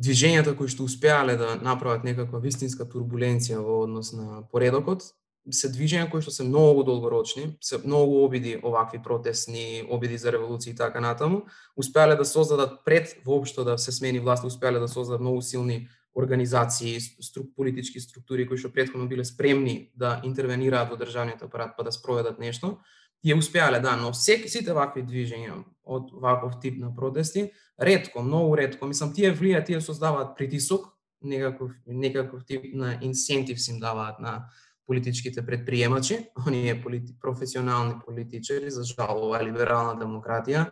движењата 0.00 0.54
кои 0.56 0.68
што 0.68 0.84
успеале 0.84 1.36
да 1.36 1.56
направат 1.60 2.04
некаква 2.04 2.40
вистинска 2.40 2.84
турбуленција 2.88 3.60
во 3.60 3.82
однос 3.84 4.12
на 4.12 4.42
поредокот, 4.52 5.02
се 5.50 5.68
движења 5.72 6.08
кои 6.10 6.22
што 6.22 6.30
се 6.30 6.44
многу 6.46 6.84
долгорочни, 6.86 7.56
се 7.60 7.80
многу 7.82 8.22
обиди 8.24 8.54
овакви 8.62 9.02
протестни, 9.02 9.82
обиди 9.90 10.18
за 10.18 10.30
револуција 10.32 10.70
и 10.70 10.78
така 10.78 11.00
натаму, 11.00 11.42
успеале 11.76 12.16
да 12.16 12.24
создадат 12.24 12.84
пред 12.84 13.16
воопшто 13.26 13.64
да 13.64 13.78
се 13.78 13.92
смени 13.92 14.20
власт, 14.20 14.44
успеале 14.44 14.78
да 14.78 14.88
создадат 14.88 15.20
многу 15.20 15.42
силни 15.42 15.88
организации, 16.14 17.00
струк, 17.00 17.46
политички 17.56 18.00
структури 18.00 18.46
кои 18.46 18.58
што 18.60 18.70
претходно 18.70 19.08
биле 19.08 19.24
спремни 19.24 19.90
да 19.96 20.20
интервенираат 20.24 20.92
во 20.92 20.98
државниот 21.00 21.42
апарат 21.42 21.74
па 21.76 21.82
да 21.82 21.92
спроведат 21.92 22.38
нешто, 22.38 22.78
ја 23.24 23.38
успеале, 23.38 23.80
да, 23.80 23.96
но 23.96 24.12
секи 24.14 24.50
сите 24.50 24.74
вакви 24.74 25.02
движења 25.06 25.62
од 25.82 26.10
ваков 26.12 26.58
тип 26.60 26.78
на 26.78 26.90
протести, 26.94 27.50
ретко, 27.80 28.22
многу 28.22 28.56
ретко, 28.56 28.86
мислам, 28.86 29.12
тие 29.12 29.32
влија, 29.34 29.64
тие 29.64 29.80
создаваат 29.80 30.36
притисок, 30.36 30.92
некаков, 31.22 31.72
некаков 31.86 32.44
тип 32.44 32.64
на 32.74 32.98
инсентив 33.00 33.58
им 33.68 33.78
даваат 33.78 34.20
на 34.20 34.48
политичките 34.86 35.46
предприемачи, 35.46 36.18
оние 36.46 36.82
полити, 36.82 37.14
професионални 37.20 37.94
политичари, 38.06 38.70
за 38.70 38.84
жал, 38.84 39.28
ова 39.28 39.42
либерална 39.42 39.96
демократија, 40.00 40.66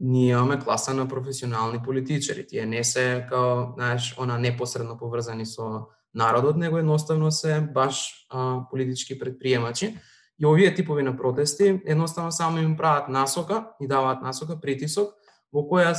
ние 0.00 0.30
имаме 0.30 0.58
класа 0.58 0.94
на 0.94 1.08
професионални 1.08 1.82
политичари. 1.82 2.46
Тие 2.46 2.66
не 2.66 2.84
се 2.84 3.26
као, 3.28 3.72
знаеш, 3.74 4.14
она 4.18 4.38
непосредно 4.38 4.98
поврзани 4.98 5.46
со 5.46 5.88
народот, 6.14 6.56
него 6.56 6.78
едноставно 6.78 7.30
се 7.30 7.60
баш 7.60 8.26
а, 8.30 8.60
политички 8.70 9.18
предприемачи. 9.18 9.98
И 10.38 10.46
овие 10.46 10.74
типови 10.74 11.02
на 11.02 11.16
протести 11.16 11.80
едноставно 11.86 12.32
само 12.32 12.58
им 12.58 12.76
прават 12.76 13.08
насока, 13.08 13.70
и 13.80 13.88
даваат 13.88 14.22
насока, 14.22 14.60
притисок, 14.60 15.14
во 15.52 15.64
која 15.66 15.96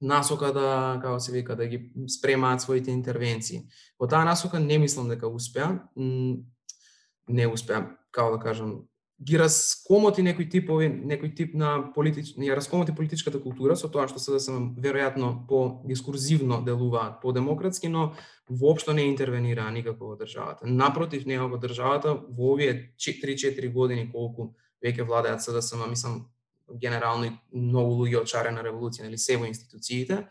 насока 0.00 0.52
да, 0.52 0.98
како 1.02 1.20
се 1.20 1.32
вика, 1.32 1.56
да 1.56 1.66
ги 1.66 1.90
спремаат 2.08 2.60
своите 2.60 2.90
интервенции. 2.90 3.64
Во 3.98 4.06
таа 4.06 4.24
насока 4.24 4.60
не 4.60 4.78
мислам 4.78 5.08
дека 5.08 5.28
успеа, 5.28 5.82
не 5.96 7.46
успеа, 7.46 7.84
како 8.10 8.36
да 8.36 8.42
кажам, 8.42 8.82
ги 9.18 9.38
раскомоти 9.38 10.22
некои 10.22 10.46
типови, 10.46 10.86
некој 10.86 11.32
тип 11.34 11.54
на 11.58 11.90
политич, 11.94 12.36
ја 12.38 12.54
раскомоти 12.54 12.94
политичката 12.94 13.40
култура 13.42 13.74
со 13.74 13.90
тоа 13.90 14.06
што 14.06 14.22
СДСМ 14.22 14.78
веројатно 14.78 15.32
по 15.48 15.82
дискурзивно 15.84 16.62
делуваат, 16.62 17.18
по 17.20 17.32
демократски, 17.32 17.88
но 17.88 18.14
воопшто 18.48 18.94
не 18.94 19.08
интервенира 19.10 19.66
никако 19.74 20.06
во 20.06 20.16
државата. 20.16 20.66
Напротив, 20.66 21.26
него 21.26 21.48
во 21.48 21.58
државата 21.58 22.14
во 22.14 22.54
овие 22.54 22.94
3-4 22.94 23.72
години 23.72 24.06
колку 24.12 24.54
веќе 24.84 25.02
владеат 25.02 25.42
СДСМ, 25.42 25.90
мислам 25.90 26.28
генерално 26.74 27.24
и 27.24 27.32
многу 27.52 27.96
луѓе 28.02 28.22
од 28.22 28.30
шарена 28.30 28.62
револуција, 28.64 29.06
нели 29.06 29.18
се 29.18 29.36
во 29.36 29.48
институциите, 29.48 30.26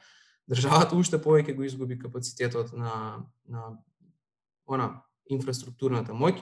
државата 0.50 0.96
уште 0.96 1.20
повеќе 1.22 1.56
го 1.56 1.64
изгуби 1.64 2.00
капацитетот 2.00 2.74
на 2.74 3.26
на 3.48 3.78
она 4.68 4.88
инфраструктурната 5.30 6.14
моќ 6.14 6.42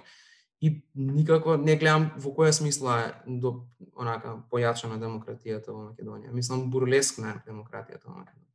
и 0.61 0.71
никако 0.95 1.57
не 1.57 1.75
гледам 1.75 2.09
во 2.17 2.31
која 2.33 2.51
смисла 2.51 2.97
е 3.03 3.37
до 3.41 3.67
онака 3.95 4.37
појачана 4.51 4.97
демократијата 5.01 5.73
во 5.73 5.89
Македонија. 5.89 6.33
Мислам 6.33 6.69
бурлескна 6.71 7.35
е 7.35 7.41
демократијата 7.49 8.07
во 8.07 8.17
Македонија. 8.19 8.51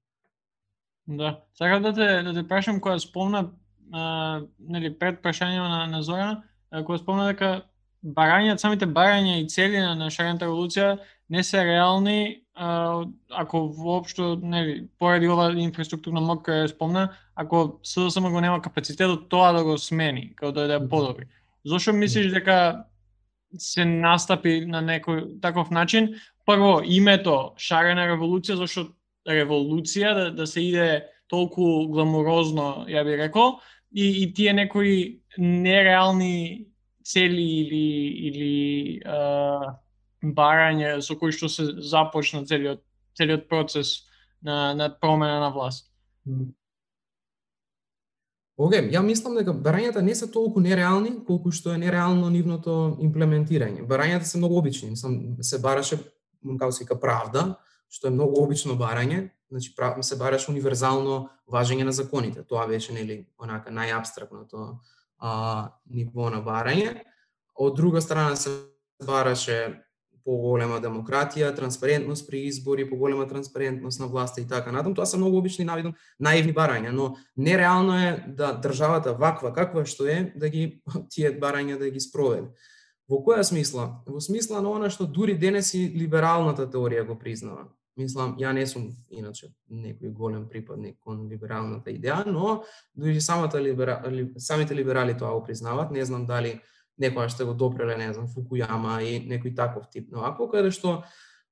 Да, 1.07 1.30
сакам 1.59 1.82
да 1.82 1.93
те 1.95 2.22
да 2.22 2.34
те 2.34 2.47
прашам 2.49 2.80
кога 2.80 2.99
спомна 2.99 3.51
а, 3.93 4.43
нели 4.59 4.99
пред 4.99 5.22
прашањето 5.22 5.68
на 5.68 5.86
на 5.86 6.03
Зора, 6.03 6.43
кога 6.70 6.99
спомна 6.99 7.26
дека 7.32 7.64
барања, 8.03 8.57
самите 8.57 8.86
барања 8.86 9.41
и 9.43 9.49
цели 9.49 9.78
на, 9.78 9.95
на 9.95 10.11
шарената 10.11 10.47
револуција 10.47 10.99
не 11.31 11.45
се 11.45 11.64
реални 11.64 12.43
а, 12.55 13.05
ако 13.31 13.68
воопшто 13.68 14.41
нели 14.43 14.87
поради 14.99 15.28
ова 15.28 15.49
инфраструктурна 15.57 16.20
мок 16.20 16.43
која 16.45 16.66
спомна, 16.68 17.09
ако 17.35 17.81
СДСМ 17.83 18.28
го 18.31 18.41
нема 18.41 18.61
капацитетот 18.62 19.28
тоа 19.28 19.53
да 19.53 19.64
го 19.64 19.78
смени, 19.78 20.33
како 20.37 20.53
да 20.53 20.74
е 20.74 20.89
подобри. 20.89 21.24
Зошто 21.64 21.93
мислиш 21.93 22.33
дека 22.33 22.85
се 23.59 23.85
настапи 23.85 24.66
на 24.66 24.83
некој 24.83 25.41
таков 25.41 25.70
начин? 25.70 26.14
Прво, 26.47 26.81
името 26.85 27.55
шарена 27.57 28.09
револуција, 28.11 28.59
зашто 28.61 28.91
револуција, 29.28 30.14
да, 30.14 30.31
да 30.35 30.47
се 30.47 30.61
иде 30.61 30.89
толку 31.31 31.87
гламурозно, 31.89 32.87
ја 32.91 33.05
би 33.07 33.16
рекол, 33.16 33.61
и, 33.95 34.22
и 34.22 34.33
тие 34.35 34.53
некои 34.53 35.20
нереални 35.39 36.66
цели 37.05 37.43
или, 37.43 37.87
или 38.28 39.01
а, 39.05 39.78
барање 40.23 41.01
со 41.03 41.16
кои 41.16 41.33
што 41.33 41.49
се 41.49 41.66
започна 41.81 42.45
целиот, 42.47 42.83
целиот 43.16 43.49
процес 43.49 44.03
на, 44.43 44.75
на 44.75 44.89
промена 45.01 45.41
на 45.41 45.51
власт. 45.51 45.91
Оге, 48.61 48.83
ја 48.93 49.01
мислам 49.01 49.39
дека 49.39 49.55
барањата 49.57 50.03
не 50.05 50.14
се 50.14 50.29
толку 50.29 50.61
нереални, 50.61 51.14
колку 51.25 51.49
што 51.51 51.73
е 51.73 51.81
нереално 51.81 52.29
нивното 52.29 52.99
имплементирање. 53.01 53.87
Барањата 53.89 54.29
се 54.29 54.39
многу 54.39 54.59
обични, 54.61 54.91
мислам, 54.91 55.16
се 55.41 55.59
бараше, 55.59 55.97
како 56.59 56.73
се 56.73 56.85
вика, 56.85 56.99
правда, 57.01 57.55
што 57.89 58.09
е 58.09 58.14
многу 58.14 58.43
обично 58.45 58.77
барање, 58.77 59.31
значи 59.51 59.73
прав, 59.75 59.97
се 60.05 60.18
бараше 60.21 60.51
универзално 60.53 61.31
важење 61.49 61.89
на 61.89 61.93
законите. 61.93 62.45
Тоа 62.45 62.66
беше 62.68 62.93
нели 62.93 63.25
онака 63.41 63.73
најабстрактното 63.73 64.77
а, 65.18 65.73
ниво 65.89 66.29
на 66.31 66.45
барање. 66.45 67.01
Од 67.57 67.77
друга 67.77 68.01
страна 68.05 68.37
се 68.37 68.53
бараше 69.07 69.81
поголема 70.25 70.81
демократија, 70.81 71.55
транспарентност 71.57 72.27
при 72.29 72.45
избори, 72.47 72.89
поголема 72.91 73.27
транспарентност 73.29 74.01
на 74.01 74.07
власта 74.07 74.41
и 74.41 74.47
така 74.49 74.73
натаму. 74.73 74.95
Тоа 74.95 75.07
се 75.07 75.18
многу 75.18 75.39
обични 75.39 75.64
навидом 75.64 75.95
наивни 76.21 76.55
барања, 76.55 76.91
но 76.91 77.16
нереално 77.37 77.97
е 77.99 78.25
да 78.29 78.53
државата 78.61 79.14
ваква 79.14 79.53
каква 79.53 79.85
што 79.87 80.07
е 80.07 80.33
да 80.37 80.49
ги 80.49 80.83
тие 81.11 81.33
барања 81.39 81.79
да 81.79 81.91
ги 81.91 82.01
спроведе. 82.01 82.51
Во 83.11 83.18
која 83.27 83.43
смисла? 83.43 84.03
Во 84.07 84.21
смисла 84.21 84.61
на 84.62 84.71
она 84.71 84.91
што 84.91 85.07
дури 85.07 85.35
денес 85.35 85.75
и 85.75 85.89
либералната 85.91 86.68
теорија 86.71 87.07
го 87.07 87.18
признава. 87.18 87.66
Мислам, 87.99 88.37
ја 88.39 88.53
не 88.55 88.66
сум 88.66 88.93
иначе 89.11 89.51
некој 89.68 90.12
голем 90.14 90.47
припадник 90.49 90.97
кон 91.03 91.27
либералната 91.29 91.91
идеја, 91.91 92.25
но 92.27 92.62
дури 92.95 93.21
самата 93.21 93.61
либера, 93.61 93.99
самите 94.39 94.75
либерали 94.75 95.16
тоа 95.18 95.35
го 95.35 95.43
признават. 95.45 95.91
Не 95.91 96.05
знам 96.05 96.27
дали 96.27 96.61
некоја 97.01 97.28
што 97.32 97.46
го 97.48 97.55
допреле, 97.55 97.96
не 97.96 98.12
знам, 98.14 98.28
Фукујама 98.28 99.01
и 99.03 99.18
некој 99.26 99.55
таков 99.57 99.90
тип 99.90 100.11
но 100.12 100.24
ако 100.28 100.48
каде 100.48 100.70
што 100.70 101.03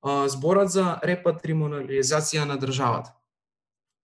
а, 0.02 0.28
зборат 0.28 0.70
за 0.72 0.98
репатримонализација 1.02 2.44
на 2.48 2.58
државата. 2.60 3.14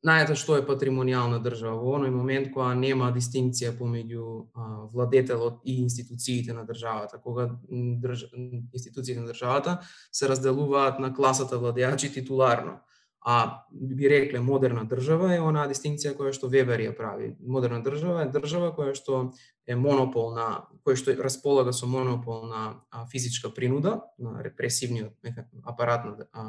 Знаете 0.05 0.34
што 0.36 0.59
е 0.61 0.64
патримонијална 0.68 1.38
држава 1.40 1.78
во 1.80 1.95
оној 1.97 2.11
момент 2.12 2.51
кога 2.53 2.74
нема 2.76 3.07
дистинција 3.12 3.70
помеѓу 3.78 4.24
а, 4.53 4.64
владетелот 4.92 5.62
и 5.64 5.78
институциите 5.80 6.53
на 6.53 6.66
државата, 6.68 7.16
кога 7.24 7.47
држ... 7.70 8.26
институциите 8.34 9.20
на 9.20 9.32
државата 9.32 9.78
се 10.12 10.28
разделуваат 10.28 11.01
на 11.01 11.14
класата 11.14 11.59
владеачи 11.59 12.12
титуларно. 12.12 12.82
А 13.27 13.64
би 13.72 14.11
рекле 14.11 14.41
модерна 14.41 14.85
држава 14.85 15.31
е 15.33 15.41
онаа 15.41 15.64
дистинција 15.70 16.12
која 16.12 16.35
што 16.37 16.51
Вебер 16.53 16.83
ја 16.85 16.93
прави. 16.93 17.31
Модерна 17.41 17.81
држава 17.81 18.27
е 18.27 18.29
држава 18.29 18.68
која 18.77 18.93
што 18.93 19.31
е 19.64 19.77
монопол 19.81 20.35
на 20.37 20.66
кој 20.85 20.99
што 21.01 21.14
располага 21.25 21.72
со 21.72 21.89
монопол 21.89 22.45
на 22.51 22.85
а, 22.91 23.07
физичка 23.09 23.49
принуда, 23.49 24.03
на 24.18 24.43
репресивниот 24.45 25.16
апарат 25.64 26.05
на 26.05 26.27
а, 26.33 26.45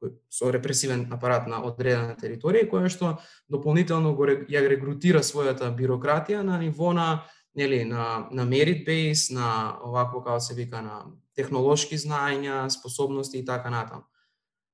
кој, 0.00 0.14
со 0.32 0.48
репресивен 0.48 1.10
апарат 1.12 1.44
на 1.44 1.60
одредена 1.60 2.16
територија 2.16 2.70
која 2.72 2.88
што 2.88 3.18
дополнително 3.52 4.14
го 4.16 4.24
ја 4.24 4.64
регрутира 4.64 5.20
својата 5.20 5.68
бирократија 5.76 6.40
на 6.40 6.56
ниво 6.62 6.94
на 6.96 7.26
нели 7.54 7.84
на 7.84 8.30
на 8.32 8.48
merit 8.48 8.86
base, 8.88 9.28
на 9.34 9.76
овакво 9.84 10.24
како 10.24 10.40
се 10.40 10.54
вика 10.54 10.80
на 10.80 11.04
технолошки 11.36 11.98
знаења, 11.98 12.68
способности 12.70 13.38
и 13.38 13.44
така 13.44 13.70
натаму. 13.70 14.08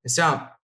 Е 0.05 0.09
сега 0.09 0.57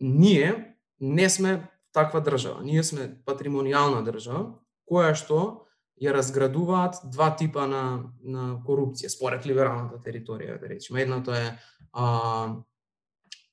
ние 0.00 0.76
не 1.00 1.30
сме 1.30 1.68
таква 1.92 2.20
држава. 2.20 2.60
Ние 2.64 2.82
сме 2.84 3.08
патримонијална 3.26 4.02
држава, 4.04 4.58
која 4.84 5.14
што 5.16 5.66
ја 5.96 6.12
разградуваат 6.12 7.00
два 7.08 7.30
типа 7.36 7.64
на, 7.66 8.12
на 8.20 8.60
корупција, 8.66 9.08
според 9.08 9.46
либералната 9.48 9.96
територија, 10.04 10.60
да 10.60 10.68
речеме. 10.68 11.02
Едното 11.02 11.32
е 11.32 11.56
а, 11.92 12.04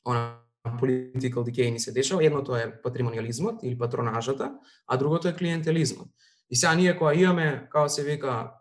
она 0.05 0.43
political 0.79 1.43
decay 1.47 1.71
ни 1.71 1.79
се 1.79 1.91
дешава, 1.91 2.25
едното 2.25 2.55
е 2.55 2.81
патримониализмот 2.83 3.63
или 3.63 3.77
патронажата, 3.77 4.51
а 4.87 4.97
другото 4.97 5.27
е 5.27 5.35
клиентелизмот. 5.35 6.07
И 6.49 6.55
сега 6.55 6.75
ние 6.75 6.97
кога 6.97 7.13
имаме, 7.13 7.67
како 7.71 7.89
се 7.89 8.03
вика, 8.03 8.51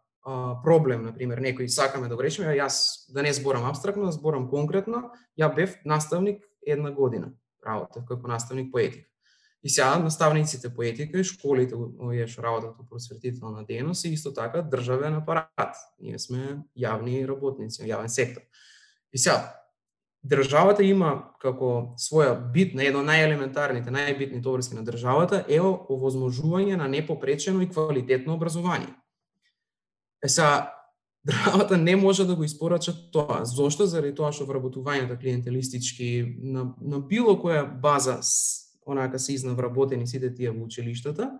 проблем, 0.63 1.03
на 1.03 1.11
пример, 1.11 1.41
некој 1.43 1.67
сакаме 1.67 2.07
да 2.07 2.15
го 2.15 2.23
решиме, 2.23 2.55
јас 2.55 3.11
да 3.11 3.23
не 3.27 3.33
зборам 3.35 3.67
абстрактно, 3.67 4.07
да 4.07 4.15
зборам 4.15 4.47
конкретно, 4.47 5.11
ја 5.35 5.51
бев 5.55 5.75
наставник 5.85 6.45
една 6.63 6.91
година 6.95 7.33
работа 7.67 8.05
како 8.09 8.29
наставник 8.29 8.73
по 8.73 8.79
етика. 8.79 9.09
И 9.63 9.71
сега 9.71 9.99
наставниците 9.99 10.75
по 10.75 10.83
етика 10.83 11.19
и 11.19 11.25
школите 11.25 11.77
овие 11.79 12.27
што 12.27 12.43
работат 12.43 12.75
во 12.79 12.87
просветителна 12.91 13.63
дејност 13.67 14.09
и 14.09 14.15
исто 14.17 14.33
така 14.35 14.63
државен 14.63 15.15
апарат. 15.21 15.77
Ние 16.03 16.19
сме 16.19 16.65
јавни 16.75 17.23
работници, 17.29 17.85
јавен 17.87 18.11
сектор. 18.11 18.43
И 19.13 19.19
сега 19.19 19.55
државата 20.27 20.83
има 20.83 21.35
како 21.43 21.95
своја 21.99 22.35
битна, 22.55 22.83
едно 22.83 23.03
најелементарните, 23.07 23.91
најбитните 23.91 24.47
обврски 24.47 24.79
на 24.79 24.85
државата 24.87 25.45
е 25.49 25.61
овозможување 25.63 26.77
на 26.79 26.89
непопречено 26.89 27.63
и 27.63 27.71
квалитетно 27.71 28.35
образование. 28.35 28.91
Е 30.23 30.29
са, 30.29 30.71
државата 31.29 31.77
не 31.79 31.97
може 31.97 32.27
да 32.27 32.35
го 32.35 32.45
испорача 32.45 33.11
тоа. 33.13 33.45
Зошто? 33.45 33.87
Заради 33.87 34.15
тоа 34.15 34.33
што 34.35 34.47
вработувањето 34.49 35.19
клиентелистички 35.21 36.37
на, 36.43 36.75
на 36.81 36.99
било 36.99 37.37
која 37.39 37.63
база 37.67 38.19
онака 38.87 39.19
се 39.19 39.35
изнавработени 39.35 40.07
сите 40.07 40.35
тие 40.35 40.51
во 40.51 40.65
училиштата, 40.65 41.31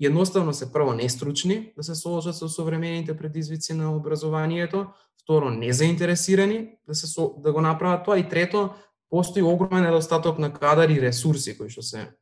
едноставно 0.00 0.52
се 0.52 0.72
прво 0.72 0.92
нестручни 0.92 1.72
да 1.76 1.82
се 1.82 1.94
соочат 1.94 2.36
со 2.36 2.48
современите 2.48 3.16
предизвици 3.16 3.72
на 3.72 3.96
образованието, 3.96 4.86
второ 5.22 5.50
незаинтересирани 5.50 6.76
да 6.86 6.94
се 6.94 7.06
со, 7.06 7.34
да 7.38 7.52
го 7.52 7.60
направат 7.60 8.04
тоа 8.04 8.18
и 8.18 8.28
трето 8.28 8.70
постои 9.10 9.42
огромен 9.42 9.84
недостаток 9.84 10.38
на 10.38 10.52
кадар 10.52 10.88
и 10.88 11.00
ресурси 11.00 11.56
кои 11.56 11.70
што 11.70 11.82
се 11.82 12.12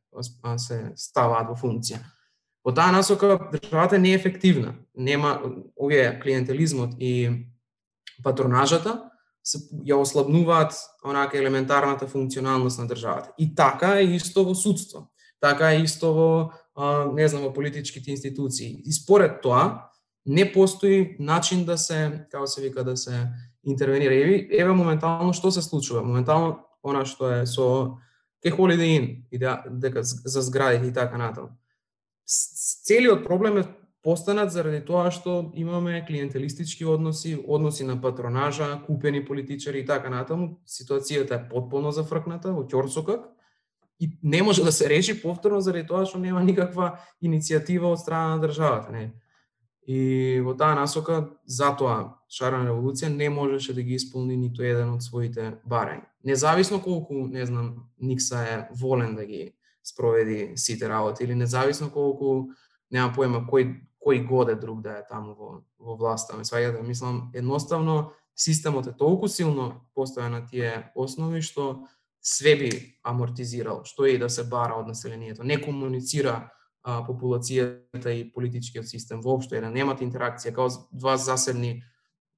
се 0.57 0.77
ставаат 0.95 1.49
во 1.51 1.55
функција. 1.59 1.99
Во 2.65 2.73
таа 2.73 2.91
насока 2.91 3.37
државата 3.53 3.99
не 3.99 4.11
е 4.11 4.17
ефективна. 4.17 4.73
Нема 4.97 5.41
овие 5.77 6.19
клиентелизмот 6.19 6.95
и 6.99 7.45
патронажата 8.23 9.03
се 9.45 9.59
ја 9.85 9.99
ослабнуваат 10.01 10.73
онака 11.05 11.37
елементарната 11.37 12.07
функционалност 12.07 12.79
на 12.79 12.87
државата. 12.87 13.29
И 13.37 13.55
така 13.55 13.99
е 13.99 14.15
исто 14.17 14.43
во 14.45 14.55
судство. 14.55 15.11
Така 15.39 15.71
е 15.71 15.83
исто 15.85 16.13
во 16.13 16.29
а, 16.75 17.05
не 17.13 17.27
знам 17.27 17.43
во 17.45 17.53
политичките 17.53 18.11
институции. 18.11 18.81
И 18.85 18.91
според 18.91 19.41
тоа 19.41 19.85
не 20.25 20.51
постои 20.51 21.15
начин 21.19 21.65
да 21.65 21.77
се, 21.77 22.25
како 22.31 22.47
се 22.47 22.61
вика, 22.61 22.83
да 22.83 22.97
се 22.97 23.29
интервенира. 23.63 24.13
Еве, 24.13 24.47
еве 24.49 24.73
моментално 24.73 25.33
што 25.33 25.51
се 25.51 25.61
случува? 25.61 26.01
Моментално 26.01 26.65
она 26.81 27.05
што 27.05 27.29
е 27.29 27.45
со 27.45 27.97
ке 28.41 28.49
Holiday 28.49 28.97
Inn, 28.97 29.05
да, 29.37 29.61
дека 29.69 30.03
за 30.03 30.41
зградите 30.41 30.87
и 30.87 30.93
така 30.93 31.17
натаму. 31.17 31.53
Целиот 32.25 33.23
проблем 33.23 33.57
е 33.57 33.67
постанат 34.03 34.51
заради 34.51 34.83
тоа 34.85 35.09
што 35.11 35.51
имаме 35.57 36.03
клиентелистички 36.05 36.85
односи, 36.85 37.35
односи 37.47 37.85
на 37.85 38.01
патронажа, 38.01 38.81
купени 38.85 39.25
политичари 39.25 39.81
и 39.81 39.85
така 39.85 40.09
натаму. 40.09 40.59
Ситуацијата 40.69 41.39
е 41.39 41.49
потполно 41.49 41.91
зафркната 41.91 42.53
во 42.53 42.65
ќорсокак 42.69 43.25
и 43.99 44.09
не 44.23 44.43
може 44.43 44.63
да 44.63 44.71
се 44.71 44.89
реши 44.89 45.21
повторно 45.21 45.61
заради 45.61 45.87
тоа 45.87 46.05
што 46.05 46.19
нема 46.21 46.43
никаква 46.43 46.99
иницијатива 47.23 47.93
од 47.93 47.99
страна 47.99 48.35
на 48.35 48.41
државата, 48.47 48.91
не. 48.91 49.13
И 49.87 50.41
во 50.41 50.53
таа 50.57 50.73
насока, 50.75 51.37
затоа 51.45 52.17
шарена 52.29 52.69
револуција 52.69 53.09
не 53.09 53.29
можеше 53.29 53.73
да 53.73 53.81
ги 53.81 53.97
исполни 53.97 54.37
ниту 54.37 54.65
еден 54.65 54.93
од 54.97 55.05
своите 55.05 55.61
барања. 55.65 56.09
Независно 56.25 56.81
колку, 56.81 57.27
не 57.27 57.45
знам, 57.45 57.89
Никса 58.01 58.41
е 58.41 58.67
волен 58.73 59.15
да 59.15 59.25
ги 59.25 59.53
спроведи 59.85 60.53
сите 60.55 60.89
работи 60.89 61.23
или 61.23 61.35
независно 61.35 61.89
колку 61.89 62.49
нема 62.91 63.13
поема 63.13 63.45
кој 63.45 63.81
кој 64.05 64.25
годе 64.27 64.55
друг 64.55 64.81
да 64.81 64.99
е 64.99 65.05
таму 65.09 65.33
во 65.33 65.63
во 65.79 65.95
власта. 65.95 66.37
Ме 66.37 66.45
сваѓате, 66.45 66.81
да, 66.81 66.83
мислам 66.83 67.31
едноставно 67.33 68.11
системот 68.35 68.87
е 68.87 68.93
толку 68.97 69.27
силно 69.27 69.85
постоја 69.95 70.29
на 70.29 70.45
тие 70.45 70.91
основи 70.95 71.41
што 71.41 71.87
све 72.21 72.55
би 72.55 72.69
амортизирал, 73.03 73.83
што 73.85 74.05
е 74.05 74.15
и 74.15 74.19
да 74.21 74.29
се 74.29 74.43
бара 74.43 74.79
од 74.79 74.87
населението. 74.87 75.43
Не 75.43 75.61
комуницира 75.61 76.49
а, 76.83 77.01
популацијата 77.05 78.13
и 78.13 78.31
политичкиот 78.33 78.87
систем 78.87 79.21
воопшто, 79.21 79.59
да 79.61 79.69
немат 79.69 80.01
интеракција, 80.01 80.53
као 80.53 80.69
два 80.91 81.17
заседни 81.17 81.83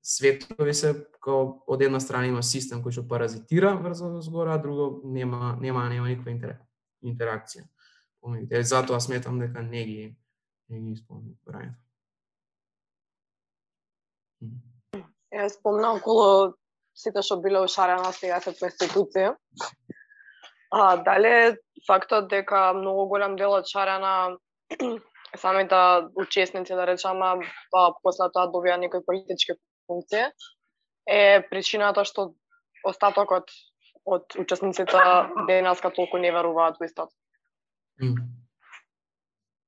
светови 0.04 0.74
се, 0.74 0.94
као 1.24 1.64
од 1.68 1.82
една 1.82 2.00
страна 2.00 2.28
има 2.28 2.44
систем 2.44 2.84
кој 2.84 3.00
што 3.00 3.08
паразитира 3.08 3.76
врз 3.80 4.04
згора, 4.28 4.56
а 4.56 4.64
друго 4.64 5.02
нема, 5.08 5.58
нема, 5.62 5.88
нема 5.90 6.08
никаква 6.08 6.36
интеракција. 6.36 6.67
Помегите, 8.22 8.64
затоа 8.64 9.00
сметам 9.00 9.40
дека 9.40 9.62
не 9.62 9.84
ги, 9.86 10.06
не 10.70 10.80
ги 10.80 10.92
исполни 10.98 11.36
брањето. 11.46 11.78
Ја 15.34 15.50
спомна 15.54 15.94
околу 15.98 16.56
сите 16.98 17.22
што 17.22 17.38
биле 17.42 17.62
ушарена 17.66 18.12
сега 18.16 18.40
се 18.42 18.54
преституција. 18.58 19.36
А, 20.72 20.98
дали 21.04 21.58
фактот 21.88 22.28
дека 22.30 22.74
многу 22.74 23.08
голем 23.14 23.38
дел 23.40 23.54
од 23.56 23.70
шарена 23.70 24.38
самите 25.44 25.80
учесници, 26.16 26.74
да 26.74 26.88
речеме, 26.88 27.48
па 27.72 27.92
после 28.04 28.30
тоа 28.34 28.50
добија 28.52 28.78
некои 28.82 29.06
политички 29.06 29.56
функции, 29.88 30.28
е 31.08 31.42
причината 31.50 32.04
што 32.06 32.34
остатокот 32.84 33.52
од 34.08 34.38
учесниците 34.40 35.04
денеска 35.48 35.92
толку 35.92 36.18
не 36.18 36.32
веруваат 36.32 36.80
во 36.80 36.88
истото. 36.88 37.12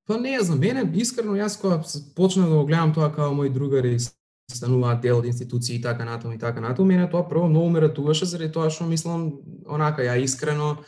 Па 0.08 0.16
не 0.18 0.40
знам, 0.40 0.58
мене 0.58 0.86
искрено 0.98 1.36
јас 1.38 1.60
кога 1.60 1.82
почнав 2.16 2.48
да 2.48 2.56
го 2.56 2.64
гледам 2.66 2.94
тоа 2.94 3.12
како 3.12 3.34
мои 3.36 3.50
другари 3.52 3.98
стануваат 4.50 5.00
дел 5.04 5.20
од 5.20 5.28
институции 5.28 5.76
и 5.76 5.82
така 5.82 6.04
натаму 6.04 6.34
и 6.34 6.38
така 6.38 6.60
натаму, 6.60 6.88
мене 6.88 7.06
тоа 7.10 7.28
прво 7.28 7.48
многу 7.48 7.68
ме 7.70 7.80
ратуваше 7.80 8.26
заради 8.26 8.52
тоа 8.52 8.70
што 8.70 8.88
мислам 8.88 9.30
онака 9.68 10.02
ја 10.02 10.16
искрено 10.18 10.78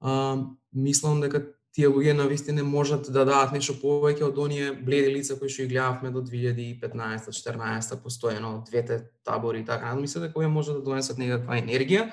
а, 0.00 0.36
мислам 0.72 1.20
дека 1.20 1.42
тие 1.72 1.88
луѓе 1.88 2.12
на 2.12 2.28
вистина 2.28 2.62
можат 2.62 3.08
да 3.08 3.24
дадат 3.24 3.56
нешто 3.56 3.74
повеќе 3.80 4.28
од 4.28 4.38
оние 4.38 4.72
бледи 4.76 5.14
лица 5.16 5.38
кои 5.40 5.48
што 5.48 5.64
ги 5.64 5.72
гледавме 5.72 6.12
до 6.12 6.20
2015-14 6.20 7.98
постојано 8.04 8.52
двете 8.68 9.08
табори 9.24 9.60
и 9.60 9.64
така 9.64 9.86
натаму, 9.86 10.04
мислам 10.04 10.28
дека 10.28 10.38
овие 10.38 10.52
може 10.52 10.76
да 10.76 10.84
донесат 10.84 11.18
некаква 11.18 11.56
енергија. 11.56 12.12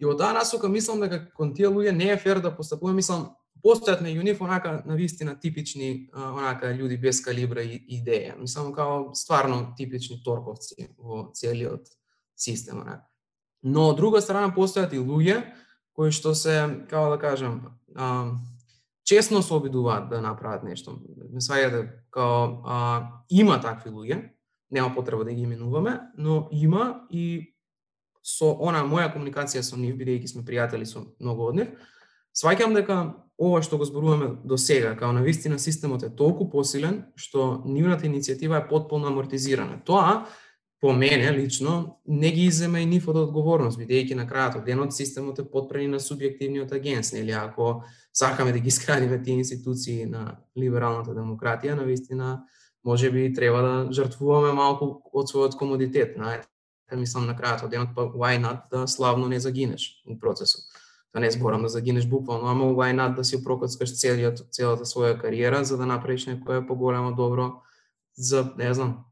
И 0.00 0.06
од 0.06 0.18
таа 0.18 0.32
насока 0.34 0.68
мислам 0.68 1.00
дека 1.04 1.20
кон 1.34 1.54
тие 1.54 1.70
луѓе 1.70 1.94
не 1.94 2.10
е 2.12 2.18
фер 2.18 2.40
да 2.42 2.50
постапуваме, 2.54 3.02
мислам 3.02 3.28
постојат 3.64 4.02
меѓу 4.04 4.24
нив 4.26 4.42
онака 4.42 4.82
на 4.84 4.96
вистина 4.98 5.38
типични 5.40 6.10
онака 6.12 6.72
луѓе 6.74 7.00
без 7.00 7.20
калибра 7.24 7.62
и 7.62 7.80
идеја. 7.98 8.38
Мислам 8.40 8.72
као 8.74 9.14
стварно 9.14 9.74
типични 9.78 10.20
торковци 10.24 10.90
во 10.98 11.30
целиот 11.32 11.88
систем 12.36 12.82
онака. 12.82 13.06
Но 13.62 13.88
од 13.92 13.96
друга 13.96 14.20
страна 14.20 14.52
постојат 14.52 14.92
и 14.92 15.00
луѓе 15.00 15.42
кои 15.94 16.10
што 16.10 16.34
се, 16.34 16.58
како 16.90 17.14
да 17.14 17.18
кажам, 17.22 17.78
а, 17.94 18.34
честно 19.06 19.42
се 19.42 19.54
обидуваат 19.54 20.08
да 20.10 20.20
направат 20.20 20.64
нешто. 20.66 20.98
Ме 21.30 21.40
сваѓате 21.40 21.86
као 22.10 22.60
а, 22.66 22.78
има 23.30 23.60
такви 23.62 23.94
луѓе, 23.94 24.18
нема 24.70 24.94
потреба 24.94 25.24
да 25.24 25.32
ги 25.32 25.46
именуваме, 25.46 26.00
но 26.18 26.48
има 26.52 27.06
и 27.10 27.53
со 28.24 28.54
она 28.60 28.80
моја 28.88 29.10
комуникација 29.12 29.62
со 29.62 29.76
нив, 29.76 29.98
бидејќи 30.00 30.32
сме 30.32 30.42
пријатели 30.48 30.88
со 30.88 31.04
многу 31.20 31.50
од 31.50 31.60
нив, 31.60 31.74
сваќам 32.32 32.72
дека 32.74 32.96
ова 33.38 33.60
што 33.62 33.76
го 33.78 33.84
зборуваме 33.84 34.30
до 34.44 34.56
сега, 34.58 34.94
као 34.96 35.12
на 35.12 35.22
вистина 35.22 35.58
системот 35.58 36.02
е 36.02 36.10
толку 36.10 36.48
посилен 36.50 37.04
што 37.16 37.62
нивната 37.66 38.08
иницијатива 38.08 38.62
е 38.62 38.68
потполно 38.68 39.12
амортизирана. 39.12 39.82
Тоа 39.84 40.24
по 40.80 40.92
мене 40.92 41.32
лично 41.32 42.00
не 42.06 42.30
ги 42.30 42.44
изема 42.44 42.80
и 42.80 42.86
нив 42.86 43.08
од 43.08 43.16
одговорност, 43.16 43.78
бидејќи 43.80 44.16
на 44.16 44.26
крајот 44.28 44.58
од 44.60 44.64
денот 44.64 44.92
системот 44.92 45.38
е 45.40 45.44
подпрени 45.48 45.88
на 45.88 46.00
субјективниот 46.00 46.72
агенс, 46.76 47.12
нели 47.12 47.32
ако 47.32 47.84
сакаме 48.12 48.52
да 48.52 48.58
ги 48.58 48.70
скрадиме 48.70 49.22
тие 49.22 49.40
институции 49.40 50.04
на 50.06 50.40
либералната 50.56 51.16
демократија, 51.16 51.74
на 51.74 51.84
вистина 51.84 52.44
може 52.84 53.10
би 53.10 53.32
треба 53.34 53.62
да 53.62 53.92
жртвуваме 53.92 54.52
малку 54.52 55.00
од 55.12 55.32
својот 55.32 55.56
комодитет, 55.56 56.16
знаете. 56.16 56.53
Мислам 56.92 57.26
на 57.26 57.34
крајот 57.34 57.64
од 57.64 57.70
денот 57.70 57.94
па 57.94 58.02
why 58.02 58.36
not 58.38 58.68
да 58.70 58.86
славно 58.86 59.28
не 59.28 59.40
загинеш 59.40 60.02
у 60.06 60.18
процесот 60.18 60.64
да 61.14 61.20
не 61.20 61.30
зборам 61.30 61.62
да 61.62 61.68
загинеш 61.68 62.06
буквално, 62.06 62.46
ама 62.46 62.64
why 62.64 62.94
not 62.94 63.14
да 63.14 63.24
си 63.24 63.44
прокоцкаш 63.44 63.94
целиот, 63.94 64.50
целата 64.50 64.84
своја 64.84 65.20
кариера 65.20 65.64
за 65.64 65.78
да 65.78 65.86
направиш 65.86 66.26
некое 66.26 66.66
поголемо 66.66 67.14
добро 67.14 67.62
за, 68.16 68.52
не 68.58 68.74
знам, 68.74 69.04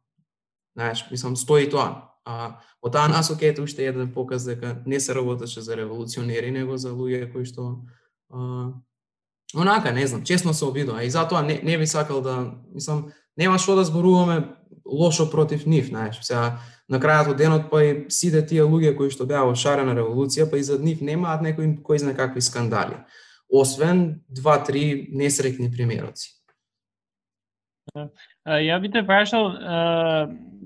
знаеш, 0.76 1.06
мислам, 1.10 1.36
стои 1.36 1.70
тоа. 1.70 2.08
А, 2.24 2.58
од 2.82 2.92
таа 2.92 3.08
насока 3.08 3.46
ете 3.46 3.62
уште 3.62 3.86
еден 3.86 4.12
показ 4.14 4.44
дека 4.44 4.82
не 4.86 5.00
се 5.00 5.14
работеше 5.14 5.60
за 5.60 5.76
револуционери, 5.76 6.50
него 6.50 6.76
за 6.76 6.90
луѓе 6.90 7.32
кои 7.32 7.46
што 7.46 7.86
а, 8.30 8.74
онака, 9.54 9.92
не 9.92 10.06
знам, 10.06 10.24
честно 10.24 10.54
се 10.54 10.64
обидува. 10.64 11.04
И 11.04 11.10
затоа 11.10 11.42
не, 11.42 11.60
не 11.62 11.78
би 11.78 11.86
сакал 11.86 12.20
да, 12.22 12.54
мислам, 12.74 13.12
нема 13.36 13.58
што 13.58 13.76
да 13.76 13.84
зборуваме 13.84 14.42
лошо 14.86 15.30
против 15.30 15.66
нив, 15.66 15.86
знаеш. 15.88 16.18
Сега, 16.22 16.58
на 16.88 17.00
крајот 17.00 17.32
од 17.32 17.40
денот 17.40 17.70
па 17.70 17.82
и 17.84 17.92
сите 18.12 18.42
тие 18.46 18.66
луѓе 18.66 18.94
кои 18.96 19.10
што 19.10 19.26
беа 19.26 19.44
во 19.48 19.54
шарена 19.56 19.94
револуција, 19.96 20.48
па 20.50 20.58
и 20.58 20.66
за 20.66 20.78
нив 20.78 21.00
немаат 21.00 21.42
некои 21.42 21.76
кои 21.82 21.98
знае 21.98 22.16
какви 22.18 22.42
скандали. 22.42 23.00
Освен 23.48 24.22
два-три 24.28 25.08
несрекни 25.12 25.70
примероци. 25.70 26.42
Ја 28.46 28.80
би 28.80 28.90
те 28.90 29.02
прашал, 29.06 29.52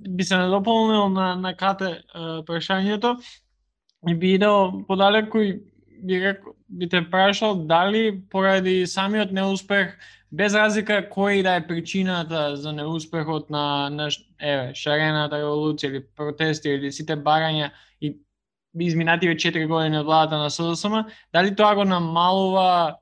би 0.08 0.24
се 0.24 0.36
надополнил 0.36 1.08
на, 1.08 1.34
на 1.36 1.54
кате 1.56 2.02
прашањето 2.46 3.16
и 4.06 4.14
би 4.14 4.34
идел 4.34 4.84
подалеку 4.86 5.38
и 5.38 5.60
би 6.02 6.20
би 6.68 6.88
те 6.88 7.10
прашал 7.10 7.54
дали 7.54 8.22
поради 8.30 8.86
самиот 8.86 9.32
неуспех 9.32 9.96
без 10.32 10.54
разлика 10.54 11.00
кој 11.10 11.42
да 11.42 11.56
е 11.56 11.66
причината 11.66 12.56
за 12.56 12.72
неуспехот 12.72 13.50
на, 13.50 13.88
на 13.90 14.08
еве, 14.40 14.74
шарената 14.74 15.40
револуција 15.40 15.90
или 15.90 16.04
протести 16.16 16.68
или 16.68 16.92
сите 16.92 17.16
барања 17.16 17.70
и 18.00 18.16
изминативе 18.78 19.36
4 19.36 19.66
години 19.66 19.98
од 19.98 20.06
владата 20.06 20.38
на 20.38 20.50
СДСМ, 20.50 21.06
дали 21.32 21.54
тоа 21.56 21.74
го 21.74 21.84
намалува 21.84 22.96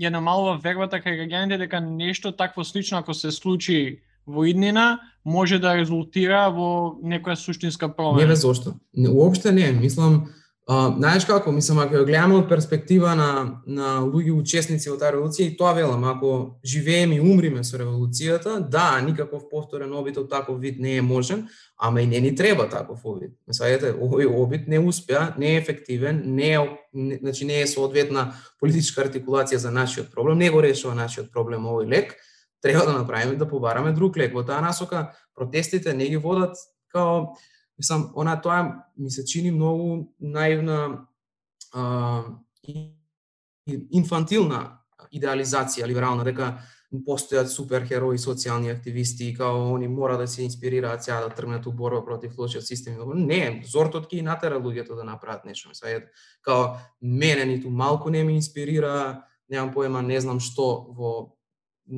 ја 0.00 0.12
намалува 0.12 0.58
вербата 0.62 1.00
кај 1.00 1.24
граѓаните 1.24 1.58
дека 1.58 1.80
нешто 1.80 2.32
такво 2.32 2.64
слично 2.64 2.98
ако 2.98 3.14
се 3.14 3.30
случи 3.30 4.02
во 4.26 4.44
иднина 4.44 4.98
може 5.24 5.58
да 5.58 5.76
резултира 5.76 6.50
во 6.50 6.98
некоја 7.02 7.34
суштинска 7.34 7.88
промена. 7.88 8.26
Не 8.26 8.34
ве 8.34 8.36
зошто. 8.36 8.74
Не, 8.94 9.08
уопште 9.08 9.52
не, 9.52 9.72
мислам 9.72 10.26
Знаеш 10.66 11.22
како, 11.24 11.52
мислам, 11.54 11.78
ако 11.78 11.94
ја 11.94 12.06
гледаме 12.08 12.40
од 12.40 12.48
перспектива 12.50 13.12
на, 13.14 13.26
на 13.70 13.90
луѓе 14.02 14.32
учесници 14.34 14.90
во 14.90 14.96
таа 14.98 15.12
револуција, 15.14 15.46
и 15.46 15.54
тоа 15.54 15.76
велам, 15.76 16.02
ако 16.10 16.58
живееме 16.66 17.20
и 17.20 17.22
умриме 17.22 17.62
со 17.62 17.78
револуцијата, 17.78 18.56
да, 18.66 18.98
никаков 19.06 19.44
повторен 19.46 19.94
обид 19.94 20.18
од 20.18 20.26
таков 20.32 20.58
вид 20.58 20.82
не 20.82 20.96
е 20.98 21.06
можен, 21.06 21.46
ама 21.78 22.02
и 22.02 22.10
не 22.10 22.18
ни 22.20 22.34
треба 22.34 22.66
таков 22.66 23.06
обид. 23.06 23.36
Мислајте, 23.46 23.94
овој 23.94 24.26
обид 24.26 24.66
не 24.66 24.82
успеа, 24.82 25.36
не 25.38 25.54
е 25.54 25.62
ефективен, 25.62 26.22
не 26.34 26.50
е, 26.58 26.66
не, 26.92 27.22
значи 27.22 27.46
не 27.46 27.60
е 27.62 27.70
соодветна 27.70 28.32
политичка 28.58 29.06
артикулација 29.06 29.62
за 29.62 29.70
нашиот 29.70 30.10
проблем, 30.10 30.42
не 30.42 30.50
го 30.50 30.66
решува 30.66 30.98
нашиот 30.98 31.30
проблем 31.30 31.70
овој 31.70 31.86
лек, 31.86 32.16
треба 32.60 32.90
да 32.90 32.98
направиме 32.98 33.38
да 33.38 33.46
побараме 33.46 33.94
друг 33.94 34.18
лек. 34.18 34.34
Во 34.34 34.42
таа 34.42 34.58
насока 34.66 35.12
протестите 35.36 35.94
не 35.94 36.10
ги 36.10 36.16
водат 36.18 36.58
као 36.90 37.36
Мислам, 37.78 38.12
она 38.16 38.40
тоа 38.40 38.84
ми 38.98 39.10
се 39.10 39.24
чини 39.24 39.50
многу 39.50 40.12
наивна 40.20 41.06
а, 41.72 42.24
инфантилна 43.66 44.78
идеализација 45.12 45.86
либерална, 45.86 46.24
дека 46.24 46.56
постојат 47.06 47.50
суперхерои, 47.50 48.18
социјални 48.18 48.70
активисти, 48.72 49.28
и 49.28 49.34
као 49.34 49.74
они 49.74 49.88
мора 49.88 50.16
да 50.16 50.26
се 50.28 50.42
инспирираат 50.42 51.04
сега 51.04 51.20
да 51.20 51.28
тргнат 51.34 51.66
у 51.66 51.72
борба 51.72 52.04
против 52.04 52.38
лошиот 52.38 52.64
систем. 52.64 52.96
Не, 53.14 53.62
зортот 53.66 54.08
ќе 54.08 54.22
натера 54.22 54.60
луѓето 54.62 54.96
да 54.96 55.04
направат 55.04 55.44
нешто. 55.44 55.74
Сега, 55.74 56.06
као 56.42 56.78
мене 57.02 57.44
ниту 57.44 57.70
малку 57.70 58.10
не 58.10 58.24
ми 58.24 58.36
инспирира, 58.36 59.24
немам 59.50 59.72
поема, 59.74 60.02
не 60.02 60.20
знам 60.20 60.40
што 60.40 60.86
во 60.96 61.36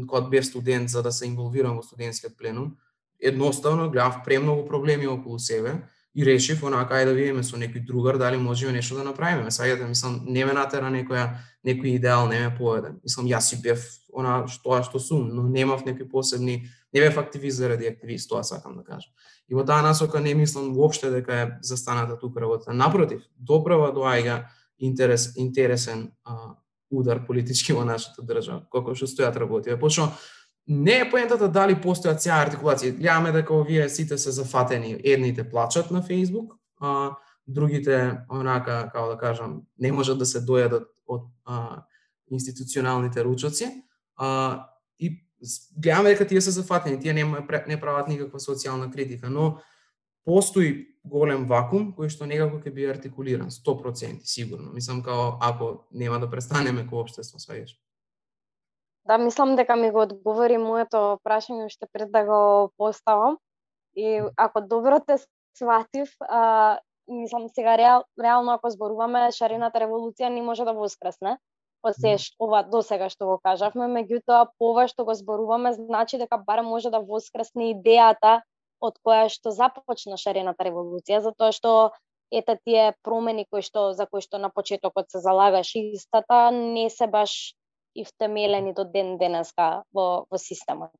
кога 0.06 0.28
бев 0.28 0.46
студент 0.46 0.88
за 0.88 1.02
да 1.02 1.12
се 1.12 1.26
инволвирам 1.26 1.76
во 1.76 1.82
студентскиот 1.82 2.36
пленум 2.36 2.76
едноставно 3.20 3.90
гледав 3.90 4.24
премногу 4.24 4.66
проблеми 4.66 5.06
околу 5.06 5.38
себе 5.38 5.82
и 6.14 6.24
решив 6.24 6.64
онака 6.64 6.94
ајде 6.98 7.12
да 7.12 7.14
видиме 7.14 7.42
со 7.42 7.56
некој 7.56 7.84
другар 7.86 8.18
дали 8.18 8.36
можеме 8.36 8.72
нешто 8.72 8.96
да 8.96 9.04
направиме. 9.04 9.52
Саѓате, 9.54 9.86
мислам, 9.88 10.24
не 10.26 10.44
ме 10.44 10.52
натера 10.52 10.90
некоја 10.90 11.38
некој 11.66 11.96
идеал, 11.98 12.26
не 12.28 12.40
ме 12.40 12.54
поведе. 12.56 12.96
Мислам, 13.04 13.26
јас 13.26 13.50
си 13.52 13.60
бев 13.62 13.84
она 14.14 14.46
што 14.48 14.82
што 14.82 14.98
сум, 14.98 15.28
но 15.28 15.46
немав 15.46 15.84
некои 15.86 16.08
посебни, 16.08 16.66
не 16.92 17.00
бев 17.00 17.18
активист 17.18 17.58
заради 17.58 17.86
активист, 17.86 18.28
тоа 18.28 18.42
сакам 18.42 18.76
да 18.76 18.82
кажам. 18.82 19.12
И 19.48 19.54
во 19.54 19.64
таа 19.64 19.82
насока 19.82 20.20
не 20.20 20.34
мислам 20.34 20.74
воопште 20.74 21.10
дека 21.10 21.34
е 21.34 21.50
застаната 21.62 22.18
тука 22.18 22.40
работа. 22.40 22.72
Напротив, 22.72 23.22
доправа 23.38 23.92
доаѓа 23.92 24.46
интерес 24.78 25.32
интересен 25.36 26.10
а, 26.24 26.56
удар 26.90 27.26
политички 27.26 27.72
во 27.72 27.84
нашата 27.84 28.22
држава, 28.22 28.64
како 28.72 28.94
што 28.94 29.06
стојат 29.06 29.36
работи. 29.36 29.74
Почнува 29.80 30.16
не 30.68 30.98
е 31.00 31.10
поентата 31.10 31.48
дали 31.48 31.74
постојат 31.80 32.20
сега 32.20 32.42
артикулации. 32.44 32.92
Гледаме 32.92 33.32
дека 33.32 33.54
овие 33.54 33.88
сите 33.88 34.18
се 34.18 34.30
зафатени, 34.30 35.00
едните 35.04 35.48
плачат 35.50 35.90
на 35.90 36.02
Facebook, 36.02 36.52
а 36.80 37.16
другите 37.46 38.18
онака, 38.30 38.90
како 38.92 39.08
да 39.08 39.18
кажам, 39.18 39.62
не 39.78 39.92
можат 39.92 40.18
да 40.18 40.26
се 40.26 40.44
дојадат 40.44 40.84
од 41.08 41.24
а, 41.44 41.84
институционалните 42.30 43.24
ручоци. 43.24 43.70
А, 44.16 44.68
и 45.00 45.24
гледаме 45.78 46.12
дека 46.12 46.26
тие 46.26 46.40
се 46.40 46.50
зафатени, 46.50 47.00
тие 47.00 47.12
нема, 47.12 47.40
не 47.66 47.80
прават 47.80 48.08
никаква 48.08 48.38
социјална 48.38 48.92
критика, 48.92 49.30
но 49.30 49.58
постои 50.24 50.84
голем 51.04 51.46
вакуум 51.48 51.94
кој 51.96 52.12
што 52.12 52.28
некако 52.28 52.60
ќе 52.60 52.74
биде 52.74 52.92
артикулиран 52.92 53.48
100% 53.48 54.20
сигурно. 54.28 54.72
Мислам 54.76 55.00
као 55.02 55.38
ако 55.40 55.88
нема 55.92 56.20
да 56.20 56.28
престанеме 56.30 56.84
ко 56.86 57.00
општество, 57.00 57.40
сваѓаш. 57.40 57.72
Да, 59.08 59.18
мислам 59.18 59.56
дека 59.56 59.76
ми 59.76 59.90
го 59.90 60.02
одговори 60.04 60.58
моето 60.60 61.16
прашање 61.24 61.66
уште 61.66 61.86
пред 61.92 62.10
да 62.12 62.24
го 62.28 62.40
поставам. 62.76 63.38
И 63.96 64.20
ако 64.36 64.60
добро 64.60 65.00
те 65.00 65.16
сватив, 65.56 66.12
а, 66.20 66.78
мислам 67.08 67.48
сега 67.48 67.78
реал, 67.78 68.04
реално 68.22 68.52
ако 68.52 68.70
зборуваме 68.70 69.30
шарената 69.32 69.80
револуција 69.80 70.28
не 70.28 70.42
може 70.42 70.64
да 70.68 70.76
воскресне 70.76 71.38
од 71.82 71.96
се 71.96 72.16
ова 72.42 72.62
до 72.62 72.82
сега 72.82 73.08
што 73.08 73.26
го 73.26 73.36
кажавме, 73.40 73.86
меѓутоа 73.88 74.50
по 74.58 74.72
ова 74.72 74.84
што 74.90 75.06
го 75.08 75.14
зборуваме 75.14 75.72
значи 75.72 76.18
дека 76.18 76.38
барем 76.38 76.68
може 76.68 76.90
да 76.90 77.00
воскресне 77.00 77.72
идејата 77.72 78.42
од 78.82 78.98
која 79.06 79.28
што 79.32 79.50
започна 79.54 80.18
шарената 80.18 80.66
револуција, 80.68 81.22
затоа 81.22 81.52
што 81.54 81.92
ете 82.30 82.58
тие 82.64 82.92
промени 83.02 83.46
кои 83.48 83.62
што 83.62 83.92
за 83.94 84.06
кои 84.06 84.20
што 84.20 84.38
на 84.42 84.50
почетокот 84.50 85.08
се 85.10 85.22
залагаш 85.24 85.72
истата 85.80 86.50
не 86.52 86.90
се 86.90 87.06
баш 87.06 87.54
и 87.98 88.04
втемелени 88.04 88.74
до 88.74 88.84
ден 88.84 89.16
денеска 89.18 89.82
во, 89.94 90.26
во 90.30 90.38
системот. 90.38 90.94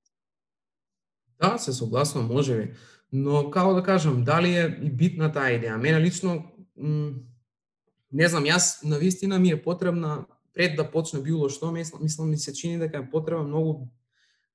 Да, 1.40 1.58
се 1.58 1.72
согласно 1.72 2.22
може 2.22 2.56
би. 2.56 2.74
Но, 3.12 3.50
како 3.50 3.74
да 3.74 3.82
кажам, 3.82 4.24
дали 4.24 4.50
е 4.56 4.66
и 4.82 4.90
битна 4.90 5.30
таа 5.32 5.54
идеја? 5.56 5.78
Мене 5.78 6.00
лично, 6.02 6.42
не 6.76 8.28
знам, 8.28 8.44
јас 8.44 8.84
на 8.84 8.98
вистина 8.98 9.38
ми 9.38 9.54
е 9.54 9.62
потребна, 9.62 10.26
пред 10.52 10.76
да 10.76 10.84
почне 10.84 11.22
било 11.22 11.48
што, 11.48 11.70
мислам, 11.72 12.02
мислам 12.02 12.30
ми 12.30 12.36
се 12.36 12.52
чини 12.52 12.78
дека 12.78 12.98
е 12.98 13.10
потребна 13.10 13.48
многу 13.48 13.88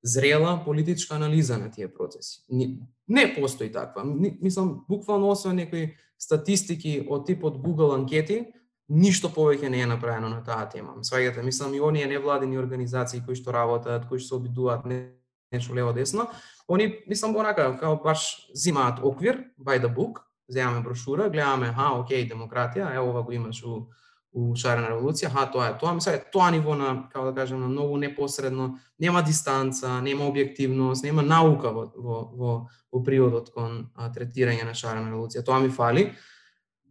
зрела 0.03 0.61
политичка 0.65 1.15
анализа 1.15 1.57
на 1.57 1.71
тие 1.71 1.87
процеси. 1.87 2.43
Не, 2.49 2.77
не 3.07 3.35
постои 3.35 3.71
таква. 3.71 4.03
Мислам, 4.41 4.83
буквално 4.89 5.29
освен 5.29 5.55
некои 5.55 5.95
статистики 6.19 6.99
од 7.09 7.25
типот 7.25 7.57
Google 7.57 7.95
анкети, 7.95 8.53
ништо 8.89 9.29
повеќе 9.29 9.69
не 9.69 9.81
е 9.81 9.87
направено 9.87 10.29
на 10.29 10.43
таа 10.43 10.67
тема. 10.69 10.95
Сваѓате, 11.01 11.43
мислам 11.43 11.73
и 11.73 11.81
оние 11.81 12.07
невладени 12.07 12.57
организации 12.57 13.23
кои 13.25 13.35
што 13.35 13.53
работат, 13.53 14.07
кои 14.09 14.19
што 14.19 14.27
се 14.27 14.35
обидуваат 14.35 14.85
нешто 14.85 15.75
лево 15.75 15.93
десно, 15.93 16.27
они 16.67 17.03
мислам 17.07 17.35
онака 17.35 17.77
као 17.79 17.97
баш 18.03 18.49
зимаат 18.53 18.99
оквир 19.03 19.43
by 19.59 19.79
the 19.79 19.95
book, 19.95 20.23
земаме 20.49 20.81
брошура, 20.81 21.29
гледаме, 21.29 21.73
ха, 21.73 21.93
окей, 21.99 22.27
демократија, 22.29 22.93
е 22.93 22.99
ова 22.99 23.23
го 23.23 23.31
имаш 23.31 23.63
у 23.63 23.87
у 24.33 24.55
шарена 24.57 24.89
револуција, 24.89 25.29
ха, 25.29 25.45
тоа 25.53 25.67
е 25.69 25.73
тоа, 25.77 25.93
мислам, 25.93 26.15
тоа 26.33 26.49
ниво 26.51 26.73
на, 26.75 27.05
како 27.11 27.27
да 27.29 27.35
кажем, 27.37 27.59
на 27.61 27.67
многу 27.69 27.99
непосредно, 28.01 28.79
нема 28.99 29.21
дистанца, 29.21 29.99
нема 30.01 30.25
објективност, 30.25 31.05
нема 31.05 31.21
наука 31.21 31.69
во 31.69 31.85
во 31.95 32.17
во, 32.33 32.53
во 32.91 33.03
приводот 33.05 33.51
кон 33.53 33.91
а, 33.93 34.09
третирање 34.09 34.65
на 34.65 34.73
шарена 34.73 35.11
револуција. 35.11 35.45
Тоа 35.45 35.59
ми 35.61 35.69
фали 35.69 36.07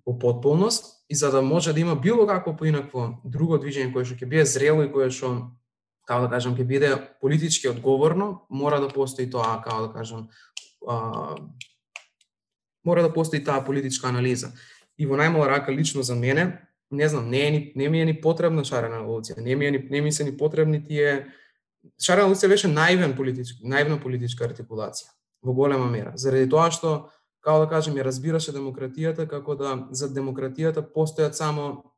во 0.06 0.14
потполност 0.18 1.01
и 1.12 1.14
за 1.14 1.30
да 1.30 1.42
може 1.42 1.72
да 1.72 1.80
има 1.80 1.96
било 1.96 2.26
какво 2.26 2.54
поинакво 2.56 3.20
друго 3.24 3.58
движење 3.60 3.92
кое 3.92 4.06
што 4.08 4.16
ќе 4.16 4.28
биде 4.30 4.44
зрело 4.48 4.80
и 4.80 4.88
кое 4.88 5.10
што 5.12 5.52
како 6.08 6.24
да 6.24 6.30
кажам 6.32 6.54
ќе 6.56 6.64
биде 6.64 6.88
политички 7.20 7.68
одговорно, 7.68 8.46
мора 8.48 8.78
да 8.80 8.88
постои 8.88 9.28
тоа, 9.28 9.58
како 9.60 9.82
да 9.82 9.90
кажам, 9.92 10.30
а, 10.88 11.36
мора 12.80 13.04
да 13.04 13.12
постои 13.12 13.44
таа 13.44 13.60
политичка 13.60 14.08
анализа. 14.08 14.54
И 14.96 15.04
во 15.04 15.20
најмала 15.20 15.50
рака 15.52 15.74
лично 15.76 16.00
за 16.00 16.16
мене, 16.16 16.64
не 16.90 17.08
знам, 17.08 17.28
не, 17.28 17.44
е 17.46 17.50
ни, 17.50 17.60
не 17.76 17.88
ми 17.92 18.00
е 18.00 18.08
ни 18.08 18.16
потребна 18.20 18.64
шарена 18.64 19.04
револуција, 19.04 19.44
не 19.44 19.52
ми, 19.56 19.68
е 19.68 19.70
ни, 19.76 19.84
не 19.90 20.00
ми 20.00 20.12
се 20.12 20.24
ни 20.24 20.32
потребни 20.36 20.80
тие... 20.80 21.26
Шарена 22.00 22.24
револуција 22.24 22.48
беше 22.48 22.72
наивен 22.72 23.12
политички, 23.12 23.68
наивна 23.68 24.00
политичка 24.00 24.48
артикулација 24.48 25.12
во 25.44 25.52
голема 25.52 25.92
мера, 25.92 26.16
заради 26.16 26.48
тоа 26.48 26.70
што 26.72 27.10
како 27.42 27.64
да 27.64 27.68
кажем, 27.68 27.96
ја 27.98 28.06
разбираше 28.06 28.54
демократијата 28.54 29.26
како 29.28 29.54
да 29.58 29.74
за 29.90 30.08
демократијата 30.08 30.84
постојат 30.94 31.34
само 31.34 31.92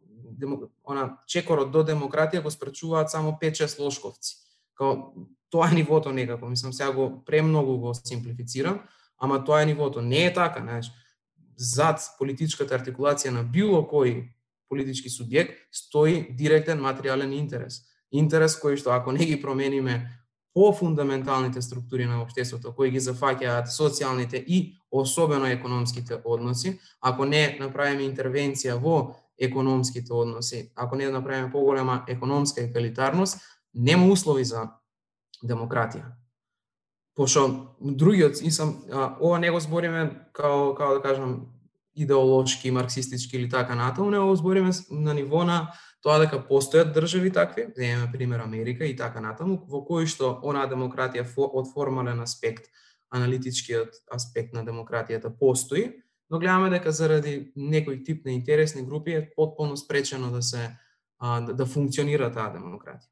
она 0.84 1.18
чекорот 1.26 1.70
до 1.70 1.84
демократија 1.84 2.42
го 2.42 2.51
спречуваат 2.51 3.11
само 3.11 3.36
5-6 3.40 3.78
лошковци. 3.80 4.36
Као 4.74 5.12
тоа 5.51 5.68
е 5.70 5.74
нивото 5.74 6.12
некако, 6.12 6.49
мислам 6.49 6.72
сега 6.72 6.92
го 6.92 7.22
премногу 7.26 7.78
го 7.78 7.95
симплифицирам, 7.95 8.80
ама 9.18 9.45
тоа 9.45 9.62
е 9.62 9.66
нивото. 9.66 10.03
Не 10.03 10.26
е 10.26 10.32
така, 10.34 10.61
знаеш. 10.61 10.90
Зад 11.57 12.01
политичката 12.18 12.74
артикулација 12.74 13.30
на 13.30 13.45
било 13.45 13.84
кој 13.86 14.32
политички 14.68 15.12
субјект 15.12 15.55
стои 15.70 16.34
директен 16.34 16.80
материјален 16.82 17.30
интерес. 17.36 17.84
Интерес 18.11 18.57
кој 18.59 18.80
што 18.80 18.90
ако 18.90 19.12
не 19.12 19.26
ги 19.26 19.38
промениме 19.42 20.24
по 20.55 20.72
фундаменталните 20.72 21.62
структури 21.62 22.07
на 22.07 22.22
општеството 22.22 22.72
кои 22.74 22.90
ги 22.90 23.00
зафаќаат 23.00 23.72
социјалните 23.74 24.38
и 24.46 24.76
особено 24.90 25.46
економските 25.46 26.20
односи, 26.24 26.78
ако 27.00 27.24
не 27.24 27.57
направиме 27.61 28.07
интервенција 28.07 28.78
во 28.78 29.16
економските 29.38 30.12
односи, 30.12 30.70
ако 30.74 30.96
не 30.96 31.11
направиме 31.11 31.50
поголема 31.52 32.05
економска 32.09 32.62
екалитарност, 32.62 33.38
нема 33.74 34.07
услови 34.07 34.44
за 34.44 34.68
демократија. 35.42 36.14
Пошто 37.14 37.74
другиот, 37.80 38.40
и 38.42 38.50
сам, 38.50 38.84
а, 38.92 39.16
ова 39.20 39.38
не 39.38 39.50
го 39.50 39.61
збориме 39.61 40.26
као, 40.32 40.74
као 40.74 40.94
да 40.94 41.02
кажам, 41.02 41.46
идеолошки, 41.97 42.70
марксистички 42.70 43.36
или 43.36 43.49
така 43.49 43.74
натаму, 43.74 44.11
него 44.11 44.36
збориме 44.36 44.70
на 44.90 45.14
ниво 45.14 45.45
на 45.45 45.72
тоа 46.03 46.18
дека 46.20 46.42
постојат 46.45 46.92
држави 46.92 47.32
такви, 47.32 47.68
земеме 47.76 48.11
пример 48.12 48.40
Америка 48.45 48.84
и 48.84 48.97
така 48.97 49.20
натаму, 49.24 49.62
во 49.68 49.84
кои 49.86 50.07
што 50.07 50.38
онаа 50.45 50.68
демократија 50.68 51.24
од 51.36 51.70
формален 51.72 52.20
аспект, 52.20 52.68
аналитичкиот 53.14 54.11
аспект 54.12 54.53
на 54.53 54.64
демократијата 54.64 55.32
постои, 55.38 56.03
но 56.30 56.38
гледаме 56.38 56.70
дека 56.70 56.92
заради 56.92 57.53
некој 57.57 58.05
тип 58.05 58.24
на 58.26 58.32
интересни 58.32 58.82
групи 58.84 59.12
е 59.14 59.30
потполно 59.36 59.76
спречено 59.76 60.30
да 60.30 60.42
се 60.42 60.76
а, 61.18 61.40
да, 61.40 61.55
да 61.55 61.66
функционира 61.66 62.30
таа 62.32 62.53
демократија. 62.53 63.09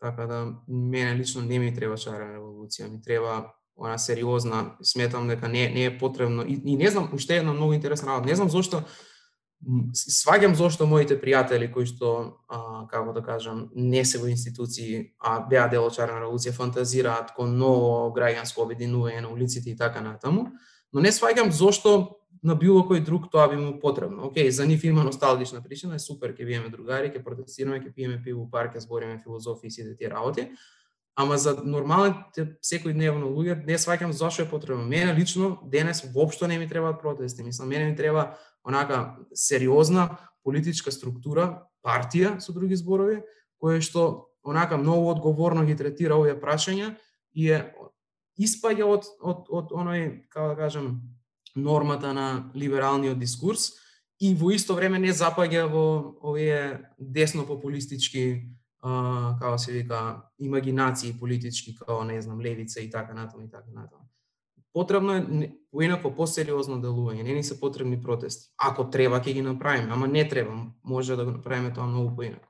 Така 0.00 0.26
да 0.26 0.56
мене 0.68 1.16
лично 1.16 1.42
не 1.42 1.58
ми 1.58 1.74
треба 1.74 1.96
шарена 1.96 2.38
револуција, 2.38 2.88
ми 2.88 3.02
треба 3.02 3.52
она 3.76 3.98
сериозна, 3.98 4.76
сметам 4.82 5.28
дека 5.28 5.48
не 5.48 5.68
не 5.68 5.84
е 5.84 5.98
потребно 5.98 6.42
и, 6.42 6.60
и 6.64 6.76
не 6.76 6.90
знам 6.90 7.10
уште 7.12 7.36
една 7.36 7.52
многу 7.52 7.72
интересна 7.72 8.08
работа. 8.08 8.28
Не 8.28 8.36
знам 8.36 8.50
зошто 8.50 8.84
сваѓам 9.92 10.54
зошто 10.56 10.86
моите 10.88 11.18
пријатели 11.20 11.68
кои 11.72 11.84
што 11.84 12.40
а, 12.48 12.86
како 12.88 13.12
да 13.12 13.20
кажам 13.20 13.68
не 13.74 14.04
се 14.04 14.18
во 14.18 14.30
институции, 14.30 15.12
а 15.20 15.40
беа 15.44 15.68
дел 15.68 15.84
од 15.84 15.94
чарна 15.94 16.20
револуција, 16.22 16.56
фантазираат 16.56 17.34
кон 17.36 17.58
ново 17.58 18.08
граѓанско 18.16 18.64
обединување 18.64 19.20
на 19.20 19.28
улиците 19.28 19.70
и 19.70 19.76
така 19.76 20.00
натаму, 20.00 20.48
но 20.92 21.00
не 21.00 21.12
сваѓам 21.12 21.52
зошто 21.52 22.16
на 22.42 22.56
било 22.56 22.86
кој 22.88 23.04
друг 23.04 23.28
тоа 23.30 23.50
би 23.52 23.56
му 23.60 23.74
потребно. 23.80 24.30
Океј, 24.30 24.48
за 24.48 24.64
нив 24.66 24.84
има 24.84 25.04
носталгична 25.04 25.60
причина, 25.62 25.94
е 25.94 26.00
супер, 26.00 26.32
ќе 26.32 26.46
биеме 26.46 26.72
другари, 26.72 27.12
ќе 27.12 27.20
протестираме, 27.24 27.82
ќе 27.84 27.92
пиеме 27.92 28.22
пиво 28.24 28.46
у 28.46 28.50
парк, 28.50 28.74
ќе 28.74 28.86
збориме 28.86 29.20
филозофија 29.20 29.68
и 29.68 29.70
сите 29.70 29.96
тие 29.96 30.08
работи. 30.08 30.48
Ама 31.16 31.36
за 31.38 31.56
нормалните 31.64 32.56
секојдневно 32.64 33.28
луѓе 33.28 33.64
не 33.66 33.76
сваќам 33.78 34.12
зашо 34.16 34.42
е 34.42 34.50
потребно. 34.50 34.86
Мене 34.86 35.14
лично 35.14 35.58
денес 35.66 36.04
воопшто 36.14 36.46
не 36.46 36.58
ми 36.58 36.68
требаат 36.68 36.96
да 36.96 37.02
протести. 37.02 37.42
Мислам, 37.42 37.68
мене 37.68 37.90
ми 37.90 37.96
треба 37.96 38.36
онака 38.64 39.16
сериозна 39.34 40.16
политичка 40.44 40.92
структура, 40.92 41.66
партија 41.84 42.38
со 42.40 42.52
други 42.52 42.76
зборови, 42.76 43.20
која 43.60 43.80
што 43.80 44.30
онака 44.44 44.76
многу 44.76 45.10
одговорно 45.10 45.64
ги 45.64 45.76
третира 45.76 46.16
овие 46.16 46.36
прашања 46.40 46.94
и 47.34 47.50
е 47.52 47.60
испаѓа 48.40 48.88
од 48.88 49.08
од 49.20 49.48
од 49.48 49.72
оној 49.72 50.28
како 50.28 50.54
да 50.54 50.56
кажам 50.56 51.00
нормата 51.56 52.12
на 52.14 52.52
либералниот 52.54 53.18
дискурс 53.18 53.72
и 54.20 54.34
во 54.34 54.52
исто 54.54 54.74
време 54.74 54.98
не 54.98 55.12
запаѓа 55.12 55.66
во 55.68 55.84
овие 56.22 56.92
десно 56.98 57.46
популистички 57.46 58.48
а, 58.82 59.36
како 59.40 59.58
се 59.58 59.72
вика 59.72 60.22
имагинации 60.38 61.16
политички 61.20 61.74
како 61.76 62.04
не 62.04 62.20
знам 62.22 62.40
левица 62.40 62.80
и 62.80 62.90
така 62.90 63.14
натаму 63.14 63.44
и 63.44 63.50
така 63.50 63.70
натаму. 63.72 64.04
Потребно 64.72 65.16
е 65.16 65.50
поинако 65.72 66.12
посериозно 66.14 66.78
делување, 66.78 67.24
не 67.26 67.34
ни 67.34 67.42
се 67.44 67.60
потребни 67.60 67.98
протести. 68.02 68.52
Ако 68.56 68.86
треба 68.90 69.18
ќе 69.20 69.34
ги 69.34 69.42
направиме, 69.42 69.92
ама 69.92 70.06
не 70.08 70.28
треба, 70.28 70.54
може 70.84 71.16
да 71.16 71.24
го 71.24 71.30
направиме 71.30 71.72
тоа 71.74 71.86
многу 71.86 72.14
поинако. 72.16 72.46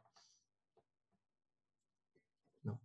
No. 2.65 2.77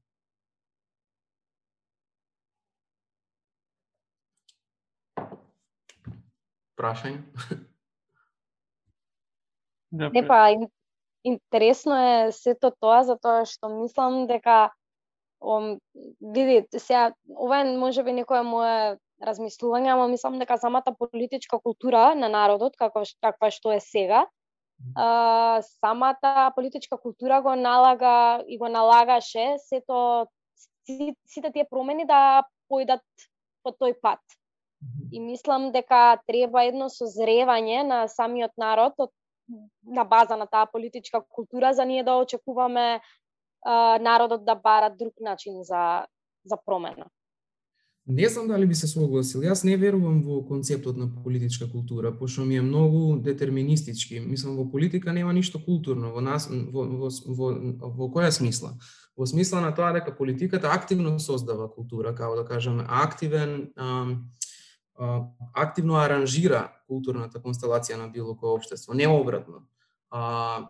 Прашање? 6.78 7.22
Да, 9.96 10.10
Не 10.12 10.28
па, 10.28 10.36
интересно 11.26 11.98
е 11.98 12.32
сето 12.32 12.72
тоа 12.80 13.02
затоа 13.04 13.46
што 13.50 13.70
мислам 13.74 14.26
дека 14.30 14.70
ом, 15.42 15.78
види, 16.22 16.64
сега, 16.78 17.12
ова 17.30 17.62
е 17.62 17.74
можеби 17.78 18.14
некоја 18.14 18.46
моја 18.46 18.78
размислување, 19.26 19.92
ама 19.94 20.08
мислам 20.12 20.40
дека 20.40 20.58
самата 20.62 20.94
политичка 21.00 21.60
култура 21.60 22.14
на 22.16 22.30
народот, 22.30 22.78
како 22.78 23.04
каква 23.22 23.52
што 23.52 23.74
е 23.74 23.82
сега, 23.84 24.26
а, 24.96 25.62
самата 25.82 26.52
политичка 26.56 26.98
култура 26.98 27.42
го 27.42 27.56
налага 27.56 28.44
и 28.48 28.58
го 28.58 28.70
налагаше 28.70 29.56
сето 29.70 30.28
сите 30.86 31.52
тие 31.52 31.66
промени 31.70 32.06
да 32.06 32.46
појдат 32.70 33.06
по 33.64 33.74
тој 33.74 33.96
пат. 34.02 34.22
И 35.12 35.20
мислам 35.20 35.72
дека 35.72 36.20
треба 36.28 36.66
едно 36.68 36.90
созревање 36.94 37.84
на 37.88 38.06
самиот 38.12 38.54
народ 38.62 38.94
од 39.00 39.12
на 39.86 40.04
база 40.04 40.38
на 40.38 40.48
таа 40.48 40.66
политичка 40.72 41.22
култура 41.30 41.74
за 41.74 41.86
ние 41.86 42.04
да 42.04 42.16
очекуваме 42.16 43.02
а, 43.66 44.00
народот 44.00 44.46
да 44.46 44.56
бара 44.56 44.90
друг 44.90 45.14
начин 45.22 45.64
за 45.64 46.06
за 46.46 46.58
промена. 46.66 47.06
Не 48.08 48.30
знам 48.30 48.48
дали 48.48 48.66
би 48.66 48.76
се 48.76 48.88
согласил. 48.88 49.42
Јас 49.42 49.64
не 49.66 49.78
верувам 49.82 50.20
во 50.22 50.44
концептот 50.46 50.98
на 50.98 51.08
политичка 51.24 51.66
култура, 51.66 52.12
пошто 52.14 52.46
ми 52.46 52.56
е 52.56 52.62
многу 52.62 53.18
детерминистички. 53.18 54.20
Мислам, 54.20 54.58
во 54.58 54.66
политика 54.70 55.14
нема 55.14 55.34
ништо 55.34 55.58
културно. 55.58 56.12
Во, 56.14 56.22
нас, 56.22 56.46
во, 56.48 56.86
во, 56.86 57.10
во, 57.10 57.50
во 57.82 58.10
која 58.14 58.30
смисла? 58.30 58.76
Во 59.18 59.26
смисла 59.26 59.62
на 59.62 59.74
тоа 59.74 59.90
дека 59.98 60.14
политиката 60.14 60.70
активно 60.70 61.18
создава 61.20 61.66
култура, 61.66 62.14
како 62.14 62.36
да 62.36 62.46
кажеме, 62.46 62.86
активен, 62.88 63.74
ам, 63.76 64.30
активно 65.54 66.00
аранжира 66.00 66.70
културната 66.88 67.40
констелација 67.44 67.98
на 68.00 68.08
било 68.10 68.36
кое 68.38 68.56
општество, 68.56 68.94
не 68.94 69.08
обратно. 69.08 69.66
А, 70.10 70.70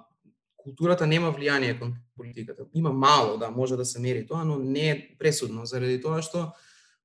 културата 0.57 1.07
нема 1.07 1.31
влијание 1.31 1.77
кон 1.79 1.95
политиката. 2.17 2.65
Има 2.73 2.93
мало, 2.93 3.37
да, 3.37 3.51
може 3.51 3.77
да 3.77 3.85
се 3.85 3.99
мери 3.99 4.25
тоа, 4.25 4.43
но 4.45 4.57
не 4.57 4.89
е 4.89 5.17
пресудно, 5.19 5.65
заради 5.65 6.01
тоа 6.01 6.21
што 6.21 6.53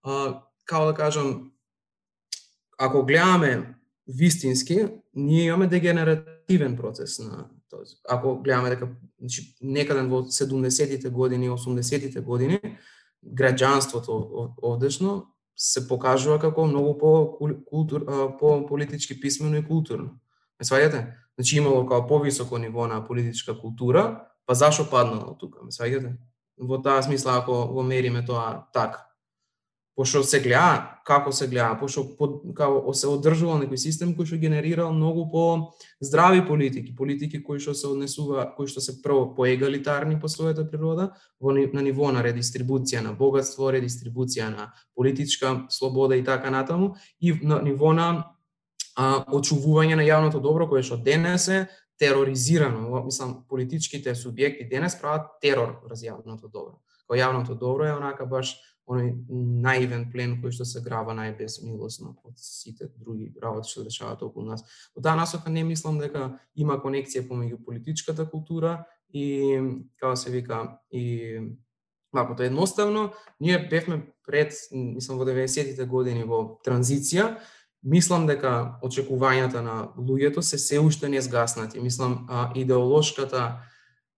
а, 0.02 0.42
као 0.64 0.86
да 0.86 0.94
кажам, 0.94 1.52
ако 2.78 3.04
гледаме 3.04 3.74
вистински, 4.08 4.88
ние 5.14 5.44
имаме 5.44 5.66
дегенеративен 5.66 6.76
процес 6.76 7.18
на 7.18 7.50
тоа. 7.68 7.84
Ако 8.08 8.40
гледаме 8.42 8.70
дека 8.70 8.88
значи, 9.20 9.56
некаде 9.60 10.08
во 10.08 10.24
70-тите 10.24 11.10
години, 11.10 11.50
80-тите 11.50 12.20
години, 12.20 12.60
граѓанството 13.20 14.54
овдешно 14.62 15.26
се 15.61 15.82
покажува 15.88 16.38
како 16.40 16.64
многу 16.64 16.94
по 16.98 17.11
култур, 17.68 18.06
по 18.40 18.66
политички 18.66 19.20
писмено 19.20 19.61
и 19.61 19.64
културно. 19.66 20.16
Ме 20.61 20.64
сваѓате? 20.64 21.02
Значи 21.36 21.58
имало 21.61 21.84
како 21.86 22.06
повисоко 22.08 22.58
ниво 22.58 22.86
на 22.88 23.02
политичка 23.04 23.58
култура, 23.58 24.24
па 24.46 24.54
зашо 24.54 24.88
паднало 24.90 25.36
тука, 25.36 25.61
ме 25.64 25.70
сваѓате? 25.70 26.16
Во 26.56 26.80
таа 26.80 27.02
смисла 27.02 27.36
ако 27.40 27.66
го 27.74 27.82
мериме 27.82 28.24
тоа 28.24 28.64
така 28.72 29.09
пошто 29.97 30.22
се 30.24 30.41
гледа 30.41 31.01
како 31.07 31.32
се 31.32 31.47
гледа, 31.49 31.76
пошто 31.80 32.05
како 32.57 32.93
се 32.95 33.09
одржува 33.11 33.59
некој 33.61 33.80
систем 33.80 34.14
кој 34.16 34.28
што 34.28 34.38
генерирал 34.41 34.93
многу 34.95 35.26
по 35.32 35.45
здрави 36.01 36.45
политики, 36.47 36.95
политики 36.97 37.43
кои 37.43 37.61
што 37.61 37.74
се 37.74 37.88
однесува, 37.91 38.47
кои 38.57 38.70
што 38.70 38.80
се 38.80 39.01
прво 39.03 39.30
поегалитарни 39.36 40.20
по 40.20 40.30
својата 40.30 40.64
природа, 40.70 41.11
во 41.41 41.53
на 41.53 41.82
ниво 41.82 42.12
на 42.12 42.22
редистрибуција 42.22 43.03
на 43.03 43.12
богатство, 43.12 43.72
редистрибуција 43.72 44.51
на 44.55 44.70
политичка 44.95 45.66
слобода 45.68 46.16
и 46.16 46.24
така 46.24 46.51
натаму, 46.51 46.95
и 47.20 47.34
на 47.43 47.61
ниво 47.62 47.93
на 47.93 48.09
а, 48.97 49.24
очувување 49.28 49.97
на 49.97 50.07
јавното 50.07 50.41
добро 50.41 50.68
кое 50.68 50.82
што 50.82 50.97
денес 50.97 51.49
е 51.49 51.66
тероризирано, 52.01 53.05
мислам 53.05 53.43
политичките 53.49 54.14
субјекти 54.16 54.68
денес 54.70 54.97
прават 55.01 55.36
терор 55.43 55.80
врз 55.84 56.07
јавното 56.07 56.49
добро. 56.49 56.78
Кој 57.11 57.20
јавното 57.20 57.59
добро 57.59 57.84
е 57.88 57.97
онака 57.97 58.24
баш 58.26 58.55
оној 58.91 59.12
наивен 59.62 60.09
плен 60.12 60.36
кој 60.43 60.55
што 60.57 60.66
се 60.66 60.82
грава 60.82 61.14
најбесмилосно 61.14 62.16
од 62.26 62.38
сите 62.43 62.91
други 62.97 63.30
работи 63.43 63.70
што 63.70 63.86
дешаваат 63.86 64.22
околу 64.26 64.51
нас. 64.51 64.64
Во 64.97 65.03
таа 65.05 65.16
насока 65.16 65.51
не 65.51 65.64
мислам 65.64 66.01
дека 66.03 66.32
има 66.55 66.80
конекција 66.82 67.26
помеѓу 67.28 67.62
политичката 67.64 68.26
култура 68.26 68.84
и 69.12 69.59
како 70.01 70.16
се 70.16 70.30
вика 70.30 70.80
и 70.91 71.57
Вако, 72.12 72.34
тоа 72.34 72.47
едноставно, 72.47 73.12
ние 73.41 73.68
бевме 73.70 74.03
пред, 74.26 74.51
мислам, 74.72 75.18
во 75.18 75.24
90-тите 75.28 75.84
години 75.86 76.24
во 76.26 76.59
транзиција, 76.66 77.36
мислам 77.86 78.26
дека 78.26 78.80
очекувањата 78.82 79.62
на 79.62 79.76
луѓето 79.95 80.43
се 80.43 80.59
се 80.59 80.80
уште 80.82 81.09
не 81.09 81.22
сгаснати. 81.22 81.80
Мислам, 81.80 82.26
а, 82.28 82.51
идеолошката 82.59 83.62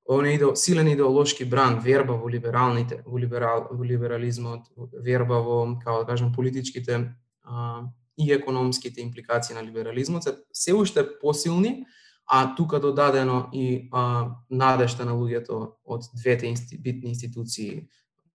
оне 0.09 0.35
иде, 0.35 0.57
силен 0.57 0.89
идеолошки 0.89 1.45
бранд, 1.45 1.83
верба 1.83 2.15
во 2.19 2.29
либералните, 2.29 3.03
во, 3.07 3.19
либерал, 3.19 3.69
во 3.71 3.85
либерализмот, 3.85 4.67
верба 4.93 5.41
во, 5.43 5.79
како 5.79 6.03
да 6.03 6.07
кажам, 6.07 6.33
политичките 6.33 7.15
а, 7.43 7.83
и 8.19 8.33
економските 8.33 9.01
импликации 9.01 9.55
на 9.55 9.63
либерализмот 9.63 10.23
се 10.23 10.37
се 10.53 10.75
уште 10.75 11.07
посилни, 11.21 11.85
а 12.27 12.55
тука 12.55 12.81
додадено 12.81 13.49
и 13.53 13.89
а, 13.93 14.31
надешта 14.51 15.05
на 15.05 15.13
луѓето 15.13 15.77
од 15.85 16.11
двете 16.15 16.47
инсти, 16.47 16.79
битни 16.79 17.11
институции 17.11 17.89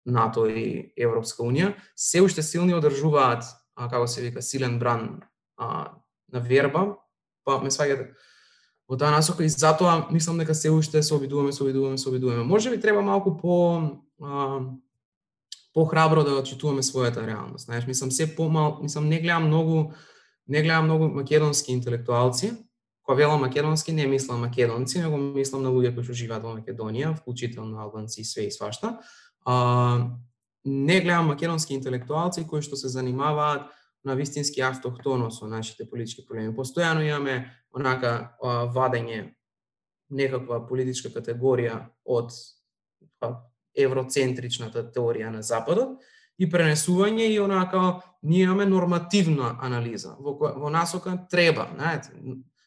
НАТО 0.06 0.48
и 0.48 0.94
Европска 0.98 1.44
Унија, 1.44 1.74
се 1.96 2.22
уште 2.22 2.44
силни 2.44 2.76
одржуваат, 2.76 3.44
а, 3.76 3.90
како 3.90 4.08
се 4.08 4.22
вика, 4.22 4.42
силен 4.42 4.80
бран 4.80 5.22
а, 5.58 5.94
на 6.34 6.40
верба, 6.40 6.98
па 7.46 7.60
ме 7.64 7.72
сваѓате, 7.72 8.12
во 8.90 8.98
таа 8.98 9.12
насока 9.12 9.44
и 9.44 9.50
затоа 9.50 10.08
мислам 10.12 10.38
дека 10.38 10.56
се 10.56 10.72
уште 10.72 11.04
се 11.04 11.14
обидуваме, 11.14 11.52
се 11.52 11.64
обидуваме, 11.64 11.98
се 11.98 12.10
обидуваме. 12.10 12.44
Може 12.44 12.70
би 12.70 12.80
треба 12.80 13.02
малку 13.02 13.38
по 13.38 13.82
а, 14.22 14.60
по 15.74 15.86
храбро 15.86 16.24
да 16.24 16.44
читуваме 16.44 16.84
својата 16.84 17.26
реалност. 17.26 17.66
Знаеш, 17.66 17.88
мислам 17.88 18.12
се 18.12 18.36
помал, 18.36 18.80
мислам 18.82 19.08
не 19.10 19.20
гледам 19.20 19.48
многу 19.48 19.94
не 20.48 20.62
гледам 20.62 20.86
многу 20.86 21.08
македонски 21.08 21.72
интелектуалци, 21.72 22.54
кога 23.04 23.16
велам 23.16 23.42
македонски 23.42 23.92
не 23.92 24.08
мислам 24.08 24.40
македонци, 24.40 25.00
него 25.00 25.18
мислам 25.18 25.64
на 25.64 25.70
луѓе 25.70 25.96
кои 25.96 26.04
што 26.04 26.14
живеат 26.14 26.44
во 26.44 26.56
Македонија, 26.56 27.16
вклучително 27.16 27.82
албанци 27.84 28.22
и 28.22 28.26
све 28.26 28.48
и 28.48 28.52
свашта. 28.52 29.00
А, 29.46 30.12
не 30.66 31.02
гледам 31.02 31.28
македонски 31.28 31.74
интелектуалци 31.74 32.48
кои 32.48 32.62
што 32.62 32.76
се 32.76 32.88
занимаваат 32.88 33.72
на 34.04 34.16
вистински 34.16 34.62
автохтоно 34.62 35.32
со 35.32 35.48
нашите 35.48 35.90
политички 35.90 36.26
проблеми. 36.26 36.56
Постојано 36.56 37.04
имаме 37.08 37.52
онака 37.74 38.36
вадење 38.76 39.34
некаква 40.10 40.62
политичка 40.68 41.10
категорија 41.10 41.80
од 42.06 42.34
евроцентричната 43.74 44.84
теорија 44.94 45.32
на 45.34 45.42
Западот 45.42 46.04
и 46.38 46.50
пренесување 46.50 47.30
и 47.32 47.40
онака 47.40 48.02
ние 48.22 48.44
имаме 48.44 48.66
нормативна 48.66 49.58
анализа 49.62 50.16
во, 50.20 50.36
во 50.38 50.70
насока 50.70 51.18
треба, 51.30 51.70
знаете, 51.76 52.12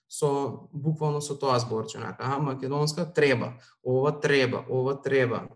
со 0.08 0.68
буквално 0.72 1.20
со 1.20 1.34
тоа 1.34 1.58
зборче, 1.58 1.98
онака, 1.98 2.24
а 2.24 2.38
македонска 2.38 3.04
треба, 3.12 3.54
ова 3.82 4.20
треба, 4.20 4.64
ова 4.68 4.94
треба. 5.02 5.48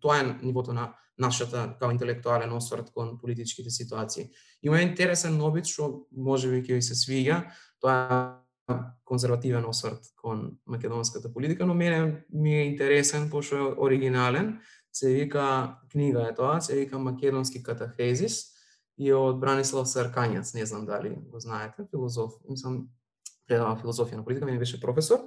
Тоа 0.00 0.20
е 0.20 0.38
нивото 0.42 0.72
на 0.72 0.94
нашата 1.18 1.76
као 1.80 1.90
интелектуален 1.90 2.52
осврт 2.52 2.90
кон 2.90 3.18
политичките 3.18 3.70
ситуации. 3.70 4.30
Има 4.62 4.82
интересен 4.82 5.40
обид 5.40 5.64
што 5.64 6.06
можеби 6.12 6.60
ќе 6.62 6.76
ви 6.76 6.82
се 6.82 6.96
свиѓа, 6.98 7.38
тоа 7.80 8.42
е 8.68 8.74
конзервативен 9.04 9.64
осврт 9.64 10.12
кон 10.16 10.58
македонската 10.66 11.32
политика, 11.32 11.66
но 11.66 11.74
мене 11.74 12.24
ми 12.32 12.54
е 12.54 12.66
интересен 12.66 13.30
пошто 13.30 13.56
е 13.56 13.74
оригинален. 13.78 14.60
Се 14.92 15.14
вика 15.14 15.76
книга 15.92 16.28
е 16.28 16.34
тоа, 16.34 16.60
се 16.60 16.76
вика 16.76 16.98
Македонски 16.98 17.62
катахезис 17.62 18.56
и 18.98 19.12
од 19.12 19.40
Бранислав 19.40 19.86
Саркањац, 19.86 20.54
не 20.54 20.66
знам 20.66 20.86
дали 20.86 21.16
го 21.16 21.40
знаете, 21.40 21.84
филозоф, 21.90 22.40
мислам 22.48 22.88
предава 23.46 23.76
филозофија 23.76 24.16
на 24.16 24.24
политика, 24.24 24.46
мене 24.46 24.58
беше 24.58 24.80
професор 24.80 25.20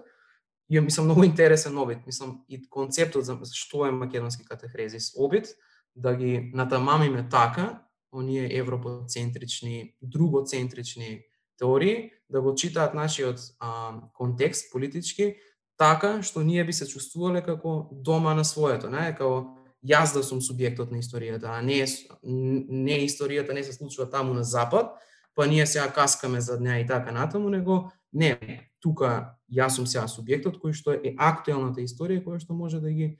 Ја 0.69 0.81
мислам 0.85 1.05
многу 1.05 1.23
интересен 1.23 1.77
обид, 1.77 2.05
мислам 2.05 2.43
и 2.49 2.61
концептот 2.69 3.25
за 3.25 3.37
што 3.53 3.87
е 3.87 3.91
македонски 3.91 4.45
катехрезис 4.45 5.13
обид 5.17 5.47
да 5.95 6.15
ги 6.15 6.51
натамамиме 6.53 7.29
така 7.29 7.85
оние 8.13 8.57
европоцентрични, 8.57 9.95
другоцентрични 10.01 11.21
теории, 11.57 12.11
да 12.29 12.41
го 12.41 12.55
читаат 12.55 12.93
нашиот 12.93 13.39
а, 13.59 13.93
контекст 14.13 14.71
политички, 14.71 15.35
така 15.77 16.21
што 16.23 16.43
ние 16.43 16.63
би 16.65 16.73
се 16.73 16.87
чувствувале 16.87 17.41
како 17.41 17.89
дома 17.91 18.33
на 18.33 18.45
своето, 18.45 18.89
не? 18.89 19.13
како 19.15 19.55
јас 19.85 20.13
да 20.13 20.23
сум 20.23 20.41
субјектот 20.43 20.91
на 20.91 20.99
историјата, 20.99 21.55
а 21.55 21.61
не, 21.61 21.85
не 22.23 22.99
историјата 23.07 23.53
не 23.53 23.63
се 23.63 23.73
случува 23.73 24.09
таму 24.09 24.33
на 24.33 24.43
запад, 24.43 24.91
па 25.35 25.47
ние 25.47 25.65
сега 25.65 25.87
каскаме 25.93 26.41
за 26.41 26.59
неа 26.59 26.79
и 26.79 26.87
така 26.87 27.11
натаму, 27.11 27.49
него 27.49 27.91
не, 28.13 28.37
тука 28.79 29.39
јас 29.51 29.77
сум 29.77 29.87
сега 29.89 30.07
субјектот 30.09 30.59
кој 30.61 30.73
што 30.77 30.95
е 30.95 31.15
актуелната 31.17 31.81
историја 31.81 32.23
која 32.25 32.39
што 32.41 32.57
може 32.57 32.79
да 32.81 32.91
ги 32.91 33.17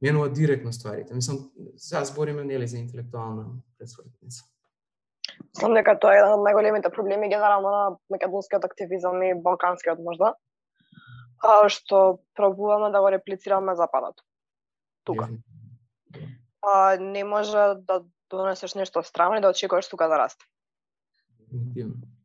менува 0.00 0.30
директно 0.32 0.72
стварите. 0.72 1.14
Мислам, 1.14 1.50
сега 1.76 2.04
збориме 2.04 2.44
нели 2.44 2.66
за 2.66 2.78
интелектуална 2.78 3.46
предсвртница. 3.78 4.44
Мислам 5.54 5.74
дека 5.74 5.96
тоа 6.00 6.14
е 6.14 6.20
еден 6.20 6.36
од 6.36 6.44
најголемите 6.44 6.92
проблеми 6.92 7.28
генерално 7.28 7.70
на 7.70 7.82
македонскиот 8.12 8.64
активизам 8.64 9.22
и 9.22 9.34
балканскиот 9.34 10.00
можда, 10.04 10.34
а, 11.42 11.68
што 11.68 12.20
пробуваме 12.36 12.90
да 12.92 13.00
го 13.00 13.10
реплицираме 13.10 13.76
западот. 13.76 14.20
Тука. 15.04 15.28
А, 16.62 16.96
не 17.00 17.24
може 17.24 17.80
да 17.88 18.02
донесеш 18.30 18.74
нешто 18.74 19.02
странно 19.02 19.36
и 19.36 19.40
да 19.40 19.50
очекуваш 19.50 19.88
тука 19.88 20.08
да 20.08 20.18
расте. 20.18 20.44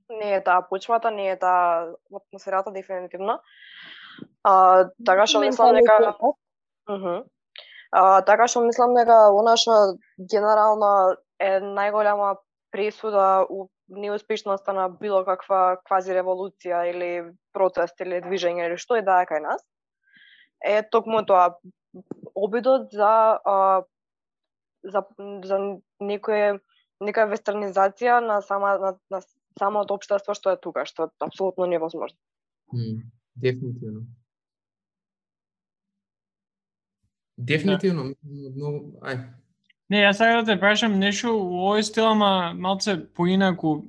Не 0.10 0.36
е 0.36 0.43
таа 0.43 0.62
почвата, 0.70 1.12
не 1.12 1.30
е 1.30 1.39
таа 1.39 1.93
атмосферата 2.14 2.72
дефинитивно. 2.72 3.39
А, 4.43 4.89
така 5.06 5.26
што 5.26 5.41
мислам 5.41 5.74
дека 5.76 6.16
uh 6.89 7.24
А, 7.91 8.22
така 8.28 8.47
што 8.47 8.62
мислам 8.62 8.93
дека 8.95 9.30
она 9.32 9.56
што 9.58 9.95
генерално 10.20 11.16
е 11.39 11.60
најголема 11.64 12.36
пресуда 12.72 13.45
у 13.49 13.70
неуспешноста 13.88 14.74
на 14.74 14.89
било 14.89 15.24
каква 15.26 15.78
квази 15.86 16.12
револуција 16.18 16.84
или 16.91 17.10
протест 17.53 18.01
или 18.01 18.22
движење 18.22 18.68
или 18.68 18.78
што 18.78 18.99
и 18.99 19.06
да 19.06 19.22
е 19.24 19.30
кај 19.30 19.41
нас, 19.45 19.64
е 20.60 20.82
токму 20.84 21.24
тоа 21.26 21.56
обидот 22.36 22.91
за 22.91 23.39
а, 23.45 23.84
за 24.84 25.06
за 25.49 25.60
некој 26.01 26.60
нека 27.01 27.28
вестернизација 27.32 28.20
на 28.20 28.41
сама 28.41 28.78
на, 28.80 28.95
на 29.12 29.22
самото 29.60 29.95
општество 29.95 30.36
што 30.36 30.53
е 30.53 30.60
тука, 30.62 30.86
што 30.86 31.08
е 31.08 31.14
апсолутно 31.20 31.66
невозможно. 31.66 32.18
Mm, 32.74 33.01
дефинитивно. 33.36 34.06
Дефинитивно, 37.38 38.14
но 38.24 38.72
ај. 39.03 39.26
Не, 39.89 40.01
јас 40.01 40.18
сега 40.18 40.41
да 40.41 40.53
те 40.53 40.60
прашам 40.60 40.97
нешто 40.99 41.36
во 41.36 41.76
овој 41.76 41.84
стил, 41.86 42.08
ама 42.10 42.53
малце 42.58 42.97
поинаку. 43.14 43.84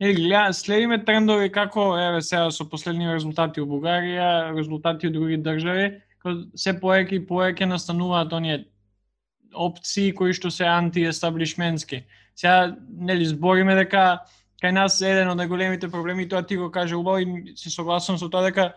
Или 0.00 0.14
гледа, 0.16 0.52
следиме 0.56 0.98
трендови 1.04 1.50
како 1.52 1.94
еве 2.00 2.20
сега 2.24 2.50
со 2.50 2.64
последни 2.68 3.08
резултати 3.08 3.60
во 3.60 3.68
Бугарија, 3.68 4.56
резултати 4.56 5.08
од 5.08 5.16
други 5.16 5.36
држави, 5.36 6.00
како 6.20 6.36
се 6.56 6.72
поеќе 6.72 7.20
и 7.20 7.26
поеќе 7.28 7.68
настануваат 7.68 8.32
оние 8.32 8.64
опции 9.54 10.12
кои 10.16 10.32
што 10.36 10.50
се 10.50 10.64
антиестаблишментски. 10.64 12.04
Сега 12.34 12.76
нели 12.88 13.26
збориме 13.26 13.74
дека 13.76 14.24
кај 14.62 14.72
нас 14.76 15.00
еден 15.02 15.30
од 15.32 15.38
најголемите 15.40 15.90
проблеми, 15.90 16.28
тоа 16.28 16.42
ти 16.42 16.56
го 16.56 16.70
каже 16.70 16.96
убаво 16.96 17.18
и 17.18 17.52
се 17.56 17.70
согласувам 17.70 18.18
со 18.18 18.28
тоа 18.28 18.42
дека 18.44 18.72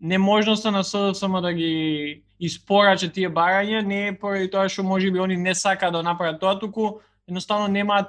неможноста 0.00 0.70
да 0.70 0.78
на 0.78 0.84
СДСМ 0.84 1.40
да 1.42 1.52
ги 1.52 2.24
испорача 2.40 3.08
тие 3.08 3.30
барања 3.30 3.82
не 3.82 4.08
е 4.08 4.18
поради 4.18 4.50
тоа 4.50 4.68
што 4.68 4.82
може 4.82 5.10
би 5.10 5.20
они 5.20 5.36
не 5.36 5.54
сака 5.54 5.90
да 5.90 6.02
направат 6.02 6.40
тоа, 6.40 6.58
туку 6.58 7.00
едноставно 7.28 7.68
нема 7.68 8.06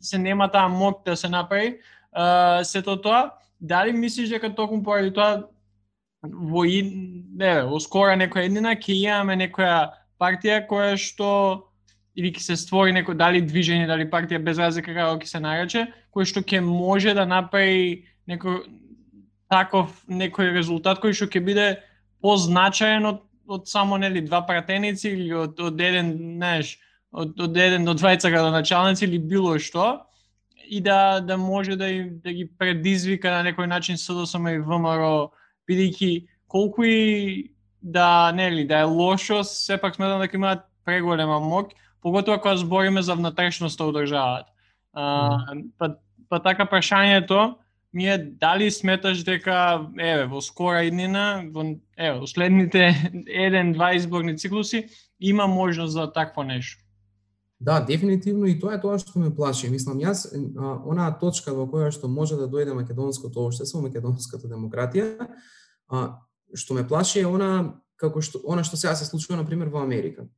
се 0.00 0.18
нема 0.18 0.50
таа 0.50 0.68
мок 0.68 1.04
да 1.04 1.16
се 1.16 1.28
направи. 1.28 1.80
а, 2.12 2.64
сето 2.64 3.00
тоа, 3.00 3.30
дали 3.60 3.92
мислиш 3.92 4.28
дека 4.28 4.54
токму 4.54 4.82
поради 4.82 5.12
тоа 5.12 5.48
во 6.22 6.64
и, 6.64 6.82
не, 7.34 7.62
во 7.66 7.80
скора 7.80 8.16
некоја 8.16 8.46
еднина 8.46 8.74
ќе 8.76 8.94
имаме 8.94 9.36
некоја 9.36 9.90
партија 10.20 10.64
која 10.68 10.96
што 10.96 11.68
или 12.14 12.30
ќе 12.30 12.42
се 12.42 12.56
створи 12.56 12.94
некој 12.94 13.18
дали 13.18 13.42
движење, 13.42 13.88
дали 13.90 14.06
партија 14.10 14.38
без 14.42 14.58
разлика 14.62 14.94
како 14.94 15.18
ќе 15.18 15.30
се 15.30 15.40
нарече, 15.42 15.84
кој 16.14 16.30
што 16.30 16.42
ќе 16.46 16.62
може 16.62 17.14
да 17.14 17.26
направи 17.26 18.04
некој 18.30 18.62
таков 19.50 19.92
некој 20.08 20.54
резултат 20.54 21.02
кој 21.02 21.14
што 21.16 21.28
ќе 21.28 21.42
биде 21.44 21.68
позначаен 22.24 23.06
од, 23.10 23.20
од 23.46 23.68
само 23.68 23.98
нели 24.00 24.22
два 24.24 24.42
пратеници 24.46 25.10
или 25.10 25.30
од, 25.36 25.60
од 25.60 25.80
еден, 25.80 26.14
знаеш, 26.38 26.76
од, 27.12 27.34
од 27.40 27.56
еден 27.56 27.84
до 27.84 27.94
двајца 27.98 28.32
градоначалници 28.32 29.04
или 29.06 29.18
било 29.18 29.58
што 29.58 30.06
и 30.64 30.80
да 30.80 31.20
да 31.20 31.36
може 31.36 31.76
да, 31.76 31.90
да 32.24 32.32
ги 32.32 32.46
предизвика 32.58 33.30
на 33.30 33.50
некој 33.50 33.68
начин 33.68 34.00
СДСМ 34.00 34.48
и 34.54 34.62
ВМРО 34.62 35.30
бидејќи 35.68 36.12
колку 36.48 36.84
и 36.84 37.50
да 37.82 38.32
нели 38.32 38.64
да 38.64 38.80
е 38.80 38.88
лошо, 38.88 39.42
сепак 39.44 39.94
сметам 39.94 40.22
дека 40.22 40.38
имаат 40.38 40.64
преголема 40.84 41.36
моќ 41.42 41.74
поготоа 42.04 42.38
кога 42.38 42.56
збориме 42.60 43.02
за 43.02 43.16
внатрешноста 43.16 43.88
од 43.88 43.96
државата. 43.96 44.52
А, 44.92 45.56
па, 45.80 45.96
па 46.28 46.40
така 46.44 46.68
прашањето 46.68 47.56
ми 47.94 48.10
е 48.12 48.18
дали 48.18 48.70
сметаш 48.70 49.24
дека 49.24 49.88
еве 49.96 50.26
во 50.28 50.42
скора 50.44 50.84
иднина, 50.84 51.46
во 51.48 51.64
еве 51.96 52.18
во 52.20 52.28
следните 52.28 52.92
еден-два 53.46 53.94
изборни 53.96 54.36
циклуси 54.36 54.84
има 55.20 55.46
можност 55.46 55.92
за 55.92 56.12
такво 56.12 56.42
нешто. 56.42 56.82
Да, 57.60 57.80
дефинитивно 57.80 58.46
и 58.46 58.58
тоа 58.60 58.76
е 58.76 58.80
тоа 58.82 58.98
што 59.00 59.16
ме 59.18 59.32
плаши. 59.32 59.70
Мислам, 59.72 59.96
јас, 60.02 60.26
онаа 60.84 61.14
точка 61.16 61.54
во 61.56 61.64
која 61.64 61.88
што 61.94 62.10
може 62.12 62.36
да 62.36 62.50
дојде 62.50 62.76
македонското 62.76 63.48
општество, 63.48 63.80
македонската 63.80 64.50
демократија, 64.50 65.30
а, 65.88 66.20
што 66.52 66.74
ме 66.76 66.84
плаши 66.84 67.24
е 67.24 67.30
она 67.30 67.80
како 67.96 68.20
што 68.20 68.42
она 68.44 68.64
што 68.66 68.76
сега 68.76 68.92
се 68.92 69.08
случува 69.08 69.40
на 69.40 69.46
пример 69.48 69.72
во 69.72 69.80
Америка 69.80 70.28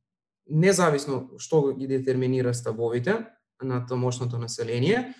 независно 0.49 1.29
што 1.37 1.73
ги 1.73 1.87
детерминира 1.87 2.53
ставовите 2.53 3.25
на 3.61 3.85
тамошното 3.85 4.37
население, 4.37 5.13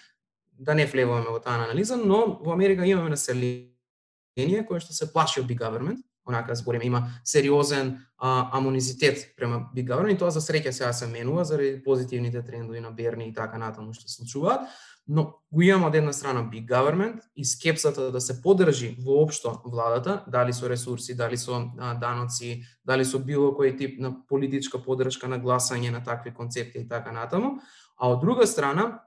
да 0.59 0.73
не 0.73 0.85
влеваме 0.85 1.29
во 1.29 1.39
таа 1.39 1.63
анализа, 1.63 1.97
но 1.97 2.39
во 2.41 2.53
Америка 2.53 2.85
имаме 2.85 3.09
население 3.09 4.65
кое 4.67 4.79
што 4.79 4.93
се 4.93 5.11
плаши 5.13 5.41
од 5.41 5.47
big 5.49 5.59
government, 5.59 6.01
онака 6.27 6.55
збориме 6.55 6.85
има 6.85 7.01
сериозен 7.23 7.97
а, 8.17 8.49
амонизитет 8.57 9.33
према 9.37 9.69
big 9.75 9.87
government 9.87 10.15
и 10.15 10.17
тоа 10.17 10.31
за 10.31 10.41
среќа 10.41 10.71
сега 10.71 10.93
се 10.93 11.07
менува 11.07 11.45
заради 11.45 11.83
позитивните 11.83 12.41
трендови 12.41 12.79
на 12.79 12.91
Берни 12.91 13.29
и 13.29 13.33
така 13.33 13.57
натаму 13.57 13.93
што 13.93 14.09
се 14.09 14.21
случуваат, 14.21 14.67
но 15.07 15.34
го 15.51 15.61
имаме 15.61 15.88
од 15.88 15.95
една 15.95 16.13
страна 16.13 16.43
big 16.51 16.67
government 16.67 17.21
и 17.35 17.45
скепсата 17.45 18.11
да 18.11 18.21
се 18.21 18.41
подржи 18.41 18.97
воопшто 18.99 19.61
владата, 19.65 20.23
дали 20.27 20.53
со 20.53 20.69
ресурси, 20.69 21.15
дали 21.15 21.38
со 21.38 21.71
а, 21.79 21.93
даноци, 21.95 22.63
дали 22.85 23.05
со 23.05 23.19
било 23.19 23.53
кој 23.55 23.77
тип 23.77 23.99
на 23.99 24.11
политичка 24.27 24.79
подршка 24.84 25.27
на 25.27 25.39
гласање 25.39 25.91
на 25.91 26.03
такви 26.03 26.34
концепти 26.34 26.84
и 26.84 26.88
така 26.88 27.11
натаму, 27.11 27.59
а 27.97 28.09
од 28.11 28.21
друга 28.21 28.47
страна 28.47 29.06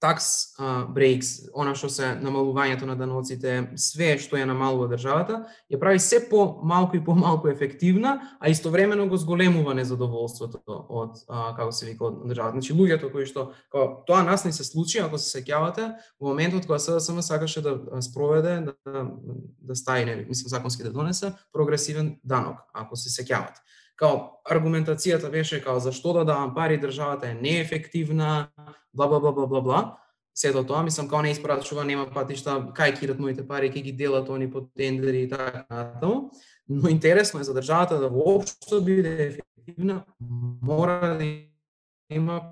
tax 0.00 0.56
breaks, 0.94 1.48
она 1.54 1.74
што 1.76 1.90
се 1.92 2.14
намалувањето 2.20 2.88
на 2.88 2.96
даноците, 2.96 3.70
све 3.76 4.14
што 4.18 4.38
ја 4.40 4.46
намалува 4.48 4.88
државата, 4.90 5.44
ја 5.70 5.80
прави 5.80 6.00
се 6.00 6.22
по 6.30 6.60
малку 6.64 6.96
и 6.96 7.04
по 7.04 7.14
малку 7.14 7.48
ефективна, 7.48 8.36
а 8.40 8.48
истовремено 8.48 9.08
го 9.08 9.16
зголемува 9.20 9.74
незадоволството 9.74 10.62
од 10.66 11.20
а, 11.28 11.52
како 11.56 11.72
се 11.72 11.86
вика 11.86 12.08
од 12.08 12.24
државата. 12.30 12.56
Значи 12.58 12.74
луѓето 12.74 13.12
кои 13.12 13.28
што 13.28 13.50
како, 13.68 14.02
тоа 14.06 14.22
нас 14.24 14.44
не 14.44 14.52
се 14.52 14.64
случи, 14.64 15.02
ако 15.04 15.18
се 15.18 15.28
сеќавате, 15.38 15.92
во 16.20 16.32
моментот 16.32 16.66
кога 16.66 16.78
СДСМ 16.78 17.20
сакаше 17.20 17.60
да 17.60 17.76
спроведе 18.02 18.60
да 18.70 18.74
да, 18.86 19.06
да 19.60 19.76
стаи, 19.76 20.04
не, 20.04 20.16
мислам 20.28 20.48
законски 20.48 20.82
да 20.82 20.92
донесе 20.92 21.32
прогресивен 21.52 22.16
данок, 22.24 22.56
ако 22.74 22.96
се 22.96 23.12
сеќавате 23.12 23.60
као 24.00 24.40
аргументацијата 24.48 25.30
беше 25.30 25.60
као 25.60 25.80
зашто 25.80 26.12
да 26.16 26.24
давам 26.24 26.54
пари, 26.54 26.80
државата 26.80 27.28
е 27.28 27.34
неефективна, 27.34 28.48
бла 28.94 29.08
бла 29.08 29.20
бла 29.20 29.32
бла 29.32 29.46
бла 29.46 29.60
бла. 29.60 29.80
Сето 30.34 30.64
тоа, 30.64 30.82
мислам 30.82 31.08
као 31.08 31.22
не 31.22 31.34
испрачува, 31.34 31.84
нема 31.84 32.06
патишта, 32.14 32.56
кај 32.72 32.96
кират 32.96 33.20
моите 33.20 33.44
пари, 33.46 33.70
ке 33.70 33.82
ги 33.84 33.92
делат 33.92 34.30
они 34.30 34.50
по 34.50 34.64
тендери 34.72 35.22
и 35.22 35.28
така 35.28 35.66
натаму. 35.70 36.30
Но 36.68 36.88
интересно 36.88 37.40
е 37.40 37.44
за 37.44 37.54
државата 37.54 38.00
да 38.00 38.08
воопшто 38.08 38.80
биде 38.84 39.26
ефективна, 39.26 40.04
мора 40.62 41.18
да 41.18 41.24
има 42.10 42.42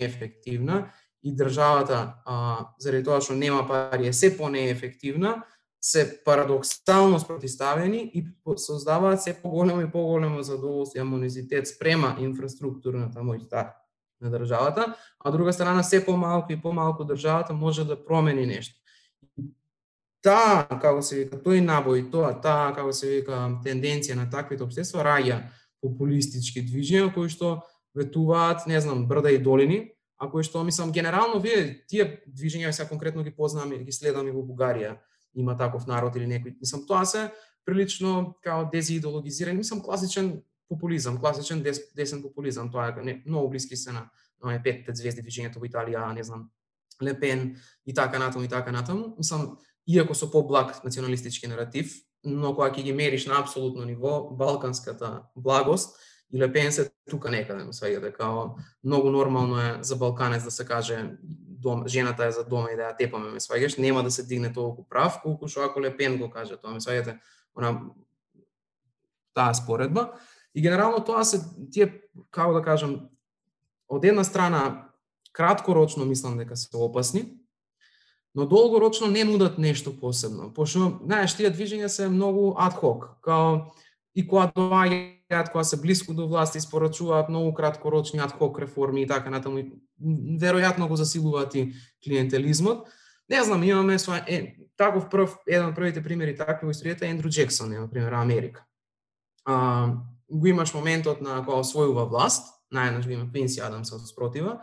ефективна 0.00 0.92
и 1.22 1.36
државата, 1.36 2.14
а, 2.24 2.68
заради 2.78 3.04
тоа 3.04 3.20
што 3.20 3.36
нема 3.36 3.66
пари, 3.68 4.08
е 4.08 4.12
се 4.12 4.36
по-неефективна, 4.36 5.42
се 5.84 6.24
парадоксално 6.24 7.20
спротиставени 7.20 8.10
и 8.14 8.26
создаваат 8.56 9.22
се 9.22 9.42
поголемо 9.42 9.80
и 9.80 9.90
поголемо 9.90 10.42
задоволство 10.42 10.98
и 10.98 11.00
амонизитет 11.00 11.68
спрема 11.68 12.16
инфраструктурната 12.20 13.20
моќта 13.20 13.66
на 14.20 14.30
државата, 14.32 14.94
а 15.20 15.28
од 15.28 15.36
друга 15.36 15.52
страна 15.52 15.82
се 15.84 16.00
помалку 16.06 16.52
и 16.52 16.60
помалку 16.62 17.04
државата 17.04 17.52
може 17.52 17.84
да 17.84 18.00
промени 18.00 18.46
нешто. 18.46 18.80
Таа, 20.24 20.64
како 20.80 21.04
се 21.04 21.20
вика, 21.20 21.36
тој 21.36 21.60
набој, 21.60 22.08
тоа, 22.08 22.32
таа, 22.32 22.72
како 22.72 22.88
се 22.96 23.18
вика, 23.18 23.44
тенденција 23.60 24.16
на 24.16 24.30
таквите 24.32 24.64
обштества 24.64 25.04
раѓа 25.04 25.42
популистички 25.84 26.64
движења 26.64 27.12
кои 27.12 27.28
што 27.28 27.58
ветуваат, 27.92 28.64
не 28.66 28.80
знам, 28.80 29.04
брда 29.04 29.36
и 29.36 29.38
долини, 29.38 29.90
а 30.16 30.32
кои 30.32 30.48
што 30.48 30.64
мислам 30.64 30.96
генерално 30.96 31.44
вие 31.44 31.84
тие 31.84 32.24
движења 32.24 32.72
сега 32.72 32.88
конкретно 32.88 33.20
ги 33.20 33.36
познаваме, 33.36 33.84
ги 33.84 33.92
следаме 33.92 34.32
во 34.32 34.40
Бугарија 34.40 34.96
има 35.34 35.56
таков 35.56 35.86
народ 35.86 36.16
или 36.16 36.26
некој. 36.26 36.56
Мислам, 36.60 36.86
тоа 36.86 37.04
се 37.04 37.30
прилично 37.64 38.36
као 38.42 38.68
дезидеологизирани, 38.72 39.58
мислам 39.58 39.82
класичен 39.82 40.42
популизам, 40.68 41.18
класичен 41.18 41.62
дес, 41.62 41.80
десен 41.96 42.22
популизам, 42.22 42.70
тоа 42.70 42.88
е 42.88 43.02
не, 43.02 43.22
многу 43.26 43.48
блиски 43.50 43.76
се 43.76 43.92
на, 43.92 44.10
на 44.44 44.62
петте 44.62 44.94
звезди 44.94 45.22
движењето 45.22 45.60
во 45.60 45.68
Италија, 45.68 46.12
не 46.14 46.24
знам, 46.24 46.50
Лепен 47.02 47.56
и 47.86 47.94
така 47.94 48.18
натаму 48.18 48.44
и 48.44 48.48
така 48.48 48.72
натаму. 48.72 49.14
Мислам, 49.18 49.58
иако 49.86 50.14
со 50.14 50.30
поблаг 50.30 50.84
националистички 50.84 51.46
наратив, 51.46 51.92
но 52.24 52.54
кога 52.54 52.70
ќе 52.70 52.82
ги 52.82 52.92
мериш 52.92 53.26
на 53.26 53.40
абсолютно 53.40 53.84
ниво, 53.84 54.30
балканската 54.30 55.22
благост 55.36 55.96
и 56.32 56.40
Лепен 56.40 56.72
се 56.72 56.90
тука 57.10 57.30
некаде, 57.30 57.68
сваѓате, 57.70 58.12
као 58.12 58.56
многу 58.84 59.10
нормално 59.10 59.60
е 59.60 59.78
за 59.82 59.96
балканец 59.96 60.44
да 60.44 60.50
се 60.50 60.64
каже 60.64 61.16
дом, 61.64 61.86
жената 61.88 62.28
е 62.28 62.32
за 62.36 62.44
дома 62.44 62.70
и 62.72 62.76
да 62.76 62.90
ја 62.90 62.96
тепаме, 62.98 63.32
ме 63.32 63.40
сваѓаш, 63.40 63.78
нема 63.80 64.04
да 64.04 64.10
се 64.12 64.26
дигне 64.28 64.52
толку 64.52 64.84
прав, 64.84 65.22
колку 65.24 65.48
што 65.48 65.64
ако 65.64 65.80
Лепен 65.80 66.18
го 66.20 66.28
каже 66.30 66.60
тоа, 66.60 66.76
ме 66.76 66.84
сваѓате, 66.84 67.16
она 67.56 67.80
таа 69.34 69.54
споредба. 69.56 70.12
И 70.54 70.62
генерално 70.62 71.00
тоа 71.04 71.24
се 71.24 71.40
тие 71.72 71.88
како 72.30 72.52
да 72.54 72.62
кажам 72.62 73.08
од 73.88 74.04
една 74.04 74.24
страна 74.24 74.92
краткорочно 75.32 76.04
мислам 76.04 76.38
дека 76.38 76.56
се 76.56 76.68
опасни, 76.76 77.26
но 78.34 78.46
долгорочно 78.46 79.06
не 79.06 79.24
нудат 79.24 79.58
нешто 79.58 79.96
посебно, 80.00 80.52
пошто 80.54 81.00
знаеш 81.02 81.34
тие 81.34 81.50
движења 81.50 81.88
се 81.88 82.08
многу 82.08 82.54
адхок, 82.58 83.18
као 83.22 83.70
и 84.14 84.26
кога 84.26 84.50
кажат 85.34 85.52
кога 85.52 85.64
се 85.64 85.80
блиску 85.80 86.14
до 86.14 86.28
власт, 86.28 86.54
испорачуваат 86.54 87.28
многу 87.28 87.54
краткорочни 87.54 88.20
адхок 88.20 88.58
реформи 88.58 89.02
и 89.02 89.06
така 89.06 89.30
натаму, 89.30 89.66
веројатно 90.38 90.86
го 90.88 90.96
засилуваат 90.96 91.54
и 91.54 91.72
клиентелизмот. 92.04 92.86
Не 93.28 93.42
знам, 93.42 93.62
имаме 93.62 93.98
со 93.98 94.14
е, 94.26 94.54
таков 94.76 95.08
прв 95.10 95.38
еден 95.46 95.72
од 95.72 95.74
првите 95.74 96.02
примери 96.02 96.36
такви 96.36 96.68
во 96.68 96.72
историјата 96.72 97.02
е 97.02 97.10
Ендрю 97.10 97.28
Джексон, 97.28 97.72
на 97.72 97.90
пример 97.90 98.12
Америка. 98.12 98.64
А, 99.44 99.90
го 100.30 100.46
имаш 100.46 100.74
моментот 100.74 101.20
на 101.20 101.42
кога 101.42 101.58
освојува 101.64 102.06
власт, 102.08 102.46
најнаш 102.70 103.06
го 103.06 103.10
има 103.10 103.26
Квинси 103.30 103.60
Адамс 103.60 103.92
од 103.92 104.06
спротива, 104.06 104.60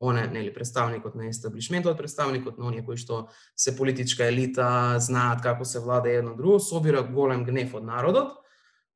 он 0.00 0.16
е 0.16 0.26
нели 0.26 0.54
представникот 0.54 1.14
на 1.14 1.28
естаблишментот, 1.28 1.98
представникот 1.98 2.58
на 2.58 2.66
оние 2.66 2.82
кои 2.82 2.96
што 2.96 3.28
се 3.56 3.76
политичка 3.76 4.26
елита, 4.32 4.96
знаат 4.98 5.42
како 5.44 5.64
се 5.64 5.78
влада 5.78 6.08
едно 6.10 6.34
друго, 6.34 6.58
собира 6.58 7.02
голем 7.02 7.44
гнев 7.44 7.74
од 7.74 7.84
народот 7.84 8.40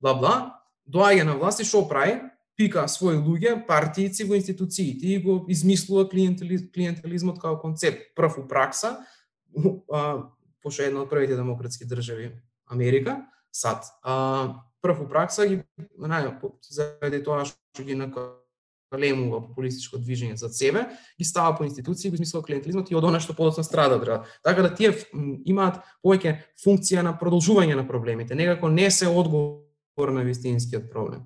бла 0.01 0.15
бла, 0.15 0.64
доаѓа 0.86 1.24
на 1.24 1.36
власт 1.39 1.61
и 1.61 1.69
што 1.69 1.85
прави? 1.89 2.20
Пика 2.55 2.85
своји 2.86 3.19
луѓе, 3.19 3.56
партијци 3.66 4.28
во 4.28 4.36
институциите 4.39 5.09
и 5.11 5.19
го 5.19 5.40
измислува 5.51 6.06
клиентелизмот 6.06 7.40
како 7.43 7.59
концепт. 7.59 8.12
Прв 8.15 8.39
у 8.39 8.44
пракса, 8.47 9.01
пошто 10.62 10.86
една 10.86 11.02
од 11.02 11.11
првите 11.11 11.36
демократски 11.36 11.86
држави 11.89 12.31
Америка, 12.70 13.24
САД, 13.52 13.90
а, 14.02 14.62
прв 14.82 15.02
у 15.05 15.09
пракса 15.09 15.47
ги, 15.47 15.62
нај, 15.98 16.32
заради 16.70 17.20
тоа 17.24 17.44
што 17.48 17.85
ги 17.85 17.97
накалемува 17.98 19.43
популистичко 19.48 20.01
движење 20.01 20.39
за 20.40 20.48
себе, 20.48 20.86
ги 21.19 21.24
става 21.24 21.56
по 21.56 21.65
институции, 21.65 22.11
го 22.11 22.19
измислува 22.19 22.44
клиентелизмот 22.47 22.90
и 22.90 22.98
од 22.98 23.05
она 23.05 23.20
што 23.20 23.36
подоцна 23.36 23.65
страда 23.65 24.01
држава. 24.01 24.27
Така 24.43 24.66
да 24.66 24.74
тие 24.74 24.94
имаат 25.44 25.82
повеќе 26.05 26.39
функција 26.65 27.02
на 27.06 27.15
продолжување 27.19 27.77
на 27.78 27.86
проблемите, 27.86 28.35
некако 28.35 28.69
не 28.69 28.90
се 28.90 29.09
одговор 29.09 29.64
на 29.96 30.22
вистинскиот 30.24 30.90
проблем. 30.90 31.20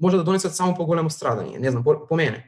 Може 0.00 0.16
да 0.16 0.24
донесат 0.24 0.56
само 0.56 0.74
поголемо 0.74 1.10
страдање, 1.10 1.58
не 1.58 1.70
знам, 1.70 1.84
по, 1.84 2.06
по 2.06 2.16
мене. 2.16 2.44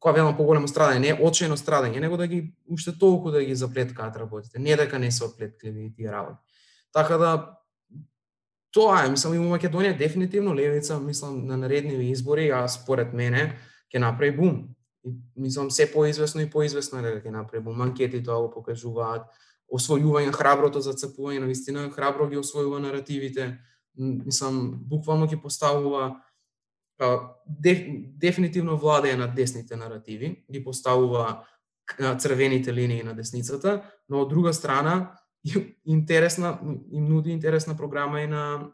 Кога 0.00 0.14
велам 0.14 0.36
поголемо 0.36 0.68
страдање, 0.68 0.98
не 0.98 1.14
очено 1.14 1.56
страдање, 1.56 2.00
него 2.00 2.16
да 2.16 2.26
ги 2.26 2.54
уште 2.68 2.92
толку 2.98 3.30
да 3.30 3.44
ги 3.44 3.54
заплеткаат 3.54 4.16
работите, 4.16 4.58
не 4.58 4.76
дека 4.76 4.98
не 4.98 5.10
се 5.10 5.24
оплеткливи 5.24 5.92
тие 5.94 6.12
работи. 6.12 6.38
Така 6.92 7.18
да 7.18 7.58
тоа 8.72 9.04
е, 9.04 9.10
мислам, 9.10 9.34
и 9.34 9.38
во 9.38 9.56
Македонија 9.56 9.96
дефинитивно 9.96 10.54
левица, 10.54 10.98
мислам, 11.00 11.46
на 11.46 11.56
наредниви 11.56 12.10
избори, 12.10 12.50
а 12.50 12.68
според 12.68 13.12
мене 13.12 13.56
ќе 13.94 13.98
направи 13.98 14.36
бум. 14.36 14.68
И, 15.04 15.14
мислам, 15.36 15.70
се 15.70 15.92
поизвестно 15.92 16.40
и 16.40 16.50
поизвестно 16.50 16.98
е 16.98 17.02
дека 17.02 17.28
ќе 17.28 17.32
направи 17.32 17.64
бум. 17.64 17.80
Анкети 17.80 18.22
тоа 18.22 18.42
го 18.46 18.50
покажуваат, 18.50 19.28
освојување 19.72 20.32
храброто 20.32 20.80
зацепување, 20.80 21.40
на 21.40 21.46
вистина 21.46 21.88
храбро 21.92 22.28
ги 22.28 22.40
освојува 22.40 22.80
наративите, 22.80 23.58
мислам, 23.98 24.78
буквално 24.88 25.26
ќе 25.26 25.40
поставува 25.42 26.16
деф, 27.46 27.84
дефинитивно 28.18 28.78
владеја 28.78 29.16
на 29.18 29.28
десните 29.34 29.76
наративи, 29.76 30.44
ги 30.50 30.64
поставува 30.64 31.44
црвените 32.18 32.74
линии 32.74 33.02
на 33.02 33.14
десницата, 33.14 33.82
но 34.08 34.22
од 34.22 34.28
друга 34.28 34.52
страна 34.52 35.18
интересна 35.86 36.58
им 36.92 37.04
нуди 37.08 37.30
интересна 37.30 37.76
програма 37.76 38.20
и 38.20 38.26
на 38.26 38.70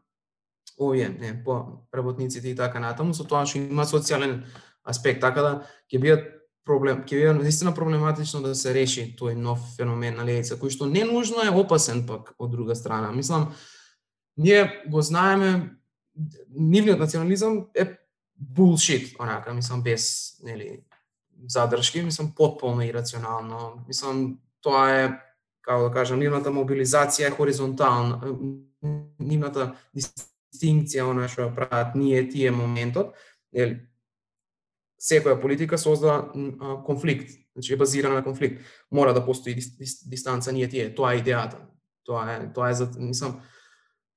овие, 0.80 1.09
не, 1.09 1.44
по 1.44 1.64
работниците 1.94 2.48
и 2.48 2.56
така 2.56 2.80
натаму, 2.80 3.14
со 3.14 3.24
тоа 3.24 3.46
што 3.46 3.60
има 3.62 3.86
социјален 3.86 4.42
аспект, 4.82 5.20
така 5.20 5.42
да 5.42 5.52
ќе 5.92 6.01
бидат 6.01 6.24
проблем, 6.66 7.05
ќе 7.05 7.20
биде 7.20 7.34
наистина 7.36 7.74
проблематично 7.74 8.42
да 8.42 8.55
се 8.55 8.74
реши 8.74 9.12
тој 9.18 9.36
нов 9.38 9.60
феномен 9.76 10.16
на 10.16 10.24
левица, 10.24 10.59
кој 10.59 10.72
што 10.74 10.88
не 10.90 11.05
нужно 11.05 11.44
е 11.44 11.52
опасен 11.52 12.06
пак 12.09 12.32
од 12.38 12.51
друга 12.51 12.74
страна. 12.74 13.12
Мислам, 13.12 13.52
ние 14.36 14.85
го 14.89 15.02
знаеме, 15.02 15.77
нивниот 16.55 16.98
национализам 16.98 17.66
е 17.74 17.98
булшит, 18.36 19.20
онака, 19.20 19.55
мислам, 19.55 19.82
без, 19.82 20.35
нели, 20.43 20.81
задршки, 21.48 22.02
мислам, 22.02 22.32
потполно 22.36 22.82
ирационално. 22.82 23.85
Мислам, 23.89 24.39
тоа 24.61 24.90
е, 24.90 25.09
како 25.62 25.89
да 25.89 25.94
кажам, 25.94 26.19
нивната 26.19 26.51
мобилизација 26.51 27.28
е 27.28 27.36
хоризонтална, 27.36 28.20
нивната 29.19 29.73
дистинкција, 29.97 31.09
она 31.11 31.28
што 31.28 31.51
прават 31.55 31.94
ние 31.94 32.27
тие 32.28 32.51
моментот, 32.51 33.15
нели, 33.52 33.81
секоја 35.01 35.40
политика 35.40 35.78
создава 35.78 36.32
конфликт, 36.85 37.31
значи 37.55 37.73
е 37.73 37.77
базирана 37.77 38.15
на 38.15 38.24
конфликт. 38.24 38.62
Мора 38.90 39.15
да 39.15 39.24
постои 39.24 39.55
дистанца 40.06 40.52
ние 40.52 40.69
тие, 40.69 40.94
тоа 40.94 41.15
е 41.15 41.20
идејата. 41.23 41.61
Тоа 42.05 42.24
е, 42.32 42.52
тоа 42.52 42.70
е 42.70 42.74
за, 42.74 42.90
мислам, 42.98 43.40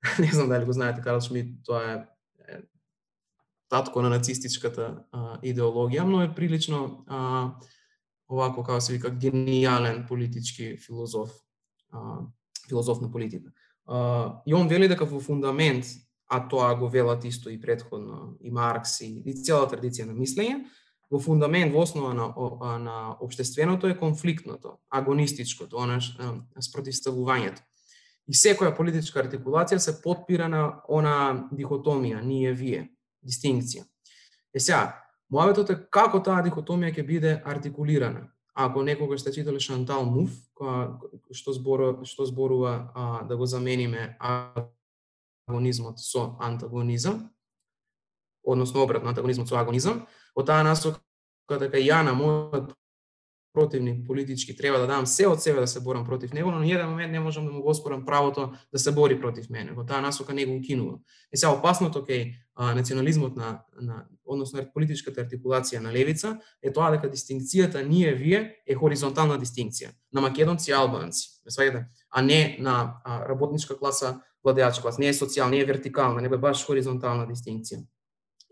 не 0.18 0.30
знам 0.32 0.48
дали 0.48 0.64
го 0.64 0.72
знаете 0.72 1.00
Карл 1.00 1.20
Шмидт, 1.20 1.64
тоа 1.64 1.92
е, 1.92 1.94
е 2.48 2.58
татко 3.68 4.02
на 4.02 4.08
нацистичката 4.08 5.04
а, 5.12 5.38
идеологија, 5.42 6.04
но 6.04 6.22
е 6.22 6.34
прилично 6.34 7.04
а, 7.06 7.52
овако 8.30 8.62
како 8.62 8.80
се 8.80 8.92
вика 8.92 9.10
гениален 9.10 10.06
политички 10.08 10.76
филозоф, 10.76 11.30
а, 11.92 12.20
филозоф 12.68 13.00
на 13.00 13.10
политика. 13.12 13.52
А, 13.86 14.40
и 14.46 14.54
он 14.54 14.68
вели 14.68 14.88
дека 14.88 15.04
во 15.04 15.20
фундамент, 15.20 15.84
а 16.28 16.48
тоа 16.48 16.74
го 16.74 16.88
велат 16.88 17.24
исто 17.24 17.50
и 17.50 17.60
предходно 17.60 18.36
и 18.40 18.50
Маркс 18.50 19.00
и, 19.00 19.22
и 19.24 19.34
цела 19.34 19.68
традиција 19.68 20.06
на 20.06 20.16
мислење, 20.16 20.64
во 21.10 21.20
фундамент, 21.20 21.72
во 21.72 21.82
основа 21.82 22.12
на, 22.14 22.28
о- 22.36 22.78
на 22.78 23.16
обштественото 23.20 23.88
е 23.88 23.96
конфликтното, 23.96 24.76
агонистичкото, 24.90 25.76
она 25.76 26.00
спротивставувањето. 26.60 27.64
И 28.28 28.36
секоја 28.36 28.74
политичка 28.76 29.22
артикулација 29.22 29.78
се 29.80 29.94
подпира 30.02 30.48
на 30.52 30.82
она 30.88 31.48
дихотомија, 31.48 32.20
ние 32.20 32.52
вие, 32.52 32.90
дистинкција. 33.24 33.86
Е 34.52 34.60
сега, 34.60 34.98
мојавето 35.32 35.64
е 35.72 35.78
како 35.90 36.20
таа 36.20 36.42
дихотомија 36.44 36.92
ќе 36.92 37.06
биде 37.06 37.32
артикулирана. 37.44 38.28
Ако 38.58 38.82
некогаш 38.82 39.20
сте 39.20 39.32
читале 39.32 39.60
Шантал 39.60 40.04
Муф, 40.04 40.34
која 40.58 40.98
што 41.32 41.54
зборува, 41.56 42.04
што 42.04 42.26
зборува 42.26 42.72
а, 42.92 43.24
да 43.24 43.36
го 43.36 43.46
замениме 43.46 44.16
агонизмот 44.18 46.00
со 46.02 46.34
антагонизам, 46.40 47.30
односно 48.42 48.82
обратно 48.82 49.08
антагонизмот 49.08 49.48
со 49.48 49.56
агонизам, 49.56 50.04
од 50.34 50.46
таа 50.46 50.66
насока 50.66 51.00
така 51.48 51.64
дека 51.64 51.80
ја 51.80 52.02
на 52.04 52.12
мојот 52.18 52.74
противник 53.52 54.06
политички 54.06 54.56
треба 54.56 54.78
да 54.78 54.86
дам 54.86 55.06
се 55.06 55.26
од 55.26 55.42
себе 55.42 55.60
да 55.60 55.66
се 55.66 55.80
борам 55.80 56.04
против 56.04 56.32
него, 56.32 56.50
но 56.50 56.60
ниеден 56.60 56.88
момент 56.90 57.12
не 57.12 57.20
можам 57.20 57.46
да 57.46 57.52
му 57.52 57.62
го 57.62 57.70
оспорам 57.70 58.04
правото 58.04 58.52
да 58.72 58.78
се 58.78 58.92
бори 58.92 59.20
против 59.20 59.50
мене. 59.50 59.72
Во 59.72 59.84
таа 59.84 60.00
насока 60.00 60.34
не 60.34 60.46
го 60.46 60.56
укинува. 60.56 60.98
Е 61.32 61.36
сега 61.36 61.52
опасното 61.52 62.04
кај 62.04 62.34
национализмот 62.58 63.36
на, 63.36 63.62
на 63.80 64.04
односно 64.24 64.62
политичката 64.74 65.24
артикулација 65.24 65.80
на 65.80 65.92
левица 65.92 66.38
е 66.62 66.72
тоа 66.72 66.90
дека 66.90 67.10
дистинкцијата 67.10 67.82
ние 67.86 68.14
вие 68.14 68.62
е 68.66 68.74
хоризонтална 68.74 69.38
дистинкција 69.38 69.90
на 70.12 70.20
македонци 70.20 70.70
и 70.70 70.74
албанци, 70.74 71.40
ме 71.44 71.50
сваѓате, 71.50 71.84
а 72.10 72.22
не 72.22 72.56
на 72.60 73.00
а, 73.04 73.28
работничка 73.28 73.78
класа, 73.78 74.20
владеачка 74.44 74.82
класа, 74.82 75.00
не 75.00 75.08
е 75.08 75.14
социјална, 75.16 75.50
не 75.50 75.60
е 75.60 75.64
вертикална, 75.64 76.20
не 76.20 76.28
е 76.28 76.38
баш 76.38 76.66
хоризонтална 76.66 77.26
дистинкција. 77.26 77.84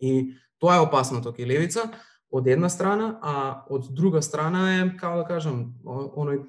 И 0.00 0.34
тоа 0.58 0.76
е 0.76 0.84
опасното 0.86 1.32
кај 1.32 1.46
левица, 1.46 1.90
од 2.30 2.46
една 2.46 2.68
страна, 2.68 3.18
а 3.22 3.64
од 3.70 3.88
друга 3.94 4.22
страна 4.22 4.62
е, 4.74 4.90
како 4.98 5.22
да 5.22 5.28
кажам, 5.28 5.74
оној 5.84 6.42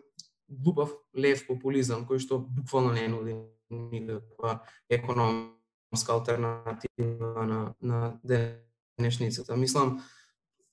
глупав 0.48 0.94
лев 1.18 1.44
популизам 1.48 2.06
кој 2.08 2.22
што 2.24 2.40
буквално 2.40 2.94
не 2.96 3.08
нуди 3.12 3.36
никаква 3.70 4.60
економска 4.90 6.14
алтернатива 6.14 7.46
на, 7.46 7.74
на 7.82 8.20
денешницата. 8.24 9.58
Мислам, 9.58 10.00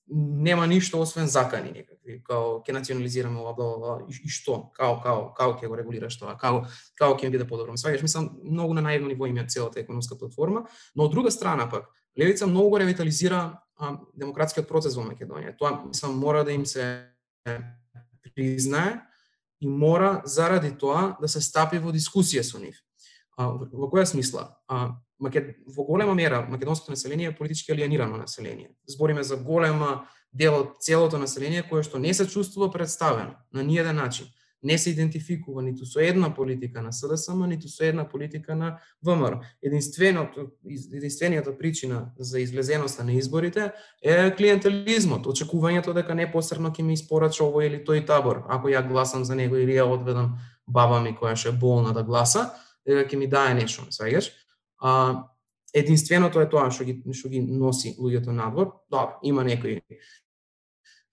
нема 0.07 0.67
ништо 0.67 0.99
освен 1.01 1.27
закани 1.27 1.71
некакви, 1.73 2.19
као 2.23 2.59
ќе 2.61 2.75
национализираме 2.77 3.39
ова, 3.41 3.53
бла, 3.57 3.77
бла, 3.77 3.93
и, 4.07 4.13
и 4.13 4.29
што, 4.29 4.69
као, 4.75 4.99
као, 5.01 5.27
као 5.33 5.55
ќе 5.57 5.67
го 5.67 5.77
регулираш 5.79 6.19
тоа, 6.21 6.35
као, 6.37 6.65
као 6.99 7.17
ќе 7.17 7.31
биде 7.33 7.47
подобро. 7.49 7.73
Сваѓаш, 7.73 8.05
мислам, 8.05 8.29
многу 8.43 8.77
на 8.77 8.85
наивно 8.85 9.09
ниво 9.09 9.25
има 9.25 9.47
целата 9.47 9.79
економска 9.81 10.17
платформа, 10.17 10.67
но 10.95 11.09
од 11.09 11.11
друга 11.11 11.31
страна 11.31 11.69
пак, 11.69 11.89
Левица 12.19 12.47
многу 12.47 12.69
го 12.69 12.79
ревитализира 12.79 13.59
а, 13.75 13.97
демократскиот 14.15 14.67
процес 14.67 14.95
во 14.95 15.03
Македонија. 15.03 15.55
Тоа, 15.59 15.81
мислам, 15.83 16.15
мора 16.19 16.45
да 16.47 16.53
им 16.55 16.65
се 16.65 17.11
признае 18.35 19.01
и 19.61 19.67
мора 19.67 20.21
заради 20.25 20.71
тоа 20.77 21.17
да 21.19 21.27
се 21.27 21.41
стапи 21.41 21.79
во 21.79 21.91
дискусија 21.91 22.43
со 22.43 22.59
нив. 22.59 22.79
А, 23.37 23.51
во 23.51 23.89
која 23.91 24.05
смисла? 24.07 24.55
А, 24.67 24.95
Макед... 25.19 25.55
Во 25.67 25.83
голема 25.83 26.15
мера 26.15 26.47
македонското 26.49 26.91
население 26.91 27.27
е 27.27 27.35
политички 27.35 27.71
алиенирано 27.71 28.17
население. 28.17 28.69
Збориме 28.87 29.23
за 29.23 29.37
голема 29.37 30.07
дел 30.33 30.59
од 30.59 30.75
целото 30.79 31.17
население 31.17 31.63
кое 31.63 31.83
што 31.83 31.99
не 31.99 32.13
се 32.13 32.27
чувствува 32.27 32.71
представено 32.71 33.35
на 33.53 33.63
ниеден 33.63 33.95
начин 33.95 34.27
не 34.65 34.77
се 34.77 34.89
идентификува 34.89 35.61
ниту 35.61 35.85
со 35.85 35.99
една 35.99 36.33
политика 36.33 36.81
на 36.81 36.93
СДСМ, 36.93 37.45
ниту 37.45 37.69
со 37.69 37.83
една 37.85 38.09
политика 38.09 38.55
на 38.55 38.79
ВМРО. 39.03 39.39
Единственото, 39.63 40.47
единствената 40.93 41.57
причина 41.57 42.11
за 42.19 42.39
излезеноста 42.39 43.03
на 43.03 43.13
изборите 43.13 43.71
е 44.01 44.35
клиентелизмот, 44.35 45.27
очекувањето 45.29 45.93
дека 45.93 46.15
непосредно 46.15 46.73
ќе 46.73 46.81
ми 46.81 46.97
испорача 46.97 47.45
овој 47.45 47.69
или 47.69 47.83
тој 47.85 48.05
табор, 48.09 48.41
ако 48.49 48.73
ја 48.73 48.81
гласам 48.87 49.23
за 49.23 49.35
него 49.35 49.55
или 49.55 49.77
ја 49.77 49.85
одведам 49.85 50.39
баба 50.67 50.99
ми 50.99 51.13
која 51.13 51.35
ше 51.35 51.51
болна 51.51 51.93
да 51.93 52.03
гласа, 52.03 52.49
дека 52.87 53.05
ќе 53.05 53.21
ми 53.21 53.27
дае 53.29 53.53
нешто, 53.53 53.85
сваѓаш? 53.93 54.33
А, 54.85 55.25
единственото 55.73 56.41
е 56.41 56.49
тоа 56.49 56.69
што 56.69 56.85
ги 56.85 56.99
што 57.17 57.31
ги 57.33 57.41
носи 57.41 57.95
луѓето 57.97 58.35
надвор. 58.35 58.69
Добро, 58.93 59.17
има 59.25 59.43
некои 59.43 59.81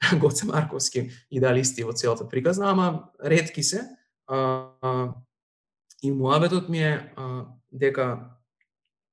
Гоце 0.21 0.47
Марковски 0.47 1.09
идеалисти 1.31 1.85
во 1.85 1.95
целата 1.97 2.29
приказна, 2.29 2.69
ама 2.71 3.09
ретки 3.25 3.63
се. 3.63 3.87
А, 4.27 4.69
а, 4.83 5.15
и 6.03 6.13
муабетот 6.13 6.69
ми 6.69 6.83
е 6.85 7.15
а, 7.17 7.47
дека 7.73 8.37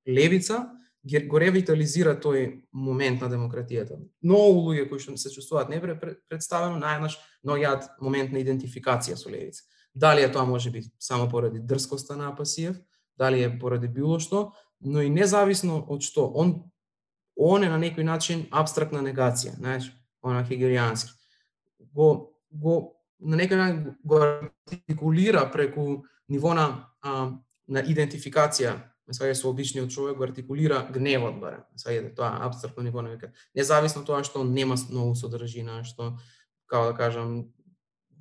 левица 0.08 0.68
го 1.04 1.40
ревитализира 1.40 2.18
тој 2.20 2.68
момент 2.74 3.22
на 3.22 3.30
демократијата. 3.32 3.96
Многу 4.22 4.68
луѓе 4.68 4.90
кои 4.90 5.00
што 5.00 5.16
се 5.18 5.32
чувствуваат 5.32 5.72
непре 5.72 5.96
представено, 6.28 6.76
најнаш 6.76 7.16
но 7.44 7.56
момент 8.02 8.32
на 8.32 8.44
идентификација 8.44 9.16
со 9.16 9.30
левица. 9.30 9.64
Дали 9.96 10.22
е 10.22 10.32
тоа 10.32 10.46
може 10.46 10.70
би 10.70 10.84
само 11.00 11.30
поради 11.30 11.60
дрскоста 11.60 12.18
на 12.18 12.28
Апасиев, 12.30 12.76
дали 13.20 13.44
е 13.44 13.52
поради 13.60 13.88
било 13.88 14.20
што, 14.20 14.54
но 14.80 15.04
и 15.04 15.10
независно 15.12 15.84
од 15.84 16.02
што, 16.08 16.32
он 16.32 16.72
он 17.40 17.64
е 17.64 17.70
на 17.72 17.78
некој 17.80 18.04
начин 18.04 18.48
абстрактна 18.52 19.00
негација, 19.00 19.56
знаеш, 19.56 19.88
она 20.22 20.44
хегелијански. 20.44 21.14
Го, 21.96 22.36
го 22.52 22.74
на 23.20 23.40
некој 23.40 23.56
начин 23.56 23.96
го 24.04 24.20
артикулира 24.20 25.46
преку 25.52 26.04
ниво 26.28 26.52
на, 26.54 26.92
а, 27.02 27.32
на 27.68 27.84
идентификација, 27.84 28.76
сваѓа 29.10 29.38
со 29.40 29.48
обичниот 29.50 29.90
човек, 29.90 30.18
го 30.18 30.28
артикулира 30.28 30.84
гневот 30.92 31.40
барем, 31.40 31.64
сваѓате 31.80 32.12
тоа 32.18 32.44
абстрактно 32.46 32.84
ниво 32.84 33.02
на 33.02 33.16
века. 33.16 33.32
Независно 33.56 34.04
тоа 34.06 34.24
што 34.28 34.44
нема 34.44 34.76
многу 34.90 35.16
содржина, 35.16 35.80
што 35.88 36.18
како 36.68 36.92
да 36.92 36.98
кажам, 36.98 37.54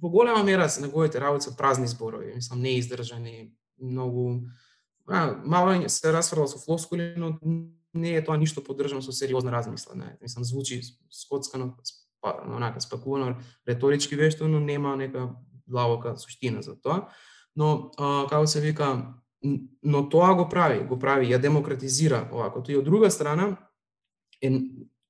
во 0.01 0.11
голема 0.15 0.45
мера 0.47 0.69
се 0.69 0.87
неговите 0.87 1.21
работи 1.21 1.51
се 1.51 1.57
празни 1.57 1.89
зборови, 1.91 2.35
мислам 2.39 2.63
неиздржани, 2.63 3.51
многу 3.83 4.47
а, 5.09 5.41
мало 5.45 5.89
се 5.89 6.13
расфрла 6.13 6.49
со 6.49 6.59
флоскули, 6.59 7.15
но 7.17 7.39
не 7.95 8.17
е 8.17 8.25
тоа 8.25 8.37
ништо 8.37 8.65
поддржано 8.65 9.03
со 9.03 9.13
сериозна 9.13 9.53
размисла, 9.53 9.95
не. 9.95 10.17
Мислам 10.23 10.45
звучи 10.45 10.83
скоцкано, 11.11 11.77
па, 12.21 12.41
онака 12.47 12.81
спакувано, 12.81 13.37
реторички 13.69 14.17
вешто, 14.17 14.49
но 14.49 14.61
нема 14.61 14.97
нека 14.97 15.31
длабока 15.67 16.17
суштина 16.17 16.63
за 16.63 16.81
тоа. 16.81 17.09
Но 17.57 17.91
а, 17.99 18.27
како 18.29 18.47
се 18.47 18.61
вика, 18.61 19.15
но 19.83 20.09
тоа 20.09 20.35
го 20.35 20.49
прави, 20.49 20.85
го 20.87 20.99
прави, 20.99 21.27
ја 21.27 21.41
демократизира 21.41 22.29
овакото. 22.33 22.73
И 22.73 22.77
од 22.77 22.85
друга 22.85 23.11
страна, 23.11 23.57
е, 24.43 24.61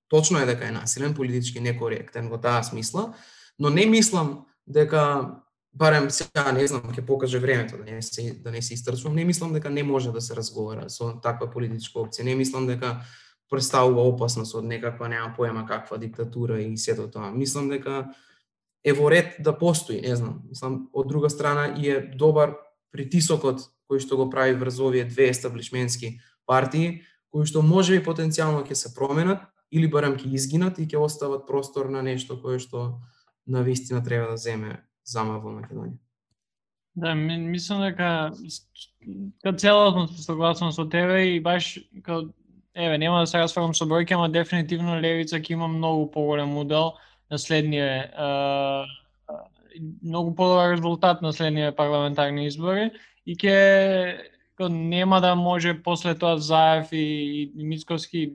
точно 0.09 0.39
е 0.39 0.47
дека 0.47 0.69
е 0.69 0.73
насилен, 0.73 1.15
политички 1.15 1.61
некоректен 1.61 2.29
во 2.29 2.39
таа 2.39 2.63
смисла, 2.63 3.15
но 3.59 3.71
не 3.71 3.87
мислам 3.87 4.47
дека 4.67 5.43
барем 5.73 6.11
сега 6.11 6.53
не 6.53 6.67
знам 6.67 6.91
ќе 6.93 7.05
покаже 7.07 7.39
времето 7.39 7.77
да 7.77 7.85
не 7.85 8.03
се 8.03 8.35
да 8.43 8.51
не 8.51 8.63
се 8.63 8.75
истрчувам, 8.75 9.15
не 9.15 9.25
мислам 9.25 9.53
дека 9.53 9.71
не 9.71 9.83
може 9.83 10.13
да 10.13 10.21
се 10.21 10.37
разговара 10.37 10.91
со 10.91 11.21
таква 11.23 11.51
политичка 11.51 11.99
опција. 11.99 12.25
Не 12.25 12.35
мислам 12.35 12.67
дека 12.67 13.01
представува 13.51 14.03
опасност 14.09 14.55
од 14.55 14.65
некаква 14.65 15.09
нема 15.09 15.33
поема 15.37 15.67
каква 15.67 15.99
диктатура 15.99 16.61
и 16.61 16.77
сето 16.77 17.09
тоа. 17.11 17.31
Мислам 17.31 17.69
дека 17.69 18.09
е 18.85 18.93
во 18.93 19.11
ред 19.11 19.37
да 19.41 19.53
постои, 19.59 20.01
не 20.01 20.17
знам. 20.17 20.43
Мислам 20.49 20.89
од 20.93 21.09
друга 21.09 21.31
страна 21.31 21.75
и 21.77 21.89
е 21.91 22.01
добар 22.01 22.57
притисокот 22.93 23.69
кој 23.89 24.01
што 24.05 24.17
го 24.17 24.29
прави 24.31 24.55
врз 24.55 24.81
овие 24.81 25.05
две 25.09 25.31
естаблишментски 25.33 26.19
партии, 26.47 27.03
кои 27.33 27.47
што 27.47 27.63
може 27.63 27.97
би 27.97 28.05
потенцијално 28.05 28.65
ќе 28.65 28.75
се 28.75 28.95
променат 28.95 29.45
или 29.71 29.89
барем 29.89 30.17
ќе 30.17 30.33
изгинат 30.33 30.79
и 30.79 30.87
ќе 30.89 31.01
остават 31.01 31.47
простор 31.47 31.89
на 31.89 32.03
нешто 32.03 32.37
кое 32.41 32.59
што 32.59 33.01
на 33.47 33.63
вистина 33.65 34.03
треба 34.05 34.31
да 34.31 34.37
земе 34.37 34.88
зама 35.09 35.39
во 35.43 35.55
Македонија. 35.57 35.97
Да, 36.99 37.15
мислам 37.15 37.85
дека 37.87 38.33
као 39.43 39.53
целосно 39.55 40.09
се 40.09 40.23
согласувам 40.23 40.73
со 40.73 40.89
тебе 40.89 41.37
и 41.37 41.41
баш 41.41 41.79
као 42.03 42.29
еве 42.75 42.99
нема 42.99 43.21
да 43.21 43.27
се 43.27 43.39
расфрлам 43.39 43.75
со 43.75 43.87
бројки, 43.87 44.15
ама 44.15 44.29
дефинитивно 44.29 44.99
левица 45.01 45.39
ќе 45.39 45.53
има 45.53 45.69
многу 45.69 46.11
поголем 46.11 46.57
удел 46.59 46.95
на 47.31 47.39
следниве 47.39 48.11
многу 50.03 50.35
подобар 50.35 50.73
резултат 50.73 51.23
на 51.23 51.33
следниве 51.33 51.75
парламентарни 51.77 52.47
избори 52.47 52.91
и 53.27 53.37
ќе 53.37 54.69
нема 54.69 55.21
да 55.21 55.35
може 55.35 55.83
после 55.83 56.15
тоа 56.19 56.39
Заев 56.39 56.93
и, 56.93 57.53
и 57.57 57.65
Мицковски 57.65 58.35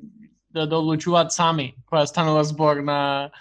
да, 0.53 0.67
да 0.67 0.77
одлучуваат 0.77 1.31
сами 1.31 1.73
која 1.91 2.05
станува 2.05 2.43
збор 2.43 2.79
на 2.79 3.31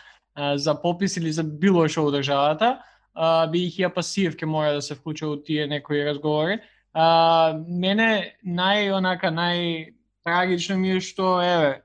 за 0.56 0.74
попис 0.82 1.16
или 1.16 1.30
за 1.32 1.44
било 1.44 1.86
што 1.88 2.09
во 2.09 2.10
државата 2.10 2.80
бидејќи 3.16 3.84
ја 3.84 3.90
пасив 3.94 4.36
ќе 4.36 4.47
мора 4.47 4.72
да 4.78 4.82
се 4.82 4.94
вклучи 4.94 5.26
у 5.26 5.36
тие 5.36 5.66
некои 5.66 6.05
разговори. 6.05 6.60
А, 6.94 7.55
мене 7.68 8.36
нај 8.44 8.93
онака 8.97 9.30
нај 9.32 9.94
трагично 10.24 10.76
ми 10.76 10.97
е 10.97 11.01
што 11.01 11.40
еве 11.40 11.82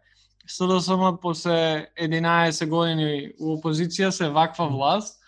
СДСМ 0.48 1.20
после 1.22 1.88
11 2.00 2.68
години 2.70 3.34
у 3.40 3.58
опозиција 3.58 4.12
се 4.12 4.30
ваква 4.30 4.68
власт 4.68 5.20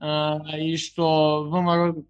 а, 0.00 0.38
и 0.58 0.76
што 0.76 1.48
ВМРО 1.50 2.02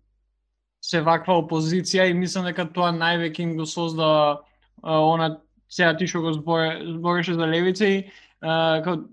се 0.80 1.00
ваква 1.00 1.40
опозиција 1.42 2.08
и 2.08 2.14
мислам 2.16 2.48
дека 2.48 2.68
тоа 2.68 2.92
највеќе 2.92 3.40
им 3.40 3.56
го 3.56 3.66
создава 3.66 4.44
она 4.82 5.40
сега 5.68 5.96
ти 5.96 6.06
што 6.06 6.20
го 6.20 6.32
зборе, 6.32 6.80
збореше 6.96 7.34
за 7.34 7.46
левица 7.46 7.84
и 7.86 8.04
а, 8.40 9.04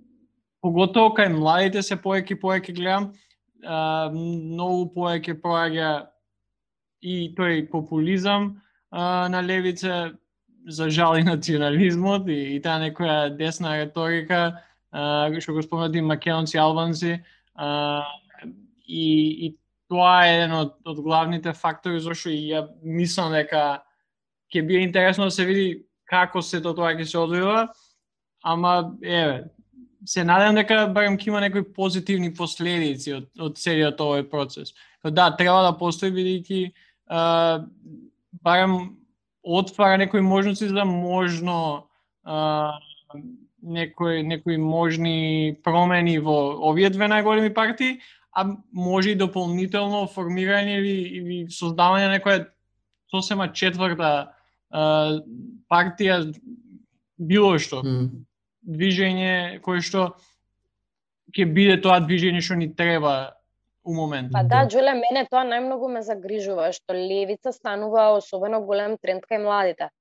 поготово 0.62 1.16
кај 1.16 1.36
младите 1.36 1.84
се 1.84 1.96
поеќе 1.96 2.40
поеќе 2.40 2.76
гледам, 2.76 3.12
а, 3.66 4.10
многу 4.14 4.92
поеќе 4.96 5.40
проаѓа 5.42 5.90
и 7.02 7.34
тој 7.38 7.68
популизам 7.72 8.62
а, 8.92 9.28
на 9.30 9.42
левица, 9.42 10.14
за 10.66 10.90
жал 10.90 11.16
и 11.16 11.24
национализмот 11.24 12.28
и, 12.28 12.56
и 12.56 12.62
таа 12.62 12.80
некоја 12.82 13.30
десна 13.38 13.76
реторика, 13.78 14.62
а, 14.92 15.30
што 15.40 15.54
го 15.54 15.62
спомнати 15.62 16.02
македонци, 16.02 16.58
албанци, 16.58 17.20
а, 17.54 18.06
и, 18.88 19.06
и 19.46 19.58
тоа 19.90 20.26
е 20.26 20.34
еден 20.38 20.56
од, 20.58 20.72
од 20.86 21.02
главните 21.06 21.54
фактори 21.54 22.02
зашто 22.02 22.32
и 22.34 22.50
ја 22.50 22.66
мислам 22.82 23.34
дека 23.36 23.84
ќе 24.50 24.66
биде 24.66 24.86
интересно 24.88 25.30
да 25.30 25.36
се 25.36 25.46
види 25.46 25.68
како 26.10 26.42
се 26.42 26.62
тоа 26.62 26.94
ќе 26.98 27.06
се 27.06 27.18
одвива, 27.22 27.68
ама 28.44 28.96
еве, 29.02 29.44
се 30.06 30.24
надевам 30.24 30.56
дека 30.56 30.86
барем 30.94 31.18
ќе 31.18 31.28
има 31.32 31.42
некои 31.42 31.64
позитивни 31.64 32.34
последици 32.34 33.14
од, 33.20 33.30
од 33.40 33.58
целиот 33.58 34.02
овој 34.02 34.28
процес. 34.30 34.74
Да, 35.04 35.30
треба 35.38 35.62
да 35.66 35.74
постои 35.78 36.14
бидејќи 36.14 36.62
барем 38.44 38.96
отвара 39.44 39.98
некои 39.98 40.22
можности 40.22 40.68
за 40.68 40.86
можно 40.86 41.88
а, 42.24 42.80
некои 43.62 44.24
некои 44.24 44.58
можни 44.58 45.58
промени 45.64 46.20
во 46.20 46.58
овие 46.70 46.90
две 46.90 47.08
најголеми 47.08 47.54
партии, 47.54 48.00
а 48.32 48.58
може 48.72 49.12
и 49.12 49.16
дополнително 49.16 50.06
формирање 50.10 50.80
или, 50.82 50.96
или 51.20 51.38
создавање 51.50 52.10
некоја 52.18 52.46
сосема 53.12 53.48
четврта 53.54 54.34
а, 54.70 55.20
партија 55.70 56.24
било 57.18 57.58
што. 57.60 57.84
Mm. 57.86 58.26
Движење 58.66 59.62
кое 59.66 59.82
што 59.86 60.16
ќе 61.36 61.46
биде 61.46 61.76
тоа 61.82 62.00
движење 62.02 62.42
што 62.42 62.58
ни 62.58 62.70
треба 62.74 63.36
у 63.86 63.94
моментот. 63.94 64.34
Па 64.34 64.44
да, 64.44 64.64
Джуле, 64.66 64.96
мене 64.98 65.26
тоа 65.30 65.44
најмногу 65.46 65.92
ме 65.94 66.02
загрижува, 66.06 66.72
што 66.74 66.96
левица 66.98 67.54
станува 67.54 68.10
особено 68.18 68.62
голем 68.66 68.98
тренд 68.98 69.28
кај 69.30 69.44
младите. 69.44 69.92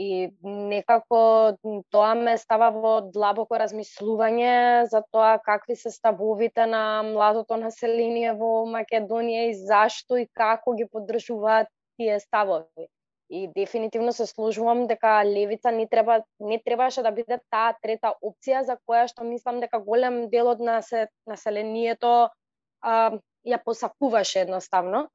И 0.00 0.30
некако 0.42 1.56
тоа 1.92 2.12
ме 2.16 2.36
става 2.40 2.70
во 2.72 2.92
длабоко 3.14 3.58
размислување 3.60 4.86
за 4.92 5.02
тоа 5.12 5.34
какви 5.44 5.76
се 5.76 5.92
ставовите 5.92 6.64
на 6.66 7.02
младото 7.08 7.58
население 7.60 8.32
во 8.32 8.64
Македонија 8.76 9.50
и 9.50 9.58
зашто 9.58 10.16
и 10.20 10.28
како 10.32 10.76
ги 10.78 10.88
поддржуваат 10.88 11.68
тие 12.00 12.16
ставови. 12.20 12.88
И 13.30 13.48
дефинитивно 13.56 14.12
се 14.12 14.26
служувам 14.26 14.86
дека 14.86 15.22
левица 15.24 15.70
не 15.72 15.86
треба 15.88 16.22
не 16.40 16.58
требаше 16.62 17.02
да 17.02 17.12
биде 17.14 17.38
таа 17.50 17.76
трета 17.82 18.10
опција 18.22 18.64
за 18.66 18.74
која 18.88 19.06
што 19.06 19.24
мислам 19.24 19.60
дека 19.62 19.78
голем 19.78 20.24
дел 20.30 20.50
од 20.50 20.58
населението 21.26 22.28
а, 22.82 22.94
ја 23.46 23.58
посакуваше 23.64 24.40
едноставно. 24.42 25.06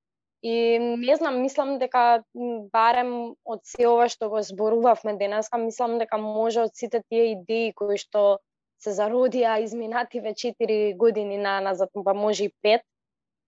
И 0.44 0.80
не 0.80 1.16
знам, 1.16 1.42
мислам 1.42 1.78
дека 1.80 2.24
барем 2.72 3.36
од 3.44 3.62
се 3.66 3.88
ова 3.90 4.08
што 4.14 4.30
го 4.30 4.42
зборувавме 4.46 5.16
денеска, 5.18 5.58
мислам 5.58 5.98
дека 6.00 6.18
може 6.22 6.68
од 6.70 6.76
сите 6.76 7.02
тие 7.10 7.32
идеи 7.34 7.74
кои 7.74 7.98
што 7.98 8.40
се 8.80 8.94
зародија 8.94 9.58
изминативе 9.64 10.36
4 10.38 10.96
години 10.98 11.38
на 11.38 11.60
назад, 11.62 11.90
па 12.06 12.14
може 12.14 12.46
и 12.46 12.54
5, 12.64 12.86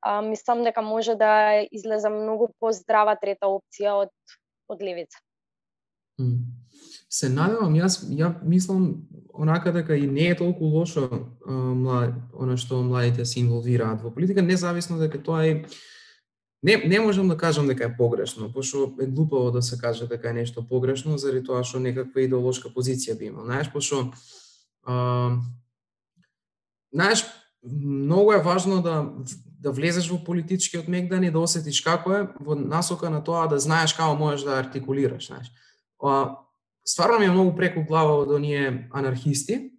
а, 0.02 0.22
мислам 0.22 0.64
дека 0.64 0.81
може 0.81 1.15
да 1.15 1.61
излезе 1.72 2.10
многу 2.10 2.49
поздрава 2.60 3.15
трета 3.15 3.48
опција 3.48 3.94
од 4.03 4.11
од 4.68 4.81
левица. 4.81 5.19
Се 7.10 7.30
надевам, 7.30 7.76
јас 7.77 8.02
ја 8.10 8.31
мислам 8.44 9.07
онака 9.34 9.72
дека 9.72 9.95
и 9.95 10.07
не 10.07 10.31
е 10.31 10.35
толку 10.35 10.65
лошо 10.65 11.10
а, 11.11 11.52
млад, 11.52 12.15
она 12.34 12.57
што 12.57 12.81
младите 12.84 13.26
се 13.26 13.39
инволвираат 13.39 14.02
во 14.02 14.11
политика, 14.11 14.41
независно 14.41 14.98
дека 14.99 15.22
тоа 15.23 15.45
е 15.45 15.53
не 16.64 16.77
не 16.88 16.99
можам 16.99 17.27
да 17.27 17.38
кажам 17.38 17.68
дека 17.68 17.85
е 17.85 17.98
погрешно, 17.98 18.52
пошто 18.53 18.95
е 18.99 19.06
глупаво 19.06 19.52
да 19.52 19.61
се 19.61 19.77
каже 19.77 20.07
дека 20.07 20.30
е 20.30 20.34
нешто 20.34 20.68
погрешно 20.68 21.18
заради 21.18 21.45
тоа 21.45 21.64
што 21.64 21.80
некаква 21.80 22.22
идеолошка 22.22 22.73
позиција 22.73 23.18
би 23.18 23.30
имал. 23.30 23.45
Знаеш, 23.45 23.72
пошто 23.72 24.11
а, 24.84 25.38
знаеш, 26.94 27.26
многу 27.64 28.31
е 28.34 28.41
важно 28.41 28.81
да 28.81 29.14
да 29.59 29.71
влезеш 29.71 30.09
во 30.11 30.19
политичкиот 30.23 30.88
мегдан 30.88 31.23
и 31.23 31.31
да 31.31 31.39
осетиш 31.39 31.81
како 31.81 32.13
е 32.13 32.25
во 32.39 32.55
насока 32.55 33.09
на 33.09 33.23
тоа 33.23 33.47
да 33.49 33.59
знаеш 33.59 33.93
како 33.97 34.15
можеш 34.15 34.45
да 34.45 34.59
артикулираш, 34.61 35.27
знаеш. 35.27 35.49
А, 36.03 36.38
стварно 36.85 37.19
ми 37.19 37.25
е 37.25 37.31
многу 37.31 37.55
преку 37.55 37.84
глава 37.84 38.19
од 38.21 38.31
оние 38.31 38.89
анархисти, 38.93 39.71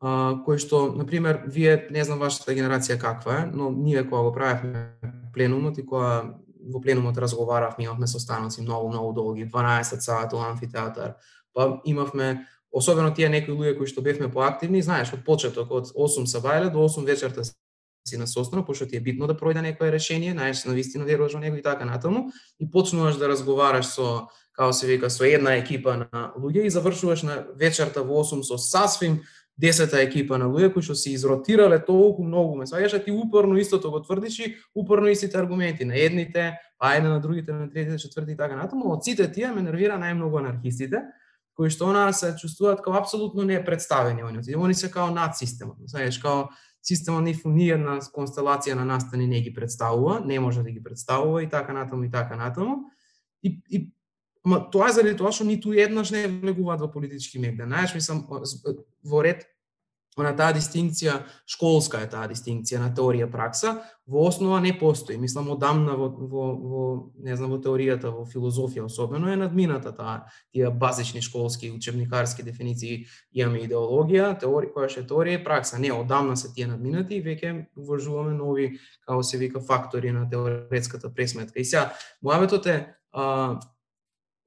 а, 0.00 0.38
кои 0.44 0.58
што, 0.58 0.92
например, 0.94 1.42
вие, 1.46 1.88
не 1.90 2.04
знам 2.04 2.22
вашата 2.22 2.54
генерација 2.54 2.98
каква 2.98 3.42
е, 3.42 3.46
но 3.52 3.70
ние 3.70 4.06
кога 4.06 4.22
го 4.22 4.32
правевме 4.32 4.94
пленумот 5.34 5.78
и 5.78 5.86
кога 5.86 6.38
во 6.70 6.80
пленумот 6.80 7.18
разговаравме, 7.18 7.84
имавме 7.84 8.06
состаноци 8.06 8.62
многу, 8.62 8.88
многу 8.88 9.12
долги, 9.12 9.46
12 9.46 10.00
сата, 10.00 10.36
во 10.36 10.46
амфитеатар, 10.52 11.16
па 11.52 11.80
имавме 11.84 12.46
особено 12.70 13.10
тие 13.14 13.28
некои 13.28 13.54
луѓе 13.54 13.78
кои 13.78 13.86
што 13.90 14.02
бевме 14.02 14.30
поактивни, 14.30 14.82
знаеш, 14.82 15.12
од 15.12 15.24
почеток, 15.26 15.70
од 15.70 15.90
8 15.96 16.30
сабајле 16.30 16.70
до 16.70 16.86
8 16.86 17.04
вечерта 17.04 17.42
си 18.08 18.16
на 18.16 18.26
состанок, 18.26 18.66
пошто 18.66 18.86
ти 18.86 18.96
е 18.96 19.00
битно 19.00 19.26
да 19.26 19.34
пројде 19.34 19.62
некое 19.62 19.92
решение, 19.92 20.32
знаеш, 20.32 20.64
на 20.64 20.74
вистина 20.74 21.04
веруваш 21.04 21.34
во 21.34 21.40
него 21.40 21.56
и 21.56 21.62
така 21.62 21.84
натаму, 21.84 22.30
и 22.60 22.70
почнуваш 22.70 23.16
да 23.16 23.28
разговараш 23.28 23.86
со 23.86 24.28
како 24.52 24.72
се 24.72 24.86
вика, 24.86 25.10
со 25.10 25.24
една 25.24 25.54
екипа 25.56 25.96
на 25.96 26.32
луѓе 26.36 26.66
и 26.66 26.70
завршуваш 26.70 27.22
на 27.22 27.46
вечерта 27.56 28.02
во 28.02 28.24
8 28.24 28.42
со 28.42 28.58
сасвим 28.58 29.20
десета 29.60 30.00
екипа 30.00 30.38
на 30.38 30.48
луѓе 30.48 30.72
кои 30.72 30.82
што 30.82 30.94
се 30.96 31.12
изротирале 31.12 31.78
толку 31.84 32.24
многу. 32.24 32.56
Ме 32.56 32.66
сваѓаш 32.66 33.04
ти 33.04 33.12
упорно 33.12 33.56
истото 33.60 33.90
го 33.90 34.00
тврдиш 34.00 34.38
и 34.38 34.56
упорно 34.74 35.08
истите 35.08 35.38
аргументи 35.38 35.84
на 35.84 35.96
едните, 35.96 36.56
па 36.78 36.94
една 36.96 37.10
на 37.10 37.20
другите, 37.20 37.52
на 37.52 37.70
третите, 37.70 37.98
четврти 37.98 38.32
и 38.32 38.36
така 38.36 38.56
натаму. 38.56 38.92
Од 38.96 39.04
сите 39.04 39.28
тие 39.32 39.52
ме 39.52 39.62
нервира 39.62 40.00
најмногу 40.00 40.40
анархистите, 40.40 41.04
кои 41.54 41.68
што 41.68 41.90
она 41.92 42.08
се 42.16 42.32
чувствуваат 42.40 42.80
како 42.80 42.96
апсолутно 42.96 43.44
не 43.44 43.60
представени 43.64 44.24
они. 44.24 44.40
Они 44.56 44.74
се 44.74 44.90
као 44.90 45.10
над 45.12 45.36
системот. 45.36 45.76
знаеш 45.86 46.18
као 46.18 46.48
системот 46.82 47.24
не 47.24 47.34
ни 47.44 47.68
една 47.70 47.98
констелација 48.00 48.74
на 48.74 48.84
настани 48.84 49.26
да 49.26 49.34
не 49.34 49.40
ги 49.40 49.54
представува, 49.54 50.20
не 50.24 50.40
може 50.40 50.62
да 50.62 50.70
ги 50.70 50.82
представува 50.82 51.42
и 51.42 51.48
така 51.48 51.72
натаму 51.72 52.04
и 52.04 52.10
така 52.10 52.36
натаму. 52.36 52.76
И, 53.42 53.60
и 53.70 53.90
Ма 54.44 54.70
тоа 54.72 54.88
е 54.88 54.92
заради 54.96 55.18
тоа 55.20 55.32
што 55.36 55.44
ниту 55.44 55.74
еднаш 55.76 56.14
не 56.14 56.24
влегуваат 56.24 56.80
во 56.80 56.88
политички 56.88 57.38
мегдан. 57.38 57.68
Знаеш, 57.68 57.92
мислам, 57.94 58.24
во 59.04 59.20
ред 59.20 59.44
на 60.24 60.32
таа 60.36 60.54
дистинкција, 60.56 61.20
школска 61.48 62.00
е 62.04 62.08
таа 62.10 62.28
дистинкција 62.30 62.80
на 62.82 62.90
теорија 62.94 63.26
пракса, 63.30 63.76
во 64.10 64.26
основа 64.26 64.60
не 64.60 64.72
постои. 64.78 65.18
Мислам, 65.18 65.50
одамна 65.54 65.94
во, 65.96 66.08
во, 66.10 66.44
во 66.56 66.82
не 67.22 67.36
знам, 67.36 67.52
во 67.54 67.58
теоријата, 67.62 68.10
во 68.10 68.24
филозофија 68.26 68.84
особено 68.88 69.30
е 69.30 69.36
надмината 69.38 69.92
таа, 69.94 70.16
тие 70.52 70.70
базични 70.70 71.22
школски, 71.22 71.70
учебникарски 71.70 72.42
дефиниции, 72.42 73.04
имаме 73.32 73.62
идеологија, 73.66 74.32
теорија, 74.42 74.72
која 74.74 74.88
ше 74.90 75.04
е 75.04 75.08
теорија 75.10 75.40
и 75.40 75.44
пракса. 75.44 75.78
Не, 75.78 75.92
одамна 75.94 76.36
се 76.36 76.50
тие 76.54 76.66
надминати 76.70 77.20
и 77.20 77.24
веќе 77.24 77.54
уважуваме 77.76 78.34
нови, 78.34 78.72
како 79.06 79.22
се 79.22 79.38
вика, 79.38 79.60
фактори 79.60 80.10
на 80.12 80.26
теоретската 80.30 81.12
пресметка. 81.14 81.60
И 81.60 81.64
сега, 81.64 81.92
мојаветот 82.24 82.66
е, 82.66 82.78
а, 83.12 83.60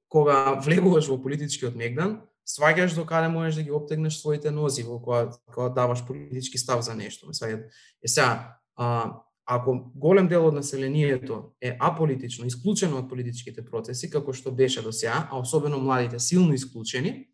кога 0.08 0.60
влегуваш 0.62 1.08
во 1.08 1.18
политичкиот 1.22 1.74
мегдан, 1.74 2.20
сваѓаш 2.48 2.94
до 2.94 3.06
каде 3.06 3.28
можеш 3.28 3.54
да 3.56 3.62
ги 3.62 3.72
обтегнеш 3.72 4.20
своите 4.20 4.50
нози 4.50 4.82
во 4.82 5.00
кога, 5.00 5.30
кога 5.54 5.68
даваш 5.68 6.04
политички 6.06 6.58
став 6.58 6.84
за 6.84 6.94
нешто. 6.94 7.32
Сваѓа, 7.32 7.64
е 8.02 8.08
сега, 8.08 8.56
а, 8.76 9.20
ако 9.46 9.92
голем 9.94 10.28
дел 10.28 10.46
од 10.46 10.54
населението 10.54 11.52
е 11.60 11.76
аполитично, 11.80 12.46
исклучено 12.46 12.98
од 13.02 13.08
политичките 13.08 13.64
процеси, 13.64 14.10
како 14.10 14.32
што 14.32 14.52
беше 14.52 14.82
до 14.82 14.92
сега, 14.92 15.28
а 15.30 15.38
особено 15.38 15.80
младите 15.80 16.18
силно 16.18 16.54
исклучени, 16.54 17.28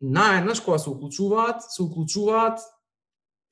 наеднаш 0.00 0.60
кога 0.60 0.78
се 0.78 0.90
уклучуваат, 0.90 1.62
се 1.70 1.82
уклучуваат 1.82 2.58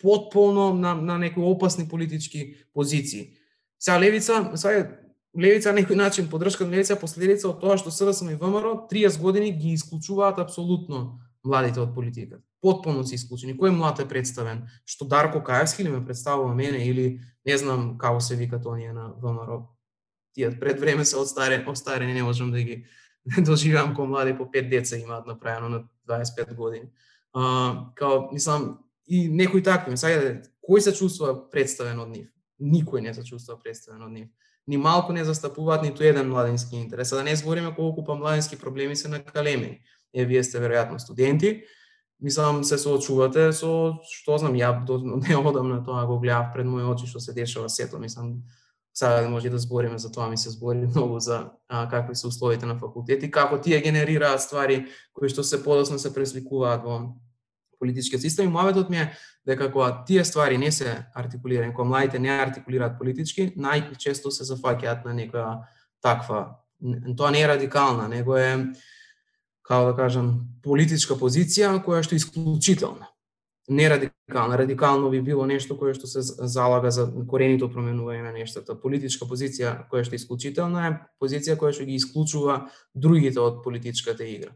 потполно 0.02 0.74
на, 0.74 0.94
на 0.94 1.18
некои 1.18 1.44
опасни 1.44 1.88
политички 1.88 2.54
позиции. 2.74 3.36
Сега 3.78 4.00
левица, 4.00 4.50
сега 4.54 5.01
левица 5.36 5.72
на 5.72 5.80
некој 5.80 5.96
начин 5.96 6.28
поддршка 6.28 6.64
на 6.64 6.76
левица 6.76 6.96
последица 6.96 7.48
од 7.48 7.60
тоа 7.60 7.78
што 7.80 7.90
СДСМ 7.90 8.34
и 8.34 8.38
ВМРО 8.40 8.86
30 8.90 9.20
години 9.20 9.52
ги 9.52 9.72
исклучуваат 9.72 10.38
апсолутно 10.38 11.20
младите 11.44 11.80
од 11.80 11.94
политиката. 11.94 12.42
Потполно 12.62 13.04
се 13.04 13.16
исклучени. 13.16 13.56
Кој 13.58 13.72
млад 13.74 14.00
е 14.00 14.06
представен? 14.08 14.68
Што 14.86 15.08
Дарко 15.08 15.42
Каевски 15.42 15.82
ли 15.82 15.90
ме 15.90 16.04
представува 16.04 16.54
мене 16.54 16.84
или 16.86 17.20
не 17.46 17.56
знам 17.58 17.96
како 17.98 18.20
се 18.20 18.36
викат 18.36 18.66
оние 18.66 18.92
на 18.92 19.12
ВМРО? 19.18 19.66
Тие 20.34 20.52
пред 20.60 20.80
време 20.80 21.04
се 21.04 21.16
остарени, 21.16 21.64
остарени 21.66 22.14
не 22.14 22.22
можам 22.22 22.52
да 22.52 22.62
ги 22.62 22.84
доживам 23.46 23.96
кој 23.96 24.06
млади 24.06 24.36
по 24.36 24.50
пет 24.50 24.70
деца 24.70 24.96
имаат 24.96 25.26
направено 25.26 25.68
на 25.68 25.84
25 26.08 26.54
години. 26.54 26.92
А, 27.32 27.90
као, 27.94 28.32
мислам, 28.32 28.78
и 29.08 29.28
некои 29.28 29.62
такви, 29.62 29.96
сега, 29.96 30.42
кој 30.62 30.78
се 30.78 30.92
чувствува 30.92 31.50
представен 31.50 31.98
од 31.98 32.08
нив? 32.08 32.28
Никој 32.60 33.00
не 33.00 33.14
се 33.14 33.24
чувствува 33.24 33.58
представен 33.58 34.02
од 34.02 34.12
нив 34.12 34.28
ни 34.68 34.76
малку 34.76 35.12
не 35.12 35.24
застапуваат 35.24 35.82
ниту 35.82 36.04
еден 36.04 36.28
младински 36.28 36.76
интерес. 36.76 37.12
А 37.12 37.16
да 37.16 37.22
не 37.22 37.36
збориме 37.36 37.74
колку 37.74 38.04
па 38.04 38.14
младински 38.14 38.58
проблеми 38.58 38.96
се 38.96 39.08
накалемени. 39.08 39.80
Е, 40.14 40.24
вие 40.24 40.44
сте 40.44 40.60
веројатно 40.60 40.98
студенти, 40.98 41.62
мислам 42.22 42.62
се 42.64 42.78
соочувате 42.78 43.50
со 43.56 43.98
што 44.06 44.38
знам 44.38 44.54
ја 44.54 44.72
до, 44.86 44.98
не 45.28 45.36
одам 45.36 45.72
на 45.72 45.80
тоа 45.84 46.06
го 46.06 46.20
гледав 46.20 46.52
пред 46.54 46.66
мои 46.66 46.84
очи 46.84 47.06
што 47.06 47.20
се 47.20 47.32
дешава 47.32 47.68
сето 47.68 47.98
мислам 47.98 48.42
сега 48.94 49.22
да 49.22 49.28
може 49.28 49.50
да 49.50 49.58
збориме 49.58 49.98
за 49.98 50.12
тоа 50.12 50.28
ми 50.28 50.36
се 50.36 50.50
збори 50.50 50.86
многу 50.94 51.20
за 51.20 51.50
а, 51.68 51.88
какви 51.88 52.14
се 52.14 52.26
условите 52.26 52.66
на 52.66 52.78
факултет 52.78 53.22
и 53.22 53.30
како 53.30 53.60
тие 53.60 53.80
генерираат 53.80 54.42
ствари 54.42 54.86
кои 55.12 55.28
што 55.28 55.42
се 55.42 55.62
подоцна 55.64 55.98
се 55.98 56.14
пресликуваат 56.14 56.84
во 56.84 57.16
политичкиот 57.80 58.22
систем 58.22 58.48
и 58.48 58.54
мојаветот 58.54 58.90
ми 58.90 59.02
е 59.02 59.12
дека 59.46 59.72
кога 59.72 60.04
тие 60.06 60.24
ствари 60.24 60.58
не 60.58 60.70
се 60.72 61.06
артикулирани, 61.14 61.74
кога 61.74 61.88
младите 61.88 62.18
не 62.18 62.30
артикулираат 62.30 62.98
политички, 62.98 63.52
најчесто 63.56 64.30
се 64.30 64.44
зафаќаат 64.46 65.04
на 65.04 65.14
некоја 65.14 65.62
таква 66.02 66.62
тоа 67.16 67.30
не 67.30 67.40
е 67.40 67.48
радикална, 67.48 68.08
него 68.08 68.36
е 68.36 68.72
како 69.62 69.92
да 69.92 69.96
кажам, 69.96 70.34
политичка 70.62 71.14
позиција 71.14 71.76
која 71.84 72.02
што 72.02 72.16
е 72.16 72.20
исклучителна. 72.22 73.08
Не 73.70 73.86
радикална. 73.88 74.58
Радикално 74.58 75.10
би 75.10 75.22
било 75.22 75.46
нешто 75.46 75.76
кое 75.78 75.94
што 75.94 76.10
се 76.10 76.20
залага 76.22 76.90
за 76.90 77.06
коренито 77.30 77.70
променување 77.70 78.26
на 78.26 78.32
нештата. 78.34 78.74
Политичка 78.74 79.28
позиција 79.30 79.86
која 79.90 80.02
што 80.02 80.18
е 80.18 80.20
исклучителна 80.20 80.86
е 80.88 80.96
позиција 81.22 81.56
која 81.56 81.72
што 81.72 81.86
ги 81.86 81.94
исклучува 81.94 82.66
другите 82.94 83.40
од 83.40 83.62
политичката 83.62 84.26
игра. 84.26 84.50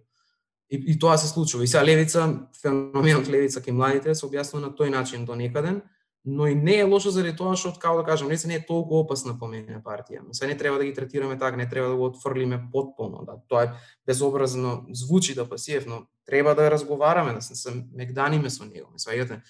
И, 0.71 0.83
и 0.87 0.99
тоа 0.99 1.17
се 1.19 1.29
случува. 1.29 1.65
И 1.65 1.67
сега 1.67 1.85
левица, 1.85 2.49
феноменот 2.63 3.29
левица 3.29 3.61
кај 3.63 3.71
младите 3.71 4.15
се 4.15 4.27
објаснува 4.27 4.67
на 4.67 4.71
тој 4.75 4.91
начин 4.91 5.25
до 5.25 5.37
некаден, 5.39 5.83
но 6.27 6.47
и 6.47 6.55
не 6.55 6.75
е 6.79 6.85
лошо 6.85 7.11
заради 7.15 7.37
тоа 7.39 7.55
што 7.55 7.71
како 7.79 8.03
да 8.03 8.05
кажам, 8.05 8.29
не 8.29 8.39
се 8.39 8.49
не 8.51 8.59
е 8.59 8.67
толку 8.67 8.99
опасна 8.99 9.37
по 9.39 9.47
мене 9.47 9.79
партија. 9.85 10.27
Се 10.35 10.47
не 10.51 10.57
треба 10.59 10.79
да 10.79 10.85
ги 10.85 10.95
третираме 10.95 11.39
така, 11.39 11.57
не 11.57 11.69
треба 11.69 11.89
да 11.89 11.97
го 11.97 12.11
отфрлиме 12.11 12.67
потполно, 12.73 13.23
да 13.23 13.39
тоа 13.49 13.63
е 13.65 13.73
безобразно 14.07 14.87
звучи 14.91 15.35
да 15.35 15.49
пасивно, 15.49 16.07
треба 16.27 16.55
да 16.55 16.71
разговараме, 16.71 17.33
да 17.33 17.43
се, 17.43 17.55
се 17.55 17.71
мегданиме 17.95 18.51
со 18.51 18.67
него. 18.67 18.91
Сваѓате, 18.99 19.41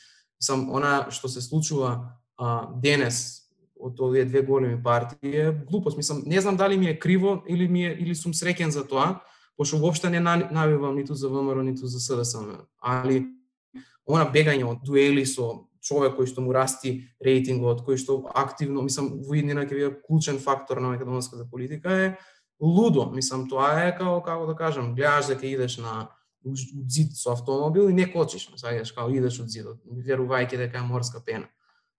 сам 0.40 0.68
она 0.68 1.08
што 1.08 1.32
се 1.32 1.40
случува 1.40 2.12
а, 2.36 2.68
денес 2.76 3.48
од 3.80 4.00
овие 4.00 4.24
две 4.24 4.42
големи 4.42 4.82
партии 4.82 5.32
е 5.32 5.52
глупост. 5.52 5.96
Мислам, 5.96 6.22
не 6.26 6.40
знам 6.40 6.56
дали 6.56 6.76
ми 6.76 6.86
е 6.86 6.98
криво 6.98 7.42
или 7.48 7.68
ми 7.68 7.86
е 7.86 7.96
или 8.00 8.14
сум 8.14 8.32
среќен 8.32 8.68
за 8.68 8.84
тоа, 8.84 9.20
пошто 9.56 9.78
воопшто 9.78 10.10
не 10.10 10.20
навивам 10.20 10.96
ниту 10.96 11.14
за 11.14 11.28
ВМРО, 11.28 11.62
ниту 11.62 11.86
за 11.86 12.00
СДСМ, 12.00 12.66
али 12.80 13.26
она 14.06 14.24
бегање 14.30 14.64
од 14.64 14.84
дуели 14.84 15.26
со 15.26 15.66
човек 15.86 16.16
кој 16.18 16.26
што 16.30 16.42
му 16.42 16.54
расти 16.54 17.06
рейтингот, 17.22 17.84
кој 17.86 17.98
што 18.00 18.18
активно, 18.34 18.82
мислам, 18.82 19.12
во 19.22 19.38
иднина 19.38 19.66
ќе 19.66 19.78
биде 19.78 19.90
клучен 20.06 20.38
фактор 20.42 20.80
на 20.82 20.94
македонската 20.94 21.46
политика 21.50 21.92
е 21.92 22.08
лудо. 22.60 23.10
Мислам, 23.14 23.46
тоа 23.48 23.86
е 23.86 23.94
како 23.96 24.20
како 24.24 24.46
да 24.46 24.56
кажам, 24.58 24.94
гледаш 24.94 25.30
дека 25.32 25.46
идеш 25.46 25.78
на 25.78 26.08
зид 26.88 27.16
со 27.16 27.32
автомобил 27.32 27.88
и 27.88 27.94
не 27.94 28.06
кочиш, 28.12 28.48
саѓаш 28.58 28.94
како 28.94 29.10
идеш 29.14 29.40
од 29.42 29.50
зидот, 29.50 29.80
верувајќи 29.86 30.58
дека 30.66 30.78
е 30.78 30.86
морска 30.86 31.22
пена. 31.24 31.48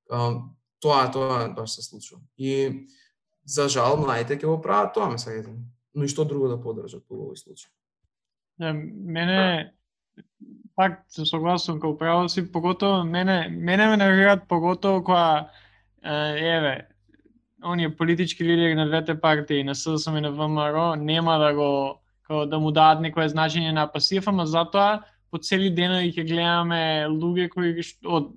Тоа 0.07 1.07
тоа 1.11 1.47
тоа 1.55 1.67
се 1.67 1.83
случува. 1.83 2.21
И 2.37 2.87
за 3.45 3.67
жал 3.71 3.97
младите 3.99 4.37
ќе 4.37 4.47
го 4.47 4.61
прават 4.61 4.93
тоа, 4.93 5.09
ме. 5.11 5.19
Но 5.97 6.05
и 6.05 6.11
што 6.11 6.27
друго 6.29 6.51
да 6.51 6.59
подржат 6.61 7.01
по 7.09 7.17
овој 7.17 7.39
случај? 7.41 7.71
Мене 8.61 9.73
пак 10.77 11.01
се 11.09 11.25
согласувам 11.25 11.79
како 11.81 11.97
право 11.97 12.29
си, 12.29 12.45
поготово 12.51 13.03
мене 13.03 13.47
мене 13.49 13.87
ме 13.89 13.97
нервираат 13.97 14.47
поготово 14.47 15.03
кога 15.03 15.49
еве 16.03 16.87
оние 17.65 17.95
политички 17.95 18.43
лидери 18.43 18.75
на 18.75 18.85
двете 18.85 19.19
партии, 19.19 19.63
на 19.63 19.75
СДСМ 19.75 20.17
и 20.17 20.21
на 20.21 20.31
ВМРО, 20.31 20.95
нема 20.95 21.37
да 21.39 21.53
го 21.53 22.01
како 22.21 22.45
да 22.45 22.59
му 22.59 22.71
дадат 22.71 23.01
некое 23.01 23.29
значење 23.29 23.71
на 23.71 23.87
пасив, 23.87 24.27
ама 24.27 24.45
затоа 24.45 25.01
по 25.31 25.39
цели 25.39 25.71
денови 25.73 26.11
ќе 26.13 26.27
гледаме 26.27 27.07
луѓе 27.09 27.49
кои 27.49 27.73
од 28.05 28.29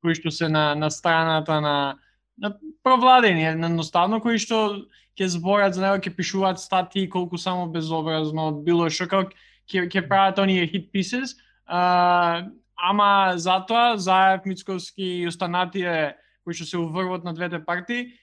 кои 0.00 0.14
што 0.14 0.30
се 0.30 0.48
на 0.48 0.74
на 0.74 0.90
страната 0.90 1.60
на 1.60 1.98
на 2.38 2.54
провладени, 2.82 3.44
едноставно 3.44 4.20
кои 4.20 4.38
што 4.38 4.86
ќе 5.18 5.26
зборат 5.36 5.74
за 5.74 5.82
него, 5.82 5.98
ќе 5.98 6.14
пишуваат 6.16 6.60
статии 6.60 7.08
колку 7.08 7.38
само 7.38 7.68
безобразно, 7.70 8.52
било 8.64 8.88
што 8.90 9.08
како 9.10 9.30
ќе 9.70 9.86
ќе 9.90 10.06
прават 10.08 10.38
оние 10.38 10.66
hit 10.66 10.90
pieces, 10.92 11.36
а, 11.66 12.46
ама 12.76 13.36
затоа 13.36 13.96
Заев, 13.96 14.46
Мицковски 14.46 15.22
и 15.22 15.28
останатите 15.28 16.16
кои 16.44 16.54
што 16.56 16.66
се 16.66 16.78
уврват 16.80 17.24
на 17.24 17.34
двете 17.34 17.60
партии 17.64 18.16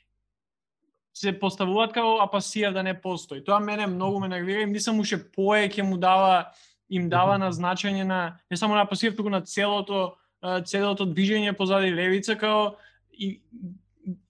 се 1.17 1.33
поставуваат 1.33 1.93
како 1.95 2.19
апасија 2.21 2.71
да 2.73 2.83
не 2.85 2.93
постои. 2.93 3.41
Тоа 3.43 3.59
мене 3.59 3.87
многу 3.89 4.19
ме 4.21 4.29
нервира 4.29 4.61
и 4.61 4.69
мислам 4.69 4.99
уште 5.01 5.17
пое 5.17 5.65
ќе 5.69 5.81
му 5.81 5.97
дава 5.97 6.51
им 6.89 7.09
дава 7.09 7.37
на 7.37 7.51
значење 7.51 8.05
на 8.07 8.37
не 8.51 8.57
само 8.57 8.75
на 8.75 8.85
апасија, 8.85 9.15
туку 9.15 9.29
на 9.33 9.41
целото 9.41 10.15
целото 10.65 11.07
движење 11.09 11.55
позади 11.57 11.89
левица 11.91 12.35
како 12.37 12.77
и 13.11 13.39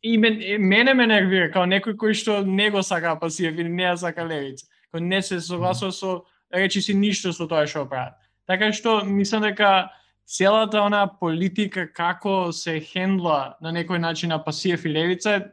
и 0.02 0.18
мен, 0.18 0.40
мене 0.60 0.94
ме 0.94 1.08
нервира 1.08 1.52
како 1.52 1.66
некој 1.70 1.95
кој 1.99 2.16
што 2.18 2.40
не 2.45 2.70
го 2.74 2.82
сака 2.84 3.14
апасија 3.16 3.54
или 3.54 3.70
не 3.70 3.84
ја 3.84 3.95
сака 3.98 4.26
левица. 4.26 4.66
Кој 4.94 5.06
не 5.06 5.22
се 5.22 5.40
согласува 5.41 5.91
со 5.91 6.24
речи 6.54 6.82
си 6.82 6.94
ништо 6.94 7.34
со 7.34 7.48
тоа 7.48 7.68
што 7.68 7.86
прават. 7.86 8.18
Така 8.48 8.72
што 8.72 9.04
мислам 9.06 9.44
дека 9.44 9.90
целата 10.26 10.82
она 10.82 11.06
политика 11.08 11.88
како 11.94 12.52
се 12.52 12.80
хендла 12.80 13.58
на 13.62 13.72
некој 13.72 13.99
начин 13.99 14.30
на 14.30 14.44
Пасиев 14.44 14.86
и 14.86 14.90
Левица 14.90 15.52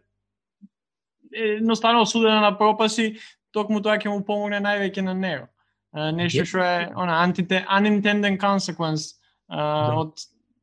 е 1.34 1.58
едноставно 1.58 2.02
осудена 2.02 2.40
на 2.40 2.58
пропаси, 2.58 3.18
токму 3.52 3.82
тоа 3.82 3.98
ќе 3.98 4.08
му 4.08 4.24
помогне 4.24 4.62
највеќе 4.62 5.02
на 5.02 5.14
него. 5.14 5.48
нешто 5.94 6.44
што 6.44 6.58
е 6.58 6.90
она 6.96 7.22
unintended 7.26 8.38
consequence 8.38 9.14
да. 9.48 9.94
од 9.94 10.18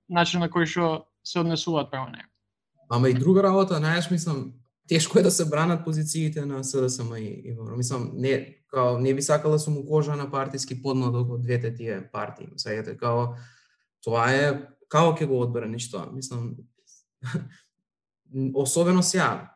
начин 0.10 0.42
на 0.42 0.50
кој 0.50 0.66
што 0.66 1.08
се 1.24 1.40
однесуваат 1.40 1.92
према 1.92 2.10
него. 2.12 2.31
Ама 2.93 3.09
и 3.09 3.13
друга 3.13 3.43
работа, 3.43 3.77
знаеш, 3.77 4.11
мислам, 4.11 4.53
тешко 4.88 5.19
е 5.19 5.22
да 5.22 5.31
се 5.31 5.49
бранат 5.49 5.85
позициите 5.85 6.45
на 6.45 6.63
СДСМ 6.63 7.15
и, 7.15 7.41
и 7.45 7.55
мислам 7.77 8.11
не 8.13 8.57
као 8.68 8.97
не 8.99 9.13
би 9.13 9.22
сакала 9.22 9.59
сум 9.59 9.85
кожа 9.88 10.15
на 10.15 10.31
партиски 10.31 10.81
подмладок 10.81 11.30
од 11.31 11.41
двете 11.43 11.72
тие 11.76 12.01
партии. 12.11 12.51
Сајате, 12.55 12.95
као 12.99 13.35
тоа 14.03 14.27
е 14.31 14.43
као 14.91 15.15
ќе 15.15 15.27
го 15.27 15.39
одбраниш 15.43 15.88
тоа? 15.91 16.11
Мислам 16.11 16.55
особено 18.55 19.03
сега 19.03 19.55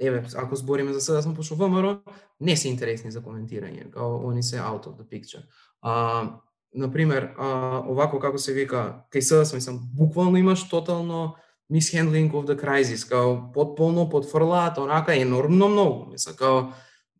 еве 0.00 0.24
ако 0.36 0.56
збориме 0.56 0.92
за 0.92 1.00
СДСМ 1.00 1.34
пошто 1.34 1.56
ВМРО 1.56 2.00
не 2.40 2.56
се 2.56 2.68
интересни 2.68 3.12
за 3.12 3.20
коментирање, 3.20 3.90
као 3.90 4.30
они 4.30 4.42
се 4.42 4.56
out 4.56 4.84
of 4.88 5.00
the 5.00 5.08
picture. 5.08 5.44
А 5.82 6.40
на 6.74 6.92
пример, 6.92 7.34
а, 7.38 7.80
овако 7.88 8.20
како 8.20 8.38
се 8.38 8.52
вика, 8.52 9.04
кај 9.12 9.20
СДСМ 9.20 9.56
мислам 9.56 9.80
буквално 9.96 10.36
имаш 10.36 10.68
тотално 10.68 11.36
mishandling 11.70 12.32
of 12.32 12.46
the 12.46 12.56
crisis, 12.56 13.08
као 13.08 13.52
потполно 13.52 14.08
потфрлаат 14.10 14.78
онака 14.78 15.14
енормно 15.14 15.68
многу, 15.68 16.10
мисла, 16.10 16.36
као 16.36 16.72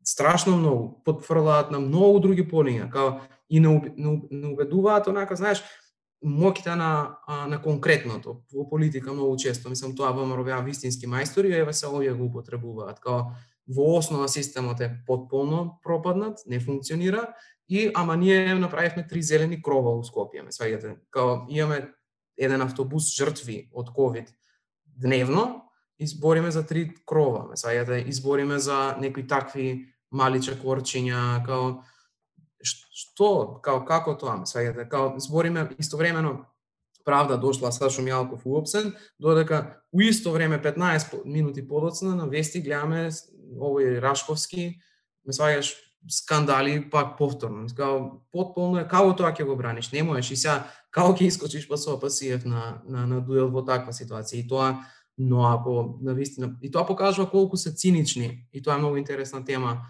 страшно 0.04 0.56
многу, 0.56 1.02
потфрлаат 1.04 1.70
на 1.70 1.80
многу 1.80 2.20
други 2.20 2.42
полиња, 2.42 2.90
као 2.90 3.20
и 3.50 3.60
не, 3.60 3.68
не, 3.96 4.22
не 4.30 4.46
убедуваат 4.48 5.06
онака, 5.06 5.36
знаеш, 5.36 5.62
моќта 6.24 6.74
на 6.76 7.16
на 7.48 7.62
конкретното 7.62 8.42
во 8.52 8.68
политика 8.68 9.12
многу 9.12 9.36
често, 9.36 9.70
мислам 9.70 9.94
тоа 9.96 10.12
ВМРО 10.12 10.44
беа 10.44 10.60
вистински 10.60 11.06
мајстори, 11.06 11.54
еве 11.54 11.72
се 11.72 11.86
овие 11.86 12.12
го 12.12 12.24
употребуваат, 12.26 13.00
као 13.00 13.32
во 13.68 13.96
основа 13.98 14.28
системот 14.28 14.80
е 14.80 14.90
потполно 15.06 15.80
пропаднат, 15.82 16.38
не 16.46 16.60
функционира 16.60 17.34
и 17.68 17.90
ама 17.94 18.16
ние 18.16 18.54
направивме 18.54 19.06
три 19.06 19.22
зелени 19.22 19.62
крова 19.62 19.94
у 19.96 20.02
Скопје, 20.02 20.42
ме 20.42 20.50
сваѓате, 20.50 20.96
као 21.10 21.46
имаме 21.48 21.88
еден 22.36 22.62
автобус 22.62 23.14
жртви 23.14 23.70
од 23.72 23.92
ковид 23.94 24.34
дневно, 24.96 25.62
избориме 25.98 26.50
за 26.50 26.66
три 26.66 26.94
крова, 27.06 27.48
ме 27.48 27.84
да 27.84 27.98
избориме 27.98 28.58
за 28.58 28.96
некои 29.00 29.26
такви 29.26 29.86
мали 30.12 30.40
чекорчиња, 30.40 31.44
као 31.46 31.82
што, 32.62 33.60
као 33.62 33.84
како 33.86 34.16
тоа, 34.18 34.36
ме 34.40 34.48
сваѓате, 34.48 34.84
да, 34.84 34.88
као 34.88 35.14
збориме 35.20 35.68
истовремено 35.78 36.44
правда 37.04 37.38
дошла 37.38 37.72
Сашо 37.72 38.02
Мјалков 38.02 38.44
уопсен, 38.44 38.94
додека 39.18 39.80
у 39.92 40.00
исто 40.00 40.32
време 40.32 40.60
15 40.62 41.24
минути 41.24 41.66
подоцна 41.68 42.14
на 42.14 42.26
вести 42.28 42.60
гледаме 42.60 43.08
овој 43.56 44.00
Рашковски, 44.00 44.80
ме 45.26 45.32
сваѓаш 45.32 45.74
скандали 46.08 46.90
пак 46.90 47.16
повторно. 47.18 47.66
Као 47.76 48.20
потполно 48.32 48.80
е 48.80 48.88
како 48.88 49.14
тоа 49.16 49.32
ќе 49.32 49.44
го 49.44 49.56
браниш, 49.56 49.92
не 49.92 50.02
можеш. 50.02 50.30
И 50.30 50.36
сега 50.36 50.64
како 50.90 51.14
ќе 51.14 51.26
искочиш 51.26 51.68
па 51.68 51.76
со 51.76 51.98
Пасиев 52.00 52.44
на 52.44 52.82
на 52.88 53.06
на 53.06 53.20
дуел 53.20 53.50
во 53.50 53.62
таква 53.62 53.92
ситуација 53.92 54.42
и 54.42 54.48
тоа 54.48 54.84
но 55.18 55.44
ако 55.46 55.98
на 56.00 56.14
вистина 56.14 56.56
и 56.62 56.70
тоа 56.70 56.86
покажува 56.86 57.30
колку 57.30 57.56
се 57.56 57.74
цинични 57.74 58.48
и 58.52 58.62
тоа 58.62 58.74
е 58.74 58.78
многу 58.78 58.96
интересна 58.96 59.44
тема 59.44 59.86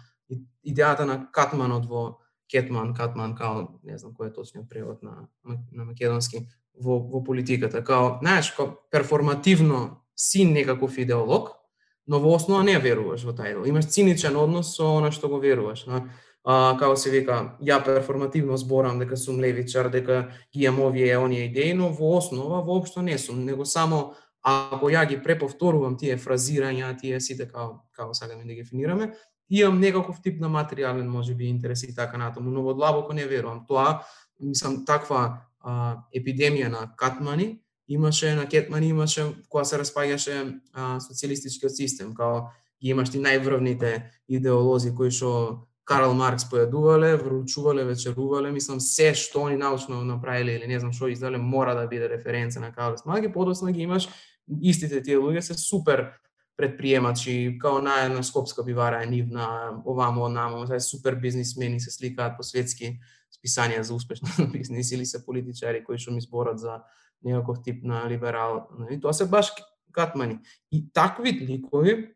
идејата 0.65 1.05
на 1.05 1.31
Катманот 1.31 1.85
во 1.85 2.17
Кетман, 2.51 2.93
Катман, 2.93 3.35
као, 3.35 3.79
не 3.83 3.97
знам 3.97 4.11
кој 4.11 4.27
е 4.27 4.33
точниот 4.35 4.67
превод 4.69 5.03
на, 5.03 5.29
на 5.71 5.85
македонски, 5.87 6.49
во, 6.75 6.99
во 6.99 7.23
политиката. 7.23 7.83
Као, 7.83 8.19
знаеш, 8.19 8.51
као 8.51 8.75
перформативно 8.91 10.03
си 10.15 10.43
некаков 10.45 10.97
идеолог, 10.97 11.55
но 12.07 12.19
во 12.19 12.35
основа 12.35 12.63
не 12.67 12.75
веруваш 12.79 13.23
во 13.23 13.31
тај. 13.31 13.55
Имаш 13.69 13.87
циничен 13.87 14.35
однос 14.35 14.75
со 14.75 14.97
она 14.97 15.11
што 15.15 15.29
го 15.31 15.39
веруваш. 15.39 15.85
Но, 15.87 16.03
а, 16.43 16.75
како 16.79 16.95
се 16.95 17.11
вика, 17.13 17.57
ја 17.61 17.81
перформативно 17.85 18.57
зборам 18.57 18.99
дека 18.99 19.17
сум 19.17 19.39
левичар, 19.39 19.89
дека 19.89 20.31
ги 20.53 20.65
имам 20.65 20.87
овие 20.87 21.17
оние 21.17 21.45
идеи, 21.45 21.73
но 21.73 21.89
во 21.89 22.17
основа 22.17 22.61
воопшто 22.61 23.01
не 23.01 23.17
сум, 23.17 23.45
него 23.45 23.65
само 23.65 24.13
ако 24.41 24.89
ја 24.89 25.05
ги 25.07 25.21
преповторувам 25.21 25.97
тие 25.97 26.17
фразирања, 26.17 26.97
тие 26.99 27.19
сите 27.21 27.45
како 27.45 27.83
како 27.93 28.13
сакаме 28.13 28.43
да 28.43 28.53
ги 28.53 28.63
дефинираме, 28.63 29.11
имам 29.49 29.79
некаков 29.79 30.21
тип 30.21 30.39
на 30.41 30.49
материјален 30.49 31.07
можеби 31.07 31.49
интерес 31.49 31.83
и 31.83 31.95
така 31.95 32.17
натаму, 32.17 32.51
но 32.51 32.63
во 32.63 32.73
длабоко 32.73 33.13
не 33.13 33.25
верувам. 33.25 33.65
Тоа 33.67 34.01
мислам 34.39 34.85
таква 34.85 35.43
а, 35.59 36.01
епидемија 36.15 36.69
на 36.71 36.87
катмани 36.97 37.61
имаше 37.87 38.35
на 38.35 38.47
кетмани 38.47 38.87
имаше 38.89 39.27
која 39.51 39.63
се 39.67 39.77
распаѓаше 39.81 40.35
а, 40.73 40.97
социјалистичкиот 41.03 41.75
систем, 41.75 42.15
као 42.15 42.47
ги 42.81 42.95
имаш 42.95 43.11
ти 43.11 43.19
најврвните 43.19 43.91
идеолози 44.31 44.95
кои 44.95 45.11
што 45.11 45.67
Карл 45.83 46.13
Маркс 46.13 46.45
појадувале, 46.51 47.15
вручувале, 47.17 47.83
вечерувале, 47.85 48.51
мислам 48.51 48.79
се 48.79 49.13
што 49.17 49.47
они 49.47 49.57
научно 49.57 50.03
направиле 50.05 50.55
или 50.55 50.67
не 50.67 50.79
знам 50.79 50.93
што 50.93 51.09
издале 51.09 51.37
мора 51.37 51.75
да 51.75 51.87
биде 51.87 52.09
референца 52.09 52.59
на 52.59 52.71
Карл 52.71 52.95
Маги, 53.05 53.31
подоцна 53.31 53.71
ги 53.71 53.81
имаш 53.81 54.07
истите 54.61 55.01
тие 55.01 55.17
луѓе 55.17 55.39
се 55.39 55.53
супер 55.53 56.11
предприемачи, 56.57 57.57
као 57.61 57.81
на 57.81 58.05
една 58.05 58.23
скопска 58.23 58.63
бивара 58.63 59.01
е 59.03 59.09
нивна, 59.09 59.81
овамо, 59.85 60.25
онамо, 60.25 60.67
се 60.67 60.79
супер 60.79 61.15
бизнисмени 61.15 61.79
се 61.79 61.91
сликаат 61.91 62.37
по 62.37 62.43
светски 62.43 62.99
списанија 63.33 63.81
за 63.81 63.95
успешно 63.95 64.29
бизнис 64.53 64.91
или 64.91 65.05
се 65.05 65.25
политичари 65.25 65.83
кои 65.83 65.97
што 65.97 66.11
ми 66.11 66.21
зборат 66.21 66.59
за 66.59 66.81
некаков 67.23 67.63
тип 67.63 67.83
на 67.83 68.05
либерал. 68.09 68.67
И 68.91 68.99
тоа 68.99 69.13
се 69.13 69.25
баш 69.25 69.51
катмани. 69.91 70.39
И 70.71 70.91
такви 70.93 71.31
ликови 71.31 72.13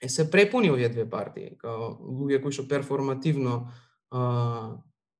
е 0.00 0.08
се 0.08 0.30
препуни 0.30 0.70
овие 0.70 0.88
две 0.88 1.04
партии, 1.10 1.56
као 1.58 1.96
луѓе 1.98 2.42
кои 2.42 2.54
што 2.54 2.68
перформативно 2.68 3.68
а, 4.10 4.78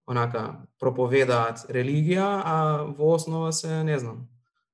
онака 0.09 0.65
проповедаат 0.81 1.67
религија, 1.69 2.27
а 2.45 2.57
во 2.97 3.15
основа 3.17 3.53
се, 3.53 3.83
не 3.85 3.99
знам, 3.99 4.27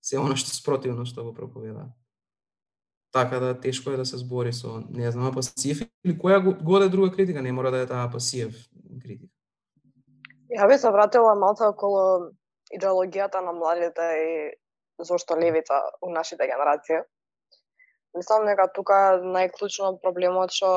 се 0.05 0.21
она 0.21 0.37
што 0.37 0.53
спротивно 0.55 1.07
што 1.09 1.25
го 1.25 1.35
проповедаат. 1.35 1.93
Така 3.15 3.39
да 3.39 3.55
тешко 3.55 3.91
е 3.91 3.97
да 3.97 4.05
се 4.05 4.19
збори 4.19 4.53
со, 4.53 4.83
не 4.91 5.11
знам, 5.11 5.31
Апасиев 5.31 5.85
или 6.05 6.19
која 6.19 6.41
годе 6.43 6.89
друга 6.89 7.13
критика, 7.15 7.43
не 7.43 7.53
мора 7.53 7.71
да 7.71 7.83
е 7.83 7.87
таа 7.87 8.09
Апасиев 8.09 8.57
критика. 9.01 9.31
Ја 10.51 10.69
би 10.69 10.79
се 10.79 10.91
вратила 10.91 11.35
малце 11.35 11.65
околу 11.65 12.35
идеологијата 12.75 13.41
на 13.41 13.53
младите 13.53 14.05
и 14.19 14.29
зошто 14.99 15.37
левица 15.39 15.81
у 16.03 16.11
нашите 16.13 16.47
генерација. 16.47 17.05
Мислам 18.15 18.47
дека 18.47 18.69
тука 18.71 18.99
најклучно 19.23 19.97
проблемот 20.03 20.55
што 20.55 20.71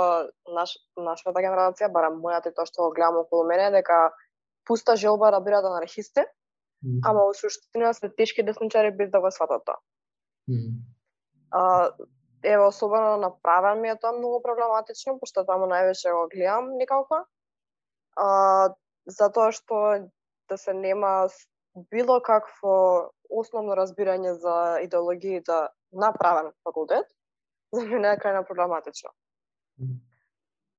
наш, 0.56 0.74
нашата 0.98 1.44
генерација, 1.44 1.92
барам 1.94 2.18
мојата 2.24 2.50
и 2.50 2.56
тоа 2.58 2.66
што 2.66 2.88
го 2.88 2.96
гледам 2.96 3.22
околу 3.22 3.46
мене, 3.46 3.70
дека 3.76 4.10
пуста 4.66 4.96
желба 4.98 5.30
да 5.32 5.40
бидат 5.46 5.66
анархисти, 5.70 6.26
mm. 6.84 7.02
ама 7.06 7.28
во 7.30 7.34
суштина 7.38 7.94
се 7.94 8.10
тешки 8.10 8.44
десничари 8.44 8.92
без 8.92 9.12
да 9.14 9.22
го 9.22 9.32
сватат 9.32 9.66
тоа. 9.66 9.78
Mm. 10.50 10.82
А, 11.52 11.92
ево, 12.44 12.68
особено 12.68 13.18
направен 13.18 13.82
ми 13.82 13.90
е 13.90 14.00
тоа 14.02 14.18
многу 14.18 14.42
проблематично, 14.42 15.20
пошто 15.20 15.46
таму 15.46 15.70
највеќе 15.70 16.16
го 16.18 16.26
гледам 16.34 16.74
некако. 16.82 17.22
А, 18.18 18.74
затоа 19.06 19.52
што 19.54 20.10
да 20.50 20.58
се 20.58 20.74
нема 20.74 21.30
било 21.92 22.18
какво 22.22 22.74
основно 23.30 23.76
разбирање 23.78 24.34
за 24.42 24.80
идеологијата 24.82 25.68
на 25.92 26.12
правен 26.18 26.52
факултет, 26.64 27.06
за 27.74 27.84
мене 27.86 28.14
е 28.14 28.20
крајно 28.22 28.46
проблематично. 28.48 29.12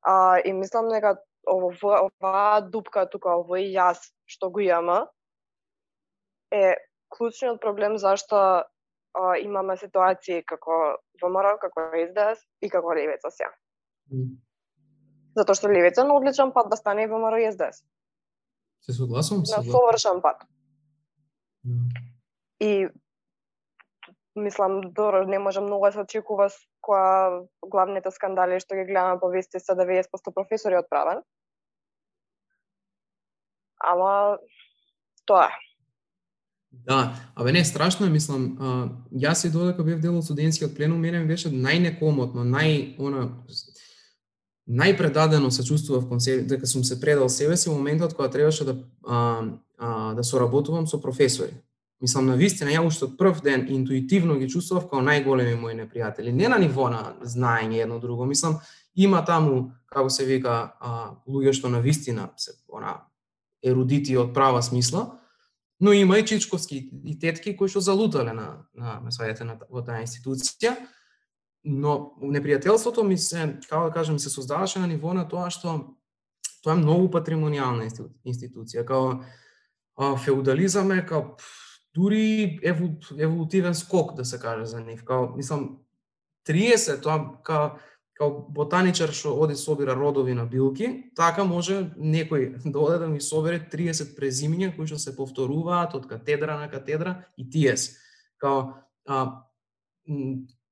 А, 0.02 0.38
и 0.44 0.52
мислам 0.52 0.88
дека 0.88 1.16
ова, 1.46 2.00
оваа 2.08 2.60
дупка 2.62 3.06
тука, 3.10 3.36
овој 3.40 3.70
јас 3.74 4.10
што 4.28 4.50
го 4.50 4.60
имаме, 4.60 5.06
е 6.52 6.76
клучниот 7.08 7.60
проблем 7.60 7.98
зашто 7.98 8.36
а, 8.38 9.36
имаме 9.40 9.76
ситуации 9.76 10.42
како 10.42 10.98
ВМРО, 11.22 11.56
како 11.60 11.90
СДС 11.92 12.44
и 12.62 12.70
како 12.70 12.94
Левица 12.94 13.30
сега. 13.30 13.52
Mm. 14.12 14.36
Затоа 15.36 15.54
што 15.54 15.72
Левица 15.72 16.04
на 16.04 16.16
одличен 16.16 16.52
пат 16.52 16.70
да 16.70 16.76
стане 16.76 17.04
и 17.04 17.10
ВМРО 17.10 17.42
и 17.42 17.50
СДС. 17.52 17.84
Се 18.80 18.92
согласувам. 18.92 19.44
На 19.48 19.62
совршен 19.62 20.22
пат. 20.22 20.44
Mm. 21.66 21.88
И 22.60 22.88
мислам, 24.36 24.80
добро, 24.80 25.26
не 25.26 25.38
може 25.38 25.60
многу 25.60 25.86
да 25.86 25.92
се 25.92 26.00
очекува 26.00 26.48
која 26.82 27.46
главните 27.66 28.10
скандали 28.10 28.60
што 28.60 28.76
ги 28.78 28.86
гледаме 28.88 29.20
по 29.20 29.28
вести 29.28 29.60
се 29.60 29.74
да 29.74 29.86
90% 29.86 30.34
професори 30.34 30.78
одправен. 30.78 31.22
Ама 33.80 34.38
тоа 35.26 35.46
е. 35.46 35.56
Да, 36.72 37.14
абе 37.34 37.52
не, 37.52 37.64
страшно 37.64 38.06
е, 38.06 38.10
мислам, 38.10 38.56
а, 38.60 38.88
јас 39.12 39.46
и 39.46 39.50
додека 39.50 39.84
бев 39.84 40.00
дел 40.00 40.18
од 40.18 40.24
студентскиот 40.24 40.74
пленум, 40.76 41.00
мене 41.00 41.22
ми 41.22 41.28
беше 41.28 41.48
најнекомотно, 41.48 42.44
нај, 42.44 42.98
она, 43.00 43.24
најпредадено 44.68 45.48
се 45.50 45.64
чувствував 45.64 46.08
кон 46.08 46.20
себе, 46.20 46.42
дека 46.44 46.66
сум 46.66 46.84
се 46.84 47.00
предал 47.00 47.28
себе 47.28 47.56
си 47.56 47.70
во 47.70 47.76
моментот 47.78 48.14
кога 48.14 48.28
требаше 48.28 48.64
да, 48.64 48.76
а, 49.06 49.44
а, 49.78 50.14
да 50.14 50.24
соработувам 50.24 50.86
со 50.86 51.00
професори. 51.00 51.56
Мислам, 52.00 52.26
на 52.30 52.36
вистина, 52.38 52.70
ја 52.70 52.84
уште 52.86 53.08
од 53.08 53.16
прв 53.18 53.40
ден 53.42 53.64
интуитивно 53.74 54.36
ги 54.38 54.46
чувствував 54.46 54.84
како 54.86 55.02
најголеми 55.02 55.56
мои 55.58 55.74
непријатели. 55.74 56.30
Не 56.30 56.46
на 56.48 56.58
ниво 56.62 56.86
на 56.90 57.16
знаење 57.26 57.82
едно 57.82 57.98
друго. 57.98 58.26
Мислам, 58.26 58.60
има 58.94 59.24
таму, 59.24 59.72
како 59.90 60.10
се 60.10 60.24
вика, 60.24 60.76
а, 60.78 61.16
луѓе 61.26 61.56
што 61.58 61.68
на 61.68 61.80
вистина 61.82 62.30
се 62.36 62.54
она 62.70 63.00
ерудити 63.62 64.16
од 64.16 64.30
права 64.34 64.62
смисла, 64.62 65.18
но 65.80 65.92
има 65.92 66.18
и 66.18 66.26
чичковски 66.26 66.78
и 67.04 67.18
тетки 67.18 67.56
кои 67.56 67.68
што 67.68 67.82
залутале 67.82 68.32
на 68.32 68.66
на 68.74 69.00
месајата 69.02 69.42
на 69.42 69.58
во 69.70 69.82
таа 69.82 70.02
институција. 70.02 70.76
Но 71.64 72.14
непријателството 72.22 73.02
ми 73.02 73.18
се, 73.18 73.58
како 73.68 73.90
да 73.90 73.92
кажам, 73.92 74.18
се 74.18 74.30
создаваше 74.30 74.78
на 74.78 74.86
ниво 74.86 75.14
на 75.14 75.28
тоа 75.28 75.50
што 75.50 75.98
тоа 76.62 76.74
е 76.74 76.82
многу 76.82 77.10
патримониална 77.10 77.90
институција, 78.24 78.84
како 78.86 79.24
феудализам 80.24 80.92
е 80.92 81.06
како 81.06 81.36
дури 81.98 82.60
евол, 82.62 82.94
еволутивен 83.18 83.74
скок 83.74 84.14
да 84.14 84.24
се 84.24 84.38
каже 84.38 84.66
за 84.66 84.80
нив. 84.80 85.04
Као, 85.04 85.34
мислам, 85.36 85.78
30, 86.48 87.02
тоа 87.02 87.42
као, 87.42 87.70
као 88.14 88.30
ботаничар 88.54 89.10
што 89.14 89.34
оди 89.34 89.56
собира 89.58 89.96
родови 89.98 90.34
на 90.34 90.46
билки, 90.46 91.10
така 91.16 91.44
може 91.44 91.90
некој 91.98 92.54
да 92.72 92.78
оде 92.78 92.98
да 93.02 93.08
ми 93.10 93.20
собере 93.20 93.58
30 93.72 94.14
презимиња 94.14 94.76
кои 94.76 94.86
што 94.86 94.98
се 95.02 95.16
повторуваат 95.16 95.98
од 95.98 96.06
катедра 96.06 96.58
на 96.60 96.70
катедра 96.70 97.24
и 97.36 97.50
тиес. 97.50 97.90
Као, 98.38 98.78
а, 99.06 99.42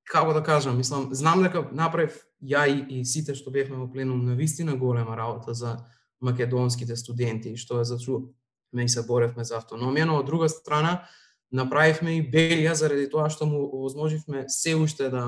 како 0.06 0.32
да 0.32 0.42
кажам, 0.46 0.78
мислам, 0.78 1.10
знам 1.10 1.42
дека 1.42 1.66
направив 1.72 2.22
ја 2.38 2.68
и, 2.70 3.00
и 3.00 3.04
сите 3.04 3.34
што 3.34 3.50
бевме 3.50 3.82
во 3.82 3.90
пленум 3.90 4.22
на 4.24 4.38
вистина 4.38 4.76
голема 4.78 5.16
работа 5.16 5.54
за 5.54 5.78
македонските 6.22 6.96
студенти, 6.96 7.56
што 7.56 7.80
е 7.80 7.84
зачу 7.84 8.35
ме 8.72 8.84
и 8.84 8.88
се 8.88 9.02
боревме 9.06 9.44
за 9.44 9.60
автономија, 9.60 10.06
но 10.06 10.18
од 10.20 10.26
друга 10.26 10.48
страна 10.48 11.06
направивме 11.52 12.16
и 12.16 12.26
белија 12.30 12.74
заради 12.74 13.08
тоа 13.10 13.30
што 13.30 13.46
му 13.46 13.62
овозможивме 13.66 14.44
се 14.48 14.74
уште 14.76 15.08
да 15.10 15.24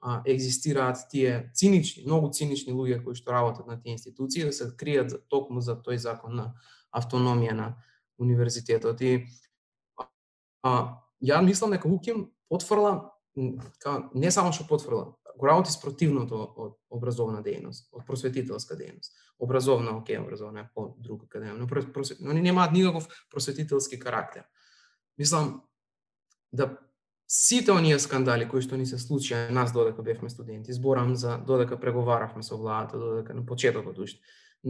а, 0.00 0.22
екзистираат 0.26 1.08
тие 1.10 1.50
цинични, 1.54 2.04
многу 2.06 2.30
цинични 2.30 2.72
луѓе 2.72 3.02
кои 3.04 3.18
што 3.18 3.34
работат 3.34 3.66
на 3.66 3.80
тие 3.80 3.96
институции 3.98 4.46
да 4.46 4.52
се 4.52 4.70
кријат 4.70 5.10
за, 5.10 5.18
токму 5.28 5.60
за 5.60 5.74
тој 5.74 5.98
закон 5.98 6.36
на 6.38 6.52
автономија 6.94 7.52
на 7.52 7.68
универзитетот. 8.18 9.00
И 9.02 9.26
а, 10.62 11.02
ја 11.22 11.42
мислам 11.42 11.74
дека 11.74 11.88
Уким 11.88 12.28
потврла 12.48 13.10
ка, 13.34 13.70
така, 13.78 14.10
не 14.14 14.30
само 14.30 14.52
што 14.52 14.66
потврла, 14.66 15.12
го 15.38 15.46
работи 15.46 15.72
спротивното 15.72 16.38
од 16.56 16.76
образовна 16.90 17.42
дејност, 17.42 17.90
од 17.92 18.06
просветителска 18.06 18.74
дејност. 18.78 19.14
Образовна, 19.38 19.96
оке, 19.98 20.18
образовна 20.18 20.60
е 20.60 20.68
по 20.74 20.96
друга 20.98 21.26
академија, 21.26 21.54
но, 21.58 21.66
просвет... 21.66 22.18
но 22.20 22.30
они 22.30 22.40
немаат 22.42 22.72
никаков 22.72 23.08
просветителски 23.30 23.98
карактер. 23.98 24.44
Мислам, 25.18 25.62
да 26.52 26.78
сите 27.28 27.72
оние 27.72 27.98
скандали 27.98 28.48
кои 28.48 28.64
што 28.64 28.76
ни 28.80 28.86
се 28.88 28.98
случија 28.98 29.50
нас 29.52 29.72
додека 29.72 30.02
бевме 30.02 30.30
студенти, 30.32 30.72
зборам 30.72 31.14
за 31.16 31.36
додека 31.38 31.78
преговаравме 31.80 32.42
со 32.42 32.56
владата, 32.56 32.98
додека 32.98 33.34
на 33.34 33.46
почетокот 33.46 33.98
уште. 33.98 34.20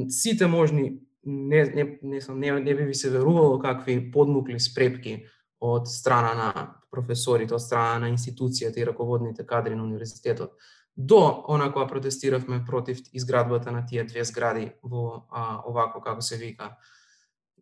Сите 0.08 0.46
можни 0.46 1.00
не 1.24 1.64
не 1.64 1.98
не 2.02 2.20
сам 2.20 2.40
не, 2.40 2.52
не 2.52 2.74
би 2.74 2.84
ви 2.84 2.94
се 2.94 3.10
верувало 3.10 3.58
какви 3.58 4.10
подмукли 4.10 4.60
спрепки 4.60 5.24
од 5.60 5.88
страна 5.88 6.34
на 6.34 6.74
професорите, 6.90 7.54
од 7.54 7.62
страна 7.62 7.98
на 7.98 8.10
институцијата 8.10 8.78
и 8.78 8.86
раководните 8.86 9.46
кадри 9.46 9.74
на 9.74 9.84
универзитетот, 9.84 10.52
до 10.98 11.44
она 11.48 11.70
која 11.70 11.86
протестиравме 11.88 12.64
против 12.66 12.98
изградбата 13.12 13.70
на 13.70 13.84
тие 13.86 14.04
две 14.04 14.24
згради 14.24 14.72
во 14.82 15.26
а, 15.30 15.62
овако 15.64 16.00
како 16.02 16.22
се 16.22 16.36
вика 16.36 16.72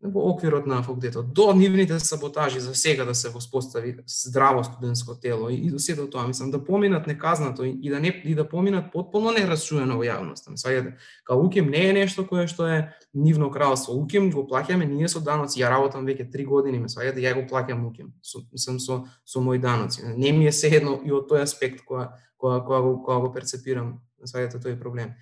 во 0.02 0.30
оквирот 0.30 0.66
на 0.66 0.82
факултетот, 0.82 1.32
до 1.32 1.52
нивните 1.52 1.98
саботажи 2.00 2.60
за 2.60 2.74
сега 2.74 3.04
да 3.04 3.14
се 3.14 3.28
воспостави 3.28 3.96
здраво 4.06 4.64
студентско 4.64 5.14
тело 5.20 5.50
и, 5.50 5.54
и 5.54 5.70
до 5.70 5.78
сето 5.78 6.10
тоа, 6.10 6.26
мислам, 6.26 6.50
да 6.50 6.64
поминат 6.64 7.06
неказнато 7.06 7.64
и, 7.64 7.78
и 7.82 7.90
да 7.90 8.00
не 8.00 8.08
и 8.24 8.34
да 8.34 8.48
поминат 8.48 8.92
потполно 8.92 9.32
неразчуено 9.32 9.96
во 9.96 10.04
јавноста. 10.04 10.50
Мислам, 10.50 10.92
као 11.24 11.44
УКИМ 11.46 11.70
не 11.70 11.88
е 11.88 11.92
нешто 11.92 12.26
кое 12.26 12.46
што 12.46 12.68
е 12.68 12.92
нивно 13.14 13.50
кралство. 13.50 13.94
УКИМ 13.94 14.30
го 14.30 14.46
плаќаме 14.46 14.84
ние 14.84 15.08
со 15.08 15.20
даноци. 15.20 15.60
Ја 15.60 15.70
работам 15.70 16.06
веќе 16.06 16.30
три 16.32 16.44
години, 16.44 16.78
мислам, 16.78 17.06
ја 17.06 17.34
го 17.34 17.46
плаќам 17.48 17.86
УКИМ. 17.88 18.12
Со, 18.22 18.44
мислам 18.52 18.80
со 18.80 19.04
со 19.24 19.40
мои 19.40 19.58
даноци. 19.58 20.02
Не 20.16 20.32
ми 20.32 20.46
е 20.46 20.52
едно 20.70 21.00
и 21.04 21.12
од 21.12 21.30
тој 21.30 21.42
аспект 21.42 21.84
која 21.88 22.12
која 22.36 22.60
која 22.66 22.80
го, 22.82 22.92
која 23.06 23.20
го 23.20 23.32
перцепирам, 23.32 24.00
сваѓате 24.24 24.60
тој 24.60 24.78
проблем 24.80 25.14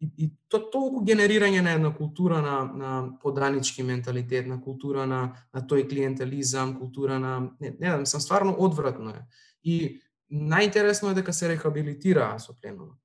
и, 0.00 0.10
и 0.16 0.28
то 0.48 0.60
толку 0.72 1.02
генерирање 1.04 1.60
на 1.62 1.72
една 1.74 1.90
култура 1.94 2.40
на, 2.42 2.56
на 2.74 2.90
поданички 3.22 3.82
менталитет, 3.82 4.46
на 4.46 4.60
култура 4.62 5.06
на, 5.06 5.34
на 5.54 5.62
тој 5.62 5.88
клиентелизам, 5.90 6.78
култура 6.78 7.18
на... 7.18 7.50
Не, 7.60 7.74
не 7.80 7.90
знам, 7.90 8.06
сам 8.06 8.20
стварно 8.20 8.54
одвратно 8.58 9.10
е. 9.10 9.26
И 9.64 10.00
најинтересно 10.30 11.10
е 11.10 11.18
дека 11.18 11.32
се 11.32 11.48
рехабилитираа 11.48 12.38
со 12.38 12.54
пленумот. 12.54 12.98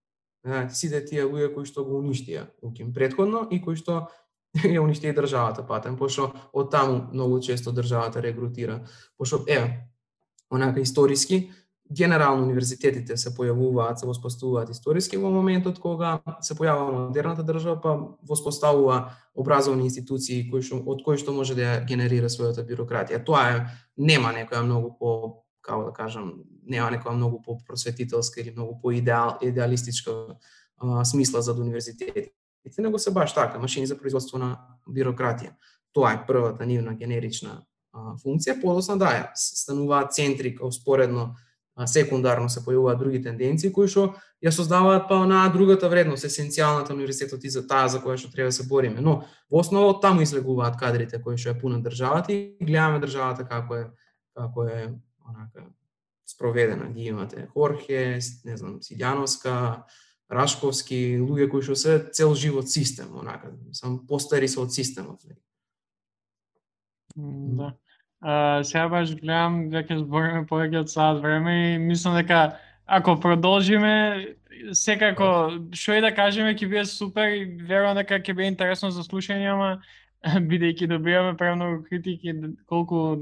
Сите 0.75 0.99
тие 1.07 1.23
луѓе 1.23 1.53
кои 1.55 1.65
што 1.65 1.85
го 1.87 2.01
уништија 2.01 2.49
Лукин 2.63 2.91
предходно 2.93 3.47
и 3.49 3.61
кои 3.63 3.79
што 3.79 4.09
ја 4.73 4.83
уништија 4.83 5.15
државата 5.15 5.63
патен, 5.65 5.97
пошто 5.97 6.29
од 6.53 6.69
таму 6.71 7.07
многу 7.13 7.39
често 7.41 7.71
државата 7.71 8.21
регрутира. 8.21 8.83
Пошто, 9.17 9.41
е, 9.47 9.89
онака 10.51 10.83
историски, 10.83 11.49
генерално 11.91 12.43
универзитетите 12.43 13.17
се 13.17 13.29
појавуваат, 13.35 13.99
се 13.99 14.07
воспоставуваат 14.07 14.69
историски 14.69 15.17
во 15.17 15.29
моментот 15.31 15.79
кога 15.79 16.19
се 16.41 16.55
појавува 16.55 17.07
модерната 17.07 17.43
држава, 17.43 17.81
па 17.81 17.95
воспоставува 18.23 19.13
образовни 19.35 19.85
институции 19.89 20.47
кои 20.49 20.63
што, 20.63 20.79
од 20.85 21.03
кои 21.03 21.17
што 21.17 21.35
може 21.35 21.55
да 21.55 21.61
ја 21.61 21.85
генерира 21.87 22.31
својата 22.31 22.63
бирократија. 22.65 23.23
Тоа 23.25 23.43
е 23.51 23.65
нема 23.97 24.33
некоја 24.33 24.63
многу 24.63 24.95
по 24.99 25.43
како 25.63 25.85
да 25.89 25.93
кажам, 25.95 26.43
нема 26.67 26.89
некоја 26.91 27.15
многу 27.15 27.41
по 27.41 27.57
просветителска 27.67 28.41
или 28.41 28.51
многу 28.51 28.79
по 28.81 28.91
идеал, 28.91 29.37
идеалистичка 29.41 30.35
а, 30.77 31.05
смисла 31.05 31.41
за 31.41 31.53
универзитетите, 31.53 32.31
него 32.77 32.99
се 32.99 33.11
баш 33.11 33.33
така, 33.33 33.59
машини 33.59 33.87
за 33.87 33.97
производство 33.97 34.37
на 34.37 34.57
бирократија. 34.89 35.53
Тоа 35.93 36.13
е 36.13 36.25
првата 36.27 36.65
нивна 36.65 36.95
генерична 36.95 37.63
а, 37.93 38.15
функција, 38.19 38.59
подосна 38.61 38.97
да 38.97 39.11
ја 39.13 39.25
стануваат 39.35 40.13
центри 40.13 40.55
као 40.55 40.71
споредно 40.71 41.35
секундарно 41.87 42.49
се 42.49 42.61
појавуваат 42.61 42.99
други 42.99 43.21
тенденции 43.23 43.71
кои 43.73 43.89
што 43.89 44.13
ја 44.43 44.51
создаваат 44.53 45.07
па 45.09 45.17
онаа 45.25 45.49
другата 45.49 45.89
вредност, 45.89 46.25
есенцијалната 46.25 46.93
универзитетот 46.93 47.43
и 47.43 47.49
за 47.49 47.63
таа 47.67 47.87
за 47.89 48.01
која 48.03 48.17
што 48.17 48.29
треба 48.31 48.51
да 48.51 48.57
се 48.59 48.67
бориме. 48.69 49.01
Но 49.01 49.23
во 49.49 49.63
основа 49.63 49.95
од 49.95 50.01
таму 50.01 50.21
излегуваат 50.21 50.77
кадрите 50.77 51.21
кои 51.21 51.37
што 51.37 51.49
ја 51.49 51.59
пунат 51.59 51.81
државата 51.83 52.33
и 52.33 52.57
гледаме 52.61 53.01
државата 53.01 53.47
како 53.49 53.75
е 53.81 53.85
како 54.37 54.67
е 54.69 54.93
онака 55.25 55.65
спроведена. 56.29 56.91
Ги 56.93 57.09
имате 57.09 57.47
Хорхе, 57.53 58.19
не 58.45 58.57
знам, 58.57 58.79
Сидјановска, 58.81 59.83
Рашковски, 60.29 61.17
луѓе 61.21 61.49
кои 61.49 61.65
што 61.65 61.75
се 61.77 61.97
цел 62.13 62.33
живот 62.35 62.69
систем, 62.69 63.13
онака, 63.17 63.53
сам 63.73 64.01
постари 64.07 64.47
се 64.47 64.59
од 64.61 64.73
системот. 64.73 65.25
Да. 67.15 67.73
Uh, 68.23 68.63
сега 68.63 68.87
баш 68.87 69.09
гледам 69.19 69.65
веќе 69.71 69.97
збориме 69.99 70.45
повеќе 70.47 70.79
од 70.79 70.91
сад 70.91 71.17
време 71.19 71.73
и 71.73 71.77
мислам 71.77 72.15
дека 72.15 72.57
ако 72.87 73.17
продолжиме 73.19 74.35
секако 74.71 75.27
што 75.75 75.97
и 75.97 76.03
да 76.05 76.13
кажеме 76.15 76.53
ќе 76.55 76.69
биде 76.71 76.85
супер 76.87 77.35
и 77.35 77.43
верувам 77.67 77.99
дека 77.99 78.21
ќе 78.21 78.35
биде 78.37 78.47
интересно 78.53 78.91
за 78.95 79.03
слушање, 79.03 79.49
ама 79.51 79.69
бидејќи 80.51 80.87
добиваме 80.87 81.35
премногу 81.37 81.83
критики 81.89 82.31
колку 82.65 83.17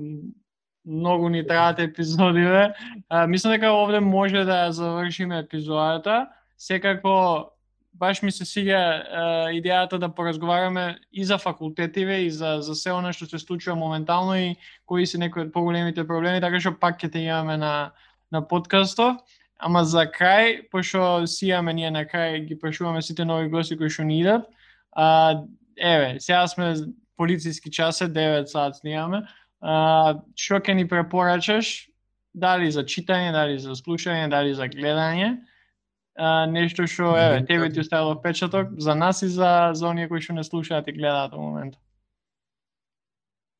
многу 0.85 1.29
ни 1.29 1.41
траат 1.47 1.79
епизодиве. 1.79 2.73
Мислам 3.27 3.53
дека 3.53 3.73
овде 3.73 3.99
може 3.99 4.45
да 4.45 4.71
завршиме 4.71 5.39
епизодата. 5.39 6.27
Секако 6.57 7.51
баш 7.93 8.21
ми 8.21 8.31
се 8.31 8.45
сиѓа 8.45 8.81
идејата 9.57 9.99
да 9.99 10.09
поразговараме 10.09 10.99
и 11.11 11.25
за 11.25 11.37
факултетиве 11.37 12.21
и 12.25 12.31
за 12.31 12.59
за 12.61 12.75
се 12.75 12.91
она 12.91 13.13
што 13.13 13.25
се 13.25 13.39
случува 13.39 13.75
моментално 13.75 14.35
и 14.35 14.55
кои 14.85 15.05
се 15.05 15.17
некои 15.17 15.43
од 15.43 15.53
поголемите 15.53 16.07
проблеми, 16.07 16.41
така 16.41 16.59
што 16.59 16.77
пак 16.79 17.01
ќе 17.01 17.11
те 17.11 17.19
имаме 17.19 17.57
на 17.57 17.91
на 18.31 18.47
подкастов. 18.47 19.19
Ама 19.59 19.83
за 19.85 20.07
крај, 20.09 20.71
пошто 20.71 21.27
сијаме 21.29 21.73
ние 21.73 21.91
на 21.91 22.05
крај, 22.05 22.47
ги 22.47 22.57
прашуваме 22.57 23.01
сите 23.01 23.25
нови 23.25 23.49
гости 23.49 23.77
кои 23.77 23.89
што 23.89 24.03
ни 24.03 24.21
идат. 24.21 24.47
А, 24.91 25.43
еве, 25.77 26.17
сега 26.19 26.47
сме 26.47 26.73
полициски 27.17 27.71
часе 27.71 28.07
9 28.07 28.45
сат 28.45 28.79
снимаме. 28.79 29.27
А, 29.61 30.17
што 30.35 30.57
ќе 30.57 30.73
ни 30.73 30.87
препорачаш? 30.87 31.91
Дали 32.33 32.71
за 32.71 32.85
читање, 32.87 33.33
дали 33.35 33.59
за 33.59 33.75
слушање, 33.75 34.29
дали 34.31 34.55
за 34.55 34.65
гледање? 34.71 35.35
А, 36.15 36.45
нешто 36.45 36.87
што 36.87 37.15
еве 37.17 37.45
тебе 37.45 37.69
ти 37.69 37.79
оставило 37.79 38.15
впечаток 38.15 38.67
за 38.77 38.95
нас 38.95 39.21
и 39.21 39.27
за 39.27 39.71
за 39.73 39.87
оние 39.87 40.07
кои 40.07 40.21
што 40.21 40.33
не 40.33 40.43
слушаат 40.43 40.87
и 40.87 40.91
гледаат 40.91 41.33
во 41.33 41.41
моментот. 41.41 41.79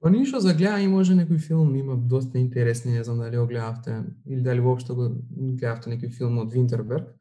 Па 0.02 0.10
ништо 0.10 0.40
за 0.42 0.56
гледање 0.58 0.90
може 0.90 1.14
некој 1.14 1.38
филм 1.38 1.76
има 1.76 1.96
доста 1.96 2.40
интересни, 2.40 2.94
не 2.98 3.04
знам 3.04 3.20
дали 3.22 3.38
го 3.38 3.46
гледавте 3.48 4.04
или 4.26 4.42
дали 4.42 4.60
воопшто 4.60 4.96
го 4.96 5.10
гледавте 5.30 5.92
некој 5.94 6.10
филм 6.10 6.40
од 6.42 6.54
Винтерберг. 6.54 7.12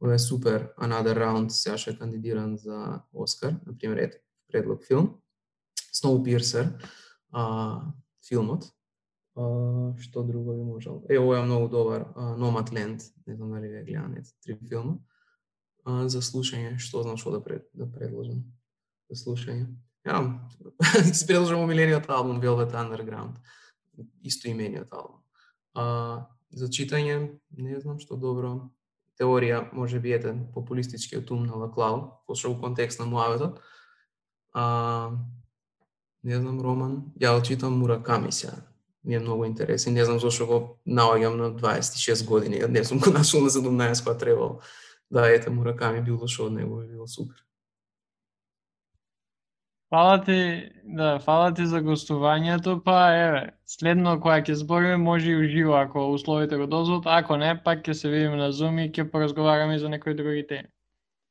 Ова 0.00 0.14
е 0.14 0.18
супер, 0.18 0.68
Another 0.76 1.16
Round 1.16 1.48
сега 1.48 1.78
што 1.80 1.90
е 1.90 1.96
кандидиран 1.96 2.56
за 2.60 3.00
Оскар, 3.12 3.56
на 3.66 3.72
пример, 3.72 3.96
ето, 3.96 4.18
предлог 4.52 4.84
филм. 4.84 5.14
Snowpiercer, 5.96 6.68
а, 7.32 7.80
филмот, 8.28 8.68
Што 9.36 10.22
друго 10.24 10.54
би 10.56 10.64
можел? 10.64 11.02
Е, 11.10 11.18
ова 11.18 11.38
е 11.38 11.42
многу 11.44 11.68
добар. 11.68 12.06
А, 12.16 12.36
Nomadland, 12.40 13.04
не 13.26 13.36
знам 13.36 13.52
дали 13.52 13.68
ве 13.68 13.82
гледанете 13.84 14.32
три 14.42 14.56
филма. 14.56 14.96
А, 15.84 16.08
за 16.08 16.22
слушање, 16.24 16.78
што 16.80 17.02
знам 17.04 17.18
што 17.20 17.34
да, 17.36 17.40
пред, 17.44 17.68
да 17.76 17.84
предложам 17.84 18.46
за 19.12 19.20
слушање. 19.20 19.66
Ја, 20.08 20.40
си 21.12 21.26
предложам 21.28 21.60
омилениот 21.60 22.08
албум 22.08 22.40
Velvet 22.40 22.72
Underground. 22.72 23.36
Исто 24.24 24.48
имениот 24.48 24.88
албум. 24.92 25.20
А, 25.74 26.32
за 26.48 26.68
читање, 26.72 27.36
не 27.52 27.80
знам 27.80 27.98
што 28.00 28.16
добро. 28.16 28.70
Теорија, 29.20 29.66
може 29.72 30.00
би, 30.00 30.14
ете, 30.16 30.32
популистичкиот 30.54 31.30
ум 31.30 31.44
на 31.44 31.60
Лаклау, 31.60 32.22
пошто 32.26 32.54
во 32.54 32.60
контекст 32.60 33.00
на 33.00 33.06
муаветот. 33.06 33.60
А, 34.54 35.12
не 36.24 36.40
знам, 36.40 36.62
роман. 36.64 37.12
Ја 37.20 37.36
читам 37.44 37.76
Мураками 37.76 38.32
сега 38.32 38.64
ми 39.06 39.14
е 39.14 39.20
многу 39.20 39.44
интересен. 39.44 39.94
Не 39.94 40.04
знам 40.04 40.18
зошто 40.18 40.46
го 40.46 40.78
наоѓам 40.88 41.36
на 41.36 41.50
26 41.54 42.26
години. 42.26 42.62
Не 42.68 42.84
сум 42.84 42.98
го 42.98 43.10
нашол 43.18 43.40
на 43.40 43.50
17 43.50 44.04
кога 44.04 44.18
требало. 44.18 44.60
Да, 45.10 45.30
ете 45.30 45.50
Мураками 45.50 46.02
било 46.02 46.26
што 46.26 46.46
од 46.50 46.52
него 46.52 46.80
би 46.82 46.86
било 46.86 47.06
супер. 47.06 47.46
Фала 49.90 50.18
ти, 50.24 50.66
да, 50.84 51.18
фала 51.22 51.52
ти 51.54 51.66
за 51.66 51.78
гостувањето, 51.78 52.80
па 52.84 52.96
еве, 53.14 53.42
следно 53.70 54.16
кога 54.18 54.40
ќе 54.42 54.58
збориме 54.58 54.96
може 54.96 55.30
и 55.30 55.36
уживо 55.38 55.76
ако 55.78 56.10
условите 56.10 56.56
го 56.56 56.66
дозволат, 56.66 57.06
ако 57.06 57.36
не, 57.36 57.52
пак 57.62 57.86
ќе 57.86 57.92
се 57.92 58.10
видиме 58.10 58.36
на 58.36 58.50
Zoom 58.50 58.82
и 58.82 58.90
ќе 58.90 59.06
поразговараме 59.10 59.78
за 59.78 59.88
некои 59.88 60.14
други 60.14 60.46
теми. 60.46 60.68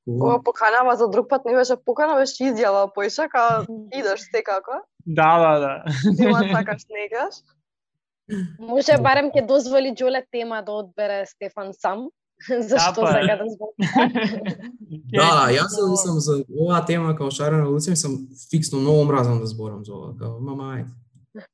Ова 0.07 0.43
поканава 0.43 0.95
за 0.95 1.09
друг 1.09 1.29
пат 1.29 1.45
не 1.45 1.53
беше 1.55 1.75
покана, 1.85 2.15
беше 2.15 2.43
изјава 2.43 2.87
поишака, 2.93 3.65
идеш 3.91 4.23
секако. 4.31 4.79
Да, 5.05 5.31
да, 5.39 5.59
да. 5.59 5.83
Нема 6.17 6.39
сакаш, 6.55 6.85
негаш. 6.89 7.35
Може 8.59 8.97
барем 9.01 9.31
ќе 9.33 9.45
дозволи 9.47 9.93
Џоле 9.93 10.23
тема 10.31 10.63
да 10.65 10.79
одбере 10.81 11.25
Стефан 11.29 11.73
сам. 11.73 12.09
Зашто 12.69 13.07
е. 13.07 13.11
сега 13.11 13.35
да 13.37 13.45
зборам? 13.47 13.75
Да, 15.15 15.27
да, 15.31 15.45
јас 15.55 15.71
сум, 15.71 15.95
сум 15.95 16.19
за 16.19 16.41
оваа 16.51 16.81
тема 16.85 17.13
као 17.15 17.31
шарена 17.31 17.69
Луција, 17.69 17.95
сум 17.95 18.27
фиксно 18.51 18.81
многу 18.81 19.05
мразам 19.07 19.39
да 19.39 19.47
зборам 19.47 19.85
за 19.85 19.93
ова, 19.95 20.11
као 20.19 20.39
мама 20.43 20.71
ајде. 20.75 20.91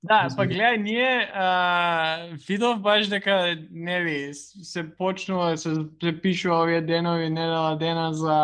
Да, 0.05 0.27
па 0.37 0.45
гледај, 0.45 0.77
ние 0.81 1.29
а, 1.33 2.33
видов 2.47 2.81
баш 2.81 3.09
дека 3.09 3.57
нели 3.71 4.33
се 4.33 4.83
почнува 4.97 5.57
се 5.57 5.73
се 6.01 6.11
пишува 6.21 6.63
овие 6.63 6.81
денови 6.81 7.29
недела 7.29 7.77
дена 7.77 8.13
за 8.13 8.37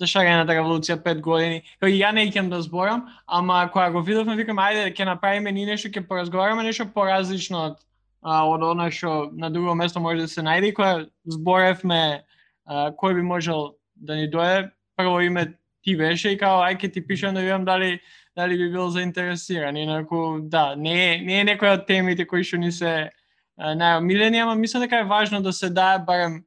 за 0.00 0.06
шарената 0.06 0.48
така 0.50 0.62
револуција 0.62 0.98
пет 1.02 1.20
години. 1.22 1.62
Кај 1.82 1.96
ја 1.98 2.12
не 2.14 2.26
икем 2.28 2.50
да 2.50 2.60
зборам, 2.62 3.06
ама 3.26 3.68
кога 3.72 3.90
го 3.90 4.02
видовме 4.02 4.36
викам 4.36 4.58
ајде 4.58 4.90
ќе 4.94 5.06
направиме 5.06 5.52
ни 5.52 5.66
нешто, 5.66 5.88
ќе 5.88 6.06
поразговараме 6.08 6.64
нешто 6.64 6.86
поразлично 6.86 7.64
од 7.70 7.76
а, 8.22 8.44
од 8.48 8.62
она 8.62 8.90
што 8.90 9.30
на 9.32 9.50
друго 9.50 9.74
место 9.74 10.00
може 10.00 10.24
да 10.24 10.28
се 10.28 10.42
најде 10.42 10.72
и 10.72 10.74
кога 10.74 11.06
зборевме 11.24 12.24
а, 12.66 12.90
кој 12.90 13.14
би 13.20 13.22
можел 13.22 13.76
да 13.94 14.16
ни 14.16 14.26
дое, 14.30 14.70
прво 14.96 15.20
име 15.20 15.54
ти 15.84 15.96
беше 15.96 16.32
и 16.32 16.38
као 16.38 16.64
ај 16.64 16.80
ќе 16.80 16.92
ти 16.92 17.06
пишам 17.06 17.34
да 17.34 17.40
видам 17.40 17.64
дали 17.64 18.00
дали 18.36 18.56
би 18.58 18.70
бил 18.70 18.88
заинтересиран. 18.88 19.76
Инаку 19.76 20.40
да, 20.40 20.74
не 20.76 21.14
е 21.14 21.18
не 21.22 21.40
е 21.40 21.44
некоја 21.44 21.78
од 21.78 21.86
темите 21.86 22.26
кои 22.26 22.42
што 22.42 22.58
ни 22.58 22.72
се 22.72 23.10
најомилени, 23.58 24.42
ама 24.42 24.54
мислам 24.54 24.82
дека 24.82 24.98
е 24.98 25.04
важно 25.04 25.42
да 25.42 25.52
се 25.52 25.70
дае 25.70 25.98
барем 25.98 26.42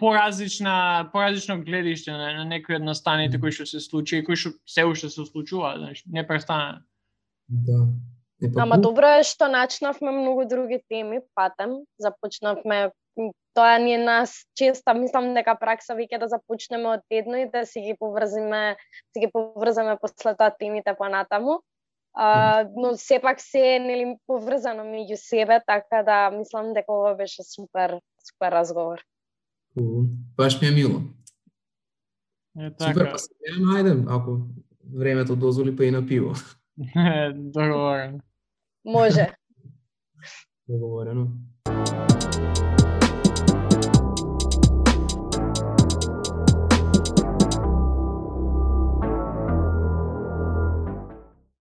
поразлична 0.00 1.08
поразлично 1.12 1.60
гледиште 1.64 2.12
на, 2.12 2.32
на 2.40 2.44
некои 2.44 2.78
од 2.80 2.84
настаните 2.84 3.40
кои 3.40 3.52
што 3.52 3.68
се 3.68 3.80
случи 3.84 4.20
и 4.20 4.24
кои 4.24 4.38
што 4.40 4.56
се 4.66 4.86
уште 4.88 5.10
се 5.12 5.26
случуваат, 5.28 5.82
знаеш, 5.82 6.04
непрестано. 6.08 6.80
Да. 7.48 7.84
Е, 8.42 8.48
па, 8.48 8.64
Ама 8.64 8.80
добро 8.80 9.12
е 9.20 9.26
што 9.28 9.50
начнавме 9.52 10.14
многу 10.16 10.48
други 10.48 10.80
теми, 10.88 11.20
патем, 11.36 11.84
започнавме 12.00 12.88
тоа 13.54 13.78
ни 13.78 13.94
е 13.94 13.98
нас 13.98 14.46
честа, 14.56 14.94
мислам 14.94 15.34
дека 15.34 15.56
пракса 15.60 15.96
веќе 15.98 16.20
да 16.22 16.28
започнеме 16.30 16.94
од 16.96 17.04
едно 17.10 17.42
и 17.42 17.48
да 17.50 17.66
си 17.66 17.82
ги 17.84 17.96
поврзиме, 17.98 18.76
си 19.12 19.26
ги 19.26 19.28
поврзаме 19.32 19.98
после 20.00 20.34
тоа 20.38 20.50
темите 20.50 20.94
понатаму. 20.96 21.60
А, 22.14 22.66
но 22.76 22.96
сепак 22.96 23.40
се 23.40 23.60
е 23.76 23.78
нели 23.78 24.16
поврзано 24.26 24.84
меѓу 24.88 25.16
себе, 25.16 25.60
така 25.66 26.02
да 26.02 26.30
мислам 26.30 26.72
дека 26.74 26.92
ова 26.92 27.14
беше 27.14 27.42
супер, 27.42 28.00
супер 28.26 28.52
разговор. 28.52 29.02
Хубаво. 29.74 30.06
Баш 30.36 30.60
ми 30.62 30.68
е 30.68 30.70
мило. 30.70 31.02
Е 32.60 32.70
Супер, 32.70 32.94
така. 32.94 33.12
па 33.12 33.18
се 33.18 33.28
ја 33.46 33.60
најдем, 33.62 34.04
ако 34.08 34.40
времето 34.94 35.36
дозволи 35.36 35.76
па 35.76 35.84
и 35.84 35.90
на 35.90 36.06
пиво. 36.06 36.34
Е, 36.96 37.32
договорено. 37.34 38.20
Може. 38.84 39.26
Договорено. 40.68 41.28